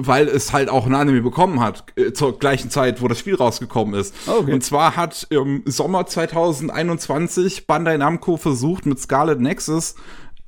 Weil 0.00 0.28
es 0.28 0.52
halt 0.52 0.68
auch 0.68 0.86
ein 0.86 0.94
Anime 0.94 1.22
bekommen 1.22 1.60
hat, 1.60 1.84
äh, 1.96 2.12
zur 2.12 2.38
gleichen 2.38 2.70
Zeit, 2.70 3.02
wo 3.02 3.08
das 3.08 3.18
Spiel 3.18 3.34
rausgekommen 3.34 3.98
ist. 3.98 4.14
Okay. 4.28 4.52
Und 4.52 4.62
zwar 4.62 4.94
hat 4.96 5.26
im 5.30 5.62
Sommer 5.66 6.06
2021 6.06 7.66
Bandai 7.66 7.96
Namco 7.96 8.36
versucht, 8.36 8.86
mit 8.86 9.00
Scarlet 9.00 9.40
Nexus 9.40 9.96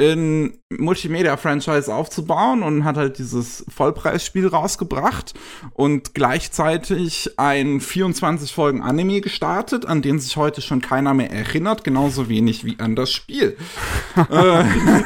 ein 0.01 0.59
Multimedia-Franchise 0.71 1.93
aufzubauen 1.93 2.63
und 2.63 2.85
hat 2.85 2.97
halt 2.97 3.19
dieses 3.19 3.65
Vollpreisspiel 3.69 4.47
rausgebracht 4.47 5.35
und 5.75 6.15
gleichzeitig 6.15 7.31
ein 7.37 7.81
24 7.81 8.53
Folgen 8.53 8.83
Anime 8.83 9.21
gestartet, 9.21 9.87
an 9.87 10.03
den 10.03 10.19
sich 10.19 10.37
heute 10.37 10.63
schon 10.63 10.81
keiner 10.81 11.15
mehr 11.15 11.31
erinnert, 11.31 11.85
genauso 11.85 12.29
wenig 12.29 12.65
wie 12.65 12.79
an 12.79 12.97
das 12.97 13.13
Spiel. 13.13 13.57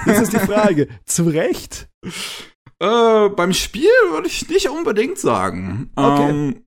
das 0.06 0.20
ist 0.20 0.32
die 0.32 0.38
Frage. 0.38 0.88
Zu 1.04 1.24
Recht? 1.24 1.88
Äh, 2.80 3.28
beim 3.30 3.52
Spiel 3.52 3.90
würde 4.10 4.28
ich 4.28 4.48
nicht 4.48 4.68
unbedingt 4.68 5.18
sagen. 5.18 5.90
Okay. 5.96 6.30
Ähm, 6.30 6.64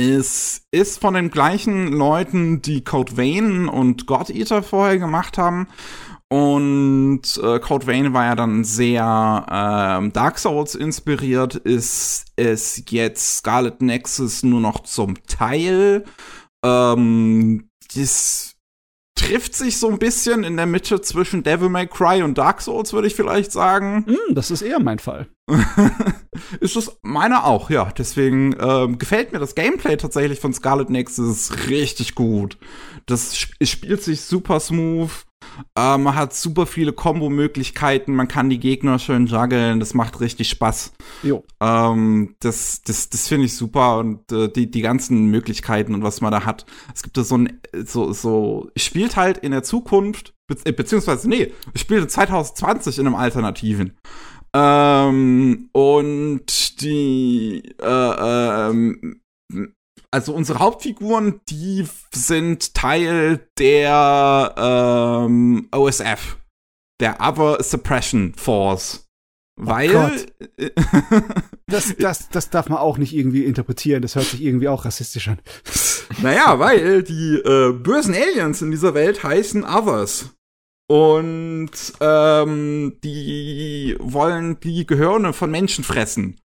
es 0.00 0.62
ist 0.70 1.00
von 1.00 1.14
den 1.14 1.30
gleichen 1.30 1.88
Leuten, 1.88 2.62
die 2.62 2.84
Code 2.84 3.16
Vein 3.16 3.68
und 3.68 4.06
God 4.06 4.30
Eater 4.30 4.62
vorher 4.62 4.98
gemacht 4.98 5.38
haben. 5.38 5.66
Und 6.30 7.22
äh, 7.42 7.58
Code 7.58 7.86
Vein 7.86 8.12
war 8.12 8.26
ja 8.26 8.34
dann 8.36 8.62
sehr 8.62 9.46
ähm, 9.50 10.12
Dark 10.12 10.38
Souls 10.38 10.74
inspiriert, 10.74 11.54
ist 11.56 12.26
es 12.36 12.84
jetzt 12.90 13.38
Scarlet 13.38 13.80
Nexus 13.80 14.42
nur 14.42 14.60
noch 14.60 14.80
zum 14.84 15.20
Teil. 15.24 16.04
Ähm, 16.62 17.70
das 17.94 18.54
trifft 19.18 19.54
sich 19.54 19.78
so 19.78 19.88
ein 19.88 19.98
bisschen 19.98 20.44
in 20.44 20.56
der 20.56 20.66
Mitte 20.66 21.00
zwischen 21.00 21.42
Devil 21.42 21.68
May 21.68 21.86
Cry 21.86 22.22
und 22.22 22.38
Dark 22.38 22.62
Souls, 22.62 22.92
würde 22.92 23.08
ich 23.08 23.14
vielleicht 23.14 23.52
sagen. 23.52 24.04
Hm, 24.06 24.34
das 24.34 24.50
ist 24.50 24.62
eher 24.62 24.78
mein 24.80 24.98
Fall. 24.98 25.28
ist 26.60 26.76
es 26.76 26.98
meiner 27.02 27.44
auch, 27.44 27.70
ja. 27.70 27.90
Deswegen 27.96 28.54
ähm, 28.60 28.98
gefällt 28.98 29.32
mir 29.32 29.38
das 29.38 29.54
Gameplay 29.54 29.96
tatsächlich 29.96 30.40
von 30.40 30.52
Scarlet 30.52 30.90
Nexus 30.90 31.50
richtig 31.68 32.14
gut. 32.14 32.58
Das 33.06 33.34
sp 33.34 33.52
spielt 33.64 34.02
sich 34.02 34.22
super 34.22 34.60
smooth. 34.60 35.10
Äh, 35.76 35.98
man 35.98 36.14
hat 36.14 36.34
super 36.34 36.66
viele 36.66 36.92
Kombo-Möglichkeiten, 36.92 38.14
man 38.14 38.28
kann 38.28 38.50
die 38.50 38.60
Gegner 38.60 38.98
schön 38.98 39.26
juggeln, 39.26 39.80
das 39.80 39.94
macht 39.94 40.20
richtig 40.20 40.48
Spaß. 40.48 40.92
Jo. 41.22 41.44
Ähm, 41.60 42.36
das 42.40 42.82
das, 42.82 43.10
das 43.10 43.28
finde 43.28 43.46
ich 43.46 43.56
super 43.56 43.98
und 43.98 44.30
äh, 44.32 44.48
die, 44.48 44.70
die 44.70 44.82
ganzen 44.82 45.26
Möglichkeiten 45.26 45.94
und 45.94 46.02
was 46.02 46.20
man 46.20 46.32
da 46.32 46.44
hat. 46.44 46.66
Es 46.94 47.02
gibt 47.02 47.16
da 47.16 47.24
so 47.24 47.36
ein, 47.36 47.60
so, 47.84 48.12
so, 48.12 48.70
spielt 48.76 49.16
halt 49.16 49.38
in 49.38 49.52
der 49.52 49.62
Zukunft, 49.62 50.34
be 50.46 50.56
äh, 50.64 50.72
beziehungsweise, 50.72 51.28
nee, 51.28 51.52
spielt 51.74 52.10
2020 52.10 52.98
in 52.98 53.06
einem 53.06 53.16
Alternativen. 53.16 53.96
Ähm, 54.54 55.68
und 55.72 56.80
die, 56.80 57.62
äh, 57.80 58.70
ähm, 58.70 59.20
also 60.10 60.34
unsere 60.34 60.58
Hauptfiguren, 60.58 61.40
die 61.48 61.86
sind 62.14 62.74
Teil 62.74 63.46
der 63.58 64.54
ähm, 64.56 65.68
OSF, 65.72 66.38
der 67.00 67.20
Other 67.20 67.62
Suppression 67.62 68.34
Force. 68.34 69.04
Weil. 69.60 69.96
Oh 69.96 70.66
das, 71.66 71.94
das, 71.96 72.28
das 72.28 72.50
darf 72.50 72.68
man 72.68 72.78
auch 72.78 72.96
nicht 72.96 73.12
irgendwie 73.12 73.44
interpretieren. 73.44 74.02
Das 74.02 74.14
hört 74.14 74.26
sich 74.26 74.42
irgendwie 74.42 74.68
auch 74.68 74.84
rassistisch 74.84 75.28
an. 75.28 75.40
naja, 76.22 76.58
weil 76.58 77.02
die 77.02 77.34
äh, 77.34 77.72
bösen 77.72 78.14
Aliens 78.14 78.62
in 78.62 78.70
dieser 78.70 78.94
Welt 78.94 79.24
heißen 79.24 79.64
Others. 79.64 80.30
Und 80.90 81.70
ähm, 82.00 82.98
die 83.04 83.96
wollen 83.98 84.58
die 84.60 84.86
Gehirne 84.86 85.34
von 85.34 85.50
Menschen 85.50 85.84
fressen. 85.84 86.40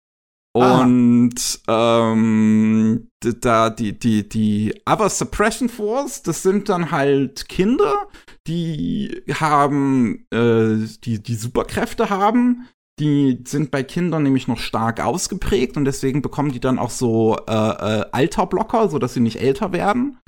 Und 0.56 1.34
ähm, 1.68 3.08
da 3.42 3.70
die 3.72 3.98
die 3.98 4.30
die 4.30 4.82
Other 4.86 5.10
Suppression 5.10 5.68
Force, 5.68 6.22
das 6.22 6.44
sind 6.44 6.70
dann 6.70 6.92
halt 6.92 7.50
Kinder, 7.50 8.08
die 8.46 9.24
haben 9.34 10.28
äh, 10.32 10.88
die 11.04 11.24
die 11.24 11.36
Superkräfte 11.36 12.12
haben. 12.12 12.68
Die 13.00 13.40
sind 13.48 13.72
bei 13.72 13.82
Kindern 13.82 14.22
nämlich 14.22 14.48
noch 14.48 14.60
stark 14.60 15.00
ausgeprägt 15.04 15.76
und 15.78 15.86
deswegen 15.86 16.22
bekommen 16.22 16.52
die 16.52 16.60
dann 16.60 16.78
auch 16.78 16.92
so 16.92 17.36
äh, 17.48 17.52
äh, 17.52 18.06
Alterblocker, 18.12 18.90
so 18.90 19.00
dass 19.00 19.16
sie 19.16 19.20
nicht 19.20 19.42
älter 19.42 19.72
werden. 19.72 20.20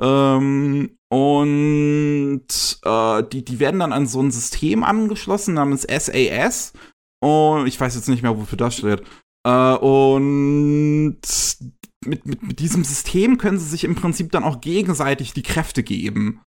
Ähm, 0.00 0.96
und 1.08 2.80
äh, 2.84 3.22
die 3.22 3.44
die 3.44 3.60
werden 3.60 3.78
dann 3.78 3.92
an 3.92 4.08
so 4.08 4.20
ein 4.20 4.32
System 4.32 4.82
angeschlossen 4.82 5.54
namens 5.54 5.82
SAS. 5.82 6.72
Und 7.20 7.68
ich 7.68 7.80
weiß 7.80 7.94
jetzt 7.94 8.08
nicht 8.08 8.24
mehr, 8.24 8.36
wofür 8.36 8.58
das 8.58 8.76
steht. 8.76 9.04
Äh, 9.46 9.74
und 9.74 11.20
mit, 12.04 12.26
mit, 12.26 12.42
mit 12.42 12.58
diesem 12.60 12.84
System 12.84 13.38
können 13.38 13.58
sie 13.58 13.68
sich 13.68 13.84
im 13.84 13.94
Prinzip 13.94 14.30
dann 14.32 14.44
auch 14.44 14.60
gegenseitig 14.60 15.32
die 15.32 15.42
Kräfte 15.42 15.82
geben. 15.82 16.40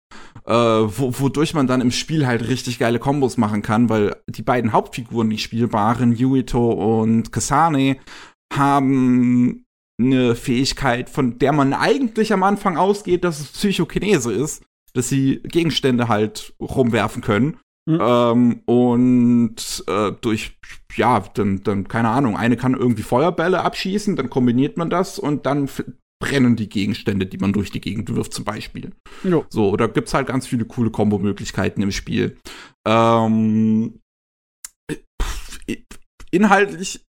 Äh, 0.47 0.53
wo, 0.53 1.19
wodurch 1.19 1.55
man 1.55 1.67
dann 1.67 1.81
im 1.81 1.91
Spiel 1.91 2.27
halt 2.27 2.49
richtig 2.49 2.79
geile 2.79 2.99
Kombos 2.99 3.37
machen 3.37 3.63
kann, 3.63 3.89
weil 3.89 4.17
die 4.27 4.43
beiden 4.43 4.73
Hauptfiguren, 4.73 5.31
die 5.31 5.39
spielbaren, 5.39 6.13
Yuito 6.13 7.01
und 7.01 7.33
Kasane, 7.33 7.99
haben 8.55 9.65
eine 10.01 10.35
Fähigkeit, 10.35 11.11
von 11.11 11.39
der 11.39 11.53
man 11.53 11.73
eigentlich 11.75 12.33
am 12.33 12.43
Anfang 12.43 12.77
ausgeht, 12.77 13.25
dass 13.25 13.41
es 13.41 13.49
Psychokinese 13.49 14.33
ist, 14.33 14.63
dass 14.95 15.09
sie 15.09 15.41
Gegenstände 15.43 16.09
halt 16.09 16.55
rumwerfen 16.61 17.21
können. 17.21 17.59
Mhm. 17.89 17.99
Ähm, 18.03 18.63
und 18.67 19.85
äh, 19.87 20.13
durch, 20.21 20.59
ja, 20.95 21.21
dann, 21.33 21.63
dann, 21.63 21.89
keine 21.89 22.11
Ahnung, 22.11 22.37
eine 22.37 22.59
kann 22.59 22.75
irgendwie 22.75 23.03
Feuerbälle 23.03 23.63
abschießen, 23.63 24.15
dann 24.15 24.29
kombiniert 24.29 24.77
man 24.77 24.91
das 24.91 25.19
und 25.19 25.47
dann 25.47 25.71
brennen 26.21 26.55
die 26.55 26.69
Gegenstände, 26.69 27.25
die 27.25 27.39
man 27.39 27.55
durch 27.55 27.71
die 27.71 27.81
Gegend 27.81 28.15
wirft, 28.15 28.35
zum 28.35 28.45
Beispiel. 28.45 28.93
Jo. 29.25 29.47
So, 29.49 29.75
da 29.79 29.87
gibt's 29.87 30.13
halt 30.13 30.27
ganz 30.27 30.47
viele 30.47 30.67
coole 30.67 30.91
Kombo-Möglichkeiten 30.91 31.81
im 31.81 31.91
Spiel. 31.91 32.37
Ähm, 32.87 34.01
inhaltlich 36.31 37.07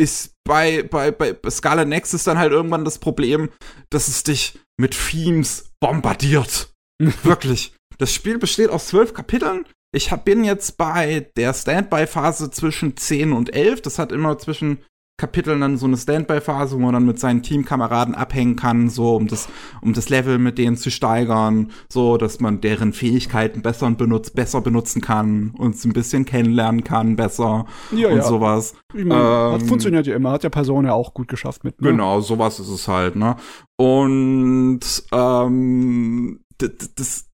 ist 0.00 0.34
bei, 0.46 0.84
bei, 0.84 1.10
bei 1.10 1.34
Scala 1.50 1.84
Nexus 1.84 2.22
dann 2.22 2.38
halt 2.38 2.52
irgendwann 2.52 2.84
das 2.84 3.00
Problem, 3.00 3.48
dass 3.90 4.06
es 4.06 4.22
dich 4.22 4.60
mit 4.78 4.96
Themes 5.10 5.72
bombardiert. 5.80 6.72
Wirklich. 7.24 7.74
Das 7.98 8.12
Spiel 8.12 8.38
besteht 8.38 8.70
aus 8.70 8.88
zwölf 8.88 9.12
Kapiteln, 9.12 9.66
ich 9.94 10.10
hab, 10.12 10.24
bin 10.24 10.44
jetzt 10.44 10.76
bei 10.76 11.26
der 11.36 11.54
Standby-Phase 11.54 12.50
zwischen 12.50 12.96
10 12.96 13.32
und 13.32 13.54
11. 13.54 13.82
Das 13.82 13.98
hat 13.98 14.12
immer 14.12 14.36
zwischen 14.38 14.78
Kapiteln 15.16 15.60
dann 15.60 15.76
so 15.76 15.86
eine 15.86 15.96
Standby-Phase, 15.96 16.74
wo 16.74 16.80
man 16.80 16.92
dann 16.94 17.06
mit 17.06 17.20
seinen 17.20 17.44
Teamkameraden 17.44 18.16
abhängen 18.16 18.56
kann, 18.56 18.90
so 18.90 19.14
um 19.14 19.28
das, 19.28 19.48
um 19.80 19.92
das 19.92 20.08
Level 20.08 20.38
mit 20.38 20.58
denen 20.58 20.76
zu 20.76 20.90
steigern, 20.90 21.70
so 21.88 22.16
dass 22.16 22.40
man 22.40 22.60
deren 22.60 22.92
Fähigkeiten 22.92 23.62
besser 23.62 23.88
benutzt, 23.92 24.34
besser 24.34 24.60
benutzen 24.60 25.00
kann 25.00 25.52
und 25.56 25.82
ein 25.84 25.92
bisschen 25.92 26.24
kennenlernen 26.24 26.82
kann, 26.82 27.14
besser 27.14 27.66
ja, 27.92 28.08
und 28.08 28.16
ja. 28.16 28.22
sowas. 28.24 28.74
Ich 28.92 29.04
mein, 29.04 29.16
Ähm, 29.16 29.52
hat 29.52 29.62
funktioniert 29.62 30.08
ja 30.08 30.16
immer, 30.16 30.32
hat 30.32 30.42
der 30.42 30.50
Person 30.50 30.84
ja 30.84 30.94
auch 30.94 31.14
gut 31.14 31.28
geschafft 31.28 31.62
mit. 31.62 31.80
Ne? 31.80 31.90
Genau, 31.90 32.20
sowas 32.20 32.58
ist 32.58 32.68
es 32.68 32.88
halt, 32.88 33.14
ne? 33.14 33.36
Und 33.76 34.80
ähm, 35.12 36.40
d- 36.60 36.68
d- 36.70 36.86
das, 36.96 37.26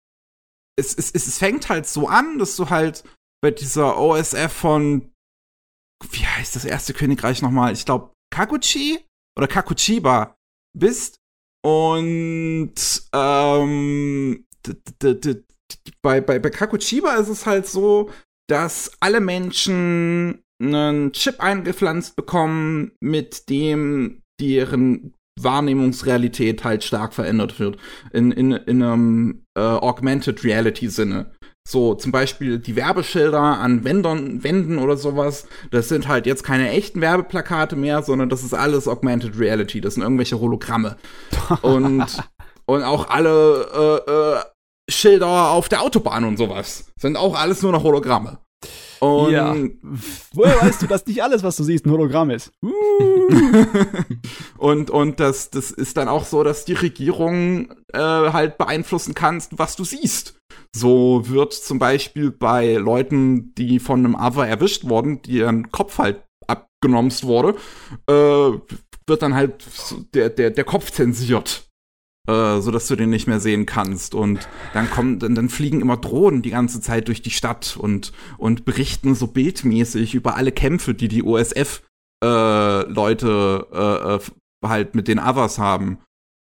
es, 0.80 0.94
es, 0.94 1.14
es, 1.14 1.38
fängt 1.38 1.68
halt 1.68 1.86
so 1.86 2.08
an, 2.08 2.38
dass 2.38 2.56
du 2.56 2.70
halt 2.70 3.04
bei 3.42 3.50
dieser 3.50 3.98
OSF 3.98 4.52
von, 4.52 5.12
wie 6.10 6.26
heißt 6.26 6.56
das 6.56 6.64
erste 6.64 6.94
Königreich 6.94 7.42
nochmal? 7.42 7.72
Ich 7.72 7.84
glaube, 7.84 8.12
Kakuchi 8.32 8.98
oder 9.38 9.46
Kakuchiba 9.46 10.36
bist. 10.76 11.18
Und 11.62 12.74
ähm, 13.12 14.46
bei, 16.02 16.20
bei, 16.20 16.38
bei 16.38 16.50
Kakuchiba 16.50 17.14
ist 17.16 17.28
es 17.28 17.46
halt 17.46 17.66
so, 17.66 18.10
dass 18.48 18.92
alle 19.00 19.20
Menschen 19.20 20.42
einen 20.60 21.12
Chip 21.12 21.40
eingepflanzt 21.40 22.16
bekommen, 22.16 22.92
mit 23.00 23.48
dem 23.48 24.22
deren 24.40 25.14
Wahrnehmungsrealität 25.38 26.64
halt 26.64 26.84
stark 26.84 27.14
verändert 27.14 27.58
wird. 27.58 27.78
In, 28.12 28.30
in, 28.30 28.52
in 28.52 28.82
einem 28.82 29.46
äh, 29.60 29.78
Augmented 29.84 30.42
Reality 30.44 30.88
Sinne. 30.88 31.30
So, 31.68 31.94
zum 31.94 32.10
Beispiel 32.10 32.58
die 32.58 32.74
Werbeschilder 32.74 33.40
an 33.40 33.84
Wändern, 33.84 34.42
Wänden 34.42 34.78
oder 34.78 34.96
sowas, 34.96 35.46
das 35.70 35.88
sind 35.88 36.08
halt 36.08 36.26
jetzt 36.26 36.42
keine 36.42 36.70
echten 36.70 37.00
Werbeplakate 37.00 37.76
mehr, 37.76 38.02
sondern 38.02 38.28
das 38.28 38.42
ist 38.42 38.54
alles 38.54 38.88
Augmented 38.88 39.38
Reality. 39.38 39.80
Das 39.80 39.94
sind 39.94 40.02
irgendwelche 40.02 40.40
Hologramme. 40.40 40.96
und, 41.62 42.06
und 42.64 42.82
auch 42.82 43.08
alle 43.08 44.02
äh, 44.06 44.10
äh, 44.10 44.40
Schilder 44.90 45.50
auf 45.50 45.68
der 45.68 45.82
Autobahn 45.82 46.24
und 46.24 46.38
sowas 46.38 46.90
sind 46.98 47.16
auch 47.16 47.36
alles 47.36 47.62
nur 47.62 47.72
noch 47.72 47.84
Hologramme. 47.84 48.38
Und 49.00 49.32
ja. 49.32 49.54
Woher 50.34 50.60
weißt 50.60 50.82
du, 50.82 50.86
dass 50.86 51.06
nicht 51.06 51.22
alles, 51.22 51.42
was 51.42 51.56
du 51.56 51.64
siehst, 51.64 51.86
ein 51.86 51.90
Hologramm 51.90 52.30
ist? 52.30 52.52
und 54.58 54.90
und 54.90 55.20
das, 55.20 55.50
das 55.50 55.70
ist 55.70 55.96
dann 55.96 56.08
auch 56.08 56.24
so, 56.24 56.44
dass 56.44 56.66
die 56.66 56.74
Regierung 56.74 57.72
äh, 57.92 57.98
halt 57.98 58.58
beeinflussen 58.58 59.14
kannst, 59.14 59.58
was 59.58 59.76
du 59.76 59.84
siehst. 59.84 60.36
So 60.76 61.22
wird 61.28 61.54
zum 61.54 61.78
Beispiel 61.78 62.30
bei 62.30 62.74
Leuten, 62.74 63.54
die 63.54 63.78
von 63.78 64.04
einem 64.04 64.14
Other 64.14 64.46
erwischt 64.46 64.84
wurden, 64.84 65.22
die 65.22 65.38
ihren 65.38 65.70
Kopf 65.70 65.98
halt 65.98 66.22
abgenommen 66.46 67.12
wurde, 67.22 67.56
äh, 68.06 68.58
wird 69.06 69.22
dann 69.22 69.34
halt 69.34 69.64
der, 70.14 70.28
der, 70.28 70.50
der 70.50 70.64
Kopf 70.64 70.90
zensiert. 70.90 71.69
Äh, 72.28 72.60
so 72.60 72.70
dass 72.70 72.86
du 72.86 72.96
den 72.96 73.10
nicht 73.10 73.26
mehr 73.26 73.40
sehen 73.40 73.66
kannst. 73.66 74.14
Und 74.14 74.48
dann 74.74 74.90
kommen, 74.90 75.18
dann, 75.18 75.34
dann 75.34 75.48
fliegen 75.48 75.80
immer 75.80 75.96
Drohnen 75.96 76.42
die 76.42 76.50
ganze 76.50 76.80
Zeit 76.80 77.08
durch 77.08 77.22
die 77.22 77.30
Stadt 77.30 77.76
und, 77.78 78.12
und 78.36 78.64
berichten 78.64 79.14
so 79.14 79.26
bildmäßig 79.26 80.14
über 80.14 80.36
alle 80.36 80.52
Kämpfe, 80.52 80.94
die 80.94 81.08
die 81.08 81.22
OSF 81.22 81.82
äh, 82.22 82.82
Leute 82.82 83.66
äh, 83.72 84.14
äh, 84.16 84.68
halt 84.68 84.94
mit 84.94 85.08
den 85.08 85.18
Others 85.18 85.58
haben. 85.58 85.98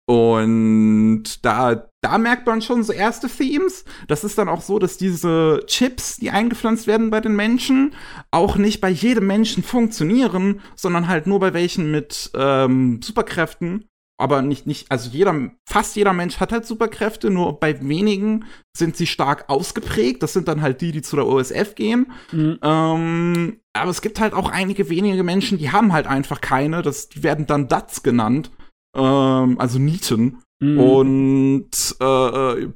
Und 0.09 1.45
da, 1.45 1.89
da 2.01 2.17
merkt 2.17 2.47
man 2.47 2.61
schon 2.61 2.81
so 2.81 2.93
erste 2.93 3.27
Themes. 3.27 3.83
Das 4.07 4.23
ist 4.23 4.37
dann 4.37 4.47
auch 4.47 4.61
so, 4.61 4.79
dass 4.79 4.97
diese 4.97 5.63
Chips, 5.67 6.15
die 6.15 6.31
eingepflanzt 6.31 6.87
werden 6.87 7.09
bei 7.09 7.19
den 7.19 7.35
Menschen, 7.35 7.93
auch 8.31 8.55
nicht 8.55 8.79
bei 8.79 8.89
jedem 8.89 9.27
Menschen 9.27 9.63
funktionieren, 9.63 10.61
sondern 10.75 11.09
halt 11.09 11.27
nur 11.27 11.41
bei 11.41 11.53
welchen 11.53 11.91
mit 11.91 12.31
ähm, 12.35 13.01
Superkräften. 13.03 13.85
Aber 14.19 14.41
nicht, 14.41 14.65
nicht, 14.65 14.91
also 14.91 15.09
jeder, 15.11 15.51
fast 15.69 15.95
jeder 15.95 16.13
Mensch 16.13 16.39
hat 16.39 16.51
halt 16.51 16.65
Superkräfte, 16.65 17.29
nur 17.29 17.59
bei 17.59 17.79
wenigen 17.87 18.45
sind 18.75 18.95
sie 18.97 19.05
stark 19.05 19.45
ausgeprägt. 19.47 20.23
Das 20.23 20.33
sind 20.33 20.47
dann 20.47 20.61
halt 20.61 20.81
die, 20.81 20.91
die 20.91 21.03
zu 21.03 21.15
der 21.15 21.27
OSF 21.27 21.75
gehen. 21.75 22.11
Mhm. 22.31 22.57
Ähm, 22.63 23.59
aber 23.73 23.91
es 23.91 24.01
gibt 24.01 24.19
halt 24.19 24.33
auch 24.33 24.49
einige 24.49 24.89
wenige 24.89 25.23
Menschen, 25.23 25.59
die 25.59 25.71
haben 25.71 25.93
halt 25.93 26.07
einfach 26.07 26.41
keine. 26.41 26.81
Das, 26.81 27.09
die 27.09 27.21
werden 27.21 27.45
dann 27.45 27.67
DATs 27.67 28.01
genannt 28.01 28.49
ähm, 28.97 29.59
also 29.59 29.79
Nieten. 29.79 30.41
Mhm. 30.59 30.79
Und 30.79 31.95
äh, 32.01 32.63
äh 32.63 32.71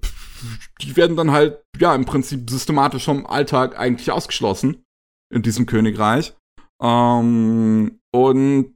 die 0.82 0.98
werden 0.98 1.16
dann 1.16 1.30
halt, 1.30 1.62
ja, 1.78 1.94
im 1.94 2.06
Prinzip 2.06 2.50
systematisch 2.50 3.06
vom 3.06 3.28
Alltag 3.28 3.78
eigentlich 3.78 4.12
ausgeschlossen 4.12 4.84
in 5.32 5.44
diesem 5.44 5.68
Königreich. 5.68 6.34
Ähm, 6.82 8.00
und 8.12 8.76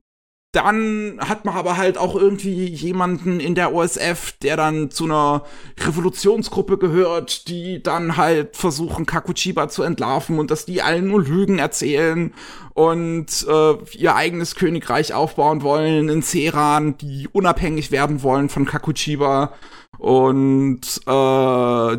dann 0.56 1.18
hat 1.20 1.44
man 1.44 1.56
aber 1.56 1.76
halt 1.76 1.98
auch 1.98 2.16
irgendwie 2.16 2.66
jemanden 2.66 3.42
in 3.42 3.56
der 3.56 3.74
OSF, 3.74 4.32
der 4.42 4.56
dann 4.56 4.90
zu 4.90 5.04
einer 5.04 5.44
Revolutionsgruppe 5.78 6.78
gehört, 6.78 7.50
die 7.50 7.84
dann 7.84 8.16
halt 8.16 8.56
versuchen, 8.56 9.06
Kakuchiba 9.06 9.68
zu 9.68 9.84
entlarven 9.84 10.40
und 10.40 10.52
dass 10.52 10.66
die 10.66 10.82
allen 10.82 11.08
nur 11.08 11.22
Lügen 11.22 11.60
erzählen 11.60 12.34
und 12.74 13.46
äh, 13.50 13.74
ihr 13.98 14.16
eigenes 14.16 14.56
Königreich 14.56 15.14
aufbauen 15.14 15.62
wollen 15.62 16.08
in 16.08 16.24
Ceran, 16.24 16.98
die 16.98 17.28
unabhängig 17.32 17.92
werden 17.92 18.24
wollen 18.24 18.48
von 18.48 18.66
Kakuchiba. 18.66 19.54
Und 19.98 20.82
äh, 21.06 21.98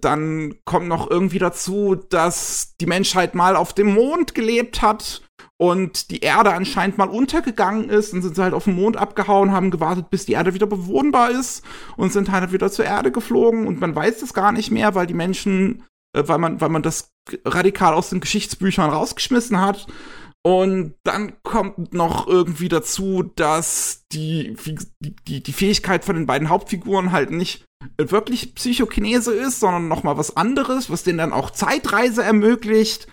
dann 0.00 0.54
kommt 0.64 0.88
noch 0.88 1.10
irgendwie 1.10 1.38
dazu, 1.38 1.94
dass 1.94 2.74
die 2.80 2.86
Menschheit 2.86 3.34
mal 3.34 3.56
auf 3.56 3.72
dem 3.72 3.94
Mond 3.94 4.34
gelebt 4.34 4.82
hat 4.82 5.23
und 5.56 6.10
die 6.10 6.20
Erde 6.20 6.52
anscheinend 6.52 6.98
mal 6.98 7.08
untergegangen 7.08 7.88
ist 7.88 8.12
und 8.12 8.22
sind 8.22 8.34
sie 8.34 8.42
halt 8.42 8.54
auf 8.54 8.64
den 8.64 8.74
Mond 8.74 8.96
abgehauen, 8.96 9.52
haben 9.52 9.70
gewartet, 9.70 10.10
bis 10.10 10.26
die 10.26 10.32
Erde 10.32 10.54
wieder 10.54 10.66
bewohnbar 10.66 11.30
ist 11.30 11.64
und 11.96 12.12
sind 12.12 12.32
halt 12.32 12.52
wieder 12.52 12.72
zur 12.72 12.84
Erde 12.84 13.12
geflogen 13.12 13.66
und 13.66 13.80
man 13.80 13.94
weiß 13.94 14.20
das 14.20 14.34
gar 14.34 14.52
nicht 14.52 14.70
mehr, 14.70 14.94
weil 14.94 15.06
die 15.06 15.14
Menschen, 15.14 15.84
äh, 16.16 16.24
weil 16.26 16.38
man, 16.38 16.60
weil 16.60 16.70
man 16.70 16.82
das 16.82 17.12
radikal 17.44 17.94
aus 17.94 18.10
den 18.10 18.20
Geschichtsbüchern 18.20 18.90
rausgeschmissen 18.90 19.60
hat. 19.60 19.86
Und 20.46 20.94
dann 21.04 21.42
kommt 21.42 21.94
noch 21.94 22.26
irgendwie 22.26 22.68
dazu, 22.68 23.22
dass 23.22 24.04
die, 24.12 24.54
die, 25.00 25.42
die 25.42 25.52
Fähigkeit 25.54 26.04
von 26.04 26.16
den 26.16 26.26
beiden 26.26 26.50
Hauptfiguren 26.50 27.12
halt 27.12 27.30
nicht 27.30 27.64
wirklich 27.96 28.54
Psychokinese 28.54 29.32
ist, 29.32 29.60
sondern 29.60 29.88
noch 29.88 30.02
mal 30.02 30.18
was 30.18 30.36
anderes, 30.36 30.90
was 30.90 31.02
denen 31.02 31.16
dann 31.16 31.32
auch 31.32 31.50
Zeitreise 31.50 32.22
ermöglicht. 32.22 33.06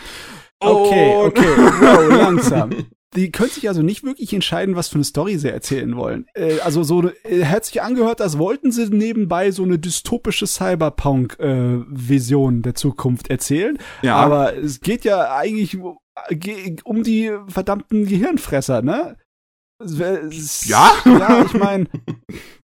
Okay, 0.62 1.16
okay, 1.16 1.58
wow, 1.58 2.10
langsam. 2.18 2.70
Die 3.14 3.30
können 3.30 3.50
sich 3.50 3.68
also 3.68 3.82
nicht 3.82 4.06
wirklich 4.06 4.32
entscheiden, 4.32 4.78
was 4.78 4.88
für 4.88 4.96
eine 4.96 5.04
Story 5.04 5.38
sie 5.38 5.52
erzählen 5.52 5.98
wollen. 5.98 6.28
Äh, 6.34 6.60
also 6.60 6.84
so 6.84 7.12
äh, 7.24 7.44
hat 7.46 7.66
sich 7.66 7.82
angehört, 7.82 8.22
als 8.22 8.38
wollten 8.38 8.72
sie 8.72 8.88
nebenbei 8.90 9.52
so 9.52 9.64
eine 9.64 9.80
dystopische 9.80 10.48
Cyberpunk-Vision 10.48 12.60
äh, 12.60 12.62
der 12.62 12.76
Zukunft 12.76 13.30
erzählen. 13.30 13.78
Ja. 14.02 14.16
Aber 14.16 14.56
es 14.56 14.80
geht 14.80 15.04
ja 15.04 15.36
eigentlich 15.36 15.78
um 16.86 17.04
die 17.04 17.34
verdammten 17.48 18.06
Gehirnfresser, 18.06 18.82
ne? 18.82 19.18
Ja? 20.66 20.94
Ja, 21.06 21.44
ich 21.44 21.54
meine, 21.54 21.88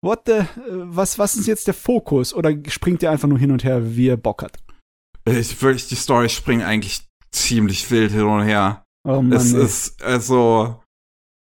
what 0.02 0.24
the, 0.26 0.42
was, 0.68 1.18
was 1.20 1.36
ist 1.36 1.48
jetzt 1.48 1.68
der 1.68 1.74
Fokus? 1.74 2.34
Oder 2.34 2.54
springt 2.68 3.02
der 3.02 3.12
einfach 3.12 3.30
nur 3.30 3.40
hin 3.40 3.52
und 3.52 3.64
her, 3.64 3.96
wie 3.96 4.10
er 4.10 4.18
Bock 4.18 4.44
hat? 4.44 4.58
Ich 5.26 5.62
wirklich, 5.62 5.88
die 5.88 5.96
Story 5.96 6.28
springt 6.28 6.64
eigentlich 6.64 7.08
ziemlich 7.34 7.90
wild 7.92 8.12
hin 8.12 8.24
und 8.24 8.44
her. 8.44 8.84
Oh 9.06 9.22
Mann, 9.22 9.34
es 9.34 9.54
ey. 9.54 9.64
ist, 9.64 10.04
also, 10.04 10.82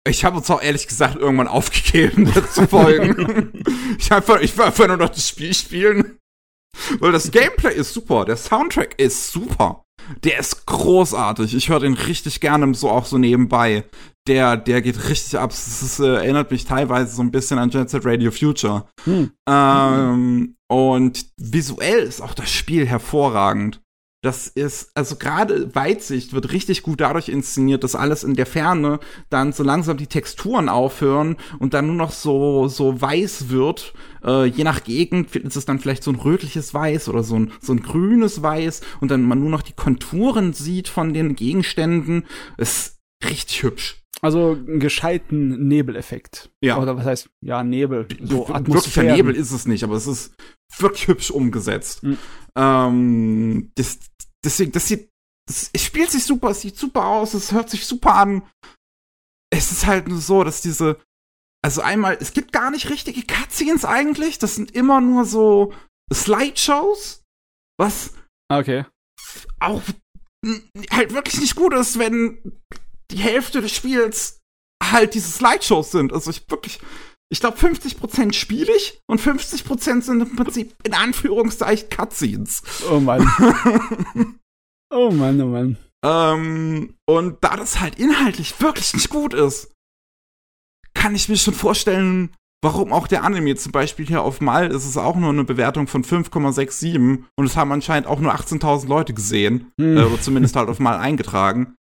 ich 0.06 0.24
habe 0.24 0.36
uns 0.36 0.50
auch 0.50 0.62
ehrlich 0.62 0.86
gesagt 0.86 1.16
irgendwann 1.16 1.48
aufgegeben, 1.48 2.30
das 2.34 2.54
zu 2.54 2.66
folgen. 2.66 3.64
ich, 3.98 4.12
einfach, 4.12 4.40
ich 4.40 4.56
will 4.56 4.64
einfach 4.64 4.86
nur 4.86 4.96
noch 4.96 5.10
das 5.10 5.28
Spiel 5.28 5.54
spielen. 5.54 6.18
Weil 6.98 7.12
das 7.12 7.30
Gameplay 7.30 7.74
ist 7.74 7.94
super, 7.94 8.24
der 8.24 8.36
Soundtrack 8.36 8.98
ist 8.98 9.30
super. 9.30 9.84
Der 10.22 10.38
ist 10.38 10.66
großartig. 10.66 11.54
Ich 11.54 11.68
höre 11.70 11.80
den 11.80 11.94
richtig 11.94 12.40
gerne 12.40 12.74
so 12.74 12.90
auch 12.90 13.06
so 13.06 13.16
nebenbei. 13.16 13.84
Der, 14.26 14.56
der 14.56 14.82
geht 14.82 15.08
richtig 15.08 15.38
ab. 15.38 15.50
Es 15.50 15.98
äh, 15.98 16.06
erinnert 16.06 16.50
mich 16.50 16.64
teilweise 16.64 17.14
so 17.14 17.22
ein 17.22 17.30
bisschen 17.30 17.58
an 17.58 17.70
Jet 17.70 17.88
Set 17.88 18.04
Radio 18.04 18.30
Future. 18.30 18.86
Hm. 19.04 19.30
Ähm, 19.48 20.56
und 20.68 21.26
visuell 21.38 22.00
ist 22.00 22.20
auch 22.20 22.34
das 22.34 22.50
Spiel 22.50 22.86
hervorragend. 22.86 23.80
Das 24.24 24.48
ist, 24.48 24.90
also 24.94 25.16
gerade 25.16 25.74
Weitsicht 25.74 26.32
wird 26.32 26.50
richtig 26.50 26.82
gut 26.82 27.02
dadurch 27.02 27.28
inszeniert, 27.28 27.84
dass 27.84 27.94
alles 27.94 28.24
in 28.24 28.36
der 28.36 28.46
Ferne 28.46 28.98
dann 29.28 29.52
so 29.52 29.62
langsam 29.62 29.98
die 29.98 30.06
Texturen 30.06 30.70
aufhören 30.70 31.36
und 31.58 31.74
dann 31.74 31.88
nur 31.88 31.94
noch 31.94 32.10
so, 32.10 32.66
so 32.68 32.98
weiß 32.98 33.50
wird. 33.50 33.92
Äh, 34.24 34.46
je 34.46 34.64
nach 34.64 34.82
Gegend 34.82 35.36
ist 35.36 35.56
es 35.56 35.66
dann 35.66 35.78
vielleicht 35.78 36.02
so 36.02 36.10
ein 36.10 36.16
rötliches 36.16 36.72
Weiß 36.72 37.10
oder 37.10 37.22
so 37.22 37.38
ein, 37.38 37.52
so 37.60 37.74
ein 37.74 37.82
grünes 37.82 38.40
Weiß 38.40 38.80
und 39.02 39.10
dann 39.10 39.24
man 39.24 39.40
nur 39.40 39.50
noch 39.50 39.60
die 39.60 39.74
Konturen 39.74 40.54
sieht 40.54 40.88
von 40.88 41.12
den 41.12 41.36
Gegenständen. 41.36 42.24
Ist 42.56 43.02
richtig 43.22 43.62
hübsch. 43.62 44.00
Also 44.22 44.52
einen 44.52 44.80
gescheiten 44.80 45.68
Nebeleffekt. 45.68 46.50
Ja. 46.62 46.78
Oder 46.78 46.96
was 46.96 47.04
heißt, 47.04 47.28
ja, 47.42 47.62
Nebel. 47.62 48.08
So 48.22 48.48
Wirklicher 48.48 49.02
Nebel 49.02 49.34
ist 49.34 49.52
es 49.52 49.66
nicht, 49.66 49.84
aber 49.84 49.96
es 49.96 50.06
ist 50.06 50.34
wirklich 50.78 51.08
hübsch 51.08 51.30
umgesetzt. 51.30 52.02
Mhm. 52.02 52.16
Ähm, 52.56 53.72
das, 53.74 53.98
deswegen, 54.44 54.72
das 54.72 54.88
sieht, 54.88 55.10
das, 55.48 55.70
es 55.72 55.82
spielt 55.82 56.10
sich 56.10 56.24
super, 56.24 56.50
es 56.50 56.60
sieht 56.60 56.76
super 56.76 57.06
aus, 57.06 57.34
es 57.34 57.52
hört 57.52 57.70
sich 57.70 57.86
super 57.86 58.14
an. 58.14 58.42
Es 59.50 59.70
ist 59.70 59.86
halt 59.86 60.08
nur 60.08 60.20
so, 60.20 60.42
dass 60.42 60.62
diese, 60.62 61.00
also 61.62 61.80
einmal, 61.80 62.18
es 62.20 62.32
gibt 62.32 62.52
gar 62.52 62.70
nicht 62.70 62.90
richtige 62.90 63.22
Cutscenes 63.22 63.84
eigentlich, 63.84 64.38
das 64.38 64.54
sind 64.54 64.72
immer 64.72 65.00
nur 65.00 65.24
so 65.24 65.72
Slideshows, 66.12 67.22
was 67.78 68.12
okay. 68.50 68.84
auch 69.60 69.82
halt 70.90 71.12
wirklich 71.12 71.40
nicht 71.40 71.56
gut 71.56 71.72
ist, 71.74 71.98
wenn 71.98 72.60
die 73.10 73.18
Hälfte 73.18 73.60
des 73.60 73.72
Spiels 73.72 74.40
halt 74.82 75.14
diese 75.14 75.30
Slideshows 75.30 75.90
sind. 75.90 76.12
Also 76.12 76.30
ich 76.30 76.48
wirklich, 76.50 76.80
ich 77.34 77.40
glaube 77.40 77.58
50% 77.58 78.32
spiele 78.32 78.72
ich 78.76 79.00
und 79.08 79.20
50% 79.20 80.02
sind 80.02 80.20
im 80.20 80.36
Prinzip 80.36 80.72
in 80.84 80.94
Anführungszeichen 80.94 81.90
Cutscenes. 81.90 82.62
Oh 82.88 83.00
Mann. 83.00 83.26
oh 84.94 85.10
Mann, 85.10 85.40
oh 85.40 85.46
Mann. 85.46 85.76
Ähm, 86.06 86.94
und 87.08 87.42
da 87.42 87.56
das 87.56 87.80
halt 87.80 87.98
inhaltlich 87.98 88.60
wirklich 88.60 88.94
nicht 88.94 89.10
gut 89.10 89.34
ist, 89.34 89.72
kann 90.94 91.16
ich 91.16 91.28
mir 91.28 91.36
schon 91.36 91.54
vorstellen, 91.54 92.30
warum 92.62 92.92
auch 92.92 93.08
der 93.08 93.24
Anime 93.24 93.56
zum 93.56 93.72
Beispiel 93.72 94.06
hier 94.06 94.22
auf 94.22 94.40
Mal 94.40 94.70
ist 94.70 94.84
es 94.84 94.96
auch 94.96 95.16
nur 95.16 95.30
eine 95.30 95.42
Bewertung 95.42 95.88
von 95.88 96.04
5,67 96.04 97.24
und 97.36 97.44
es 97.44 97.56
haben 97.56 97.72
anscheinend 97.72 98.06
auch 98.06 98.20
nur 98.20 98.32
18.000 98.32 98.86
Leute 98.86 99.12
gesehen, 99.12 99.72
hm. 99.80 99.96
äh, 99.96 100.02
oder 100.04 100.20
zumindest 100.20 100.54
halt 100.54 100.68
auf 100.68 100.78
Mal 100.78 100.98
eingetragen. 100.98 101.74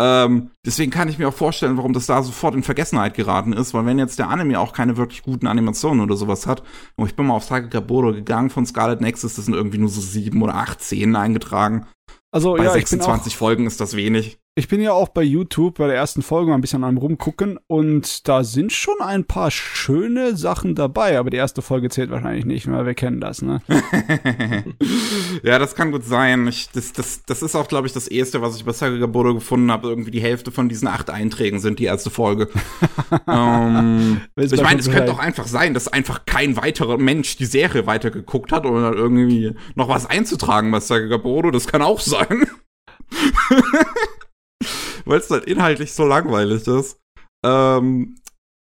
Ähm, 0.00 0.52
deswegen 0.64 0.92
kann 0.92 1.08
ich 1.08 1.18
mir 1.18 1.28
auch 1.28 1.34
vorstellen, 1.34 1.76
warum 1.76 1.92
das 1.92 2.06
da 2.06 2.22
sofort 2.22 2.54
in 2.54 2.62
Vergessenheit 2.62 3.14
geraten 3.14 3.52
ist, 3.52 3.74
weil 3.74 3.84
wenn 3.84 3.98
jetzt 3.98 4.20
der 4.20 4.28
Anime 4.28 4.60
auch 4.60 4.72
keine 4.72 4.96
wirklich 4.96 5.24
guten 5.24 5.48
Animationen 5.48 6.00
oder 6.00 6.16
sowas 6.16 6.46
hat, 6.46 6.62
und 6.94 7.08
ich 7.08 7.16
bin 7.16 7.26
mal 7.26 7.34
auf 7.34 7.48
Tage 7.48 7.68
Gaboro 7.68 8.12
gegangen 8.12 8.48
von 8.48 8.64
Scarlet 8.64 9.00
Nexus, 9.00 9.34
das 9.34 9.46
sind 9.46 9.54
irgendwie 9.54 9.78
nur 9.78 9.88
so 9.88 10.00
sieben 10.00 10.40
oder 10.40 10.54
acht 10.54 10.80
Szenen 10.80 11.16
eingetragen. 11.16 11.86
Also 12.30 12.54
Bei 12.54 12.64
ja, 12.64 12.72
26 12.72 13.36
Folgen 13.36 13.66
ist 13.66 13.80
das 13.80 13.96
wenig. 13.96 14.38
Ich 14.58 14.66
bin 14.66 14.80
ja 14.80 14.90
auch 14.90 15.10
bei 15.10 15.22
YouTube 15.22 15.78
bei 15.78 15.86
der 15.86 15.94
ersten 15.94 16.20
Folge 16.20 16.50
mal 16.50 16.56
ein 16.56 16.60
bisschen 16.60 16.82
am 16.82 16.98
rumgucken 16.98 17.60
und 17.68 18.26
da 18.26 18.42
sind 18.42 18.72
schon 18.72 18.96
ein 19.00 19.22
paar 19.24 19.52
schöne 19.52 20.36
Sachen 20.36 20.74
dabei, 20.74 21.16
aber 21.16 21.30
die 21.30 21.36
erste 21.36 21.62
Folge 21.62 21.90
zählt 21.90 22.10
wahrscheinlich 22.10 22.44
nicht, 22.44 22.68
weil 22.68 22.84
wir 22.84 22.94
kennen 22.94 23.20
das, 23.20 23.40
ne? 23.40 23.62
ja, 25.44 25.60
das 25.60 25.76
kann 25.76 25.92
gut 25.92 26.04
sein. 26.04 26.48
Ich, 26.48 26.70
das, 26.70 26.92
das, 26.92 27.22
das 27.24 27.42
ist 27.42 27.54
auch, 27.54 27.68
glaube 27.68 27.86
ich, 27.86 27.92
das 27.92 28.08
erste, 28.08 28.42
was 28.42 28.56
ich 28.56 28.64
bei 28.64 28.72
Saga 28.72 28.96
Gaboro 28.96 29.32
gefunden 29.32 29.70
habe. 29.70 29.86
Irgendwie 29.86 30.10
die 30.10 30.20
Hälfte 30.20 30.50
von 30.50 30.68
diesen 30.68 30.88
acht 30.88 31.08
Einträgen 31.08 31.60
sind 31.60 31.78
die 31.78 31.84
erste 31.84 32.10
Folge. 32.10 32.48
ähm, 33.28 34.22
ich 34.34 34.60
meine, 34.60 34.80
es 34.80 34.90
könnte 34.90 35.12
auch 35.12 35.20
einfach 35.20 35.46
sein, 35.46 35.72
dass 35.72 35.86
einfach 35.86 36.26
kein 36.26 36.56
weiterer 36.56 36.98
Mensch 36.98 37.36
die 37.36 37.46
Serie 37.46 37.86
weitergeguckt 37.86 38.50
hat, 38.50 38.66
um 38.66 38.74
dann 38.82 38.94
irgendwie 38.94 39.54
noch 39.76 39.88
was 39.88 40.06
einzutragen 40.06 40.72
bei 40.72 40.80
Saga 40.80 41.06
Gaboro. 41.06 41.52
Das 41.52 41.68
kann 41.68 41.80
auch 41.80 42.00
sein. 42.00 42.48
Weil 45.08 45.20
es 45.20 45.30
halt 45.30 45.44
inhaltlich 45.44 45.92
so 45.92 46.04
langweilig 46.04 46.66
ist. 46.66 47.00
Ähm, 47.44 48.16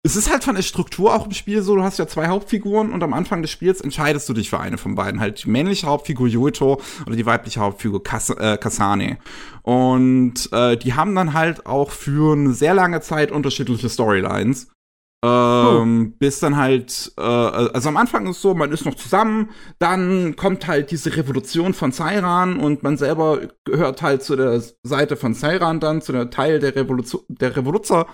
es 0.04 0.14
ist 0.14 0.30
halt 0.30 0.44
von 0.44 0.54
der 0.54 0.62
Struktur 0.62 1.12
auch 1.12 1.26
im 1.26 1.32
Spiel 1.32 1.62
so, 1.62 1.74
du 1.74 1.82
hast 1.82 1.98
ja 1.98 2.06
zwei 2.06 2.28
Hauptfiguren 2.28 2.92
und 2.92 3.02
am 3.02 3.12
Anfang 3.12 3.42
des 3.42 3.50
Spiels 3.50 3.80
entscheidest 3.80 4.28
du 4.28 4.32
dich 4.32 4.48
für 4.48 4.60
eine 4.60 4.78
von 4.78 4.94
beiden. 4.94 5.18
Halt 5.18 5.42
die 5.42 5.50
männliche 5.50 5.88
Hauptfigur 5.88 6.28
Yuito 6.28 6.80
oder 7.04 7.16
die 7.16 7.26
weibliche 7.26 7.58
Hauptfigur 7.58 8.04
Kas 8.04 8.30
äh, 8.30 8.56
Kasane. 8.58 9.18
Und 9.62 10.48
äh, 10.52 10.76
die 10.76 10.94
haben 10.94 11.16
dann 11.16 11.32
halt 11.32 11.66
auch 11.66 11.90
für 11.90 12.34
eine 12.34 12.52
sehr 12.52 12.74
lange 12.74 13.00
Zeit 13.00 13.32
unterschiedliche 13.32 13.88
Storylines. 13.88 14.68
Ähm, 15.26 16.12
oh. 16.12 16.16
Bis 16.18 16.38
dann 16.40 16.56
halt, 16.56 17.12
äh, 17.16 17.22
also 17.22 17.88
am 17.88 17.96
Anfang 17.96 18.26
ist 18.26 18.36
es 18.36 18.42
so, 18.42 18.54
man 18.54 18.70
ist 18.70 18.84
noch 18.84 18.94
zusammen, 18.94 19.50
dann 19.78 20.36
kommt 20.36 20.66
halt 20.66 20.90
diese 20.90 21.16
Revolution 21.16 21.74
von 21.74 21.90
Sairan 21.90 22.58
und 22.60 22.82
man 22.82 22.96
selber 22.96 23.40
gehört 23.64 24.02
halt 24.02 24.22
zu 24.22 24.36
der 24.36 24.62
Seite 24.84 25.16
von 25.16 25.34
Sairan 25.34 25.80
dann, 25.80 26.00
zu 26.00 26.12
der 26.12 26.30
Teil 26.30 26.60
der 26.60 26.76
Revolution, 26.76 27.22
der 27.28 27.56
Revoluzer. 27.56 28.06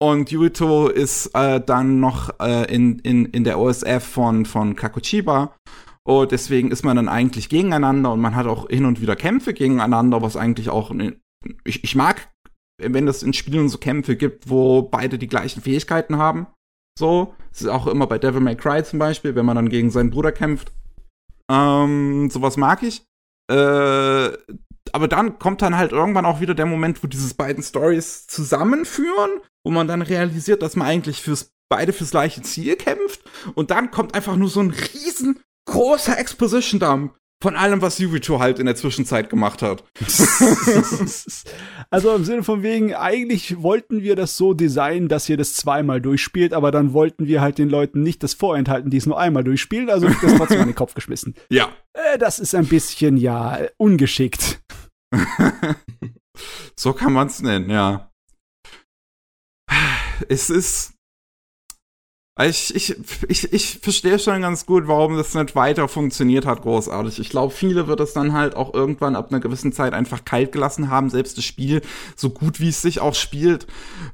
Und 0.00 0.30
Yuito 0.30 0.88
ist 0.88 1.30
äh, 1.34 1.60
dann 1.60 2.00
noch 2.00 2.30
äh, 2.40 2.72
in, 2.72 2.98
in, 3.00 3.26
in 3.26 3.44
der 3.44 3.58
OSF 3.58 4.02
von, 4.02 4.44
von 4.44 4.76
Kakuchiba. 4.76 5.54
Und 6.06 6.32
deswegen 6.32 6.70
ist 6.70 6.84
man 6.84 6.96
dann 6.96 7.08
eigentlich 7.08 7.48
gegeneinander 7.48 8.12
und 8.12 8.20
man 8.20 8.36
hat 8.36 8.46
auch 8.46 8.68
hin 8.68 8.84
und 8.84 9.00
wieder 9.00 9.16
Kämpfe 9.16 9.54
gegeneinander, 9.54 10.20
was 10.20 10.36
eigentlich 10.36 10.68
auch, 10.68 10.94
ich, 11.64 11.82
ich 11.82 11.94
mag 11.94 12.28
wenn 12.78 13.08
es 13.08 13.22
in 13.22 13.32
Spielen 13.32 13.68
so 13.68 13.78
Kämpfe 13.78 14.16
gibt, 14.16 14.48
wo 14.50 14.82
beide 14.82 15.18
die 15.18 15.28
gleichen 15.28 15.62
Fähigkeiten 15.62 16.18
haben. 16.18 16.46
So, 16.98 17.34
das 17.50 17.62
ist 17.62 17.68
auch 17.68 17.86
immer 17.86 18.06
bei 18.06 18.18
Devil 18.18 18.40
May 18.40 18.56
Cry 18.56 18.84
zum 18.84 18.98
Beispiel, 18.98 19.34
wenn 19.34 19.46
man 19.46 19.56
dann 19.56 19.68
gegen 19.68 19.90
seinen 19.90 20.10
Bruder 20.10 20.32
kämpft. 20.32 20.72
Ähm, 21.50 22.30
sowas 22.30 22.56
mag 22.56 22.82
ich. 22.82 23.04
Äh, 23.50 24.30
aber 24.92 25.08
dann 25.08 25.38
kommt 25.38 25.62
dann 25.62 25.76
halt 25.76 25.92
irgendwann 25.92 26.24
auch 26.24 26.40
wieder 26.40 26.54
der 26.54 26.66
Moment, 26.66 27.02
wo 27.02 27.08
diese 27.08 27.34
beiden 27.34 27.62
Stories 27.62 28.26
zusammenführen, 28.26 29.40
wo 29.64 29.72
man 29.72 29.88
dann 29.88 30.02
realisiert, 30.02 30.62
dass 30.62 30.76
man 30.76 30.86
eigentlich 30.86 31.20
fürs 31.20 31.50
beide 31.68 31.92
fürs 31.92 32.10
gleiche 32.10 32.42
Ziel 32.42 32.76
kämpft 32.76 33.22
und 33.54 33.70
dann 33.70 33.90
kommt 33.90 34.14
einfach 34.14 34.36
nur 34.36 34.48
so 34.48 34.60
ein 34.60 34.70
riesengroßer 34.70 36.18
Exposition 36.18 36.78
Dump 36.78 37.16
von 37.44 37.56
allem, 37.56 37.82
was 37.82 37.98
Yubito 37.98 38.40
halt 38.40 38.58
in 38.58 38.64
der 38.64 38.74
Zwischenzeit 38.74 39.28
gemacht 39.28 39.60
hat. 39.60 39.84
also 41.90 42.14
im 42.14 42.24
Sinne 42.24 42.42
von 42.42 42.62
wegen, 42.62 42.94
eigentlich 42.94 43.60
wollten 43.62 44.00
wir 44.00 44.16
das 44.16 44.38
so 44.38 44.54
designen, 44.54 45.08
dass 45.08 45.28
ihr 45.28 45.36
das 45.36 45.52
zweimal 45.52 46.00
durchspielt, 46.00 46.54
aber 46.54 46.70
dann 46.70 46.94
wollten 46.94 47.26
wir 47.26 47.42
halt 47.42 47.58
den 47.58 47.68
Leuten 47.68 48.02
nicht 48.02 48.22
das 48.22 48.32
vorenthalten, 48.32 48.90
die 48.90 48.96
es 48.96 49.04
nur 49.04 49.20
einmal 49.20 49.44
durchspielen, 49.44 49.90
also 49.90 50.08
wird 50.08 50.22
das 50.22 50.34
trotzdem 50.38 50.62
in 50.62 50.68
den 50.68 50.74
Kopf 50.74 50.94
geschmissen. 50.94 51.34
Ja. 51.50 51.68
Äh, 51.92 52.16
das 52.16 52.38
ist 52.38 52.54
ein 52.54 52.64
bisschen, 52.64 53.18
ja, 53.18 53.58
ungeschickt. 53.76 54.62
so 56.76 56.94
kann 56.94 57.12
man 57.12 57.26
es 57.26 57.42
nennen, 57.42 57.68
ja. 57.68 58.10
Es 60.30 60.48
ist 60.48 60.93
ich, 62.42 62.74
ich, 62.74 62.96
ich, 63.28 63.52
ich 63.52 63.78
verstehe 63.78 64.18
schon 64.18 64.42
ganz 64.42 64.66
gut, 64.66 64.88
warum 64.88 65.16
das 65.16 65.34
nicht 65.34 65.54
weiter 65.54 65.86
funktioniert 65.86 66.46
hat, 66.46 66.62
großartig. 66.62 67.20
Ich 67.20 67.30
glaube, 67.30 67.54
viele 67.54 67.86
wird 67.86 68.00
es 68.00 68.12
dann 68.12 68.32
halt 68.32 68.56
auch 68.56 68.74
irgendwann 68.74 69.14
ab 69.14 69.30
einer 69.30 69.38
gewissen 69.38 69.72
Zeit 69.72 69.92
einfach 69.92 70.24
kalt 70.24 70.50
gelassen 70.50 70.90
haben, 70.90 71.10
selbst 71.10 71.38
das 71.38 71.44
Spiel, 71.44 71.80
so 72.16 72.30
gut 72.30 72.58
wie 72.58 72.70
es 72.70 72.82
sich 72.82 72.98
auch 72.98 73.14
spielt, 73.14 73.68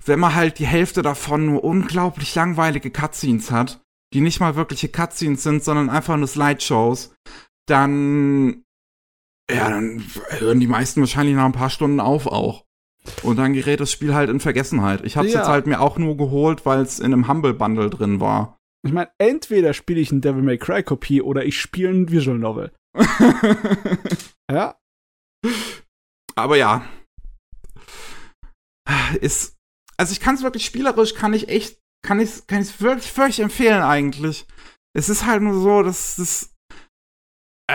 wenn 0.04 0.20
man 0.20 0.34
halt 0.34 0.58
die 0.58 0.66
Hälfte 0.66 1.00
davon 1.00 1.46
nur 1.46 1.64
unglaublich 1.64 2.34
langweilige 2.34 2.90
Cutscenes 2.90 3.50
hat, 3.50 3.80
die 4.12 4.20
nicht 4.20 4.38
mal 4.38 4.54
wirkliche 4.54 4.90
Cutscenes 4.90 5.42
sind, 5.42 5.64
sondern 5.64 5.88
einfach 5.88 6.18
nur 6.18 6.28
Slideshows, 6.28 7.14
dann, 7.66 8.64
ja, 9.50 9.70
dann 9.70 10.04
hören 10.28 10.60
die 10.60 10.66
meisten 10.66 11.00
wahrscheinlich 11.00 11.36
nach 11.36 11.46
ein 11.46 11.52
paar 11.52 11.70
Stunden 11.70 12.00
auf 12.00 12.26
auch. 12.26 12.66
Und 13.22 13.36
dann 13.36 13.54
gerät 13.54 13.80
das 13.80 13.90
Spiel 13.90 14.14
halt 14.14 14.30
in 14.30 14.40
Vergessenheit. 14.40 15.04
Ich 15.04 15.16
hab's 15.16 15.32
ja. 15.32 15.40
jetzt 15.40 15.48
halt 15.48 15.66
mir 15.66 15.80
auch 15.80 15.98
nur 15.98 16.16
geholt, 16.16 16.66
weil 16.66 16.80
es 16.80 16.98
in 16.98 17.12
einem 17.12 17.28
Humble 17.28 17.54
Bundle 17.54 17.90
drin 17.90 18.20
war. 18.20 18.58
Ich 18.82 18.92
meine, 18.92 19.10
entweder 19.18 19.74
spiele 19.74 20.00
ich 20.00 20.10
ein 20.10 20.20
Devil 20.20 20.42
May 20.42 20.58
Cry 20.58 20.82
Kopie 20.82 21.22
oder 21.22 21.44
ich 21.44 21.60
spiele 21.60 21.90
ein 21.90 22.10
Visual 22.10 22.38
Novel. 22.38 22.72
ja. 24.50 24.76
Aber 26.34 26.56
ja. 26.56 26.84
Ist 29.20 29.56
also 29.96 30.12
ich 30.12 30.20
kann 30.20 30.34
es 30.34 30.42
wirklich 30.42 30.64
spielerisch 30.64 31.14
kann 31.14 31.34
ich 31.34 31.48
echt 31.48 31.78
kann 32.02 32.20
ich 32.20 32.46
kann 32.46 32.62
ich 32.62 32.80
wirklich 32.80 33.10
völlig 33.12 33.40
empfehlen 33.40 33.82
eigentlich. 33.82 34.46
Es 34.94 35.08
ist 35.08 35.26
halt 35.26 35.42
nur 35.42 35.60
so, 35.60 35.82
dass 35.82 36.16
das 36.16 36.49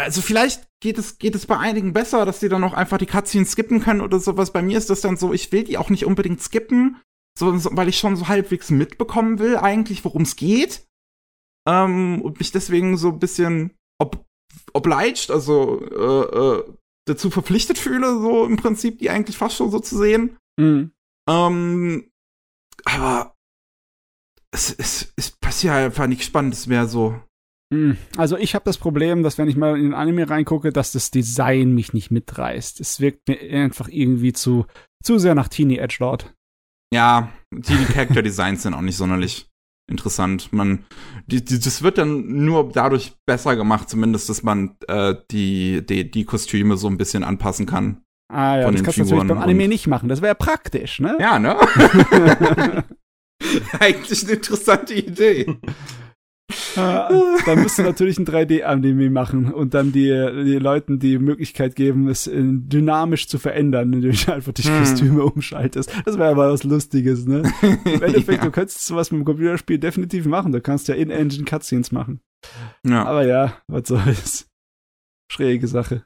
also 0.04 0.22
vielleicht 0.22 0.68
geht 0.82 0.98
es, 0.98 1.18
geht 1.18 1.36
es 1.36 1.46
bei 1.46 1.58
einigen 1.58 1.94
besser, 1.94 2.26
dass 2.26 2.40
die 2.40 2.50
dann 2.50 2.64
auch 2.64 2.74
einfach 2.74 2.98
die 2.98 3.06
Cutscenes 3.06 3.52
skippen 3.52 3.82
können 3.82 4.02
oder 4.02 4.20
sowas. 4.20 4.52
Bei 4.52 4.62
mir 4.62 4.78
ist 4.78 4.90
das 4.90 5.02
dann 5.02 5.18
so, 5.18 5.34
ich 5.34 5.52
will 5.52 5.64
die 5.64 5.78
auch 5.78 5.90
nicht 5.90 6.06
unbedingt 6.06 6.42
skippen, 6.42 7.02
so, 7.38 7.56
so 7.58 7.70
weil 7.74 7.90
ich 7.90 7.98
schon 7.98 8.16
so 8.16 8.28
halbwegs 8.28 8.70
mitbekommen 8.70 9.40
will, 9.40 9.58
eigentlich, 9.58 10.04
worum 10.06 10.24
es 10.24 10.36
geht. 10.36 10.88
Ähm, 11.68 12.22
und 12.22 12.40
mich 12.40 12.52
deswegen 12.52 12.98
so 12.98 13.10
ein 13.10 13.20
bisschen 13.20 13.72
ob, 13.99 14.26
obliged, 14.74 15.32
also 15.32 15.82
äh, 15.82 16.60
äh, 16.60 16.74
dazu 17.07 17.30
verpflichtet 17.30 17.78
fühle, 17.78 18.20
so 18.20 18.46
im 18.46 18.57
Prinzip, 18.57 18.99
die 18.99 19.10
eigentlich 19.10 19.38
fast 19.38 19.56
schon 19.56 19.72
so 19.72 19.80
zu 19.80 19.98
sehen. 19.98 20.38
Mhm. 20.60 20.91
Ähm, 21.30 22.12
aber 22.84 23.36
es, 24.52 24.74
es, 24.78 25.14
es 25.15 25.32
passiert 25.32 25.74
einfach 25.74 26.07
nichts 26.07 26.26
Spannendes 26.26 26.68
mehr 26.68 26.88
so. 26.88 27.20
Hm, 27.73 27.97
also 28.15 28.37
ich 28.37 28.53
habe 28.53 28.65
das 28.65 28.77
Problem, 28.77 29.23
dass 29.23 29.37
wenn 29.37 29.47
ich 29.47 29.55
mal 29.55 29.77
in 29.77 29.84
den 29.84 29.94
Anime 29.94 30.29
reingucke, 30.29 30.71
dass 30.71 30.91
das 30.91 31.11
Design 31.11 31.73
mich 31.73 31.94
nicht 31.94 32.11
mitreißt. 32.11 32.79
Es 32.79 32.99
wirkt 32.99 33.27
mir 33.27 33.39
einfach 33.39 33.87
irgendwie 33.87 34.34
zu, 34.34 34.65
zu 35.03 35.18
sehr 35.18 35.35
nach 35.35 35.47
Teenie 35.47 35.79
Edge 35.79 35.97
Lord. 35.99 36.34
Ja, 36.94 37.31
die 37.52 37.85
Character 37.85 38.21
Designs 38.21 38.63
sind 38.63 38.73
auch 38.73 38.81
nicht 38.81 38.97
sonderlich 38.97 39.49
interessant. 39.89 40.53
Man, 40.53 40.85
die, 41.27 41.44
die, 41.44 41.60
das 41.60 41.81
wird 41.81 41.97
dann 41.97 42.45
nur 42.45 42.71
dadurch 42.71 43.13
besser 43.26 43.55
gemacht, 43.55 43.89
zumindest, 43.89 44.29
dass 44.29 44.44
man 44.44 44.77
äh, 44.87 45.15
die, 45.31 45.85
die, 45.85 46.10
die 46.10 46.26
Kostüme 46.26 46.77
so 46.77 46.87
ein 46.87 46.97
bisschen 46.97 47.23
anpassen 47.23 47.65
kann. 47.65 48.03
Ah 48.31 48.57
ja, 48.57 48.71
das 48.71 48.84
kannst 48.84 48.97
du 48.97 49.03
natürlich 49.03 49.27
beim 49.27 49.37
Anime 49.37 49.68
nicht 49.68 49.87
machen. 49.87 50.10
Das 50.10 50.21
wäre 50.21 50.35
praktisch, 50.35 50.99
ne? 50.99 51.18
Ja, 51.19 51.37
ne? 51.37 51.57
Eigentlich 53.79 54.23
eine 54.23 54.34
interessante 54.34 54.94
Idee. 54.94 55.57
dann 57.45 57.62
müsst 57.62 57.78
du 57.78 57.84
natürlich 57.84 58.20
ein 58.20 58.26
3D-Anime 58.26 59.10
machen 59.10 59.54
und 59.54 59.73
dann 59.73 59.91
die, 59.91 60.10
die 60.45 60.57
Leuten 60.57 60.99
die 60.99 61.18
Möglichkeit 61.18 61.76
geben, 61.76 62.07
es 62.07 62.29
dynamisch 62.31 63.28
zu 63.28 63.37
verändern, 63.37 63.94
indem 63.94 64.12
du 64.12 64.34
einfach 64.34 64.52
die 64.54 64.63
hm. 64.63 64.79
Kostüme 64.79 65.23
umschaltest. 65.23 65.91
Das 66.05 66.18
wäre 66.18 66.29
aber 66.29 66.52
was 66.52 66.63
Lustiges, 66.63 67.26
ne? 67.26 67.44
Im 67.86 68.02
Endeffekt, 68.02 68.39
ja. 68.39 68.45
du 68.45 68.52
könntest 68.52 68.86
sowas 68.86 69.12
mit 69.12 69.21
dem 69.21 69.26
Computerspiel 69.26 69.78
definitiv 69.78 70.26
machen. 70.26 70.52
Du 70.52 70.62
kannst 70.62 70.87
ja 70.87 70.95
in-engine 70.95 71.45
Cutscenes 71.45 71.91
machen. 71.91 72.20
Ja. 72.86 73.05
Aber 73.05 73.26
ja, 73.26 73.57
was 73.68 73.87
soll's. 73.87 74.49
Schräge 75.31 75.68
Sache. 75.68 76.05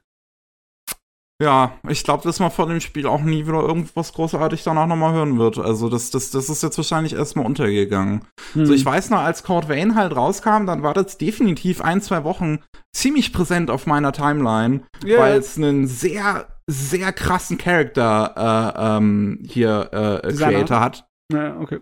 Ja, 1.41 1.79
ich 1.87 2.03
glaube, 2.03 2.23
dass 2.23 2.39
man 2.41 2.51
von 2.51 2.67
dem 2.67 2.81
Spiel 2.81 3.07
auch 3.07 3.21
nie 3.21 3.47
wieder 3.47 3.61
irgendwas 3.61 4.11
großartig 4.11 4.61
danach 4.63 4.87
nochmal 4.87 5.13
hören 5.13 5.39
wird. 5.39 5.57
Also 5.57 5.87
das, 5.87 6.11
das, 6.11 6.31
das 6.31 6.49
ist 6.49 6.63
jetzt 6.63 6.77
wahrscheinlich 6.77 7.13
erstmal 7.13 7.45
untergegangen. 7.45 8.25
Hm. 8.53 8.65
So, 8.65 8.73
ich 8.73 8.83
weiß 8.83 9.09
noch, 9.09 9.19
als 9.19 9.43
Code 9.43 9.69
Vein 9.69 9.95
halt 9.95 10.13
rauskam, 10.13 10.65
dann 10.65 10.83
war 10.83 10.93
das 10.93 11.17
definitiv 11.17 11.79
ein, 11.79 12.01
zwei 12.01 12.25
Wochen 12.25 12.59
ziemlich 12.93 13.31
präsent 13.31 13.71
auf 13.71 13.87
meiner 13.87 14.11
Timeline, 14.11 14.81
yeah. 15.05 15.21
weil 15.21 15.37
es 15.37 15.55
einen 15.55 15.87
sehr, 15.87 16.47
sehr 16.67 17.13
krassen 17.13 17.57
Charakter 17.57 18.75
äh, 18.75 18.97
ähm, 18.97 19.39
hier 19.47 20.21
äh, 20.23 20.33
Creator 20.33 20.81
hat. 20.81 21.07
Ja, 21.31 21.57
okay. 21.57 21.79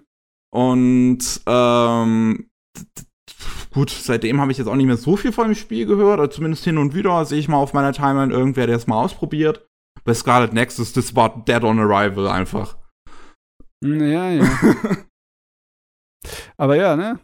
Und 0.53 1.41
ähm, 1.47 2.49
Gut, 3.77 3.91
seitdem 3.91 4.41
habe 4.41 4.51
ich 4.51 4.57
jetzt 4.57 4.65
auch 4.65 4.75
nicht 4.75 4.87
mehr 4.87 4.97
so 4.97 5.17
viel 5.17 5.31
von 5.31 5.49
dem 5.49 5.53
Spiel 5.53 5.85
gehört, 5.85 6.19
oder 6.19 6.31
zumindest 6.31 6.63
hin 6.63 6.79
und 6.79 6.95
wieder 6.95 7.23
sehe 7.25 7.37
ich 7.37 7.47
mal 7.47 7.57
auf 7.57 7.73
meiner 7.73 7.93
Timeline 7.93 8.33
irgendwer, 8.33 8.65
der 8.65 8.75
es 8.75 8.87
mal 8.87 8.99
ausprobiert. 8.99 9.67
Bei 10.03 10.15
Scarlet 10.15 10.51
Nexus, 10.51 10.93
das 10.93 11.15
war 11.15 11.45
Dead 11.45 11.63
on 11.63 11.77
Arrival 11.77 12.27
einfach. 12.27 12.75
Ja, 13.85 14.31
ja. 14.31 14.49
Aber 16.57 16.75
ja, 16.75 16.95
ne? 16.95 17.19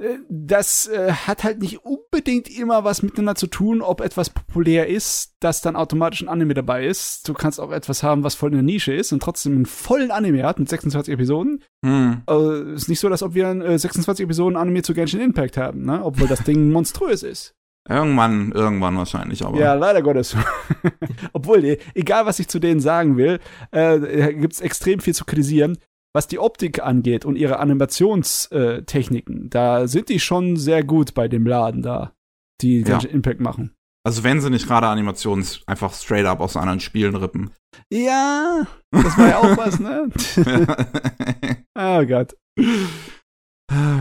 Äh, 0.00 0.18
das 0.28 0.86
äh, 0.88 1.12
hat 1.12 1.44
halt 1.44 1.60
nicht 1.60 1.84
unbedingt 1.84 2.48
immer 2.48 2.84
was 2.84 3.02
miteinander 3.02 3.34
zu 3.34 3.46
tun, 3.46 3.80
ob 3.80 4.00
etwas 4.00 4.30
populär 4.30 4.88
ist, 4.88 5.34
dass 5.40 5.62
dann 5.62 5.76
automatisch 5.76 6.22
ein 6.22 6.28
Anime 6.28 6.54
dabei 6.54 6.86
ist. 6.86 7.28
Du 7.28 7.34
kannst 7.34 7.60
auch 7.60 7.72
etwas 7.72 8.02
haben, 8.02 8.22
was 8.24 8.34
voll 8.34 8.50
in 8.50 8.56
der 8.56 8.62
Nische 8.62 8.92
ist 8.92 9.12
und 9.12 9.22
trotzdem 9.22 9.54
einen 9.54 9.66
vollen 9.66 10.10
Anime 10.10 10.44
hat 10.44 10.58
mit 10.58 10.68
26 10.68 11.12
Episoden. 11.12 11.62
Hm. 11.84 12.22
Äh, 12.28 12.74
ist 12.74 12.88
nicht 12.88 13.00
so, 13.00 13.08
dass 13.08 13.22
ob 13.22 13.34
wir 13.34 13.48
ein 13.48 13.62
äh, 13.62 13.78
26 13.78 14.24
Episoden 14.24 14.56
Anime 14.56 14.82
zu 14.82 14.94
Genshin 14.94 15.20
Impact 15.20 15.56
haben, 15.56 15.84
ne? 15.84 16.04
obwohl 16.04 16.28
das 16.28 16.44
Ding 16.44 16.70
monströs 16.72 17.22
ist. 17.22 17.54
Irgendwann, 17.88 18.50
irgendwann 18.50 18.96
wahrscheinlich, 18.96 19.44
aber. 19.44 19.60
Ja, 19.60 19.74
leider 19.74 20.02
Gottes. 20.02 20.36
Obwohl, 21.32 21.78
egal 21.94 22.26
was 22.26 22.40
ich 22.40 22.48
zu 22.48 22.58
denen 22.58 22.80
sagen 22.80 23.16
will, 23.16 23.38
äh, 23.70 24.34
gibt 24.34 24.54
es 24.54 24.60
extrem 24.60 24.98
viel 24.98 25.14
zu 25.14 25.24
kritisieren 25.24 25.78
was 26.16 26.26
die 26.26 26.38
Optik 26.38 26.82
angeht 26.82 27.26
und 27.26 27.36
ihre 27.36 27.58
Animationstechniken, 27.58 29.50
da 29.50 29.86
sind 29.86 30.08
die 30.08 30.18
schon 30.18 30.56
sehr 30.56 30.82
gut 30.82 31.12
bei 31.12 31.28
dem 31.28 31.46
Laden 31.46 31.82
da, 31.82 32.14
die 32.62 32.80
ja. 32.80 32.98
Impact 33.00 33.40
machen. 33.40 33.74
Also 34.02 34.24
wenn 34.24 34.40
sie 34.40 34.48
nicht 34.50 34.66
gerade 34.66 34.86
Animationen 34.86 35.46
einfach 35.66 35.92
straight 35.92 36.24
up 36.24 36.40
aus 36.40 36.56
anderen 36.56 36.80
Spielen 36.80 37.16
rippen. 37.16 37.50
Ja, 37.92 38.66
das 38.92 39.18
war 39.18 39.28
ja 39.28 39.38
auch 39.38 39.56
was, 39.58 39.78
ne? 39.78 40.08
oh 41.78 42.06
Gott. 42.06 42.34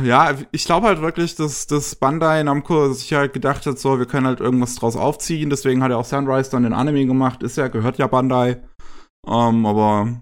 Ja, 0.03 0.35
ich 0.51 0.65
glaube 0.65 0.87
halt 0.87 1.01
wirklich, 1.01 1.35
dass, 1.35 1.67
dass 1.67 1.95
Bandai 1.95 2.43
Namco 2.43 2.93
sich 2.93 3.11
halt 3.11 3.33
gedacht 3.33 3.65
hat, 3.65 3.77
so, 3.77 3.99
wir 3.99 4.05
können 4.05 4.27
halt 4.27 4.39
irgendwas 4.39 4.75
draus 4.75 4.95
aufziehen. 4.95 5.49
Deswegen 5.49 5.83
hat 5.83 5.91
er 5.91 5.97
auch 5.97 6.05
Sunrise 6.05 6.51
dann 6.51 6.63
den 6.63 6.73
Anime 6.73 7.05
gemacht. 7.07 7.43
Ist 7.43 7.57
ja, 7.57 7.67
gehört 7.67 7.97
ja 7.97 8.07
Bandai. 8.07 8.61
Ähm, 9.27 9.65
aber 9.65 10.21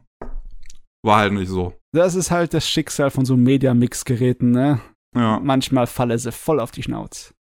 war 1.05 1.17
halt 1.19 1.33
nicht 1.33 1.49
so. 1.49 1.73
Das 1.93 2.15
ist 2.15 2.31
halt 2.31 2.55
das 2.55 2.67
Schicksal 2.67 3.11
von 3.11 3.23
so 3.23 3.37
Media-Mix-Geräten, 3.37 4.49
ne? 4.49 4.81
Ja. 5.15 5.39
Manchmal 5.39 5.85
falle 5.85 6.17
sie 6.17 6.31
voll 6.31 6.59
auf 6.59 6.71
die 6.71 6.81
Schnauze. 6.81 7.35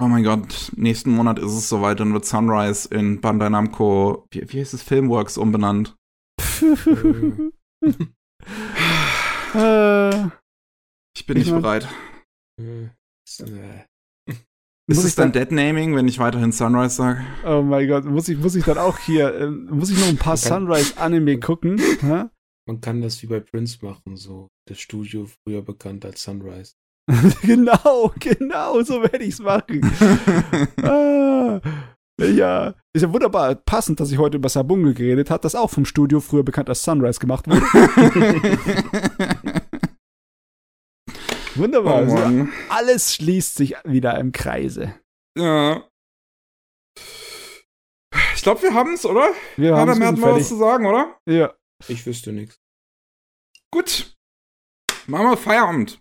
Oh 0.00 0.06
mein 0.08 0.24
Gott, 0.24 0.72
nächsten 0.74 1.10
Monat 1.10 1.38
ist 1.38 1.52
es 1.52 1.68
soweit, 1.68 2.00
dann 2.00 2.14
wird 2.14 2.24
Sunrise 2.24 2.88
in 2.88 3.20
Bandai 3.20 3.50
Namco, 3.50 4.26
wie, 4.30 4.50
wie 4.50 4.60
heißt 4.60 4.72
es, 4.72 4.82
Filmworks 4.82 5.38
umbenannt. 5.38 5.94
Äh. 9.54 10.28
ich 11.14 11.26
bin 11.26 11.36
ich 11.36 11.44
nicht 11.44 11.52
mein, 11.52 11.60
bereit. 11.60 11.86
Äh. 12.58 12.88
Ist 14.88 15.04
es 15.04 15.14
dann 15.14 15.32
Dead-Naming, 15.32 15.94
wenn 15.94 16.08
ich 16.08 16.18
weiterhin 16.18 16.52
Sunrise 16.52 16.96
sage? 16.96 17.20
Oh 17.44 17.60
mein 17.60 17.86
Gott, 17.86 18.06
muss 18.06 18.30
ich, 18.30 18.38
muss 18.38 18.54
ich 18.54 18.64
dann 18.64 18.78
auch 18.78 18.98
hier, 18.98 19.34
äh, 19.34 19.50
muss 19.50 19.90
ich 19.90 19.98
noch 20.00 20.08
ein 20.08 20.16
paar 20.16 20.38
Sunrise-Anime 20.38 21.38
gucken? 21.38 21.78
Man 22.66 22.80
kann 22.80 23.00
das 23.00 23.20
wie 23.22 23.26
bei 23.26 23.40
Prince 23.40 23.78
machen, 23.84 24.16
so 24.16 24.48
das 24.68 24.78
Studio 24.78 25.26
früher 25.26 25.62
bekannt 25.62 26.04
als 26.04 26.22
Sunrise. 26.22 26.74
genau, 27.42 28.12
genau, 28.20 28.82
so 28.82 29.02
werde 29.02 29.24
ich 29.24 29.34
es 29.34 29.40
machen. 29.40 29.80
ah, 30.82 31.60
ja, 32.20 32.74
ist 32.94 33.02
ja 33.02 33.12
wunderbar 33.12 33.56
passend, 33.56 33.98
dass 33.98 34.12
ich 34.12 34.18
heute 34.18 34.36
über 34.36 34.48
Sabunge 34.48 34.94
geredet 34.94 35.30
habe, 35.30 35.42
das 35.42 35.56
auch 35.56 35.70
vom 35.70 35.84
Studio 35.84 36.20
früher 36.20 36.44
bekannt 36.44 36.68
als 36.68 36.84
Sunrise 36.84 37.18
gemacht 37.18 37.48
wurde. 37.48 37.62
wunderbar. 41.56 41.94
Oh, 41.94 42.14
also 42.14 42.48
alles 42.68 43.14
schließt 43.14 43.56
sich 43.56 43.74
wieder 43.84 44.16
im 44.20 44.30
Kreise. 44.30 44.94
Ja. 45.36 45.84
Ich 48.36 48.42
glaube, 48.42 48.62
wir 48.62 48.74
haben 48.74 48.94
es, 48.94 49.04
oder? 49.04 49.30
Wir 49.56 49.74
haben 49.76 49.90
es. 49.90 49.98
Mehr 49.98 50.08
hat 50.08 50.18
mal 50.18 50.36
was 50.36 50.48
zu 50.48 50.56
sagen, 50.56 50.86
oder? 50.86 51.16
Ja. 51.28 51.52
Ich 51.88 52.06
wüsste 52.06 52.32
nichts. 52.32 52.60
Gut. 53.70 54.16
Machen 55.06 55.26
wir 55.26 55.36
Feierabend. 55.36 56.00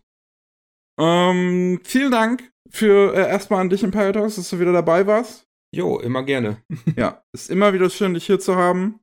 Ähm, 1.00 1.80
vielen 1.84 2.12
Dank 2.12 2.52
für 2.70 3.14
äh, 3.14 3.30
erstmal 3.30 3.62
an 3.62 3.70
dich 3.70 3.84
im 3.84 3.92
Pirate 3.92 4.20
Talks, 4.20 4.36
dass 4.36 4.50
du 4.50 4.60
wieder 4.60 4.74
dabei 4.74 5.08
warst. 5.08 5.48
Jo, 5.74 6.00
immer 6.00 6.24
gerne. 6.24 6.64
ja, 6.96 7.24
ist 7.34 7.50
immer 7.50 7.74
wieder 7.74 7.90
schön, 7.90 8.14
dich 8.14 8.26
hier 8.26 8.40
zu 8.40 8.56
haben. 8.56 9.00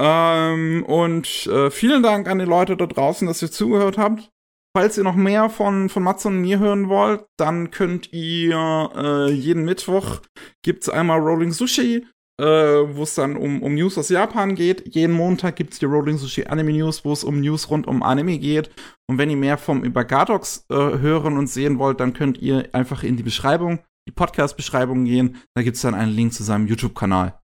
Ähm, 0.00 0.84
und 0.86 1.46
äh, 1.46 1.70
vielen 1.70 2.02
Dank 2.02 2.28
an 2.28 2.38
die 2.38 2.44
Leute 2.44 2.76
da 2.76 2.86
draußen, 2.86 3.26
dass 3.26 3.42
ihr 3.42 3.50
zugehört 3.50 3.98
habt. 3.98 4.30
Falls 4.76 4.96
ihr 4.96 5.02
noch 5.02 5.16
mehr 5.16 5.50
von, 5.50 5.88
von 5.88 6.02
Mats 6.02 6.24
und 6.26 6.40
mir 6.40 6.58
hören 6.60 6.88
wollt, 6.88 7.26
dann 7.36 7.70
könnt 7.70 8.12
ihr 8.12 8.90
äh, 8.94 9.32
jeden 9.32 9.64
Mittwoch 9.64 10.20
gibt's 10.62 10.88
einmal 10.88 11.18
Rolling 11.18 11.52
Sushi 11.52 12.06
äh, 12.38 12.44
wo 12.44 13.02
es 13.02 13.14
dann 13.14 13.36
um, 13.36 13.62
um 13.62 13.74
News 13.74 13.98
aus 13.98 14.08
Japan 14.08 14.54
geht. 14.54 14.94
Jeden 14.94 15.14
Montag 15.14 15.56
gibt 15.56 15.72
es 15.72 15.78
die 15.78 15.86
Rolling 15.86 16.18
Sushi 16.18 16.44
Anime 16.44 16.72
News, 16.72 17.04
wo 17.04 17.12
es 17.12 17.24
um 17.24 17.40
News 17.40 17.68
rund 17.70 17.86
um 17.86 18.02
Anime 18.02 18.38
geht. 18.38 18.70
Und 19.08 19.18
wenn 19.18 19.30
ihr 19.30 19.36
mehr 19.36 19.58
vom 19.58 19.82
über 19.82 20.04
Gardox 20.04 20.66
äh, 20.70 20.74
hören 20.74 21.36
und 21.36 21.48
sehen 21.48 21.78
wollt, 21.78 22.00
dann 22.00 22.14
könnt 22.14 22.38
ihr 22.38 22.68
einfach 22.72 23.02
in 23.02 23.16
die 23.16 23.22
Beschreibung, 23.22 23.80
die 24.08 24.12
Podcast-Beschreibung 24.12 25.04
gehen. 25.04 25.42
Da 25.54 25.62
gibt 25.62 25.76
es 25.76 25.82
dann 25.82 25.94
einen 25.94 26.12
Link 26.12 26.32
zu 26.32 26.44
seinem 26.44 26.66
YouTube-Kanal. 26.66 27.38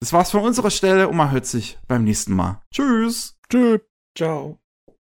Das 0.00 0.12
war's 0.12 0.30
von 0.30 0.42
unserer 0.42 0.70
Stelle 0.70 1.08
und 1.08 1.16
man 1.16 1.30
hört 1.30 1.46
sich 1.46 1.78
beim 1.88 2.04
nächsten 2.04 2.34
Mal. 2.34 2.62
Tschüss. 2.72 3.38
Tschüss. 3.50 3.80
Ciao. 4.16 4.65